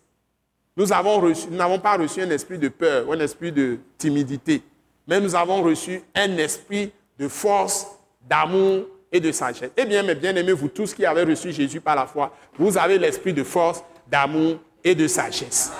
Nous 0.77 0.93
avons 0.93 1.33
n'avons 1.51 1.79
pas 1.79 1.97
reçu 1.97 2.23
un 2.23 2.31
esprit 2.31 2.59
de 2.59 2.69
peur 2.69 3.11
un 3.11 3.21
esprit 3.21 3.51
de 3.51 3.79
timidité, 3.97 4.63
mais 5.07 5.21
nous 5.21 5.35
avons 5.35 5.63
reçu 5.63 6.03
un 6.15 6.37
esprit 6.37 6.93
de 7.19 7.27
force, 7.27 7.87
d'amour 8.23 8.87
et 9.11 9.21
de 9.21 9.33
sagesse. 9.33 9.71
Eh 9.77 9.85
bien, 9.85 10.03
mes 10.03 10.15
bien-aimés, 10.15 10.53
vous 10.53 10.69
tous 10.69 10.95
qui 10.95 11.05
avez 11.05 11.25
reçu 11.25 11.53
Jésus 11.53 11.81
par 11.81 11.97
la 11.97 12.07
foi, 12.07 12.33
vous 12.57 12.77
avez 12.79 12.99
l'esprit 12.99 13.33
de 13.33 13.43
force, 13.43 13.83
d'amour 14.07 14.59
et 14.85 14.95
de 14.95 15.09
sagesse. 15.09 15.73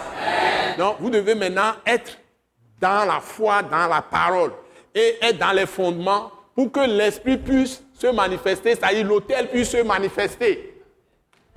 Donc, 0.77 0.97
vous 0.99 1.11
devez 1.11 1.35
maintenant 1.35 1.75
être 1.87 2.19
dans 2.81 3.05
la 3.05 3.21
foi, 3.21 3.63
dans 3.63 3.87
la 3.87 4.03
parole 4.03 4.53
et 4.95 5.17
être 5.21 5.39
dans 5.39 5.53
les 5.53 5.67
fondements 5.67 6.31
pour 6.59 6.73
que 6.73 6.81
l'esprit 6.81 7.39
puisse 7.39 7.85
se 7.95 8.09
manifester, 8.09 8.75
c'est-à-dire 8.75 9.07
l'autel 9.07 9.49
puisse 9.49 9.71
se 9.71 9.81
manifester. 9.81 10.83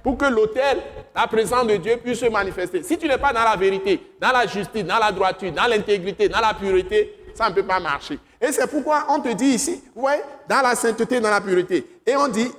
Pour 0.04 0.16
que 0.16 0.26
l'autel, 0.26 0.78
la 1.16 1.26
présence 1.26 1.66
de 1.66 1.78
Dieu 1.78 1.98
puisse 1.98 2.20
se 2.20 2.28
manifester. 2.28 2.84
Si 2.84 3.00
tu 3.00 3.08
n'es 3.08 3.18
pas 3.18 3.34
dans 3.34 3.44
la 3.44 3.56
vérité, 3.56 4.00
dans 4.20 4.32
la 4.32 4.46
justice, 4.46 4.84
dans 4.84 5.00
la 5.00 5.12
droiture, 5.12 5.52
dans 5.54 5.66
l'intégrité, 5.66 6.30
dans 6.30 6.40
la 6.40 6.54
pureté, 6.54 7.16
ça 7.34 7.50
ne 7.50 7.56
peut 7.56 7.66
pas 7.66 7.80
marcher. 7.80 8.20
Et 8.40 8.52
c'est 8.52 8.68
pourquoi 8.68 9.08
on 9.10 9.20
te 9.20 9.30
dit 9.30 9.56
ici, 9.56 9.82
vous 9.96 10.02
voyez, 10.02 10.22
dans 10.48 10.62
la 10.62 10.76
sainteté, 10.76 11.20
dans 11.20 11.32
la 11.32 11.42
pureté. 11.42 11.84
Et 12.06 12.16
on 12.16 12.28
dit, 12.28 12.52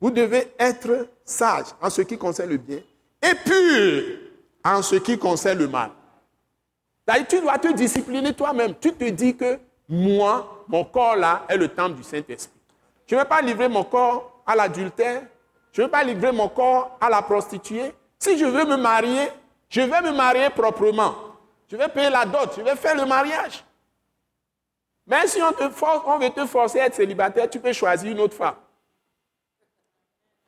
vous 0.00 0.10
devez 0.10 0.54
être 0.58 1.06
sage 1.22 1.66
en 1.82 1.90
ce 1.90 2.00
qui 2.00 2.16
concerne 2.16 2.48
le 2.48 2.56
bien 2.56 2.78
et 3.20 3.34
pur 3.34 4.04
en 4.64 4.80
ce 4.80 4.96
qui 4.96 5.18
concerne 5.18 5.58
le 5.58 5.68
mal. 5.68 5.90
Tu 7.28 7.42
dois 7.42 7.58
te 7.58 7.70
discipliner 7.74 8.32
toi-même. 8.32 8.72
Tu 8.80 8.94
te 8.94 9.04
dis 9.10 9.36
que 9.36 9.58
moi, 9.86 10.51
mon 10.68 10.84
corps 10.84 11.16
là 11.16 11.44
est 11.48 11.56
le 11.56 11.68
temple 11.68 11.96
du 11.96 12.02
Saint-Esprit. 12.02 12.58
Je 13.06 13.14
ne 13.14 13.20
vais 13.20 13.26
pas 13.26 13.42
livrer 13.42 13.68
mon 13.68 13.84
corps 13.84 14.42
à 14.46 14.56
l'adultère. 14.56 15.22
Je 15.72 15.82
ne 15.82 15.86
vais 15.86 15.90
pas 15.90 16.04
livrer 16.04 16.32
mon 16.32 16.48
corps 16.48 16.96
à 17.00 17.08
la 17.08 17.22
prostituée. 17.22 17.92
Si 18.18 18.38
je 18.38 18.44
veux 18.44 18.64
me 18.64 18.76
marier, 18.76 19.28
je 19.68 19.80
vais 19.80 20.00
me 20.00 20.12
marier 20.12 20.50
proprement. 20.50 21.14
Je 21.70 21.76
vais 21.76 21.88
payer 21.88 22.10
la 22.10 22.24
dot. 22.24 22.52
Je 22.56 22.62
vais 22.62 22.76
faire 22.76 22.94
le 22.94 23.04
mariage. 23.04 23.64
Mais 25.06 25.26
si 25.26 25.42
on, 25.42 25.52
te 25.52 25.68
force, 25.70 26.02
on 26.06 26.18
veut 26.18 26.30
te 26.30 26.46
forcer 26.46 26.80
à 26.80 26.86
être 26.86 26.94
célibataire, 26.94 27.50
tu 27.50 27.58
peux 27.58 27.72
choisir 27.72 28.12
une 28.12 28.20
autre 28.20 28.34
femme. 28.34 28.54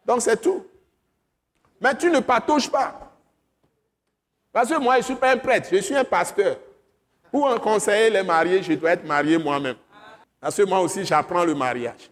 Donc 0.06 0.22
c'est 0.22 0.40
tout. 0.40 0.64
Mais 1.80 1.96
tu 1.96 2.10
ne 2.10 2.20
patouches 2.20 2.70
pas. 2.70 3.04
Parce 4.52 4.68
que 4.68 4.78
moi, 4.78 4.94
je 4.94 4.98
ne 5.00 5.04
suis 5.04 5.14
pas 5.16 5.32
un 5.32 5.36
prêtre, 5.36 5.68
je 5.72 5.78
suis 5.78 5.96
un 5.96 6.04
pasteur. 6.04 6.56
Pour 7.30 7.48
un 7.48 7.58
conseiller 7.58 8.10
les 8.10 8.22
mariés, 8.22 8.62
je 8.62 8.72
dois 8.74 8.92
être 8.92 9.04
marié 9.04 9.36
moi-même. 9.36 9.76
Parce 10.44 10.56
que 10.56 10.62
moi 10.64 10.80
aussi, 10.80 11.06
j'apprends 11.06 11.42
le 11.42 11.54
mariage. 11.54 12.10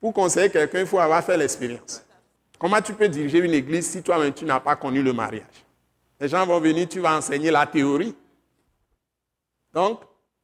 Pour 0.00 0.14
conseiller 0.14 0.48
quelqu'un, 0.48 0.78
il 0.78 0.86
faut 0.86 1.00
avoir 1.00 1.24
fait 1.24 1.36
l'expérience. 1.36 2.06
Comment 2.56 2.80
tu 2.80 2.94
peux 2.94 3.08
diriger 3.08 3.40
une 3.40 3.52
église 3.52 3.90
si 3.90 4.00
toi-même 4.00 4.32
tu 4.32 4.44
n'as 4.44 4.60
pas 4.60 4.76
connu 4.76 5.02
le 5.02 5.12
mariage? 5.12 5.66
Les 6.20 6.28
gens 6.28 6.46
vont 6.46 6.60
venir, 6.60 6.88
tu 6.88 7.00
vas 7.00 7.16
enseigner 7.16 7.50
la 7.50 7.66
théorie. 7.66 8.14
Donc, 9.74 10.02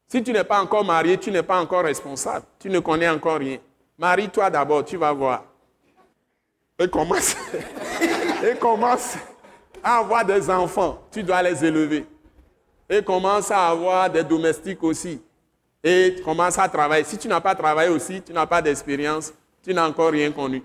si 0.08 0.24
tu 0.24 0.32
n'es 0.32 0.42
pas 0.42 0.60
encore 0.60 0.84
marié, 0.84 1.16
tu 1.16 1.30
n'es 1.30 1.44
pas 1.44 1.60
encore 1.60 1.84
responsable. 1.84 2.44
Tu 2.58 2.68
ne 2.68 2.80
connais 2.80 3.08
encore 3.08 3.38
rien. 3.38 3.58
Marie-toi 3.96 4.50
d'abord, 4.50 4.84
tu 4.84 4.96
vas 4.96 5.12
voir. 5.12 5.44
Et 6.80 6.88
commence, 6.90 7.36
et 8.42 8.56
commence 8.56 9.14
à 9.84 9.98
avoir 9.98 10.24
des 10.24 10.50
enfants. 10.50 11.00
Tu 11.12 11.22
dois 11.22 11.44
les 11.44 11.64
élever. 11.64 12.04
Et 12.90 13.04
commence 13.04 13.52
à 13.52 13.68
avoir 13.68 14.10
des 14.10 14.24
domestiques 14.24 14.82
aussi. 14.82 15.22
Et 15.82 16.16
commence 16.24 16.59
à 16.59 16.68
travailler. 16.68 17.05
Si 17.05 17.16
tu 17.18 17.28
n'as 17.28 17.40
pas 17.40 17.55
travaillé 17.55 17.90
aussi, 17.90 18.20
tu 18.20 18.32
n'as 18.32 18.46
pas 18.46 18.60
d'expérience, 18.60 19.32
tu 19.62 19.72
n'as 19.72 19.88
encore 19.88 20.10
rien 20.10 20.32
connu. 20.32 20.62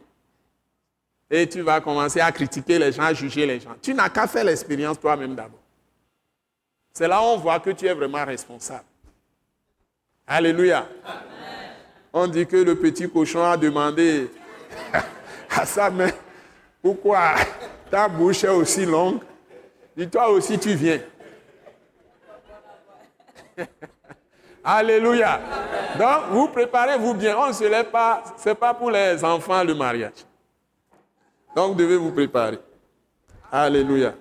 Et 1.30 1.48
tu 1.48 1.62
vas 1.62 1.82
commencer 1.82 2.20
à 2.20 2.32
critiquer 2.32 2.80
les 2.80 2.92
gens, 2.92 3.04
à 3.04 3.14
juger 3.14 3.46
les 3.46 3.60
gens. 3.60 3.76
Tu 3.82 3.94
n'as 3.94 4.10
qu'à 4.10 4.28
faire 4.28 4.44
l'expérience 4.44 5.00
toi-même 5.00 5.36
d'abord. 5.36 5.60
C'est 6.94 7.08
là 7.08 7.20
où 7.22 7.26
on 7.26 7.38
voit 7.38 7.60
que 7.60 7.72
tu 7.72 7.88
es 7.88 7.94
vraiment 7.94 8.24
responsable. 8.24 8.86
Alléluia. 10.28 10.88
On 12.12 12.28
dit 12.28 12.46
que 12.46 12.58
le 12.58 12.76
petit 12.76 13.10
cochon 13.10 13.44
a 13.44 13.58
demandé 13.58 14.30
à 15.50 15.66
sa 15.66 15.90
mère, 15.90 16.14
pourquoi 16.82 17.36
ta 17.90 18.08
bouche 18.08 18.44
est 18.44 18.50
aussi 18.50 18.86
longue? 18.86 19.22
Dis-toi 19.98 20.30
aussi, 20.30 20.60
tu 20.60 20.74
viens. 20.76 21.02
Alléluia. 24.64 25.42
Donc, 26.00 26.30
vous 26.32 26.48
préparez-vous 26.48 27.14
bien. 27.14 27.38
On 27.38 27.48
ne 27.48 27.54
se 27.54 27.66
lève 27.66 27.90
pas. 27.90 28.24
Ce 28.38 28.50
n'est 28.50 28.56
pas 28.56 28.74
pour 28.74 28.90
les 28.90 29.24
enfants 29.24 29.64
le 29.64 29.76
mariage. 29.76 30.26
Donc, 31.56 31.70
vous 31.70 31.76
devez 31.76 31.98
vous 31.98 32.12
préparer. 32.12 32.60
Alléluia. 33.52 34.14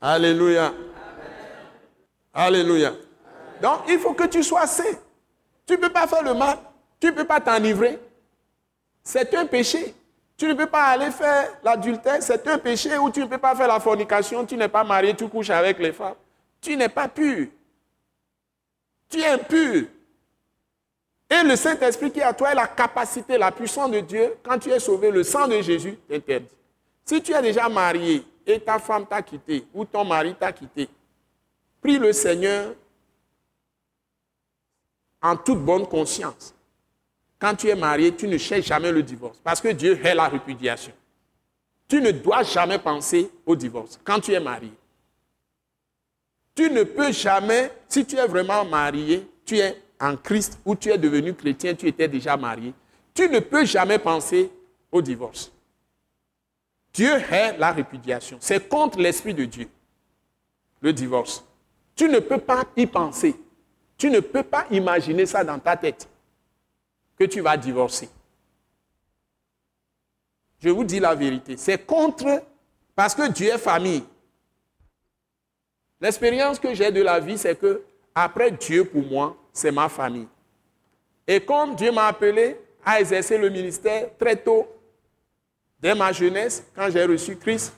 Alléluia. 0.00 0.72
Alléluia. 2.32 2.92
Donc, 3.60 3.80
il 3.88 3.98
faut 3.98 4.14
que 4.14 4.24
tu 4.24 4.42
sois 4.42 4.66
saint. 4.66 4.84
Tu 5.66 5.74
ne 5.74 5.78
peux 5.78 5.90
pas 5.90 6.06
faire 6.06 6.22
le 6.22 6.34
mal. 6.34 6.58
Tu 6.98 7.08
ne 7.08 7.12
peux 7.12 7.24
pas 7.24 7.40
t'enivrer. 7.40 7.98
C'est 9.02 9.34
un 9.34 9.46
péché. 9.46 9.94
Tu 10.36 10.46
ne 10.46 10.54
peux 10.54 10.66
pas 10.66 10.84
aller 10.84 11.10
faire 11.10 11.48
l'adultère. 11.62 12.22
C'est 12.22 12.46
un 12.48 12.58
péché 12.58 12.96
où 12.98 13.10
tu 13.10 13.20
ne 13.20 13.26
peux 13.26 13.38
pas 13.38 13.54
faire 13.54 13.68
la 13.68 13.80
fornication. 13.80 14.46
Tu 14.46 14.56
n'es 14.56 14.68
pas 14.68 14.84
marié, 14.84 15.14
tu 15.14 15.28
couches 15.28 15.50
avec 15.50 15.78
les 15.78 15.92
femmes. 15.92 16.14
Tu 16.60 16.76
n'es 16.76 16.88
pas 16.88 17.08
pur. 17.08 17.48
Tu 19.12 19.20
es 19.20 19.28
impur. 19.28 19.84
Et 21.28 21.42
le 21.44 21.54
Saint-Esprit 21.54 22.10
qui 22.10 22.20
est 22.20 22.24
à 22.24 22.32
toi 22.32 22.52
est 22.52 22.54
la 22.54 22.66
capacité, 22.66 23.36
la 23.36 23.52
puissance 23.52 23.90
de 23.90 24.00
Dieu. 24.00 24.36
Quand 24.42 24.58
tu 24.58 24.70
es 24.70 24.80
sauvé, 24.80 25.10
le 25.10 25.22
sang 25.22 25.46
de 25.46 25.60
Jésus 25.60 25.96
t'interdit. 26.08 26.48
Si 27.04 27.20
tu 27.22 27.32
es 27.32 27.42
déjà 27.42 27.68
marié 27.68 28.24
et 28.46 28.58
ta 28.58 28.78
femme 28.78 29.06
t'a 29.06 29.20
quitté 29.20 29.66
ou 29.74 29.84
ton 29.84 30.04
mari 30.04 30.34
t'a 30.34 30.50
quitté, 30.50 30.88
prie 31.80 31.98
le 31.98 32.12
Seigneur 32.12 32.74
en 35.20 35.36
toute 35.36 35.60
bonne 35.60 35.86
conscience. 35.86 36.54
Quand 37.38 37.54
tu 37.54 37.68
es 37.68 37.74
marié, 37.74 38.14
tu 38.14 38.26
ne 38.26 38.38
cherches 38.38 38.66
jamais 38.66 38.92
le 38.92 39.02
divorce 39.02 39.38
parce 39.44 39.60
que 39.60 39.68
Dieu 39.68 39.98
hait 40.02 40.14
la 40.14 40.28
répudiation. 40.28 40.92
Tu 41.86 42.00
ne 42.00 42.12
dois 42.12 42.44
jamais 42.44 42.78
penser 42.78 43.30
au 43.44 43.54
divorce 43.54 44.00
quand 44.02 44.20
tu 44.20 44.32
es 44.32 44.40
marié. 44.40 44.72
Tu 46.54 46.70
ne 46.70 46.82
peux 46.82 47.12
jamais, 47.12 47.70
si 47.88 48.04
tu 48.04 48.16
es 48.16 48.26
vraiment 48.26 48.64
marié, 48.64 49.26
tu 49.44 49.58
es 49.58 49.80
en 49.98 50.16
Christ 50.16 50.58
ou 50.64 50.74
tu 50.74 50.90
es 50.90 50.98
devenu 50.98 51.34
chrétien, 51.34 51.74
tu 51.74 51.86
étais 51.86 52.08
déjà 52.08 52.36
marié, 52.36 52.74
tu 53.14 53.28
ne 53.28 53.40
peux 53.40 53.64
jamais 53.64 53.98
penser 53.98 54.50
au 54.90 55.00
divorce. 55.00 55.50
Dieu 56.92 57.12
hait 57.30 57.56
la 57.56 57.72
répudiation. 57.72 58.36
C'est 58.40 58.68
contre 58.68 58.98
l'Esprit 58.98 59.32
de 59.32 59.44
Dieu, 59.44 59.68
le 60.80 60.92
divorce. 60.92 61.44
Tu 61.94 62.08
ne 62.08 62.18
peux 62.18 62.38
pas 62.38 62.64
y 62.76 62.86
penser. 62.86 63.34
Tu 63.96 64.10
ne 64.10 64.20
peux 64.20 64.42
pas 64.42 64.66
imaginer 64.70 65.26
ça 65.26 65.44
dans 65.44 65.58
ta 65.58 65.76
tête, 65.76 66.08
que 67.16 67.24
tu 67.24 67.40
vas 67.40 67.56
divorcer. 67.56 68.08
Je 70.58 70.68
vous 70.68 70.84
dis 70.84 71.00
la 71.00 71.14
vérité. 71.14 71.56
C'est 71.56 71.86
contre, 71.86 72.42
parce 72.94 73.14
que 73.14 73.28
Dieu 73.28 73.48
est 73.48 73.58
famille. 73.58 74.04
L'expérience 76.02 76.58
que 76.58 76.74
j'ai 76.74 76.90
de 76.90 77.00
la 77.00 77.20
vie, 77.20 77.38
c'est 77.38 77.56
que 77.56 77.80
après 78.12 78.50
Dieu 78.50 78.84
pour 78.84 79.04
moi, 79.04 79.36
c'est 79.52 79.70
ma 79.70 79.88
famille. 79.88 80.26
Et 81.28 81.38
comme 81.38 81.76
Dieu 81.76 81.92
m'a 81.92 82.08
appelé 82.08 82.58
à 82.84 82.98
exercer 82.98 83.38
le 83.38 83.48
ministère 83.48 84.08
très 84.18 84.34
tôt, 84.34 84.66
dès 85.78 85.94
ma 85.94 86.10
jeunesse, 86.10 86.64
quand 86.74 86.90
j'ai 86.90 87.04
reçu 87.04 87.36
Christ, 87.36 87.72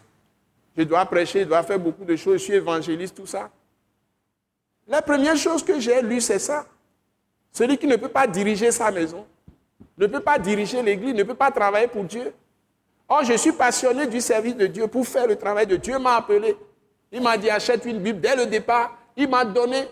je 0.75 0.85
dois 0.85 1.05
prêcher, 1.05 1.41
je 1.41 1.45
dois 1.45 1.63
faire 1.63 1.79
beaucoup 1.79 2.07
de 2.07 2.17
choses, 2.17 2.39
je 2.39 2.45
suis 2.45 2.55
évangéliste, 2.55 3.15
tout 3.15 3.27
ça. 3.27 3.51
La 4.89 5.03
première 5.03 5.37
chose 5.37 5.63
que 5.63 5.79
j'ai 5.79 6.01
lue, 6.01 6.23
c'est 6.23 6.39
ça. 6.39 6.65
Celui 7.53 7.77
qui 7.77 7.87
ne 7.87 7.97
peut 7.97 8.09
pas 8.09 8.27
diriger 8.27 8.73
sa 8.73 8.91
maison, 8.91 9.27
ne 9.99 10.07
peut 10.07 10.21
pas 10.21 10.39
diriger 10.39 10.83
l'église, 10.83 11.15
ne 11.15 11.25
peut 11.25 11.35
pas 11.35 11.51
travailler 11.51 11.89
pour 11.89 12.05
Dieu. 12.05 12.33
Or, 13.07 13.23
je 13.23 13.35
suis 13.35 13.53
passionné 13.53 14.07
du 14.07 14.23
service 14.23 14.57
de 14.57 14.67
Dieu 14.67 14.89
pour 14.89 15.07
faire 15.07 15.27
le 15.27 15.37
travail 15.37 15.67
de 15.67 15.77
Dieu. 15.77 15.99
m'a 15.99 16.17
appelé. 16.17 16.57
Il 17.15 17.23
m'a 17.23 17.39
dit 17.39 17.49
achète 17.49 17.85
une 17.85 18.01
Bible. 18.01 18.21
Dès 18.21 18.35
le 18.35 18.45
départ, 18.47 18.99
il 19.17 19.29
m'a 19.29 19.45
donné 19.45 19.87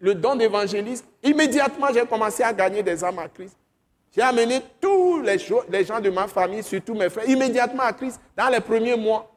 le 0.00 0.12
don 0.12 0.34
d'évangéliste. 0.34 1.06
Immédiatement, 1.22 1.86
j'ai 1.94 2.04
commencé 2.04 2.42
à 2.42 2.52
gagner 2.52 2.82
des 2.82 3.04
âmes 3.04 3.20
à 3.20 3.28
Christ. 3.28 3.56
J'ai 4.14 4.22
amené 4.22 4.60
tous 4.80 5.22
les, 5.22 5.38
gens 5.38 6.00
de 6.00 6.10
ma 6.10 6.26
famille, 6.26 6.64
surtout 6.64 6.94
mes 6.94 7.08
frères, 7.08 7.28
immédiatement 7.28 7.84
à 7.84 7.92
Christ 7.92 8.20
dans 8.36 8.48
les 8.48 8.58
premiers 8.60 8.96
mois. 8.96 9.30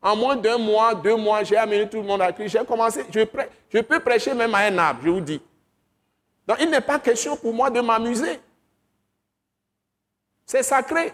En 0.00 0.16
moins 0.16 0.34
d'un 0.34 0.56
mois, 0.56 0.94
deux 0.94 1.16
mois, 1.16 1.44
j'ai 1.44 1.58
amené 1.58 1.88
tout 1.90 1.98
le 1.98 2.04
monde 2.04 2.22
à 2.22 2.32
Christ. 2.32 2.56
J'ai 2.58 2.64
commencé, 2.64 3.04
je, 3.12 3.20
je 3.68 3.78
peux 3.80 4.00
prêcher 4.00 4.32
même 4.32 4.54
à 4.54 4.60
un 4.60 4.78
arbre, 4.78 5.00
je 5.04 5.10
vous 5.10 5.20
dis. 5.20 5.42
Donc 6.48 6.56
il 6.60 6.70
n'est 6.70 6.80
pas 6.80 6.98
question 6.98 7.36
pour 7.36 7.52
moi 7.52 7.68
de 7.68 7.80
m'amuser. 7.80 8.40
C'est 10.46 10.62
sacré. 10.62 11.12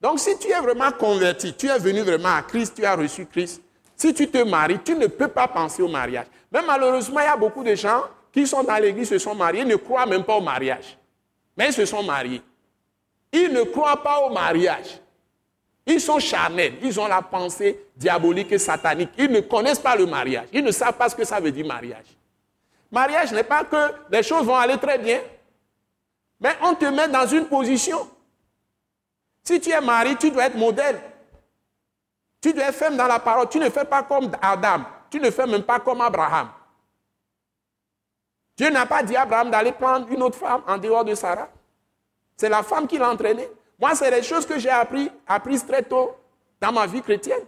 Donc 0.00 0.18
si 0.18 0.36
tu 0.38 0.48
es 0.48 0.60
vraiment 0.60 0.90
converti, 0.90 1.54
tu 1.54 1.68
es 1.68 1.78
venu 1.78 2.00
vraiment 2.00 2.34
à 2.34 2.42
Christ, 2.42 2.74
tu 2.74 2.84
as 2.84 2.96
reçu 2.96 3.24
Christ, 3.26 3.62
si 3.98 4.14
tu 4.14 4.28
te 4.28 4.38
maries, 4.44 4.78
tu 4.78 4.94
ne 4.94 5.08
peux 5.08 5.26
pas 5.28 5.48
penser 5.48 5.82
au 5.82 5.88
mariage. 5.88 6.26
Mais 6.52 6.62
malheureusement, 6.62 7.18
il 7.20 7.24
y 7.24 7.26
a 7.26 7.36
beaucoup 7.36 7.64
de 7.64 7.74
gens 7.74 8.04
qui 8.32 8.46
sont 8.46 8.62
dans 8.62 8.76
l'église, 8.76 9.08
se 9.08 9.18
sont 9.18 9.34
mariés, 9.34 9.64
ne 9.64 9.74
croient 9.74 10.06
même 10.06 10.22
pas 10.22 10.36
au 10.36 10.40
mariage. 10.40 10.96
Mais 11.56 11.66
ils 11.66 11.72
se 11.72 11.84
sont 11.84 12.04
mariés. 12.04 12.40
Ils 13.32 13.52
ne 13.52 13.64
croient 13.64 14.00
pas 14.00 14.20
au 14.20 14.30
mariage. 14.30 15.00
Ils 15.84 16.00
sont 16.00 16.20
charnels, 16.20 16.74
ils 16.82 17.00
ont 17.00 17.08
la 17.08 17.22
pensée 17.22 17.86
diabolique 17.96 18.52
et 18.52 18.58
satanique. 18.58 19.10
Ils 19.18 19.30
ne 19.30 19.40
connaissent 19.40 19.80
pas 19.80 19.96
le 19.96 20.06
mariage. 20.06 20.46
Ils 20.52 20.62
ne 20.62 20.70
savent 20.70 20.96
pas 20.96 21.08
ce 21.08 21.16
que 21.16 21.24
ça 21.24 21.40
veut 21.40 21.50
dire 21.50 21.66
mariage. 21.66 22.06
Mariage 22.92 23.32
n'est 23.32 23.42
pas 23.42 23.64
que 23.64 23.94
les 24.10 24.22
choses 24.22 24.44
vont 24.44 24.54
aller 24.54 24.78
très 24.78 24.98
bien, 24.98 25.20
mais 26.40 26.54
on 26.62 26.74
te 26.74 26.84
met 26.84 27.08
dans 27.08 27.26
une 27.26 27.46
position. 27.46 28.08
Si 29.42 29.60
tu 29.60 29.70
es 29.70 29.80
marié, 29.80 30.14
tu 30.16 30.30
dois 30.30 30.44
être 30.46 30.56
modèle. 30.56 31.00
Tu 32.40 32.52
dois 32.52 32.64
être 32.64 32.74
ferme 32.74 32.96
dans 32.96 33.06
la 33.06 33.18
parole. 33.18 33.48
Tu 33.48 33.58
ne 33.58 33.68
fais 33.68 33.84
pas 33.84 34.02
comme 34.02 34.30
Adam. 34.40 34.84
Tu 35.10 35.20
ne 35.20 35.30
fais 35.30 35.46
même 35.46 35.62
pas 35.62 35.80
comme 35.80 36.00
Abraham. 36.00 36.48
Dieu 38.56 38.70
n'a 38.70 38.86
pas 38.86 39.02
dit 39.02 39.16
à 39.16 39.22
Abraham 39.22 39.50
d'aller 39.50 39.72
prendre 39.72 40.08
une 40.10 40.22
autre 40.22 40.36
femme 40.36 40.62
en 40.66 40.78
dehors 40.78 41.04
de 41.04 41.14
Sarah. 41.14 41.48
C'est 42.36 42.48
la 42.48 42.62
femme 42.62 42.86
qui 42.86 42.98
l'a 42.98 43.10
entraîné. 43.10 43.48
Moi, 43.78 43.94
c'est 43.94 44.10
les 44.10 44.22
choses 44.22 44.44
que 44.44 44.58
j'ai 44.58 44.70
appris, 44.70 45.10
apprises 45.26 45.64
très 45.64 45.82
tôt 45.82 46.16
dans 46.60 46.72
ma 46.72 46.86
vie 46.86 47.00
chrétienne. 47.00 47.42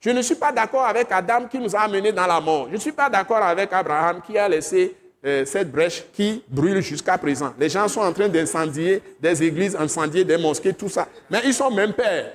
Je 0.00 0.10
ne 0.10 0.22
suis 0.22 0.36
pas 0.36 0.52
d'accord 0.52 0.84
avec 0.84 1.10
Adam 1.10 1.46
qui 1.46 1.58
nous 1.58 1.74
a 1.74 1.80
amenés 1.80 2.12
dans 2.12 2.26
la 2.26 2.40
mort. 2.40 2.66
Je 2.68 2.74
ne 2.74 2.80
suis 2.80 2.92
pas 2.92 3.10
d'accord 3.10 3.38
avec 3.42 3.72
Abraham 3.72 4.20
qui 4.22 4.38
a 4.38 4.48
laissé 4.48 4.96
euh, 5.24 5.44
cette 5.44 5.72
brèche 5.72 6.04
qui 6.12 6.44
brûle 6.48 6.80
jusqu'à 6.80 7.18
présent. 7.18 7.52
Les 7.58 7.68
gens 7.68 7.88
sont 7.88 8.02
en 8.02 8.12
train 8.12 8.28
d'incendier 8.28 9.02
des 9.20 9.42
églises, 9.42 9.74
incendier 9.74 10.24
des 10.24 10.38
mosquées, 10.38 10.74
tout 10.74 10.88
ça. 10.88 11.08
Mais 11.28 11.40
ils 11.44 11.54
sont 11.54 11.70
même 11.70 11.92
pères. 11.92 12.32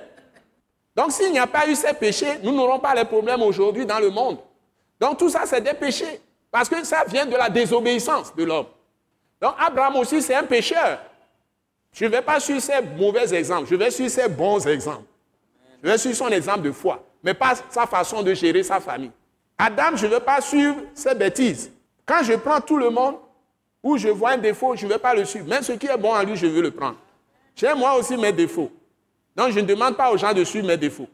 Donc 0.94 1.12
s'il 1.12 1.32
n'y 1.32 1.38
a 1.38 1.46
pas 1.46 1.66
eu 1.68 1.74
ces 1.74 1.94
péchés, 1.94 2.38
nous 2.42 2.52
n'aurons 2.52 2.78
pas 2.78 2.94
les 2.94 3.04
problèmes 3.04 3.42
aujourd'hui 3.42 3.86
dans 3.86 3.98
le 3.98 4.10
monde. 4.10 4.38
Donc 5.00 5.18
tout 5.18 5.28
ça, 5.28 5.42
c'est 5.46 5.60
des 5.60 5.74
péchés. 5.74 6.20
Parce 6.50 6.68
que 6.68 6.84
ça 6.84 7.04
vient 7.06 7.24
de 7.24 7.34
la 7.34 7.48
désobéissance 7.48 8.34
de 8.34 8.44
l'homme. 8.44 8.66
Donc 9.40 9.54
Abraham 9.58 9.96
aussi, 9.96 10.20
c'est 10.20 10.34
un 10.34 10.44
pécheur. 10.44 10.98
Je 11.92 12.04
ne 12.04 12.10
vais 12.10 12.22
pas 12.22 12.38
suivre 12.40 12.60
ses 12.60 12.80
mauvais 12.96 13.34
exemples, 13.34 13.68
je 13.68 13.74
vais 13.74 13.90
suivre 13.90 14.10
ses 14.10 14.28
bons 14.28 14.66
exemples. 14.66 15.04
Je 15.82 15.88
vais 15.88 15.98
suivre 15.98 16.16
son 16.16 16.28
exemple 16.28 16.62
de 16.62 16.72
foi, 16.72 17.02
mais 17.22 17.34
pas 17.34 17.54
sa 17.70 17.86
façon 17.86 18.22
de 18.22 18.32
gérer 18.34 18.62
sa 18.62 18.80
famille. 18.80 19.10
Adam, 19.58 19.96
je 19.96 20.06
ne 20.06 20.12
veux 20.12 20.20
pas 20.20 20.40
suivre 20.40 20.76
ses 20.94 21.14
bêtises. 21.14 21.70
Quand 22.06 22.22
je 22.22 22.34
prends 22.34 22.60
tout 22.60 22.78
le 22.78 22.90
monde, 22.90 23.16
où 23.82 23.96
je 23.96 24.08
vois 24.08 24.30
un 24.30 24.38
défaut, 24.38 24.76
je 24.76 24.86
ne 24.86 24.92
vais 24.92 24.98
pas 24.98 25.14
le 25.14 25.24
suivre. 25.24 25.46
Même 25.48 25.62
ce 25.62 25.72
qui 25.72 25.86
est 25.86 25.96
bon 25.96 26.14
en 26.14 26.22
lui, 26.22 26.36
je 26.36 26.46
veux 26.46 26.62
le 26.62 26.70
prendre. 26.70 26.96
J'ai 27.56 27.74
moi 27.74 27.96
aussi 27.96 28.16
mes 28.16 28.32
défauts. 28.32 28.70
Donc 29.34 29.50
je 29.50 29.60
ne 29.60 29.66
demande 29.66 29.96
pas 29.96 30.12
aux 30.12 30.16
gens 30.16 30.32
de 30.32 30.44
suivre 30.44 30.66
mes 30.66 30.76
défauts. 30.76 31.08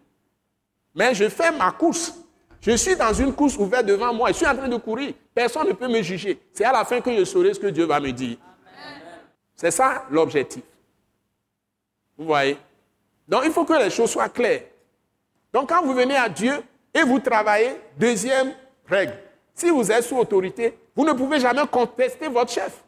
Mais 0.95 1.15
je 1.15 1.29
fais 1.29 1.51
ma 1.51 1.71
course. 1.71 2.15
Je 2.61 2.73
suis 2.77 2.97
dans 2.97 3.13
une 3.13 3.33
course 3.33 3.57
ouverte 3.57 3.87
devant 3.87 4.13
moi. 4.13 4.29
Je 4.29 4.35
suis 4.35 4.47
en 4.47 4.57
train 4.57 4.69
de 4.69 4.77
courir. 4.77 5.15
Personne 5.35 5.69
ne 5.69 5.73
peut 5.73 5.89
me 5.89 6.03
juger. 6.03 6.41
C'est 6.53 6.65
à 6.65 6.73
la 6.73 6.85
fin 6.85 7.01
que 7.01 7.17
je 7.17 7.25
saurai 7.25 7.55
ce 7.55 7.61
que 7.61 7.69
Dieu 7.69 7.85
va 7.85 8.01
me 8.01 8.11
dire. 8.11 8.37
C'est 9.55 9.71
ça 9.71 10.05
l'objectif. 10.11 10.63
Vous 12.17 12.27
voyez? 12.27 12.59
Donc 13.29 13.43
il 13.45 13.53
faut 13.53 13.65
que 13.65 13.75
les 13.75 13.91
choses 13.91 14.11
soient 14.11 14.29
claires. 14.29 14.63
Donc 15.53 15.69
quand 15.69 15.83
vous 15.85 15.95
venez 15.95 16.17
à 16.17 16.29
Dieu 16.29 16.61
et 16.93 17.03
vous 17.03 17.21
travaillez, 17.21 17.77
deuxième 17.97 18.53
règle, 18.87 19.15
si 19.55 19.71
vous 19.71 19.91
êtes 19.91 20.05
sous 20.05 20.17
autorité, 20.17 20.79
vous 20.97 21.05
ne 21.05 21.13
pouvez 21.13 21.39
jamais 21.39 21.67
contester 21.67 22.29
votre 22.29 22.51
chef. 22.51 22.83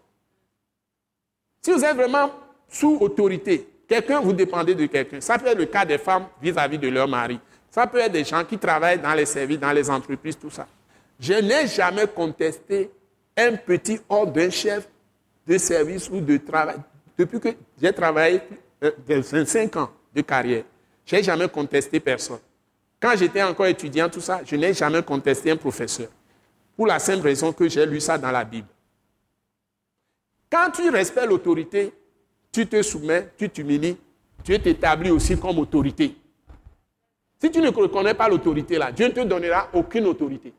Si 1.62 1.72
vous 1.72 1.84
êtes 1.84 1.94
vraiment 1.94 2.30
sous 2.68 2.96
autorité, 3.00 3.68
quelqu'un, 3.90 4.20
vous 4.20 4.32
dépendez 4.32 4.74
de 4.74 4.86
quelqu'un. 4.86 5.20
Ça 5.20 5.36
peut 5.36 5.48
être 5.48 5.58
le 5.58 5.66
cas 5.66 5.84
des 5.84 5.98
femmes 5.98 6.26
vis-à-vis 6.40 6.78
de 6.78 6.88
leur 6.88 7.08
mari. 7.08 7.40
Ça 7.68 7.86
peut 7.88 7.98
être 7.98 8.12
des 8.12 8.24
gens 8.24 8.44
qui 8.44 8.56
travaillent 8.56 9.00
dans 9.00 9.14
les 9.14 9.26
services, 9.26 9.58
dans 9.58 9.72
les 9.72 9.90
entreprises, 9.90 10.38
tout 10.38 10.50
ça. 10.50 10.66
Je 11.18 11.34
n'ai 11.34 11.66
jamais 11.66 12.06
contesté 12.06 12.90
un 13.36 13.56
petit 13.56 14.00
ordre 14.08 14.32
d'un 14.32 14.48
chef 14.48 14.88
de 15.46 15.58
service 15.58 16.08
ou 16.08 16.20
de 16.20 16.36
travail. 16.36 16.76
Depuis 17.18 17.40
que 17.40 17.48
j'ai 17.80 17.92
travaillé 17.92 18.40
25 18.80 19.76
euh, 19.76 19.80
ans 19.80 19.90
de 20.14 20.20
carrière, 20.22 20.62
je 21.04 21.16
n'ai 21.16 21.22
jamais 21.22 21.48
contesté 21.48 21.98
personne. 21.98 22.38
Quand 23.00 23.16
j'étais 23.16 23.42
encore 23.42 23.66
étudiant, 23.66 24.08
tout 24.08 24.20
ça, 24.20 24.40
je 24.44 24.54
n'ai 24.54 24.72
jamais 24.72 25.02
contesté 25.02 25.50
un 25.50 25.56
professeur. 25.56 26.08
Pour 26.76 26.86
la 26.86 26.98
simple 26.98 27.24
raison 27.24 27.52
que 27.52 27.68
j'ai 27.68 27.84
lu 27.86 28.00
ça 28.00 28.16
dans 28.16 28.30
la 28.30 28.44
Bible. 28.44 28.68
Quand 30.50 30.70
tu 30.70 30.88
respectes 30.90 31.28
l'autorité, 31.28 31.92
tu 32.52 32.66
te 32.66 32.82
soumets, 32.82 33.32
tu 33.36 33.48
t'humilies, 33.48 33.96
tu 34.44 34.52
es 34.52 34.70
établi 34.70 35.10
aussi 35.10 35.38
comme 35.38 35.58
autorité. 35.58 36.16
Si 37.40 37.50
tu 37.50 37.60
ne 37.60 37.68
reconnais 37.70 38.14
pas 38.14 38.28
l'autorité 38.28 38.76
là, 38.78 38.92
Dieu 38.92 39.06
ne 39.06 39.12
te 39.12 39.20
donnera 39.20 39.70
aucune 39.72 40.06
autorité. 40.06 40.52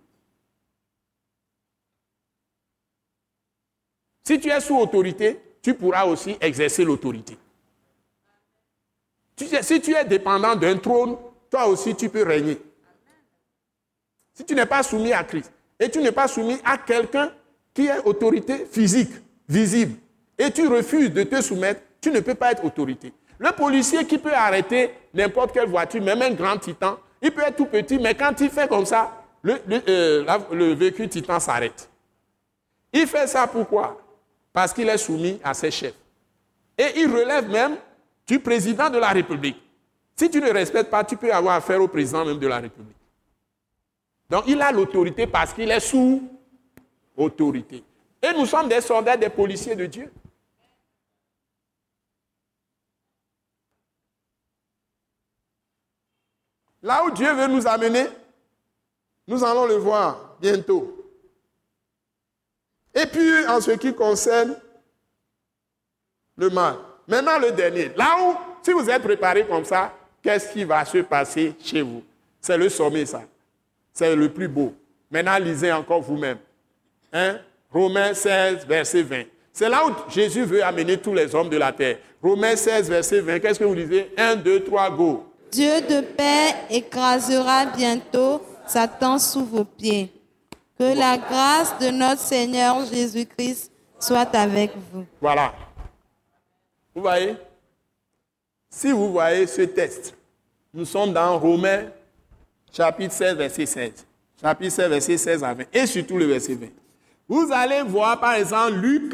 Si 4.23 4.39
tu 4.39 4.49
es 4.49 4.59
sous 4.61 4.77
autorité, 4.77 5.39
tu 5.61 5.73
pourras 5.73 6.05
aussi 6.05 6.37
exercer 6.39 6.83
l'autorité. 6.83 7.37
Si 9.35 9.81
tu 9.81 9.93
es 9.93 10.05
dépendant 10.05 10.55
d'un 10.55 10.77
trône, 10.77 11.17
toi 11.49 11.67
aussi 11.67 11.95
tu 11.95 12.09
peux 12.09 12.23
régner. 12.23 12.57
Si 14.33 14.45
tu 14.45 14.55
n'es 14.55 14.65
pas 14.65 14.83
soumis 14.83 15.13
à 15.13 15.23
Christ, 15.23 15.51
et 15.79 15.89
tu 15.89 15.99
n'es 15.99 16.11
pas 16.11 16.27
soumis 16.27 16.57
à 16.63 16.77
quelqu'un 16.77 17.33
qui 17.73 17.87
est 17.87 17.99
autorité 18.05 18.65
physique, 18.65 19.11
visible, 19.49 19.95
et 20.41 20.49
tu 20.51 20.67
refuses 20.67 21.11
de 21.11 21.21
te 21.21 21.39
soumettre, 21.39 21.81
tu 22.01 22.09
ne 22.09 22.19
peux 22.19 22.33
pas 22.33 22.51
être 22.51 22.65
autorité. 22.65 23.13
Le 23.37 23.51
policier 23.51 24.05
qui 24.05 24.17
peut 24.17 24.33
arrêter 24.33 24.89
n'importe 25.13 25.51
quelle 25.53 25.69
voiture, 25.69 26.01
même 26.01 26.21
un 26.23 26.31
grand 26.31 26.57
titan, 26.57 26.97
il 27.21 27.31
peut 27.31 27.43
être 27.43 27.57
tout 27.57 27.67
petit, 27.67 27.99
mais 27.99 28.15
quand 28.15 28.39
il 28.41 28.49
fait 28.49 28.67
comme 28.67 28.85
ça, 28.85 29.23
le, 29.43 29.59
euh, 29.87 30.75
véhicule 30.75 31.09
titan 31.09 31.39
s'arrête. 31.39 31.87
Il 32.91 33.05
fait 33.05 33.27
ça 33.27 33.45
pourquoi? 33.45 34.01
Parce 34.51 34.73
qu'il 34.73 34.89
est 34.89 34.97
soumis 34.97 35.39
à 35.43 35.53
ses 35.53 35.69
chefs. 35.69 35.93
Et 36.75 36.87
il 36.97 37.07
relève 37.11 37.47
même 37.47 37.77
du 38.25 38.39
président 38.39 38.89
de 38.89 38.97
la 38.97 39.09
République. 39.09 39.57
Si 40.15 40.27
tu 40.29 40.41
ne 40.41 40.49
respectes 40.51 40.89
pas, 40.89 41.03
tu 41.03 41.17
peux 41.17 41.31
avoir 41.31 41.55
affaire 41.55 41.81
au 41.81 41.87
président 41.87 42.25
même 42.25 42.39
de 42.39 42.47
la 42.47 42.57
République. 42.57 42.97
Donc 44.27 44.45
il 44.47 44.59
a 44.59 44.71
l'autorité 44.71 45.27
parce 45.27 45.53
qu'il 45.53 45.69
est 45.69 45.79
sous 45.79 46.23
autorité. 47.15 47.83
Et 48.23 48.33
nous 48.35 48.47
sommes 48.47 48.69
des 48.69 48.81
soldats, 48.81 49.17
des 49.17 49.29
policiers 49.29 49.75
de 49.75 49.85
Dieu. 49.85 50.11
Là 56.81 57.03
où 57.05 57.11
Dieu 57.11 57.31
veut 57.33 57.47
nous 57.47 57.67
amener, 57.67 58.07
nous 59.27 59.43
allons 59.43 59.65
le 59.65 59.75
voir 59.75 60.35
bientôt. 60.41 60.97
Et 62.93 63.05
puis, 63.05 63.45
en 63.47 63.61
ce 63.61 63.71
qui 63.71 63.93
concerne 63.93 64.55
le 66.35 66.49
mal. 66.49 66.75
Maintenant, 67.07 67.39
le 67.39 67.51
dernier. 67.51 67.91
Là 67.95 68.15
où, 68.21 68.35
si 68.63 68.71
vous 68.71 68.89
êtes 68.89 69.01
préparé 69.01 69.45
comme 69.45 69.63
ça, 69.63 69.93
qu'est-ce 70.21 70.51
qui 70.51 70.63
va 70.63 70.83
se 70.83 70.97
passer 70.99 71.53
chez 71.63 71.81
vous? 71.81 72.03
C'est 72.39 72.57
le 72.57 72.69
sommet, 72.69 73.05
ça. 73.05 73.21
C'est 73.93 74.15
le 74.15 74.29
plus 74.29 74.47
beau. 74.47 74.73
Maintenant, 75.09 75.37
lisez 75.37 75.71
encore 75.71 76.01
vous-même. 76.01 76.37
Hein? 77.13 77.39
Romains 77.71 78.13
16, 78.13 78.65
verset 78.65 79.03
20. 79.03 79.23
C'est 79.53 79.69
là 79.69 79.85
où 79.85 80.09
Jésus 80.09 80.43
veut 80.43 80.63
amener 80.63 80.97
tous 80.97 81.13
les 81.13 81.33
hommes 81.35 81.49
de 81.49 81.57
la 81.57 81.71
terre. 81.71 81.97
Romains 82.21 82.55
16, 82.55 82.89
verset 82.89 83.21
20. 83.21 83.39
Qu'est-ce 83.39 83.59
que 83.59 83.65
vous 83.65 83.73
lisez? 83.73 84.11
1, 84.17 84.37
2, 84.37 84.63
3, 84.63 84.89
go. 84.91 85.30
Dieu 85.51 85.81
de 85.81 86.01
paix 86.01 86.55
écrasera 86.69 87.65
bientôt 87.65 88.41
Satan 88.65 89.19
sous 89.19 89.43
vos 89.43 89.65
pieds. 89.65 90.09
Que 90.79 90.97
la 90.97 91.17
grâce 91.17 91.77
de 91.79 91.89
notre 91.89 92.21
Seigneur 92.21 92.85
Jésus-Christ 92.85 93.71
soit 93.99 94.33
avec 94.33 94.71
vous. 94.91 95.05
Voilà. 95.19 95.53
Vous 96.95 97.01
voyez? 97.01 97.35
Si 98.69 98.91
vous 98.91 99.11
voyez 99.11 99.45
ce 99.45 99.63
texte, 99.63 100.15
nous 100.73 100.85
sommes 100.85 101.11
dans 101.11 101.37
Romains 101.37 101.87
chapitre 102.71 103.13
16, 103.13 103.35
verset 103.35 103.65
16. 103.65 104.05
Chapitre 104.41 104.73
16, 104.73 104.89
verset 104.89 105.17
16 105.17 105.43
à 105.43 105.53
20. 105.53 105.63
Et 105.73 105.85
surtout 105.85 106.17
le 106.17 106.25
verset 106.25 106.55
20. 106.55 106.67
Vous 107.27 107.49
allez 107.51 107.81
voir 107.83 108.19
par 108.19 108.33
exemple 108.35 108.75
Luc 108.75 109.13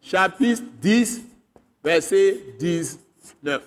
chapitre 0.00 0.62
10, 0.80 1.20
verset 1.82 2.40
19. 2.58 3.62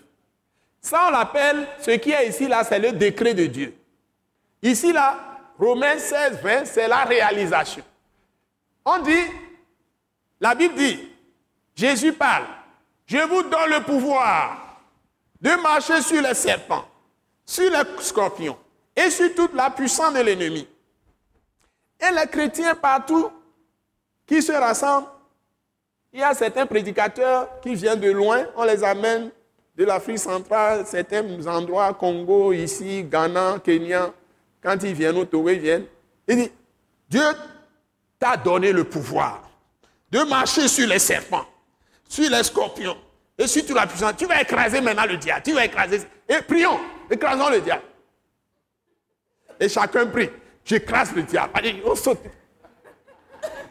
Ça, 0.82 1.06
on 1.08 1.12
l'appelle, 1.12 1.68
ce 1.80 1.92
qui 1.92 2.12
est 2.12 2.28
ici, 2.28 2.48
là, 2.48 2.64
c'est 2.64 2.80
le 2.80 2.92
décret 2.92 3.36
de 3.36 3.46
Dieu. 3.46 3.76
Ici, 4.64 4.92
là, 4.92 5.16
Romains 5.60 6.00
16, 6.00 6.40
20, 6.42 6.66
c'est 6.66 6.88
la 6.88 7.04
réalisation. 7.04 7.84
On 8.84 8.98
dit, 9.00 9.24
la 10.40 10.56
Bible 10.56 10.74
dit, 10.74 11.08
Jésus 11.76 12.14
parle, 12.14 12.46
je 13.06 13.20
vous 13.20 13.44
donne 13.44 13.70
le 13.70 13.84
pouvoir 13.84 14.80
de 15.40 15.52
marcher 15.62 16.02
sur 16.02 16.22
les 16.22 16.34
serpents, 16.34 16.86
sur 17.46 17.70
les 17.70 18.02
scorpions, 18.02 18.58
et 18.96 19.12
sur 19.12 19.34
toute 19.36 19.54
la 19.54 19.70
puissance 19.70 20.14
de 20.14 20.20
l'ennemi. 20.22 20.68
Et 22.00 22.12
les 22.12 22.28
chrétiens 22.28 22.74
partout 22.74 23.32
qui 24.26 24.42
se 24.42 24.52
rassemblent, 24.52 25.08
il 26.12 26.20
y 26.20 26.24
a 26.24 26.34
certains 26.34 26.66
prédicateurs 26.66 27.60
qui 27.62 27.76
viennent 27.76 28.00
de 28.00 28.12
loin, 28.12 28.46
on 28.56 28.64
les 28.64 28.84
amène 28.84 29.32
de 29.76 29.86
l'Afrique 29.86 30.20
centrale, 30.20 30.86
certains 30.86 31.24
endroits, 31.48 31.94
Congo, 31.94 32.54
ici, 32.54 33.04
Ghana, 33.04 33.60
Kenya, 33.64 34.12
quand 34.62 34.78
ils 34.84 34.94
viennent 34.94 35.18
au 35.18 35.26
Togo, 35.26 35.50
ils 35.50 35.60
viennent, 35.60 35.86
ils 36.28 36.36
disent, 36.36 36.52
Dieu 37.10 37.24
t'a 38.20 38.38
donné 38.38 38.72
le 38.72 38.84
pouvoir 38.84 39.50
de 40.12 40.20
marcher 40.24 40.68
sur 40.68 40.88
les 40.88 41.00
serpents, 41.00 41.46
sur 42.08 42.30
les 42.30 42.44
scorpions, 42.44 42.98
et 43.38 43.48
sur 43.48 43.66
toute 43.66 43.76
la 43.76 43.88
puissance. 43.88 44.14
Tu 44.18 44.26
vas 44.26 44.42
écraser 44.42 44.82
maintenant 44.82 45.06
le 45.06 45.18
diable, 45.18 45.42
tu 45.44 45.54
vas 45.54 45.66
écraser. 45.66 46.02
Et 46.28 46.42
prions, 46.42 46.80
écrasons 47.10 47.50
le 47.50 47.62
diable. 47.62 47.84
Et 49.60 49.70
chacun 49.70 50.06
prie. 50.08 50.30
J'écrase 50.64 51.14
le 51.16 51.24
diable. 51.24 51.52
Allez, 51.54 51.82
on 51.86 51.96
saute. 51.96 52.20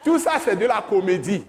Tout 0.05 0.19
ça, 0.19 0.33
c'est 0.45 0.57
de 0.57 0.67
la 0.67 0.85
comédie. 0.89 1.45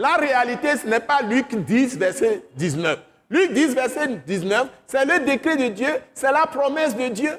La 0.00 0.14
réalité, 0.14 0.78
ce 0.78 0.86
n'est 0.86 0.98
pas 0.98 1.20
Luc 1.20 1.54
10, 1.54 1.98
verset 1.98 2.42
19. 2.56 2.98
Luc 3.28 3.52
10, 3.52 3.74
verset 3.74 4.08
19, 4.26 4.66
c'est 4.86 5.04
le 5.04 5.26
décret 5.26 5.58
de 5.58 5.68
Dieu, 5.68 5.90
c'est 6.14 6.32
la 6.32 6.46
promesse 6.46 6.96
de 6.96 7.08
Dieu, 7.08 7.32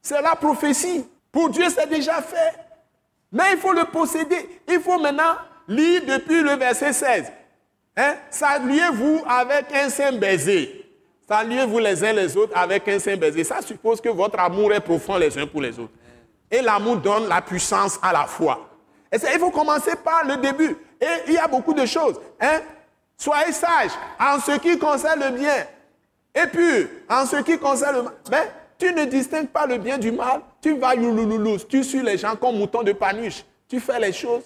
c'est 0.00 0.22
la 0.22 0.36
prophétie. 0.36 1.04
Pour 1.32 1.50
Dieu, 1.50 1.64
c'est 1.68 1.88
déjà 1.88 2.22
fait. 2.22 2.54
Mais 3.32 3.54
il 3.54 3.58
faut 3.58 3.72
le 3.72 3.84
posséder. 3.86 4.48
Il 4.68 4.78
faut 4.78 5.00
maintenant 5.00 5.38
lire 5.66 6.02
depuis 6.06 6.40
le 6.40 6.52
verset 6.52 6.92
16. 6.92 7.32
Hein? 7.96 8.14
Saluez-vous 8.30 9.22
avec 9.28 9.66
un 9.74 9.88
saint 9.90 10.12
baiser. 10.12 10.88
Saluez-vous 11.28 11.80
les 11.80 12.04
uns 12.04 12.12
les 12.12 12.36
autres 12.36 12.56
avec 12.56 12.86
un 12.86 13.00
saint 13.00 13.16
baiser. 13.16 13.42
Ça 13.42 13.60
suppose 13.60 14.00
que 14.00 14.08
votre 14.08 14.38
amour 14.38 14.72
est 14.72 14.80
profond 14.80 15.16
les 15.16 15.36
uns 15.36 15.48
pour 15.48 15.62
les 15.62 15.76
autres. 15.76 15.94
Et 16.48 16.62
l'amour 16.62 16.98
donne 16.98 17.26
la 17.28 17.42
puissance 17.42 17.98
à 18.00 18.12
la 18.12 18.26
foi. 18.26 18.70
Et 19.10 19.16
il 19.16 19.40
faut 19.40 19.50
commencer 19.50 19.96
par 19.96 20.24
le 20.24 20.36
début. 20.36 20.76
Et 21.00 21.06
il 21.28 21.34
y 21.34 21.38
a 21.38 21.46
beaucoup 21.46 21.74
de 21.74 21.86
choses. 21.86 22.20
Hein? 22.40 22.60
Soyez 23.16 23.52
sages 23.52 23.92
en 24.18 24.40
ce 24.40 24.58
qui 24.58 24.78
concerne 24.78 25.20
le 25.20 25.30
bien. 25.30 25.66
Et 26.34 26.46
puis, 26.46 26.88
en 27.08 27.26
ce 27.26 27.36
qui 27.36 27.58
concerne 27.58 27.96
le 27.96 28.02
mal. 28.02 28.14
Mais 28.30 28.52
tu 28.78 28.92
ne 28.92 29.04
distingues 29.04 29.48
pas 29.48 29.66
le 29.66 29.78
bien 29.78 29.98
du 29.98 30.12
mal. 30.12 30.40
Tu 30.60 30.76
vas 30.76 30.94
youlouloulous. 30.94 31.58
Tu 31.68 31.82
suis 31.82 32.02
les 32.02 32.16
gens 32.16 32.36
comme 32.36 32.56
mouton 32.56 32.82
de 32.82 32.92
panuche. 32.92 33.44
Tu 33.68 33.80
fais 33.80 33.98
les 33.98 34.12
choses. 34.12 34.44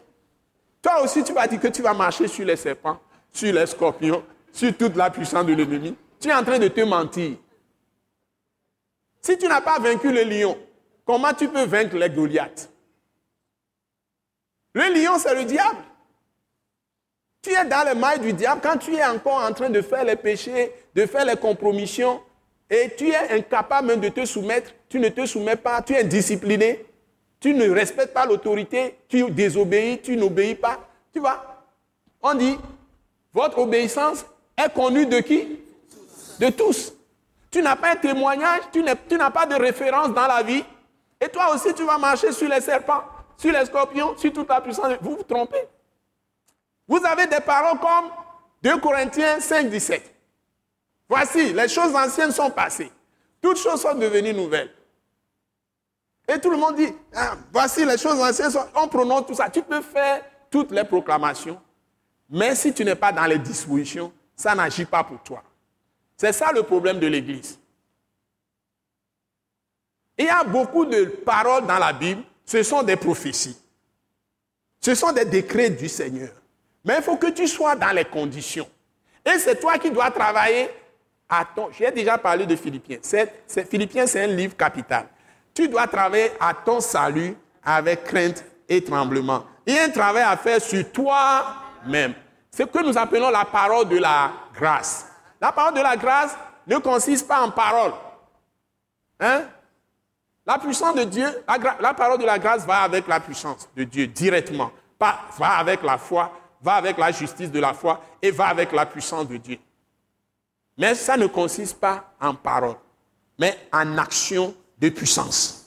Toi 0.81 1.03
aussi, 1.03 1.23
tu 1.23 1.33
vas 1.33 1.47
dire 1.47 1.61
que 1.61 1.69
tu 1.69 1.83
vas 1.83 1.95
marcher 1.95 2.27
sur 2.27 2.45
les 2.45 2.57
serpents, 2.57 2.99
sur 3.33 3.53
les 3.53 3.67
scorpions, 3.67 4.25
sur 4.53 4.77
toute 4.77 4.97
la 4.97 5.11
puissance 5.11 5.47
de 5.47 5.53
l'ennemi. 5.53 5.97
Tu 6.19 6.29
es 6.29 6.35
en 6.35 6.43
train 6.43 6.59
de 6.59 6.69
te 6.69 6.81
mentir. 6.81 7.37
Si 9.21 9.39
tu 9.39 9.47
n'as 9.47 9.61
pas 9.61 9.79
vaincu 9.79 10.11
le 10.11 10.25
lion, 10.25 10.59
comment 11.07 11.33
tu 11.33 11.49
peux 11.49 11.65
vaincre 11.65 11.97
les 11.97 12.11
Goliaths? 12.11 12.69
Le 14.75 14.83
lion, 14.95 15.19
c'est 15.19 15.35
le 15.35 15.45
diable. 15.45 15.79
Tu 17.43 17.51
es 17.51 17.65
dans 17.65 17.87
les 17.89 17.99
mailles 17.99 18.21
du 18.21 18.33
diable 18.33 18.61
quand 18.63 18.79
tu 18.79 18.95
es 18.95 19.05
encore 19.05 19.43
en 19.45 19.53
train 19.53 19.69
de 19.69 19.83
faire 19.83 20.05
les 20.05 20.15
péchés, 20.15 20.73
de 20.95 21.07
faire 21.07 21.25
les 21.25 21.37
compromissions, 21.37 22.21
et 22.71 22.95
tu 22.97 23.11
es 23.11 23.31
incapable 23.31 23.89
même 23.89 24.01
de 24.01 24.09
te 24.09 24.25
soumettre, 24.25 24.71
tu 24.89 25.01
ne 25.01 25.09
te 25.09 25.27
soumets 25.27 25.57
pas, 25.57 25.83
tu 25.83 25.93
es 25.93 26.03
indiscipliné, 26.03 26.87
tu 27.41 27.53
ne 27.53 27.69
respectes 27.69 28.15
pas 28.15 28.25
l'autorité, 28.25 28.97
tu 29.09 29.29
désobéis, 29.31 30.01
tu 30.01 30.17
n'obéis 30.17 30.55
pas. 30.55 30.79
Tu 31.13 31.19
vois, 31.19 31.45
on 32.23 32.35
dit, 32.35 32.57
votre 33.35 33.59
obéissance 33.59 34.25
est 34.57 34.73
connue 34.73 35.07
de 35.07 35.19
qui? 35.19 35.59
De 36.39 36.49
tous. 36.51 36.93
Tu 37.51 37.61
n'as 37.61 37.77
pas 37.77 37.93
un 37.93 37.97
témoignage, 37.97 38.61
tu 38.73 38.83
n'as 38.83 39.31
pas 39.31 39.47
de 39.47 39.57
référence 39.57 40.15
dans 40.15 40.29
la 40.29 40.43
vie. 40.43 40.65
Et 41.21 41.29
toi 41.29 41.53
aussi, 41.55 41.75
tu 41.75 41.85
vas 41.85 41.99
marcher 41.99 42.31
sur 42.33 42.49
les 42.49 42.61
serpents, 42.61 43.03
sur 43.37 43.53
les 43.53 43.67
scorpions, 43.67 44.17
sur 44.17 44.33
toute 44.33 44.49
la 44.49 44.61
puissance. 44.61 44.93
Vous 45.01 45.17
vous 45.17 45.23
trompez. 45.25 45.67
Vous 46.87 47.01
avez 47.05 47.27
des 47.27 47.41
paroles 47.41 47.79
comme 47.79 48.11
2 48.63 48.79
Corinthiens 48.79 49.41
5, 49.41 49.71
17. 49.71 50.15
Voici, 51.09 51.53
les 51.53 51.69
choses 51.69 51.95
anciennes 51.95 52.33
sont 52.33 52.51
passées. 52.51 52.91
Toutes 53.41 53.59
choses 53.59 53.81
sont 53.83 53.95
devenues 53.95 54.33
nouvelles. 54.33 54.73
Et 56.29 56.39
tout 56.39 56.51
le 56.51 56.57
monde 56.57 56.77
dit, 56.77 56.93
ah, 57.15 57.37
voici 57.53 57.85
les 57.85 57.99
choses 57.99 58.21
anciennes, 58.21 58.51
sont... 58.51 58.67
on 58.75 58.89
prononce 58.89 59.27
tout 59.27 59.35
ça. 59.35 59.51
Tu 59.51 59.63
peux 59.63 59.83
faire 59.83 60.25
toutes 60.51 60.71
les 60.71 60.85
proclamations, 60.85 61.61
mais 62.31 62.55
si 62.55 62.73
tu 62.73 62.85
n'es 62.85 62.95
pas 62.95 63.13
dans 63.13 63.25
les 63.25 63.39
dispositions, 63.39 64.13
ça 64.37 64.55
n'agit 64.55 64.85
pas 64.85 65.03
pour 65.03 65.23
toi. 65.23 65.43
C'est 66.17 66.33
ça 66.33 66.53
le 66.53 66.63
problème 66.63 67.01
de 67.01 67.07
l'Église. 67.07 67.59
Il 70.17 70.27
y 70.27 70.29
a 70.29 70.45
beaucoup 70.45 70.85
de 70.85 71.05
paroles 71.05 71.67
dans 71.67 71.79
la 71.79 71.93
Bible, 71.93 72.23
ce 72.45 72.63
sont 72.63 72.83
des 72.83 72.97
prophéties. 72.97 73.57
Ce 74.81 74.95
sont 74.95 75.13
des 75.13 75.25
décrets 75.25 75.71
du 75.71 75.89
Seigneur. 75.89 76.31
Mais 76.85 76.97
il 76.97 77.03
faut 77.03 77.17
que 77.17 77.31
tu 77.31 77.47
sois 77.47 77.77
dans 77.77 77.95
les 77.95 78.05
conditions. 78.05 78.69
Et 79.25 79.39
c'est 79.39 79.61
toi 79.61 79.79
qui 79.79 79.91
dois 79.91 80.11
travailler 80.11 80.69
à 81.29 81.45
ton... 81.45 81.71
J'ai 81.71 81.91
déjà 81.91 82.19
parlé 82.19 82.45
de 82.45 82.57
Philippiens. 82.57 82.99
Philippiens, 83.71 84.07
c'est 84.07 84.25
un 84.25 84.27
livre 84.27 84.57
capital. 84.57 85.07
Tu 85.55 85.69
dois 85.69 85.87
travailler 85.87 86.33
à 86.41 86.55
ton 86.55 86.81
salut 86.81 87.37
avec 87.65 88.05
crainte 88.05 88.45
et 88.69 88.83
tremblement. 88.83 89.45
Il 89.67 89.75
y 89.75 89.79
a 89.79 89.85
un 89.85 89.91
travail 89.91 90.25
à 90.25 90.37
faire 90.37 90.61
sur 90.61 90.91
toi-même. 90.91 92.15
C'est 92.51 92.65
ce 92.65 92.69
que 92.69 92.85
nous 92.85 92.99
appelons 92.99 93.31
la 93.31 93.45
parole 93.45 93.89
de 93.89 93.99
la 93.99 94.33
grâce. 94.55 95.07
La 95.41 95.53
parole 95.53 95.75
de 95.75 95.81
la 95.81 95.97
grâce 95.97 96.37
ne 96.67 96.79
consiste 96.79 97.27
pas 97.27 97.43
en 97.43 97.51
parole. 97.51 97.93
Hein? 99.21 99.43
La 100.45 100.59
puissance 100.59 100.97
de 100.97 101.05
Dieu, 101.05 101.27
la, 101.81 101.95
parole 101.95 102.19
de 102.19 102.25
la 102.25 102.39
grâce 102.39 102.67
va 102.67 102.81
avec 102.83 103.07
la 103.07 103.21
puissance 103.21 103.69
de 103.77 103.85
Dieu 103.85 104.09
directement. 104.09 104.73
Pas, 104.99 105.21
va 105.39 105.59
avec 105.59 105.83
la 105.83 105.99
foi, 105.99 106.33
va 106.63 106.75
avec 106.75 106.99
la 106.99 107.11
justice 107.11 107.51
de 107.51 107.59
la 107.59 107.75
foi 107.75 108.01
et 108.21 108.31
va 108.31 108.47
avec 108.47 108.73
la 108.73 108.87
puissance 108.87 109.29
de 109.29 109.37
Dieu. 109.37 109.59
Mais 110.79 110.95
ça 110.95 111.17
ne 111.17 111.27
consiste 111.27 111.79
pas 111.79 112.15
en 112.21 112.35
parole, 112.35 112.77
mais 113.39 113.59
en 113.73 113.99
action 113.99 114.55
de 114.79 114.89
puissance. 114.89 115.67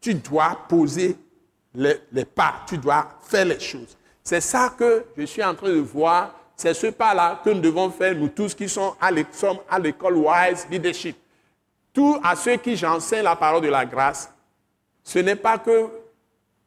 Tu 0.00 0.14
dois 0.14 0.58
poser 0.68 1.16
les, 1.74 2.24
pas, 2.24 2.62
tu 2.66 2.76
dois 2.76 3.08
faire 3.22 3.44
les 3.44 3.60
choses. 3.60 3.96
C'est 4.22 4.40
ça 4.40 4.74
que 4.76 5.06
je 5.16 5.24
suis 5.24 5.42
en 5.42 5.54
train 5.54 5.68
de 5.68 5.80
voir. 5.80 6.34
C'est 6.54 6.74
ce 6.74 6.88
pas-là 6.88 7.40
que 7.42 7.50
nous 7.50 7.60
devons 7.60 7.90
faire, 7.90 8.14
nous 8.14 8.28
tous 8.28 8.54
qui 8.54 8.68
sommes 8.68 8.92
à 9.00 9.10
l'école 9.78 10.16
Wise 10.16 10.66
Leadership. 10.70 11.16
Tous 11.92 12.20
à 12.22 12.36
ceux 12.36 12.56
qui 12.56 12.76
j'enseigne 12.76 13.24
la 13.24 13.36
parole 13.36 13.62
de 13.62 13.68
la 13.68 13.84
grâce, 13.84 14.30
ce 15.02 15.18
n'est 15.18 15.36
pas 15.36 15.58
que 15.58 15.88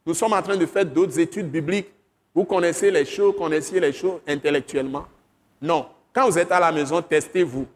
nous 0.04 0.14
sommes 0.14 0.34
en 0.34 0.42
train 0.42 0.56
de 0.56 0.66
faire 0.66 0.84
d'autres 0.84 1.18
études 1.18 1.50
bibliques. 1.50 1.90
Vous 2.36 2.44
connaissez 2.44 2.90
les 2.90 3.06
choses, 3.06 3.34
connaissez 3.34 3.80
les 3.80 3.94
choses 3.94 4.20
intellectuellement? 4.28 5.06
Non. 5.62 5.86
Quand 6.12 6.28
vous 6.28 6.38
êtes 6.38 6.52
à 6.52 6.60
la 6.60 6.70
maison, 6.70 7.00
testez-vous. 7.00 7.66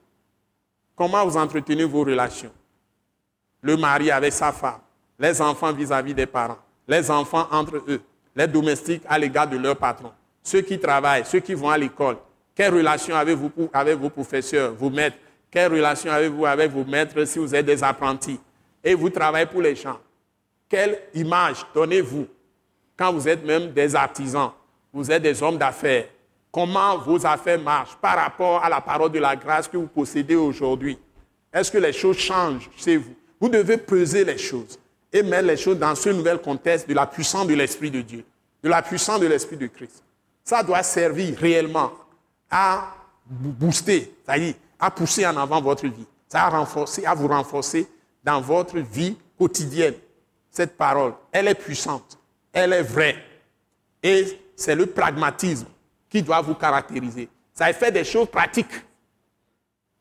Comment 0.95 1.25
vous 1.25 1.39
entretenez 1.39 1.85
vos 1.85 2.05
relations? 2.05 2.53
Le 3.63 3.79
mari 3.79 4.11
avec 4.11 4.35
sa 4.35 4.53
femme, 4.53 4.81
les 5.19 5.41
enfants 5.41 5.73
vis-à-vis 5.73 6.13
des 6.13 6.27
parents, 6.27 6.59
les 6.87 7.11
enfants 7.11 7.49
entre 7.51 7.77
eux, 7.89 8.03
les 8.37 8.47
domestiques 8.47 9.03
à 9.09 9.19
l'égard 9.19 9.49
de 9.49 9.57
leur 9.57 9.79
patron, 9.79 10.13
ceux 10.43 10.61
qui 10.61 10.79
travaillent, 10.79 11.25
ceux 11.25 11.41
qui 11.41 11.55
vont 11.55 11.71
à 11.71 11.79
l'école. 11.79 12.19
Quelle 12.55 12.75
relation 12.75 13.17
avez-vous 13.17 13.51
avec 13.73 13.97
vos 13.97 14.11
professeurs, 14.11 14.75
vos 14.75 14.91
maîtres? 14.91 15.17
Quelle 15.51 15.73
relation 15.73 16.13
avez-vous 16.13 16.45
avec 16.45 16.71
vos 16.71 16.85
maîtres 16.85 17.25
si 17.25 17.39
vous 17.39 17.55
êtes 17.55 17.65
des 17.65 17.83
apprentis? 17.83 18.39
Et 18.85 18.93
vous 18.95 19.09
travaillez 19.09 19.47
pour 19.47 19.63
les 19.63 19.75
gens. 19.75 19.99
Quelle 20.69 21.01
image 21.15 21.65
donnez-vous 21.75 22.27
quand 23.01 23.13
vous 23.15 23.27
êtes 23.27 23.45
même 23.45 23.73
des 23.73 23.97
artisans, 23.97 24.51
vous 24.93 25.11
êtes 25.11 25.23
des 25.23 25.43
hommes 25.43 25.57
d'affaires 25.57 26.05
comment 26.53 26.99
vos 26.99 27.25
affaires 27.25 27.61
marchent 27.61 27.97
par 28.01 28.17
rapport 28.17 28.63
à 28.63 28.69
la 28.69 28.81
parole 28.81 29.11
de 29.13 29.19
la 29.19 29.37
grâce 29.37 29.69
que 29.69 29.77
vous 29.77 29.87
possédez 29.87 30.35
aujourd'hui? 30.35 30.99
Est-ce 31.53 31.71
que 31.71 31.79
les 31.79 31.93
choses 31.93 32.19
changent 32.19 32.69
chez 32.77 32.97
vous? 32.97 33.15
Vous 33.41 33.49
devez 33.49 33.77
peser 33.77 34.25
les 34.25 34.39
choses 34.39 34.79
et 35.13 35.23
mettre 35.23 35.47
les 35.47 35.57
choses 35.57 35.79
dans 35.79 35.95
ce 35.95 36.11
nouvel 36.11 36.39
contexte 36.39 36.89
de 36.89 36.95
la 36.95 37.07
puissance 37.07 37.47
de 37.47 37.55
l'Esprit 37.55 37.91
de 37.91 38.01
Dieu, 38.03 38.25
de 38.63 38.69
la 38.69 38.83
puissance 38.83 39.21
de 39.21 39.27
l'Esprit 39.27 39.57
de 39.57 39.67
Christ. 39.67 40.03
Ça 40.45 40.63
doit 40.63 40.83
servir 40.83 41.39
réellement 41.39 41.93
à 42.51 42.95
booster, 43.27 44.13
est, 44.29 44.57
à 44.79 44.91
pousser 44.91 45.27
en 45.27 45.37
avant 45.37 45.61
votre 45.61 45.87
vie, 45.87 46.07
ça 46.29 46.45
à 46.45 46.51
renforcer, 46.51 47.07
à 47.07 47.15
vous 47.15 47.29
renforcer 47.29 47.89
dans 48.23 48.41
votre 48.41 48.79
vie 48.79 49.17
quotidienne. 49.39 49.95
Cette 50.51 50.77
parole, 50.77 51.15
elle 51.33 51.49
est 51.49 51.55
puissante, 51.55 52.19
elle 52.53 52.73
est 52.73 52.83
vraie. 52.83 53.17
Et 54.03 54.41
c'est 54.57 54.75
le 54.75 54.87
pragmatisme 54.87 55.67
qui 56.09 56.23
doit 56.23 56.41
vous 56.41 56.55
caractériser. 56.55 57.29
Ça 57.53 57.73
fait 57.73 57.93
des 57.93 58.05
choses 58.05 58.29
pratiques. 58.29 58.85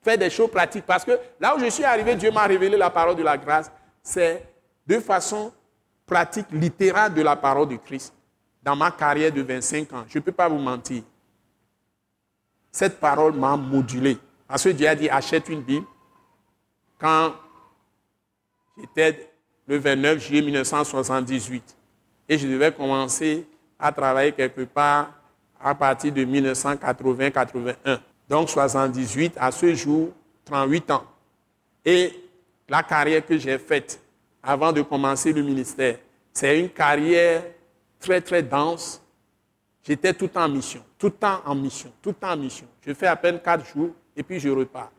Faire 0.01 0.17
des 0.17 0.29
choses 0.29 0.49
pratiques. 0.49 0.85
Parce 0.85 1.03
que 1.03 1.19
là 1.39 1.55
où 1.55 1.59
je 1.59 1.69
suis 1.69 1.83
arrivé, 1.83 2.15
Dieu 2.15 2.31
m'a 2.31 2.45
révélé 2.45 2.77
la 2.77 2.89
parole 2.89 3.15
de 3.15 3.23
la 3.23 3.37
grâce. 3.37 3.71
C'est 4.01 4.43
de 4.87 4.99
façon 4.99 5.51
pratique, 6.05 6.47
littérale 6.51 7.13
de 7.13 7.21
la 7.21 7.35
parole 7.35 7.67
de 7.67 7.75
Christ. 7.75 8.13
Dans 8.63 8.75
ma 8.75 8.91
carrière 8.91 9.31
de 9.31 9.41
25 9.41 9.93
ans, 9.93 10.05
je 10.07 10.17
ne 10.17 10.23
peux 10.23 10.31
pas 10.31 10.49
vous 10.49 10.57
mentir. 10.57 11.03
Cette 12.71 12.99
parole 12.99 13.33
m'a 13.33 13.55
modulé. 13.55 14.17
Parce 14.47 14.63
que 14.63 14.69
Dieu 14.69 14.87
a 14.87 14.95
dit 14.95 15.09
achète 15.09 15.47
une 15.49 15.61
Bible. 15.61 15.85
Quand 16.99 17.33
j'étais 18.77 19.31
le 19.67 19.77
29 19.77 20.19
juillet 20.19 20.41
1978 20.41 21.78
et 22.29 22.37
je 22.37 22.47
devais 22.47 22.71
commencer 22.71 23.47
à 23.79 23.91
travailler 23.91 24.31
quelque 24.31 24.61
part 24.61 25.11
à 25.59 25.73
partir 25.73 26.13
de 26.13 26.23
1980-81. 26.23 27.99
Donc 28.29 28.49
78 28.49 29.33
à 29.37 29.51
ce 29.51 29.73
jour, 29.73 30.11
38 30.45 30.91
ans. 30.91 31.03
Et 31.83 32.13
la 32.69 32.83
carrière 32.83 33.25
que 33.25 33.35
j'ai 33.37 33.57
faite 33.57 33.99
avant 34.43 34.71
de 34.71 34.83
commencer 34.83 35.33
le 35.33 35.41
ministère, 35.41 35.97
c'est 36.31 36.59
une 36.59 36.69
carrière 36.69 37.43
très 37.99 38.21
très 38.21 38.43
dense. 38.43 39.01
J'étais 39.83 40.13
tout 40.13 40.29
en 40.35 40.47
mission, 40.47 40.83
tout 40.99 41.07
le 41.07 41.13
temps 41.13 41.41
en 41.45 41.55
mission, 41.55 41.91
tout 42.01 42.09
le 42.09 42.15
temps 42.15 42.31
en 42.31 42.37
mission. 42.37 42.67
Je 42.85 42.93
fais 42.93 43.07
à 43.07 43.15
peine 43.15 43.39
4 43.39 43.65
jours 43.73 43.89
et 44.15 44.21
puis 44.21 44.39
je 44.39 44.49
repars. 44.49 44.91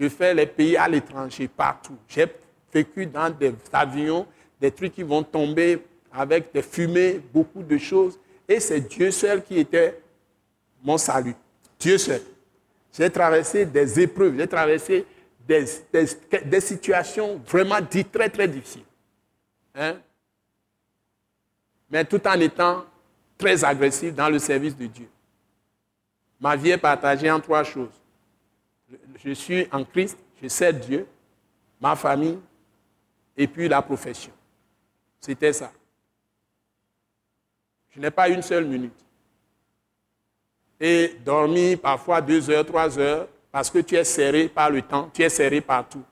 Je 0.00 0.08
fais 0.08 0.34
les 0.34 0.46
pays 0.46 0.76
à 0.76 0.88
l'étranger, 0.88 1.46
partout. 1.46 1.96
J'ai 2.08 2.26
vécu 2.72 3.06
dans 3.06 3.30
des 3.30 3.54
avions, 3.72 4.26
des 4.60 4.72
trucs 4.72 4.94
qui 4.94 5.04
vont 5.04 5.22
tomber 5.22 5.80
avec 6.12 6.52
des 6.52 6.62
fumées, 6.62 7.20
beaucoup 7.32 7.62
de 7.62 7.78
choses. 7.78 8.18
Et 8.48 8.60
c'est 8.60 8.80
Dieu 8.80 9.10
seul 9.10 9.42
qui 9.42 9.58
était 9.58 10.00
mon 10.82 10.98
salut. 10.98 11.34
Dieu 11.78 11.98
seul. 11.98 12.20
J'ai 12.92 13.10
traversé 13.10 13.64
des 13.64 14.00
épreuves, 14.00 14.36
j'ai 14.36 14.46
traversé 14.46 15.06
des, 15.46 16.60
situations 16.60 17.40
vraiment 17.46 17.78
très, 18.12 18.28
très 18.28 18.48
difficiles. 18.48 18.84
Hein? 19.74 19.96
Mais 21.90 22.04
tout 22.04 22.26
en 22.26 22.38
étant 22.38 22.84
très 23.38 23.64
agressif 23.64 24.14
dans 24.14 24.28
le 24.28 24.38
service 24.38 24.76
de 24.76 24.86
Dieu. 24.86 25.08
Ma 26.40 26.56
vie 26.56 26.70
est 26.70 26.78
partagée 26.78 27.30
en 27.30 27.40
trois 27.40 27.64
choses. 27.64 28.00
je 29.24 29.32
suis 29.32 29.66
en 29.72 29.84
Christ, 29.84 30.18
je 30.42 30.48
sers 30.48 30.74
Dieu, 30.74 31.06
ma 31.80 31.96
famille, 31.96 32.38
et 33.36 33.46
puis 33.46 33.68
la 33.68 33.80
profession. 33.80 34.32
C'était 35.20 35.52
ça. 35.52 35.72
Je 37.94 38.00
n'ai 38.00 38.10
pas 38.10 38.28
une 38.28 38.42
seule 38.42 38.64
minute. 38.64 38.92
Et 40.80 41.16
dormir 41.24 41.78
parfois 41.78 42.20
deux 42.20 42.50
heures, 42.50 42.66
trois 42.66 42.98
heures, 42.98 43.28
parce 43.50 43.70
que 43.70 43.78
tu 43.78 43.94
es 43.94 44.04
serré 44.04 44.48
par 44.48 44.70
le 44.70 44.82
temps, 44.82 45.10
tu 45.12 45.22
es 45.22 45.28
serré 45.28 45.60
partout. 45.60 46.02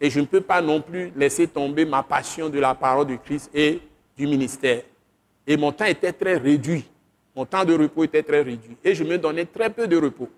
Et 0.00 0.10
je 0.10 0.20
ne 0.20 0.26
peux 0.26 0.40
pas 0.40 0.60
non 0.60 0.80
plus 0.80 1.10
laisser 1.16 1.46
tomber 1.48 1.84
ma 1.84 2.02
passion 2.02 2.48
de 2.48 2.58
la 2.58 2.74
parole 2.74 3.06
de 3.06 3.16
Christ 3.16 3.50
et 3.54 3.80
du 4.16 4.26
ministère. 4.26 4.82
Et 5.46 5.56
mon 5.56 5.72
temps 5.72 5.86
était 5.86 6.12
très 6.12 6.36
réduit. 6.36 6.84
Mon 7.34 7.46
temps 7.46 7.64
de 7.64 7.74
repos 7.74 8.04
était 8.04 8.22
très 8.22 8.42
réduit. 8.42 8.76
Et 8.84 8.94
je 8.94 9.04
me 9.04 9.16
donnais 9.16 9.46
très 9.46 9.70
peu 9.70 9.86
de 9.88 9.96
repos. 9.96 10.28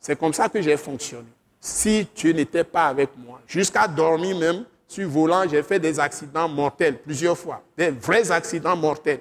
C'est 0.00 0.18
comme 0.18 0.32
ça 0.32 0.48
que 0.48 0.60
j'ai 0.62 0.76
fonctionné. 0.76 1.28
Si 1.60 2.06
tu 2.14 2.32
n'étais 2.32 2.64
pas 2.64 2.86
avec 2.86 3.10
moi, 3.16 3.40
jusqu'à 3.46 3.86
dormir 3.86 4.36
même 4.38 4.64
sur 4.88 5.08
volant, 5.08 5.44
j'ai 5.48 5.62
fait 5.62 5.78
des 5.78 6.00
accidents 6.00 6.48
mortels 6.48 6.98
plusieurs 6.98 7.38
fois. 7.38 7.62
Des 7.76 7.90
vrais 7.90 8.30
accidents 8.32 8.76
mortels. 8.76 9.20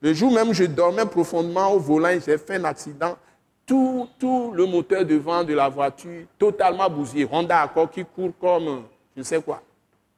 Le 0.00 0.12
jour 0.12 0.32
même, 0.32 0.52
je 0.52 0.64
dormais 0.64 1.06
profondément 1.06 1.72
au 1.72 1.78
volant 1.78 2.10
j'ai 2.24 2.38
fait 2.38 2.56
un 2.56 2.64
accident. 2.64 3.16
Tout, 3.64 4.08
tout, 4.18 4.52
le 4.54 4.64
moteur 4.66 5.04
devant 5.04 5.42
de 5.42 5.52
la 5.54 5.68
voiture, 5.68 6.24
totalement 6.38 6.88
bousillé. 6.88 7.26
Honda 7.30 7.62
Accord 7.62 7.90
qui 7.90 8.04
court 8.04 8.32
comme 8.40 8.84
je 9.14 9.20
ne 9.20 9.24
sais 9.24 9.42
quoi. 9.42 9.62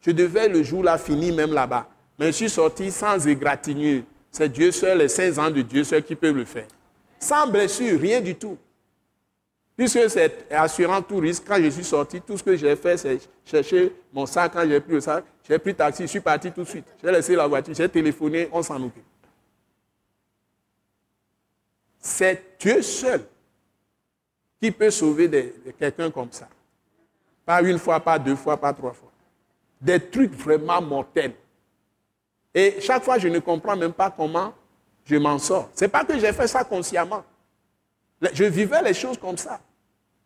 Je 0.03 0.11
devais 0.11 0.49
le 0.49 0.63
jour-là 0.63 0.99
finir 0.99 1.35
même 1.35 1.53
là-bas. 1.53 1.87
Mais 2.19 2.27
je 2.27 2.33
suis 2.33 2.51
sorti 2.51 2.91
sans 2.91 3.27
égratignure. 3.27 4.03
C'est 4.31 4.49
Dieu 4.51 4.71
seul, 4.71 4.99
les 4.99 5.09
16 5.09 5.39
ans 5.39 5.51
de 5.51 5.63
Dieu 5.63 5.85
seul 5.85 6.03
qui 6.03 6.15
peuvent 6.15 6.37
le 6.37 6.45
faire. 6.45 6.67
Sans 7.19 7.47
blessure, 7.47 7.99
rien 7.99 8.21
du 8.21 8.35
tout. 8.35 8.59
Puisque 9.77 10.11
c'est 10.11 10.47
assurant 10.51 11.01
tout 11.01 11.19
risque, 11.19 11.45
quand 11.47 11.57
je 11.63 11.71
suis 11.71 11.85
sorti, 11.85 12.21
tout 12.21 12.37
ce 12.37 12.43
que 12.43 12.57
j'ai 12.57 12.75
fait, 12.75 12.97
c'est 12.97 13.21
chercher 13.45 13.93
mon 14.13 14.27
sac. 14.27 14.53
Quand 14.53 14.69
j'ai 14.69 14.81
pris 14.81 14.93
le 14.95 15.01
sac, 15.01 15.25
j'ai 15.49 15.59
pris 15.59 15.75
taxi, 15.75 16.03
je 16.03 16.09
suis 16.09 16.21
parti 16.21 16.51
tout 16.51 16.65
de 16.65 16.69
suite. 16.69 16.85
J'ai 17.03 17.13
laissé 17.13 17.37
la 17.37 17.47
voiture, 17.47 17.73
j'ai 17.75 17.89
téléphoné, 17.89 18.49
on 18.53 18.61
s'en 18.63 18.77
occupe. 18.83 19.05
C'est 22.01 22.59
Dieu 22.59 22.83
seul 22.83 23.25
qui 24.61 24.71
peut 24.71 24.91
sauver 24.91 25.53
quelqu'un 25.79 26.11
comme 26.11 26.33
ça. 26.33 26.49
Pas 27.45 27.63
une 27.63 27.79
fois, 27.79 28.01
pas 28.01 28.19
deux 28.19 28.37
fois, 28.37 28.57
pas 28.57 28.73
trois 28.73 28.93
fois. 28.93 29.11
Des 29.81 30.01
trucs 30.01 30.33
vraiment 30.33 30.83
mortels. 30.83 31.35
Et 32.55 32.81
chaque 32.81 33.05
fois, 33.05 33.19
je 33.19 33.29
ne 33.29 33.39
comprends 33.39 33.77
même 33.77 33.93
pas 33.93 34.11
comment 34.11 34.53
je 35.05 35.17
m'en 35.17 35.39
sors. 35.39 35.71
Ce 35.75 35.85
n'est 35.85 35.89
pas 35.89 36.05
que 36.05 36.19
j'ai 36.19 36.33
fait 36.33 36.47
ça 36.47 36.65
consciemment. 36.65 37.25
Je 38.33 38.45
vivais 38.45 38.83
les 38.83 38.95
choses 38.95 39.17
comme 39.17 39.37
ça. 39.37 39.61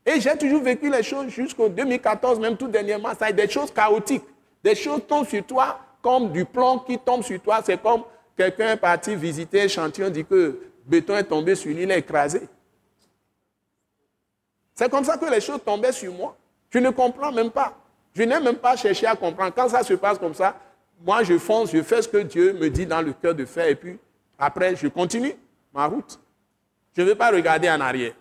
Et 0.05 0.20
j'ai 0.20 0.36
toujours 0.36 0.62
vécu 0.62 0.90
les 0.90 1.03
choses 1.03 1.28
jusqu'au 1.28 1.69
2014, 1.69 2.40
même 2.40 2.57
tout 2.57 2.69
dernièrement. 2.69 3.15
Ça 3.19 3.31
des 3.31 3.49
choses 3.49 3.70
chaotiques. 3.70 4.24
Des 4.65 4.74
choses 4.74 5.03
tombent 5.07 5.28
sur 5.28 5.44
toi 5.44 5.78
comme 6.01 6.32
du 6.32 6.44
plomb 6.44 6.78
qui 6.81 6.99
tombe 6.99 7.23
sur 7.23 7.40
toi. 7.40 7.61
C'est 7.65 7.81
comme 7.81 8.03
quelqu'un 8.36 8.73
est 8.73 8.77
parti 8.77 9.15
visiter 9.15 9.62
un 9.62 9.69
chantier, 9.69 10.05
on 10.05 10.11
dit 10.11 10.24
que 10.24 10.72
béton 10.86 11.16
est 11.16 11.24
tombé 11.24 11.54
sur 11.54 11.70
lui, 11.72 11.82
il 11.82 11.90
est 11.90 11.98
écrasé. 11.98 12.42
C'est 14.74 14.90
comme 14.90 15.04
ça 15.04 15.16
que 15.16 15.26
les 15.26 15.40
choses 15.40 15.60
tombaient 15.64 15.92
sur 15.92 16.12
moi. 16.12 16.36
Je 16.70 16.78
ne 16.78 16.90
comprends 16.90 17.30
même 17.30 17.50
pas. 17.50 17.76
Je 18.14 18.22
n'ai 18.22 18.40
même 18.40 18.56
pas 18.56 18.76
cherché 18.76 19.06
à 19.06 19.14
comprendre. 19.14 19.52
Quand 19.54 19.68
ça 19.68 19.82
se 19.82 19.94
passe 19.94 20.18
comme 20.18 20.34
ça, 20.34 20.56
moi 21.04 21.22
je 21.22 21.38
fonce, 21.38 21.70
je 21.72 21.82
fais 21.82 22.02
ce 22.02 22.09
que 22.09 22.18
Dieu 22.18 22.52
me 22.54 22.68
dit 22.68 22.86
dans 22.86 23.00
le 23.00 23.12
cœur 23.12 23.34
de 23.34 23.44
faire 23.44 23.66
et 23.66 23.74
puis 23.74 23.98
après 24.38 24.76
je 24.76 24.88
continue 24.88 25.34
ma 25.72 25.86
route. 25.86 26.18
Je 26.96 27.02
ne 27.02 27.06
vais 27.06 27.14
pas 27.14 27.30
regarder 27.30 27.70
en 27.70 27.80
arrière. 27.80 28.14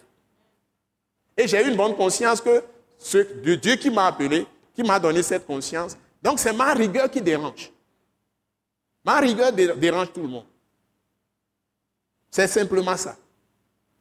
Et 1.38 1.48
j'ai 1.48 1.68
une 1.68 1.76
bonne 1.76 1.96
conscience 1.96 2.42
que 2.42 2.64
ce, 2.98 3.18
de 3.18 3.56
Dieu 3.56 3.76
qui 3.76 3.90
m'a 3.90 4.08
appelé, 4.08 4.46
qui 4.76 4.84
m'a 4.84 5.00
donné 5.00 5.24
cette 5.24 5.46
conscience. 5.46 5.98
Donc 6.22 6.40
c'est 6.40 6.54
ma 6.54 6.74
rigueur 6.74 7.10
qui 7.10 7.22
dérange. 7.22 7.72
Ma 9.04 9.20
rigueur 9.20 9.52
dérange 9.52 10.14
tout 10.14 10.22
le 10.22 10.28
monde. 10.28 10.46
C'est 12.32 12.48
simplement 12.48 12.96
ça. 12.96 13.18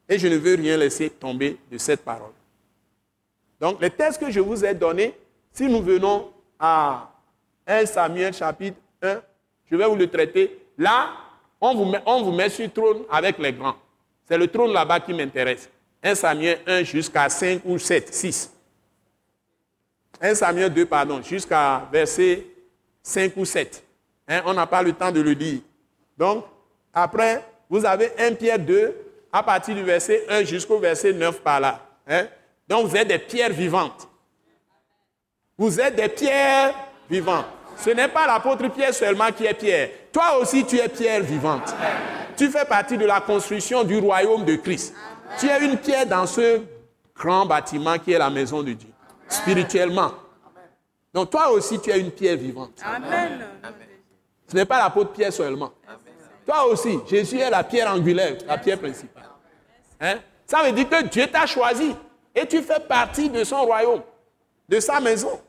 Et 0.07 0.17
je 0.17 0.27
ne 0.27 0.37
veux 0.37 0.55
rien 0.55 0.77
laisser 0.77 1.09
tomber 1.09 1.57
de 1.69 1.77
cette 1.77 2.01
parole. 2.01 2.31
Donc 3.59 3.81
les 3.81 3.91
textes 3.91 4.19
que 4.19 4.31
je 4.31 4.39
vous 4.39 4.63
ai 4.65 4.73
donnés, 4.73 5.13
si 5.51 5.67
nous 5.67 5.83
venons 5.83 6.31
à 6.57 7.11
1 7.67 7.85
Samuel 7.85 8.33
chapitre 8.33 8.77
1, 9.01 9.21
je 9.69 9.75
vais 9.75 9.85
vous 9.85 9.95
le 9.95 10.07
traiter. 10.07 10.59
Là, 10.77 11.09
on 11.59 11.75
vous 11.75 12.31
met, 12.31 12.49
sur 12.49 12.63
le 12.63 12.71
trône 12.71 13.03
avec 13.11 13.37
les 13.37 13.53
grands. 13.53 13.75
C'est 14.27 14.37
le 14.37 14.47
trône 14.47 14.71
là-bas 14.71 15.01
qui 15.01 15.13
m'intéresse. 15.13 15.69
1 16.01 16.15
Samuel 16.15 16.59
1 16.65 16.83
jusqu'à 16.83 17.29
5 17.29 17.61
ou 17.65 17.77
7, 17.77 18.13
6. 18.13 18.51
1 20.21 20.35
Samuel 20.35 20.73
2, 20.73 20.85
pardon, 20.85 21.21
jusqu'à 21.21 21.87
verset 21.91 22.47
5 23.03 23.33
ou 23.35 23.45
7. 23.45 23.83
Hein, 24.27 24.41
on 24.45 24.53
n'a 24.53 24.65
pas 24.65 24.81
le 24.81 24.93
temps 24.93 25.11
de 25.11 25.21
le 25.21 25.31
lire. 25.31 25.61
Donc, 26.17 26.45
après, 26.93 27.43
vous 27.71 27.85
avez 27.85 28.11
1 28.19 28.33
Pierre 28.33 28.59
2, 28.59 28.95
à 29.31 29.41
partir 29.41 29.73
du 29.73 29.81
verset 29.81 30.25
1 30.29 30.43
jusqu'au 30.43 30.77
verset 30.77 31.13
9 31.13 31.39
par 31.39 31.61
là. 31.61 31.79
Hein? 32.05 32.27
Donc, 32.67 32.87
vous 32.87 32.97
êtes 32.97 33.07
des 33.07 33.17
pierres 33.17 33.53
vivantes. 33.53 34.09
Vous 35.57 35.79
êtes 35.79 35.95
des 35.95 36.09
pierres 36.09 36.73
vivantes. 37.09 37.45
Ce 37.77 37.89
n'est 37.91 38.09
pas 38.09 38.27
l'apôtre 38.27 38.67
Pierre 38.67 38.93
seulement 38.93 39.31
qui 39.31 39.45
est 39.45 39.53
pierre. 39.53 39.89
Toi 40.11 40.37
aussi, 40.39 40.65
tu 40.65 40.77
es 40.77 40.89
pierre 40.89 41.21
vivante. 41.21 41.73
Tu 42.35 42.49
fais 42.49 42.65
partie 42.65 42.97
de 42.97 43.05
la 43.05 43.21
construction 43.21 43.85
du 43.85 43.99
royaume 43.99 44.43
de 44.43 44.57
Christ. 44.57 44.93
Tu 45.39 45.47
es 45.47 45.63
une 45.63 45.77
pierre 45.77 46.05
dans 46.05 46.27
ce 46.27 46.59
grand 47.15 47.45
bâtiment 47.45 47.97
qui 47.97 48.11
est 48.11 48.17
la 48.17 48.29
maison 48.29 48.61
de 48.61 48.73
Dieu, 48.73 48.89
spirituellement. 49.29 50.11
Donc 51.13 51.29
toi 51.29 51.49
aussi, 51.51 51.79
tu 51.79 51.89
es 51.89 51.99
une 51.99 52.11
pierre 52.11 52.37
vivante. 52.37 52.81
Amen. 52.83 53.45
Ce 54.47 54.55
n'est 54.55 54.65
pas 54.65 54.79
l'apôtre 54.79 55.11
Pierre 55.11 55.31
seulement. 55.31 55.71
Toi 56.45 56.65
aussi, 56.65 56.99
Jésus 57.07 57.39
est 57.39 57.49
la 57.49 57.63
pierre 57.63 57.91
angulaire, 57.91 58.37
la 58.47 58.57
pierre 58.57 58.79
principale. 58.79 59.29
Hein? 59.99 60.19
Ça 60.45 60.63
veut 60.63 60.71
dire 60.71 60.89
que 60.89 61.03
Dieu 61.03 61.27
t'a 61.27 61.45
choisi 61.45 61.95
et 62.35 62.47
tu 62.47 62.61
fais 62.61 62.79
partie 62.79 63.29
de 63.29 63.43
son 63.43 63.63
royaume, 63.63 64.01
de 64.67 64.79
sa 64.79 64.99
maison. 64.99 65.39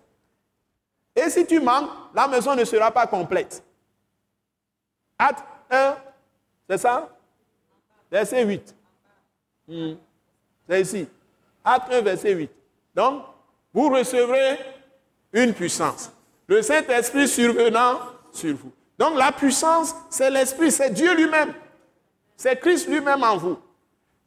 Et 1.15 1.29
si 1.31 1.47
tu 1.47 1.61
manques, 1.61 1.91
la 2.15 2.29
maison 2.29 2.55
ne 2.55 2.65
sera 2.65 2.91
pas 2.91 3.07
complète. 3.07 3.63
Acte 5.19 5.45
1, 5.71 5.97
c'est 6.69 6.79
ça? 6.79 7.09
Verset 8.11 8.45
8. 8.45 8.75
Hmm. 9.69 9.95
C'est 10.69 10.81
ici. 10.81 11.09
Acte 11.65 11.93
1, 11.93 12.01
verset 12.03 12.35
8. 12.35 12.51
Donc, 12.95 13.25
vous 13.73 13.89
recevrez 13.89 14.59
une 15.33 15.55
puissance. 15.55 16.11
Le 16.47 16.61
Saint-Esprit 16.61 17.29
survenant 17.29 18.01
sur 18.33 18.55
vous. 18.57 18.73
Donc 19.03 19.19
la 19.19 19.33
puissance, 19.33 19.97
c'est 20.09 20.31
l'Esprit, 20.31 20.71
c'est 20.71 20.91
Dieu 20.91 21.13
lui-même. 21.17 21.53
C'est 22.37 22.55
Christ 22.61 22.87
lui-même 22.87 23.21
en 23.25 23.37
vous. 23.37 23.59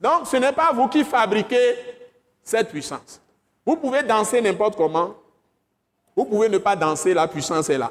Donc 0.02 0.28
ce 0.28 0.36
n'est 0.36 0.52
pas 0.52 0.74
vous 0.74 0.90
qui 0.90 1.06
fabriquez 1.06 1.78
cette 2.44 2.68
puissance. 2.72 3.22
Vous 3.66 3.78
pouvez 3.78 4.04
danser 4.04 4.42
n'importe 4.42 4.76
comment. 4.76 5.16
Vous 6.14 6.26
pouvez 6.26 6.50
ne 6.50 6.58
pas 6.58 6.76
danser, 6.76 7.14
la 7.14 7.26
puissance 7.26 7.70
est 7.70 7.78
là. 7.78 7.90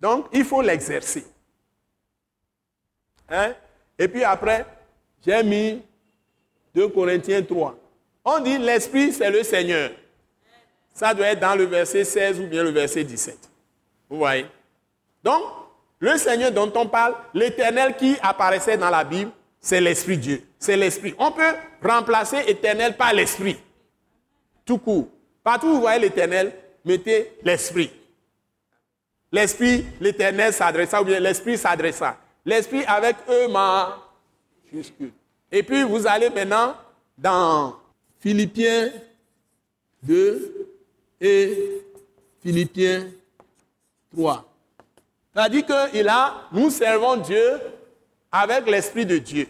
Donc 0.00 0.28
il 0.32 0.46
faut 0.46 0.62
l'exercer. 0.62 1.26
Hein? 3.28 3.52
Et 3.98 4.08
puis 4.08 4.24
après, 4.24 4.64
j'ai 5.26 5.42
mis 5.42 5.82
2 6.74 6.88
Corinthiens 6.88 7.42
3. 7.42 7.76
On 8.24 8.40
dit 8.40 8.56
l'Esprit, 8.56 9.12
c'est 9.12 9.30
le 9.30 9.42
Seigneur. 9.42 9.90
Ça 10.94 11.12
doit 11.12 11.26
être 11.26 11.40
dans 11.40 11.54
le 11.54 11.64
verset 11.64 12.04
16 12.04 12.40
ou 12.40 12.46
bien 12.46 12.62
le 12.62 12.70
verset 12.70 13.04
17. 13.04 13.51
Vous 14.12 14.18
voyez? 14.18 14.44
Donc, 15.24 15.42
le 15.98 16.18
Seigneur 16.18 16.52
dont 16.52 16.70
on 16.76 16.86
parle, 16.86 17.14
l'éternel 17.32 17.96
qui 17.96 18.14
apparaissait 18.20 18.76
dans 18.76 18.90
la 18.90 19.04
Bible, 19.04 19.30
c'est 19.58 19.80
l'Esprit 19.80 20.18
Dieu. 20.18 20.42
C'est 20.58 20.76
l'Esprit. 20.76 21.14
On 21.18 21.32
peut 21.32 21.54
remplacer 21.82 22.44
éternel 22.46 22.94
par 22.94 23.14
l'Esprit. 23.14 23.56
Tout 24.66 24.76
court. 24.76 25.08
Partout 25.42 25.68
où 25.68 25.74
vous 25.76 25.80
voyez 25.80 25.98
l'éternel, 25.98 26.52
mettez 26.84 27.38
l'Esprit. 27.42 27.90
L'Esprit, 29.32 29.86
l'éternel 29.98 30.52
s'adressa, 30.52 31.00
ou 31.00 31.06
bien 31.06 31.18
l'Esprit 31.18 31.56
s'adressa. 31.56 32.18
L'Esprit 32.44 32.84
avec 32.84 33.16
eux 33.30 33.48
majuscule. 33.48 35.12
Et 35.50 35.62
puis 35.62 35.84
vous 35.84 36.06
allez 36.06 36.28
maintenant 36.28 36.76
dans 37.16 37.76
Philippiens 38.20 38.90
2 40.02 40.68
et 41.18 41.82
Philippiens 42.42 43.06
3. 44.14 44.44
C'est-à-dire 45.34 45.64
qu'il 45.66 46.08
a, 46.08 46.48
nous 46.52 46.70
servons 46.70 47.16
Dieu 47.16 47.60
avec 48.30 48.66
l'Esprit 48.66 49.06
de 49.06 49.18
Dieu, 49.18 49.48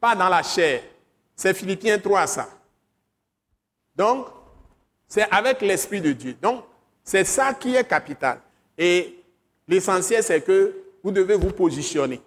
pas 0.00 0.14
dans 0.14 0.28
la 0.28 0.42
chair. 0.42 0.82
C'est 1.34 1.54
Philippiens 1.54 1.98
3 1.98 2.26
ça. 2.26 2.48
Donc, 3.94 4.26
c'est 5.06 5.28
avec 5.30 5.60
l'Esprit 5.60 6.00
de 6.00 6.12
Dieu. 6.12 6.36
Donc, 6.40 6.64
c'est 7.02 7.24
ça 7.24 7.54
qui 7.54 7.74
est 7.74 7.84
capital. 7.84 8.40
Et 8.76 9.22
l'essentiel, 9.66 10.22
c'est 10.22 10.40
que 10.40 10.74
vous 11.02 11.10
devez 11.10 11.34
vous 11.34 11.50
positionner. 11.50 12.20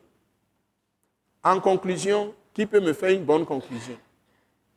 En 1.43 1.59
conclusion, 1.59 2.33
qui 2.53 2.65
peut 2.65 2.79
me 2.79 2.93
faire 2.93 3.11
une 3.11 3.23
bonne 3.23 3.45
conclusion? 3.45 3.97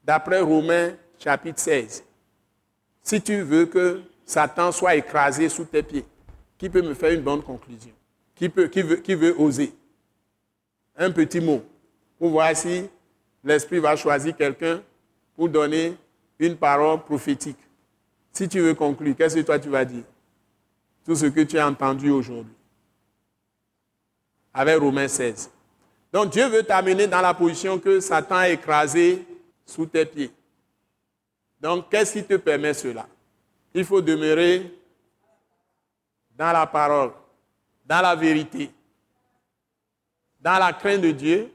D'après 0.04 0.40
Romains 0.40 0.92
chapitre 1.18 1.60
16, 1.60 2.04
si 3.02 3.20
tu 3.20 3.40
veux 3.42 3.66
que 3.66 4.02
Satan 4.24 4.70
soit 4.72 4.94
écrasé 4.94 5.48
sous 5.48 5.64
tes 5.64 5.82
pieds, 5.82 6.04
qui 6.58 6.68
peut 6.68 6.82
me 6.82 6.94
faire 6.94 7.12
une 7.12 7.22
bonne 7.22 7.42
conclusion? 7.42 7.92
Qui, 8.34 8.48
peut, 8.48 8.66
qui, 8.68 8.82
veut, 8.82 8.96
qui 8.96 9.14
veut 9.14 9.34
oser? 9.40 9.72
Un 10.96 11.10
petit 11.10 11.40
mot 11.40 11.62
pour 12.18 12.30
voir 12.30 12.54
si 12.56 12.84
l'Esprit 13.42 13.78
va 13.78 13.96
choisir 13.96 14.36
quelqu'un 14.36 14.82
pour 15.36 15.48
donner 15.48 15.96
une 16.38 16.56
parole 16.56 17.02
prophétique. 17.02 17.58
Si 18.32 18.48
tu 18.48 18.60
veux 18.60 18.74
conclure, 18.74 19.14
qu'est-ce 19.16 19.36
que 19.36 19.40
toi 19.40 19.58
tu 19.58 19.68
vas 19.68 19.84
dire? 19.84 20.04
Tout 21.04 21.14
ce 21.14 21.26
que 21.26 21.40
tu 21.40 21.58
as 21.58 21.68
entendu 21.68 22.10
aujourd'hui. 22.10 22.54
Avec 24.52 24.78
Romains 24.78 25.08
16. 25.08 25.50
Donc 26.12 26.30
Dieu 26.30 26.46
veut 26.48 26.62
t'amener 26.62 27.06
dans 27.06 27.20
la 27.20 27.34
position 27.34 27.78
que 27.78 28.00
Satan 28.00 28.36
a 28.36 28.48
écrasé 28.48 29.24
sous 29.66 29.86
tes 29.86 30.06
pieds. 30.06 30.30
Donc 31.60 31.90
qu'est-ce 31.90 32.12
qui 32.12 32.24
te 32.24 32.34
permet 32.34 32.74
cela? 32.74 33.06
Il 33.74 33.84
faut 33.84 34.00
demeurer 34.00 34.72
dans 36.36 36.52
la 36.52 36.66
parole, 36.66 37.12
dans 37.84 38.00
la 38.00 38.14
vérité, 38.14 38.70
dans 40.40 40.58
la 40.58 40.72
crainte 40.72 41.00
de 41.00 41.10
Dieu, 41.10 41.52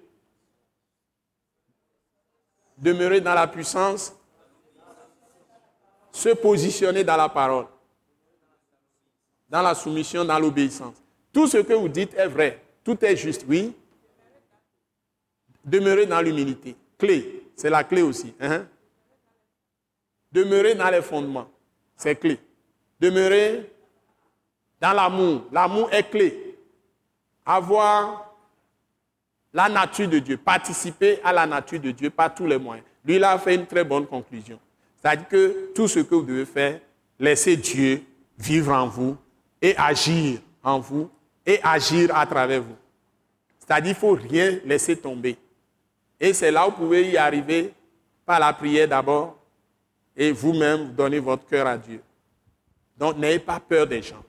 demeurer 2.78 3.22
dans 3.22 3.34
la 3.34 3.48
puissance, 3.48 4.14
se 6.12 6.30
positionner 6.30 7.04
dans 7.04 7.18
la 7.18 7.30
parole, 7.30 7.68
dans 9.50 9.62
la 9.62 9.76
soumission, 9.76 10.26
dans 10.26 10.40
l'obéissance. 10.40 10.96
Tout 11.32 11.48
ce 11.48 11.58
que 11.58 11.74
vous 11.74 11.90
dites 11.90 12.14
est 12.16 12.28
vrai, 12.28 12.62
tout 12.84 13.04
est 13.04 13.16
juste, 13.16 13.46
oui. 13.48 13.76
Demeurer 15.64 16.06
dans 16.06 16.22
l'humilité, 16.22 16.76
clé, 16.98 17.44
c'est 17.56 17.70
la 17.70 17.84
clé 17.84 18.02
aussi. 18.02 18.34
Hein? 18.40 18.66
Demeurer 20.32 20.74
dans 20.74 20.90
les 20.90 21.02
fondements, 21.02 21.50
c'est 21.96 22.16
clé. 22.16 22.40
Demeurer 23.00 23.72
dans 24.80 24.94
l'amour. 24.94 25.44
L'amour 25.52 25.90
est 25.92 26.10
clé. 26.10 26.58
Avoir 27.46 28.34
la 29.54 29.68
nature 29.68 30.08
de 30.08 30.20
Dieu, 30.20 30.38
participer 30.38 31.20
à 31.24 31.34
la 31.34 31.46
nature 31.46 31.80
de 31.80 31.92
Dieu 31.92 32.10
par 32.10 32.34
tous 32.34 32.46
les 32.46 32.58
moyens. 32.58 32.86
Lui, 33.04 33.16
il 33.16 33.24
a 33.24 33.38
fait 33.40 33.56
une 33.56 33.66
très 33.66 33.84
bonne 33.84 34.06
conclusion. 34.06 34.60
C'est-à-dire 35.02 35.28
que 35.28 35.72
tout 35.74 35.88
ce 35.88 36.00
que 36.00 36.16
vous 36.16 36.24
devez 36.24 36.46
faire, 36.46 36.80
laissez 37.20 37.56
Dieu 37.56 38.04
vivre 38.38 38.74
en 38.74 38.88
vous 38.88 39.18
et 39.62 39.76
agir 39.78 40.40
en 40.64 40.80
vous 40.80 41.10
et 41.46 41.60
agir 41.64 42.16
à 42.16 42.26
travers 42.26 42.62
vous. 42.62 42.76
C'est-à-dire 43.58 43.98
qu'il 43.98 44.10
ne 44.10 44.16
faut 44.16 44.22
rien 44.22 44.60
laisser 44.66 44.96
tomber. 44.96 45.38
Et 46.20 46.34
c'est 46.34 46.52
là 46.52 46.68
où 46.68 46.72
vous 46.72 46.78
pouvez 46.78 47.10
y 47.10 47.18
arriver 47.18 47.74
par 48.26 48.40
la 48.40 48.54
prière 48.54 48.88
d'abord 48.88 49.38
et 50.16 50.32
vous-même 50.32 50.92
donner 50.92 51.20
votre 51.20 51.48
cœur 51.48 51.66
à 51.66 51.78
Dieu. 51.78 52.02
Donc 52.98 53.18
n'ayez 53.18 53.40
pas 53.40 53.60
peur 53.60 53.88
des 53.88 54.02
gens. 54.02 54.24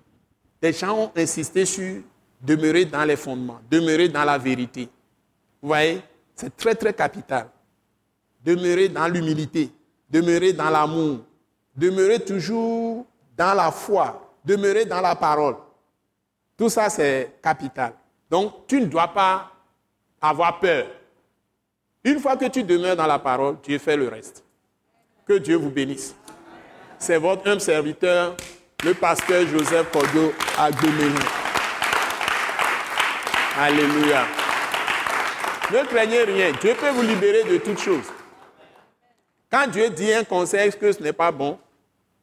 Les 0.62 0.72
gens 0.72 0.96
ont 0.96 1.12
insisté 1.16 1.64
sur 1.64 2.02
demeurer 2.40 2.84
dans 2.84 3.04
les 3.04 3.16
fondements, 3.16 3.60
demeurer 3.70 4.08
dans 4.08 4.24
la 4.24 4.38
vérité. 4.38 4.88
Vous 5.60 5.68
voyez, 5.68 6.02
c'est 6.34 6.54
très 6.56 6.74
très 6.74 6.92
capital. 6.92 7.48
Demeurer 8.44 8.88
dans 8.88 9.06
l'humilité, 9.08 9.70
demeurer 10.08 10.52
dans 10.52 10.70
l'amour, 10.70 11.20
demeurer 11.76 12.20
toujours 12.20 13.06
dans 13.36 13.54
la 13.54 13.70
foi, 13.70 14.34
demeurer 14.44 14.84
dans 14.86 15.00
la 15.00 15.14
parole. 15.14 15.56
Tout 16.56 16.68
ça, 16.68 16.88
c'est 16.90 17.38
capital. 17.42 17.92
Donc, 18.30 18.66
tu 18.66 18.80
ne 18.80 18.86
dois 18.86 19.08
pas 19.08 19.50
avoir 20.20 20.60
peur. 20.60 20.86
Une 22.04 22.18
fois 22.18 22.36
que 22.36 22.46
tu 22.46 22.62
demeures 22.62 22.96
dans 22.96 23.06
la 23.06 23.18
parole, 23.18 23.56
Dieu 23.62 23.78
fait 23.78 23.96
le 23.96 24.08
reste. 24.08 24.44
Que 25.26 25.34
Dieu 25.34 25.56
vous 25.56 25.70
bénisse. 25.70 26.14
C'est 26.98 27.18
votre 27.18 27.46
humble 27.48 27.60
serviteur, 27.60 28.36
le 28.84 28.94
pasteur 28.94 29.46
Joseph 29.46 29.90
Kodo 29.92 30.32
Agbemehi. 30.58 31.18
Alléluia. 33.58 34.24
Ne 35.72 35.86
craignez 35.86 36.22
rien. 36.24 36.52
Dieu 36.60 36.74
peut 36.78 36.90
vous 36.90 37.02
libérer 37.02 37.44
de 37.44 37.58
toutes 37.58 37.80
choses. 37.80 38.06
Quand 39.50 39.66
Dieu 39.66 39.90
dit 39.90 40.12
un 40.12 40.24
conseil 40.24 40.72
que 40.72 40.92
ce 40.92 41.02
n'est 41.02 41.12
pas 41.12 41.30
bon, 41.30 41.58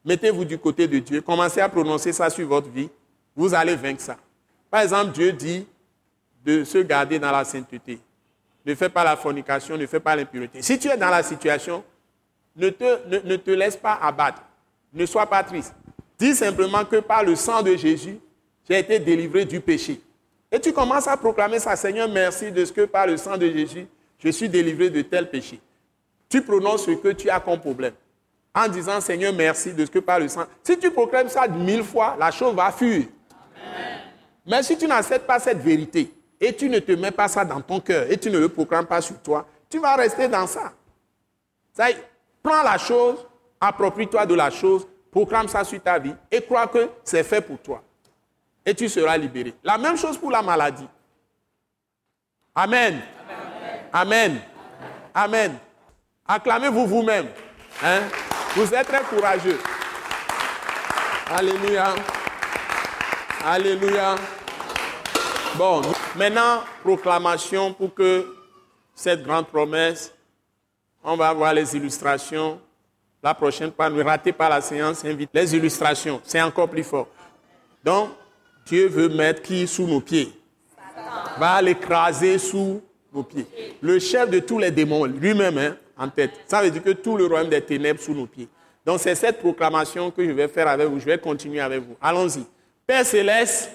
mettez-vous 0.04 0.44
du 0.44 0.58
côté 0.58 0.88
de 0.88 0.98
Dieu. 0.98 1.20
Commencez 1.20 1.60
à 1.60 1.68
prononcer 1.68 2.12
ça 2.12 2.28
sur 2.28 2.46
votre 2.48 2.68
vie. 2.68 2.88
Vous 3.36 3.54
allez 3.54 3.76
vaincre 3.76 4.00
ça. 4.00 4.16
Par 4.70 4.80
exemple, 4.80 5.12
Dieu 5.12 5.32
dit 5.32 5.66
de 6.44 6.64
se 6.64 6.78
garder 6.78 7.18
dans 7.18 7.30
la 7.30 7.44
sainteté. 7.44 8.00
Ne 8.66 8.74
fais 8.74 8.88
pas 8.88 9.04
la 9.04 9.16
fornication, 9.16 9.76
ne 9.76 9.86
fais 9.86 10.00
pas 10.00 10.16
l'impureté. 10.16 10.60
Si 10.60 10.78
tu 10.78 10.88
es 10.88 10.96
dans 10.96 11.10
la 11.10 11.22
situation, 11.22 11.84
ne 12.56 12.70
te, 12.70 13.26
ne 13.26 13.36
te 13.36 13.50
laisse 13.50 13.76
pas 13.76 13.94
abattre. 14.02 14.42
Ne 14.92 15.06
sois 15.06 15.26
pas 15.26 15.42
triste. 15.44 15.74
Dis 16.18 16.34
simplement 16.34 16.84
que 16.84 16.96
par 16.96 17.22
le 17.22 17.36
sang 17.36 17.62
de 17.62 17.76
Jésus, 17.76 18.18
j'ai 18.68 18.78
été 18.78 18.98
délivré 18.98 19.44
du 19.44 19.60
péché. 19.60 20.00
Et 20.50 20.58
tu 20.58 20.72
commences 20.72 21.06
à 21.06 21.16
proclamer 21.16 21.58
ça, 21.58 21.76
Seigneur, 21.76 22.08
merci 22.08 22.50
de 22.50 22.64
ce 22.64 22.72
que 22.72 22.86
par 22.86 23.06
le 23.06 23.16
sang 23.16 23.36
de 23.36 23.46
Jésus, 23.46 23.86
je 24.18 24.28
suis 24.30 24.48
délivré 24.48 24.90
de 24.90 25.02
tel 25.02 25.30
péché. 25.30 25.60
Tu 26.28 26.42
prononces 26.42 26.84
ce 26.86 26.90
que 26.90 27.08
tu 27.08 27.30
as 27.30 27.40
comme 27.40 27.60
problème. 27.60 27.94
En 28.54 28.66
disant, 28.66 29.00
Seigneur, 29.00 29.32
merci 29.32 29.72
de 29.72 29.84
ce 29.84 29.90
que 29.90 29.98
par 30.00 30.18
le 30.18 30.28
sang. 30.28 30.44
Si 30.64 30.76
tu 30.78 30.90
proclames 30.90 31.28
ça 31.28 31.46
mille 31.46 31.84
fois, 31.84 32.16
la 32.18 32.30
chose 32.30 32.54
va 32.54 32.72
fuir. 32.72 33.04
Mais 34.46 34.62
si 34.62 34.76
tu 34.76 34.86
n'acceptes 34.86 35.26
pas 35.26 35.38
cette 35.38 35.58
vérité 35.58 36.12
et 36.40 36.54
tu 36.54 36.68
ne 36.68 36.78
te 36.78 36.92
mets 36.92 37.10
pas 37.10 37.28
ça 37.28 37.44
dans 37.44 37.60
ton 37.60 37.80
cœur 37.80 38.10
et 38.10 38.16
tu 38.16 38.30
ne 38.30 38.38
le 38.38 38.48
proclames 38.48 38.86
pas 38.86 39.00
sur 39.00 39.20
toi, 39.20 39.46
tu 39.70 39.78
vas 39.78 39.94
rester 39.94 40.26
dans 40.26 40.46
ça. 40.46 40.72
ça 41.74 41.88
prends 42.42 42.62
la 42.62 42.78
chose, 42.78 43.26
approprie-toi 43.60 44.24
de 44.24 44.34
la 44.34 44.50
chose, 44.50 44.86
proclame 45.10 45.48
ça 45.48 45.64
sur 45.64 45.82
ta 45.82 45.98
vie 45.98 46.14
et 46.30 46.42
crois 46.42 46.66
que 46.66 46.88
c'est 47.04 47.24
fait 47.24 47.40
pour 47.40 47.58
toi. 47.58 47.82
Et 48.64 48.74
tu 48.74 48.88
seras 48.88 49.16
libéré. 49.16 49.54
La 49.62 49.78
même 49.78 49.96
chose 49.96 50.18
pour 50.18 50.30
la 50.30 50.42
maladie. 50.42 50.88
Amen. 52.54 53.00
Amen. 53.92 54.40
Amen. 55.14 55.58
Acclamez-vous 56.26 56.86
vous-même. 56.86 57.28
Hein? 57.82 58.00
Vous 58.54 58.74
êtes 58.74 58.86
très 58.86 59.02
courageux. 59.02 59.58
Alléluia. 61.30 61.94
Alléluia. 63.44 64.16
Bon, 65.54 65.80
maintenant, 66.16 66.62
proclamation 66.82 67.72
pour 67.72 67.94
que 67.94 68.34
cette 68.94 69.22
grande 69.22 69.46
promesse, 69.46 70.12
on 71.02 71.16
va 71.16 71.32
voir 71.32 71.54
les 71.54 71.76
illustrations 71.76 72.60
la 73.22 73.34
prochaine 73.34 73.72
fois, 73.72 73.90
ne 73.90 74.02
ratez 74.02 74.32
pas 74.32 74.48
la 74.48 74.60
séance, 74.60 75.04
invite 75.04 75.30
les 75.32 75.56
illustrations, 75.56 76.20
c'est 76.24 76.40
encore 76.40 76.68
plus 76.68 76.84
fort. 76.84 77.08
Donc, 77.84 78.10
Dieu 78.66 78.86
veut 78.88 79.08
mettre 79.08 79.42
qui 79.42 79.66
sous 79.66 79.86
nos 79.86 80.00
pieds? 80.00 80.32
Va 81.38 81.60
l'écraser 81.62 82.38
sous 82.38 82.82
nos 83.12 83.22
pieds. 83.22 83.46
Le 83.80 83.98
chef 83.98 84.28
de 84.30 84.38
tous 84.40 84.58
les 84.58 84.70
démons, 84.70 85.04
lui-même, 85.04 85.58
hein, 85.58 85.76
en 85.96 86.08
tête. 86.08 86.32
Ça 86.46 86.62
veut 86.62 86.70
dire 86.70 86.82
que 86.82 86.90
tout 86.90 87.16
le 87.16 87.26
royaume 87.26 87.48
des 87.48 87.60
ténèbres 87.60 88.00
sous 88.00 88.14
nos 88.14 88.26
pieds. 88.26 88.48
Donc, 88.84 89.00
c'est 89.00 89.14
cette 89.14 89.38
proclamation 89.38 90.10
que 90.10 90.24
je 90.24 90.30
vais 90.30 90.48
faire 90.48 90.68
avec 90.68 90.86
vous. 90.86 91.00
Je 91.00 91.06
vais 91.06 91.18
continuer 91.18 91.60
avec 91.60 91.80
vous. 91.80 91.96
Allons-y. 92.00 92.44
Père 92.86 93.04
céleste, 93.04 93.70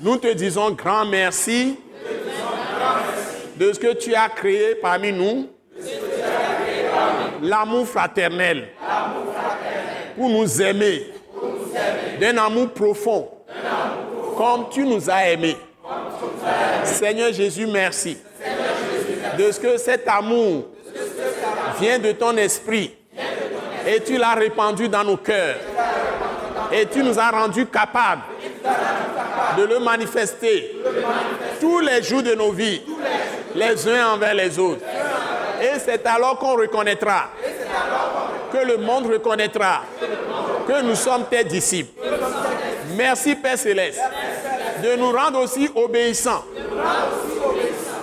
nous 0.00 0.16
te 0.16 0.32
disons 0.32 0.70
grand 0.72 1.06
merci 1.06 1.78
de 3.56 3.72
ce 3.72 3.78
que 3.78 3.94
tu 3.94 4.14
as 4.14 4.28
créé 4.28 4.74
parmi 4.76 5.12
nous 5.12 5.48
l'amour 7.42 7.86
fraternel, 7.86 8.68
pour 10.16 10.28
nous 10.28 10.62
aimer, 10.62 11.06
d'un 12.20 12.36
amour 12.38 12.70
profond, 12.70 13.28
comme 14.36 14.68
tu 14.70 14.84
nous 14.84 15.08
as 15.10 15.28
aimés. 15.28 15.56
Seigneur 16.84 17.32
Jésus, 17.32 17.66
merci. 17.66 18.18
De 19.36 19.52
ce 19.52 19.60
que 19.60 19.76
cet 19.76 20.08
amour 20.08 20.66
vient 21.80 21.98
de 21.98 22.12
ton 22.12 22.36
esprit. 22.36 22.94
Et 23.86 24.00
tu 24.00 24.18
l'as 24.18 24.34
répandu 24.34 24.88
dans 24.88 25.04
nos 25.04 25.16
cœurs. 25.16 25.56
Et 26.72 26.86
tu 26.86 27.02
nous 27.02 27.18
as 27.18 27.30
rendus 27.30 27.66
capables 27.66 28.22
de 29.56 29.62
le 29.62 29.78
manifester 29.78 30.76
tous 31.60 31.80
les 31.80 32.02
jours 32.02 32.22
de 32.22 32.34
nos 32.34 32.52
vies, 32.52 32.82
les 33.54 33.88
uns 33.88 34.14
envers 34.14 34.34
les 34.34 34.58
autres. 34.58 34.82
Et 35.60 35.78
c'est 35.84 36.06
alors 36.06 36.38
qu'on 36.38 36.56
reconnaîtra, 36.56 37.28
que 38.52 38.58
le 38.58 38.76
monde 38.78 39.06
reconnaîtra 39.06 39.82
que 40.66 40.82
nous 40.82 40.94
sommes 40.94 41.24
tes 41.30 41.44
disciples. 41.44 42.00
Merci 42.96 43.34
Père 43.34 43.58
Céleste 43.58 44.00
de 44.82 44.96
nous 44.96 45.12
rendre 45.12 45.40
aussi 45.42 45.68
obéissants 45.74 46.44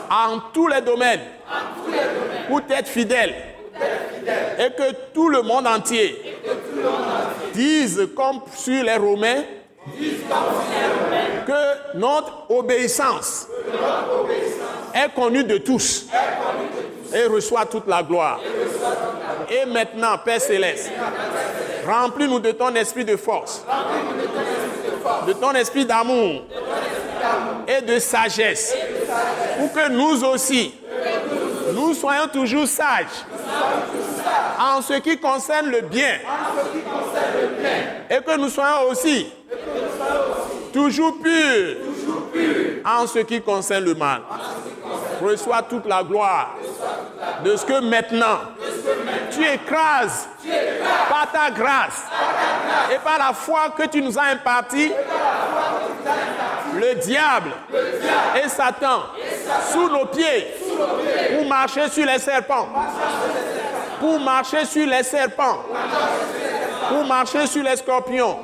en 0.09 0.39
tous 0.53 0.67
les 0.67 0.81
domaines 0.81 1.21
pour 2.47 2.61
être 2.69 2.87
fidèles 2.87 3.35
et 4.59 4.69
que 4.71 4.91
tout 5.13 5.29
le 5.29 5.41
monde 5.41 5.67
entier 5.67 6.21
dise 7.53 8.09
comme 8.15 8.41
sur 8.55 8.83
les 8.83 8.95
Romains 8.95 9.43
que 11.45 11.97
notre 11.97 12.49
obéissance 12.49 13.47
est 14.93 15.13
connue 15.13 15.43
de 15.43 15.57
tous 15.57 16.07
et 17.15 17.25
reçoit 17.27 17.65
toute 17.65 17.87
la 17.87 18.03
gloire. 18.03 18.39
Et 19.49 19.65
maintenant, 19.65 20.17
Père 20.23 20.41
céleste, 20.41 20.91
remplis-nous 21.87 22.39
de 22.39 22.51
ton 22.51 22.75
esprit 22.75 23.05
de 23.05 23.15
force, 23.15 23.63
de 25.25 25.33
ton 25.33 25.51
esprit 25.53 25.85
d'amour. 25.85 26.43
Et 27.67 27.81
de 27.81 27.97
sagesse, 27.97 28.75
pour 29.57 29.73
que 29.73 29.89
nous 29.89 30.23
aussi, 30.25 30.75
nous 31.73 31.95
soyons 31.95 32.27
toujours 32.27 32.67
sages 32.67 33.25
en 34.59 34.81
ce 34.81 34.93
qui 34.93 35.17
concerne 35.17 35.71
le 35.71 35.81
bien. 35.81 36.19
Et 38.09 38.21
que 38.21 38.37
nous 38.37 38.49
soyons 38.49 38.89
aussi 38.91 39.27
toujours 40.71 41.17
purs 41.19 41.77
en 42.85 43.07
ce 43.07 43.19
qui 43.19 43.41
concerne 43.41 43.85
le 43.85 43.95
mal. 43.95 44.21
Reçois 45.21 45.61
toute 45.63 45.85
la 45.85 46.03
gloire 46.03 46.55
de 47.43 47.55
ce 47.55 47.65
que 47.65 47.79
maintenant 47.81 48.39
tu 49.31 49.45
écrases 49.45 50.27
par 51.09 51.31
ta 51.31 51.51
grâce 51.51 52.03
et 52.93 52.99
par 52.99 53.17
la 53.17 53.33
foi 53.33 53.73
que 53.77 53.87
tu 53.87 54.01
nous 54.01 54.17
as 54.17 54.25
impartie 54.33 54.91
le 56.75 56.95
diable 56.95 57.51
et 58.43 58.49
Satan 58.49 59.03
sous 59.71 59.89
nos 59.89 60.05
pieds 60.05 60.47
pour 61.37 61.47
marcher 61.47 61.89
sur 61.89 62.05
les 62.05 62.19
serpents. 62.19 62.67
Pour 63.99 64.19
marcher 64.19 64.65
sur 64.65 64.85
les 64.85 65.03
serpents. 65.03 65.63
Pour 66.89 67.05
marcher 67.05 67.47
sur 67.47 67.63
les 67.63 67.77
scorpions. 67.77 68.39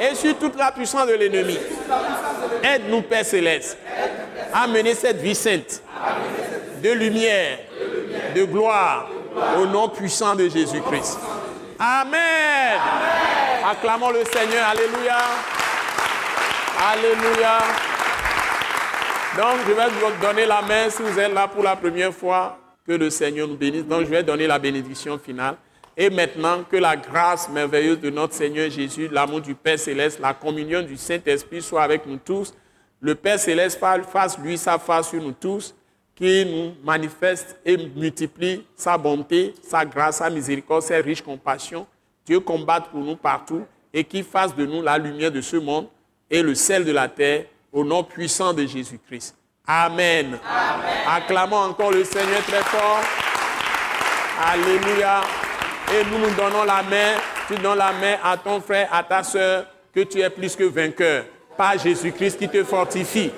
Et 0.00 0.14
sur 0.14 0.36
toute 0.38 0.56
la 0.56 0.72
puissance 0.72 1.06
de 1.06 1.14
l'ennemi. 1.14 1.58
Aide-nous, 2.62 3.02
Père 3.02 3.24
Céleste, 3.24 3.78
à 4.52 4.66
mener 4.66 4.94
cette 4.94 5.18
vie 5.18 5.34
sainte 5.34 5.82
de 6.82 6.90
lumière, 6.92 7.58
de 8.34 8.44
gloire, 8.44 9.08
au 9.58 9.66
nom 9.66 9.88
puissant 9.88 10.34
de 10.34 10.48
Jésus-Christ. 10.48 11.18
Amen. 11.78 12.78
Acclamons 13.70 14.10
le 14.10 14.24
Seigneur. 14.24 14.66
Alléluia. 14.68 15.18
Alléluia. 16.92 17.58
Donc, 19.36 19.66
je 19.66 19.72
vais 19.72 19.88
vous 19.88 20.22
donner 20.22 20.46
la 20.46 20.62
main 20.62 20.90
si 20.90 21.02
vous 21.02 21.18
êtes 21.18 21.32
là 21.32 21.48
pour 21.48 21.62
la 21.62 21.74
première 21.74 22.12
fois. 22.12 22.58
Que 22.86 22.92
le 22.92 23.08
Seigneur 23.08 23.48
nous 23.48 23.56
bénisse. 23.56 23.84
Donc, 23.84 24.00
je 24.00 24.10
vais 24.10 24.22
donner 24.22 24.46
la 24.46 24.58
bénédiction 24.58 25.18
finale. 25.18 25.56
Et 25.96 26.10
maintenant, 26.10 26.64
que 26.68 26.76
la 26.76 26.96
grâce 26.96 27.48
merveilleuse 27.48 28.00
de 28.00 28.10
notre 28.10 28.34
Seigneur 28.34 28.68
Jésus, 28.68 29.08
l'amour 29.10 29.40
du 29.40 29.54
Père 29.54 29.78
céleste, 29.78 30.18
la 30.20 30.34
communion 30.34 30.82
du 30.82 30.96
Saint-Esprit 30.96 31.62
soit 31.62 31.82
avec 31.82 32.04
nous 32.06 32.16
tous. 32.16 32.52
Le 33.00 33.14
Père 33.14 33.38
céleste 33.38 33.78
fasse 34.10 34.38
lui 34.38 34.58
sa 34.58 34.78
face 34.78 35.10
sur 35.10 35.22
nous 35.22 35.32
tous, 35.32 35.74
qui 36.16 36.44
nous 36.44 36.74
manifeste 36.84 37.56
et 37.64 37.76
multiplie 37.76 38.64
sa 38.74 38.98
bonté, 38.98 39.54
sa 39.62 39.84
grâce, 39.84 40.16
sa 40.18 40.30
miséricorde, 40.30 40.82
sa 40.82 40.96
riche 40.96 41.22
compassion. 41.22 41.86
Dieu 42.26 42.40
combatte 42.40 42.88
pour 42.88 43.00
nous 43.00 43.16
partout 43.16 43.64
et 43.92 44.02
qui 44.02 44.22
fasse 44.22 44.54
de 44.54 44.66
nous 44.66 44.82
la 44.82 44.98
lumière 44.98 45.30
de 45.30 45.40
ce 45.40 45.56
monde 45.56 45.86
et 46.30 46.42
le 46.42 46.54
sel 46.54 46.84
de 46.84 46.92
la 46.92 47.08
terre 47.08 47.44
au 47.72 47.84
nom 47.84 48.02
puissant 48.02 48.52
de 48.52 48.66
Jésus-Christ. 48.66 49.36
Amen. 49.66 50.38
Acclamons 51.06 51.56
encore 51.56 51.92
le 51.92 52.04
Seigneur 52.04 52.42
très 52.42 52.62
fort. 52.62 53.00
Alléluia. 54.40 55.22
Et 55.92 56.02
nous 56.10 56.18
nous 56.18 56.34
donnons 56.34 56.64
la 56.64 56.82
main. 56.82 57.18
Tu 57.46 57.54
donnes 57.56 57.78
la 57.78 57.92
main 57.92 58.16
à 58.22 58.36
ton 58.36 58.60
frère, 58.60 58.88
à 58.92 59.02
ta 59.02 59.22
soeur, 59.22 59.66
que 59.94 60.00
tu 60.00 60.20
es 60.20 60.30
plus 60.30 60.56
que 60.56 60.64
vainqueur. 60.64 61.24
Par 61.56 61.78
Jésus-Christ 61.78 62.38
qui 62.38 62.48
te 62.48 62.64
fortifie. 62.64 63.30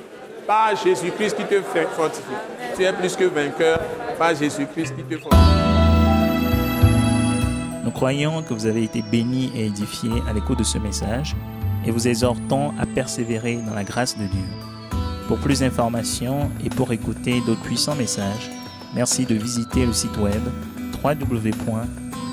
Par 0.47 0.77
Jésus-Christ 0.77 1.36
qui 1.36 1.44
te 1.44 1.60
fortifie. 1.62 2.23
Tu 2.77 2.85
es 2.85 2.93
plus 2.93 3.16
que 3.16 3.24
vainqueur. 3.24 3.81
Par 4.18 4.35
Jésus-Christ 4.35 4.94
qui 4.97 5.02
te 5.02 5.18
fortifie. 5.20 5.43
Nous 7.85 7.90
croyons 7.90 8.43
que 8.43 8.55
vous 8.55 8.66
avez 8.66 8.85
été 8.85 9.02
bénis 9.02 9.52
et 9.55 9.66
édifiés 9.66 10.23
à 10.28 10.32
l'écoute 10.32 10.59
de 10.59 10.64
ce 10.64 10.78
message 10.78 11.35
et 11.85 11.90
vous 11.90 12.09
exhortons 12.09 12.73
à 12.78 12.86
persévérer 12.86 13.56
dans 13.56 13.74
la 13.74 13.85
grâce 13.85 14.16
de 14.16 14.24
Dieu. 14.24 14.44
Pour 15.28 15.39
plus 15.39 15.60
d'informations 15.60 16.51
et 16.64 16.70
pour 16.70 16.93
écouter 16.93 17.40
d'autres 17.47 17.62
puissants 17.62 17.94
messages, 17.94 18.51
merci 18.94 19.24
de 19.24 19.35
visiter 19.35 19.86
le 19.86 19.93
site 19.93 20.16
web 20.16 20.43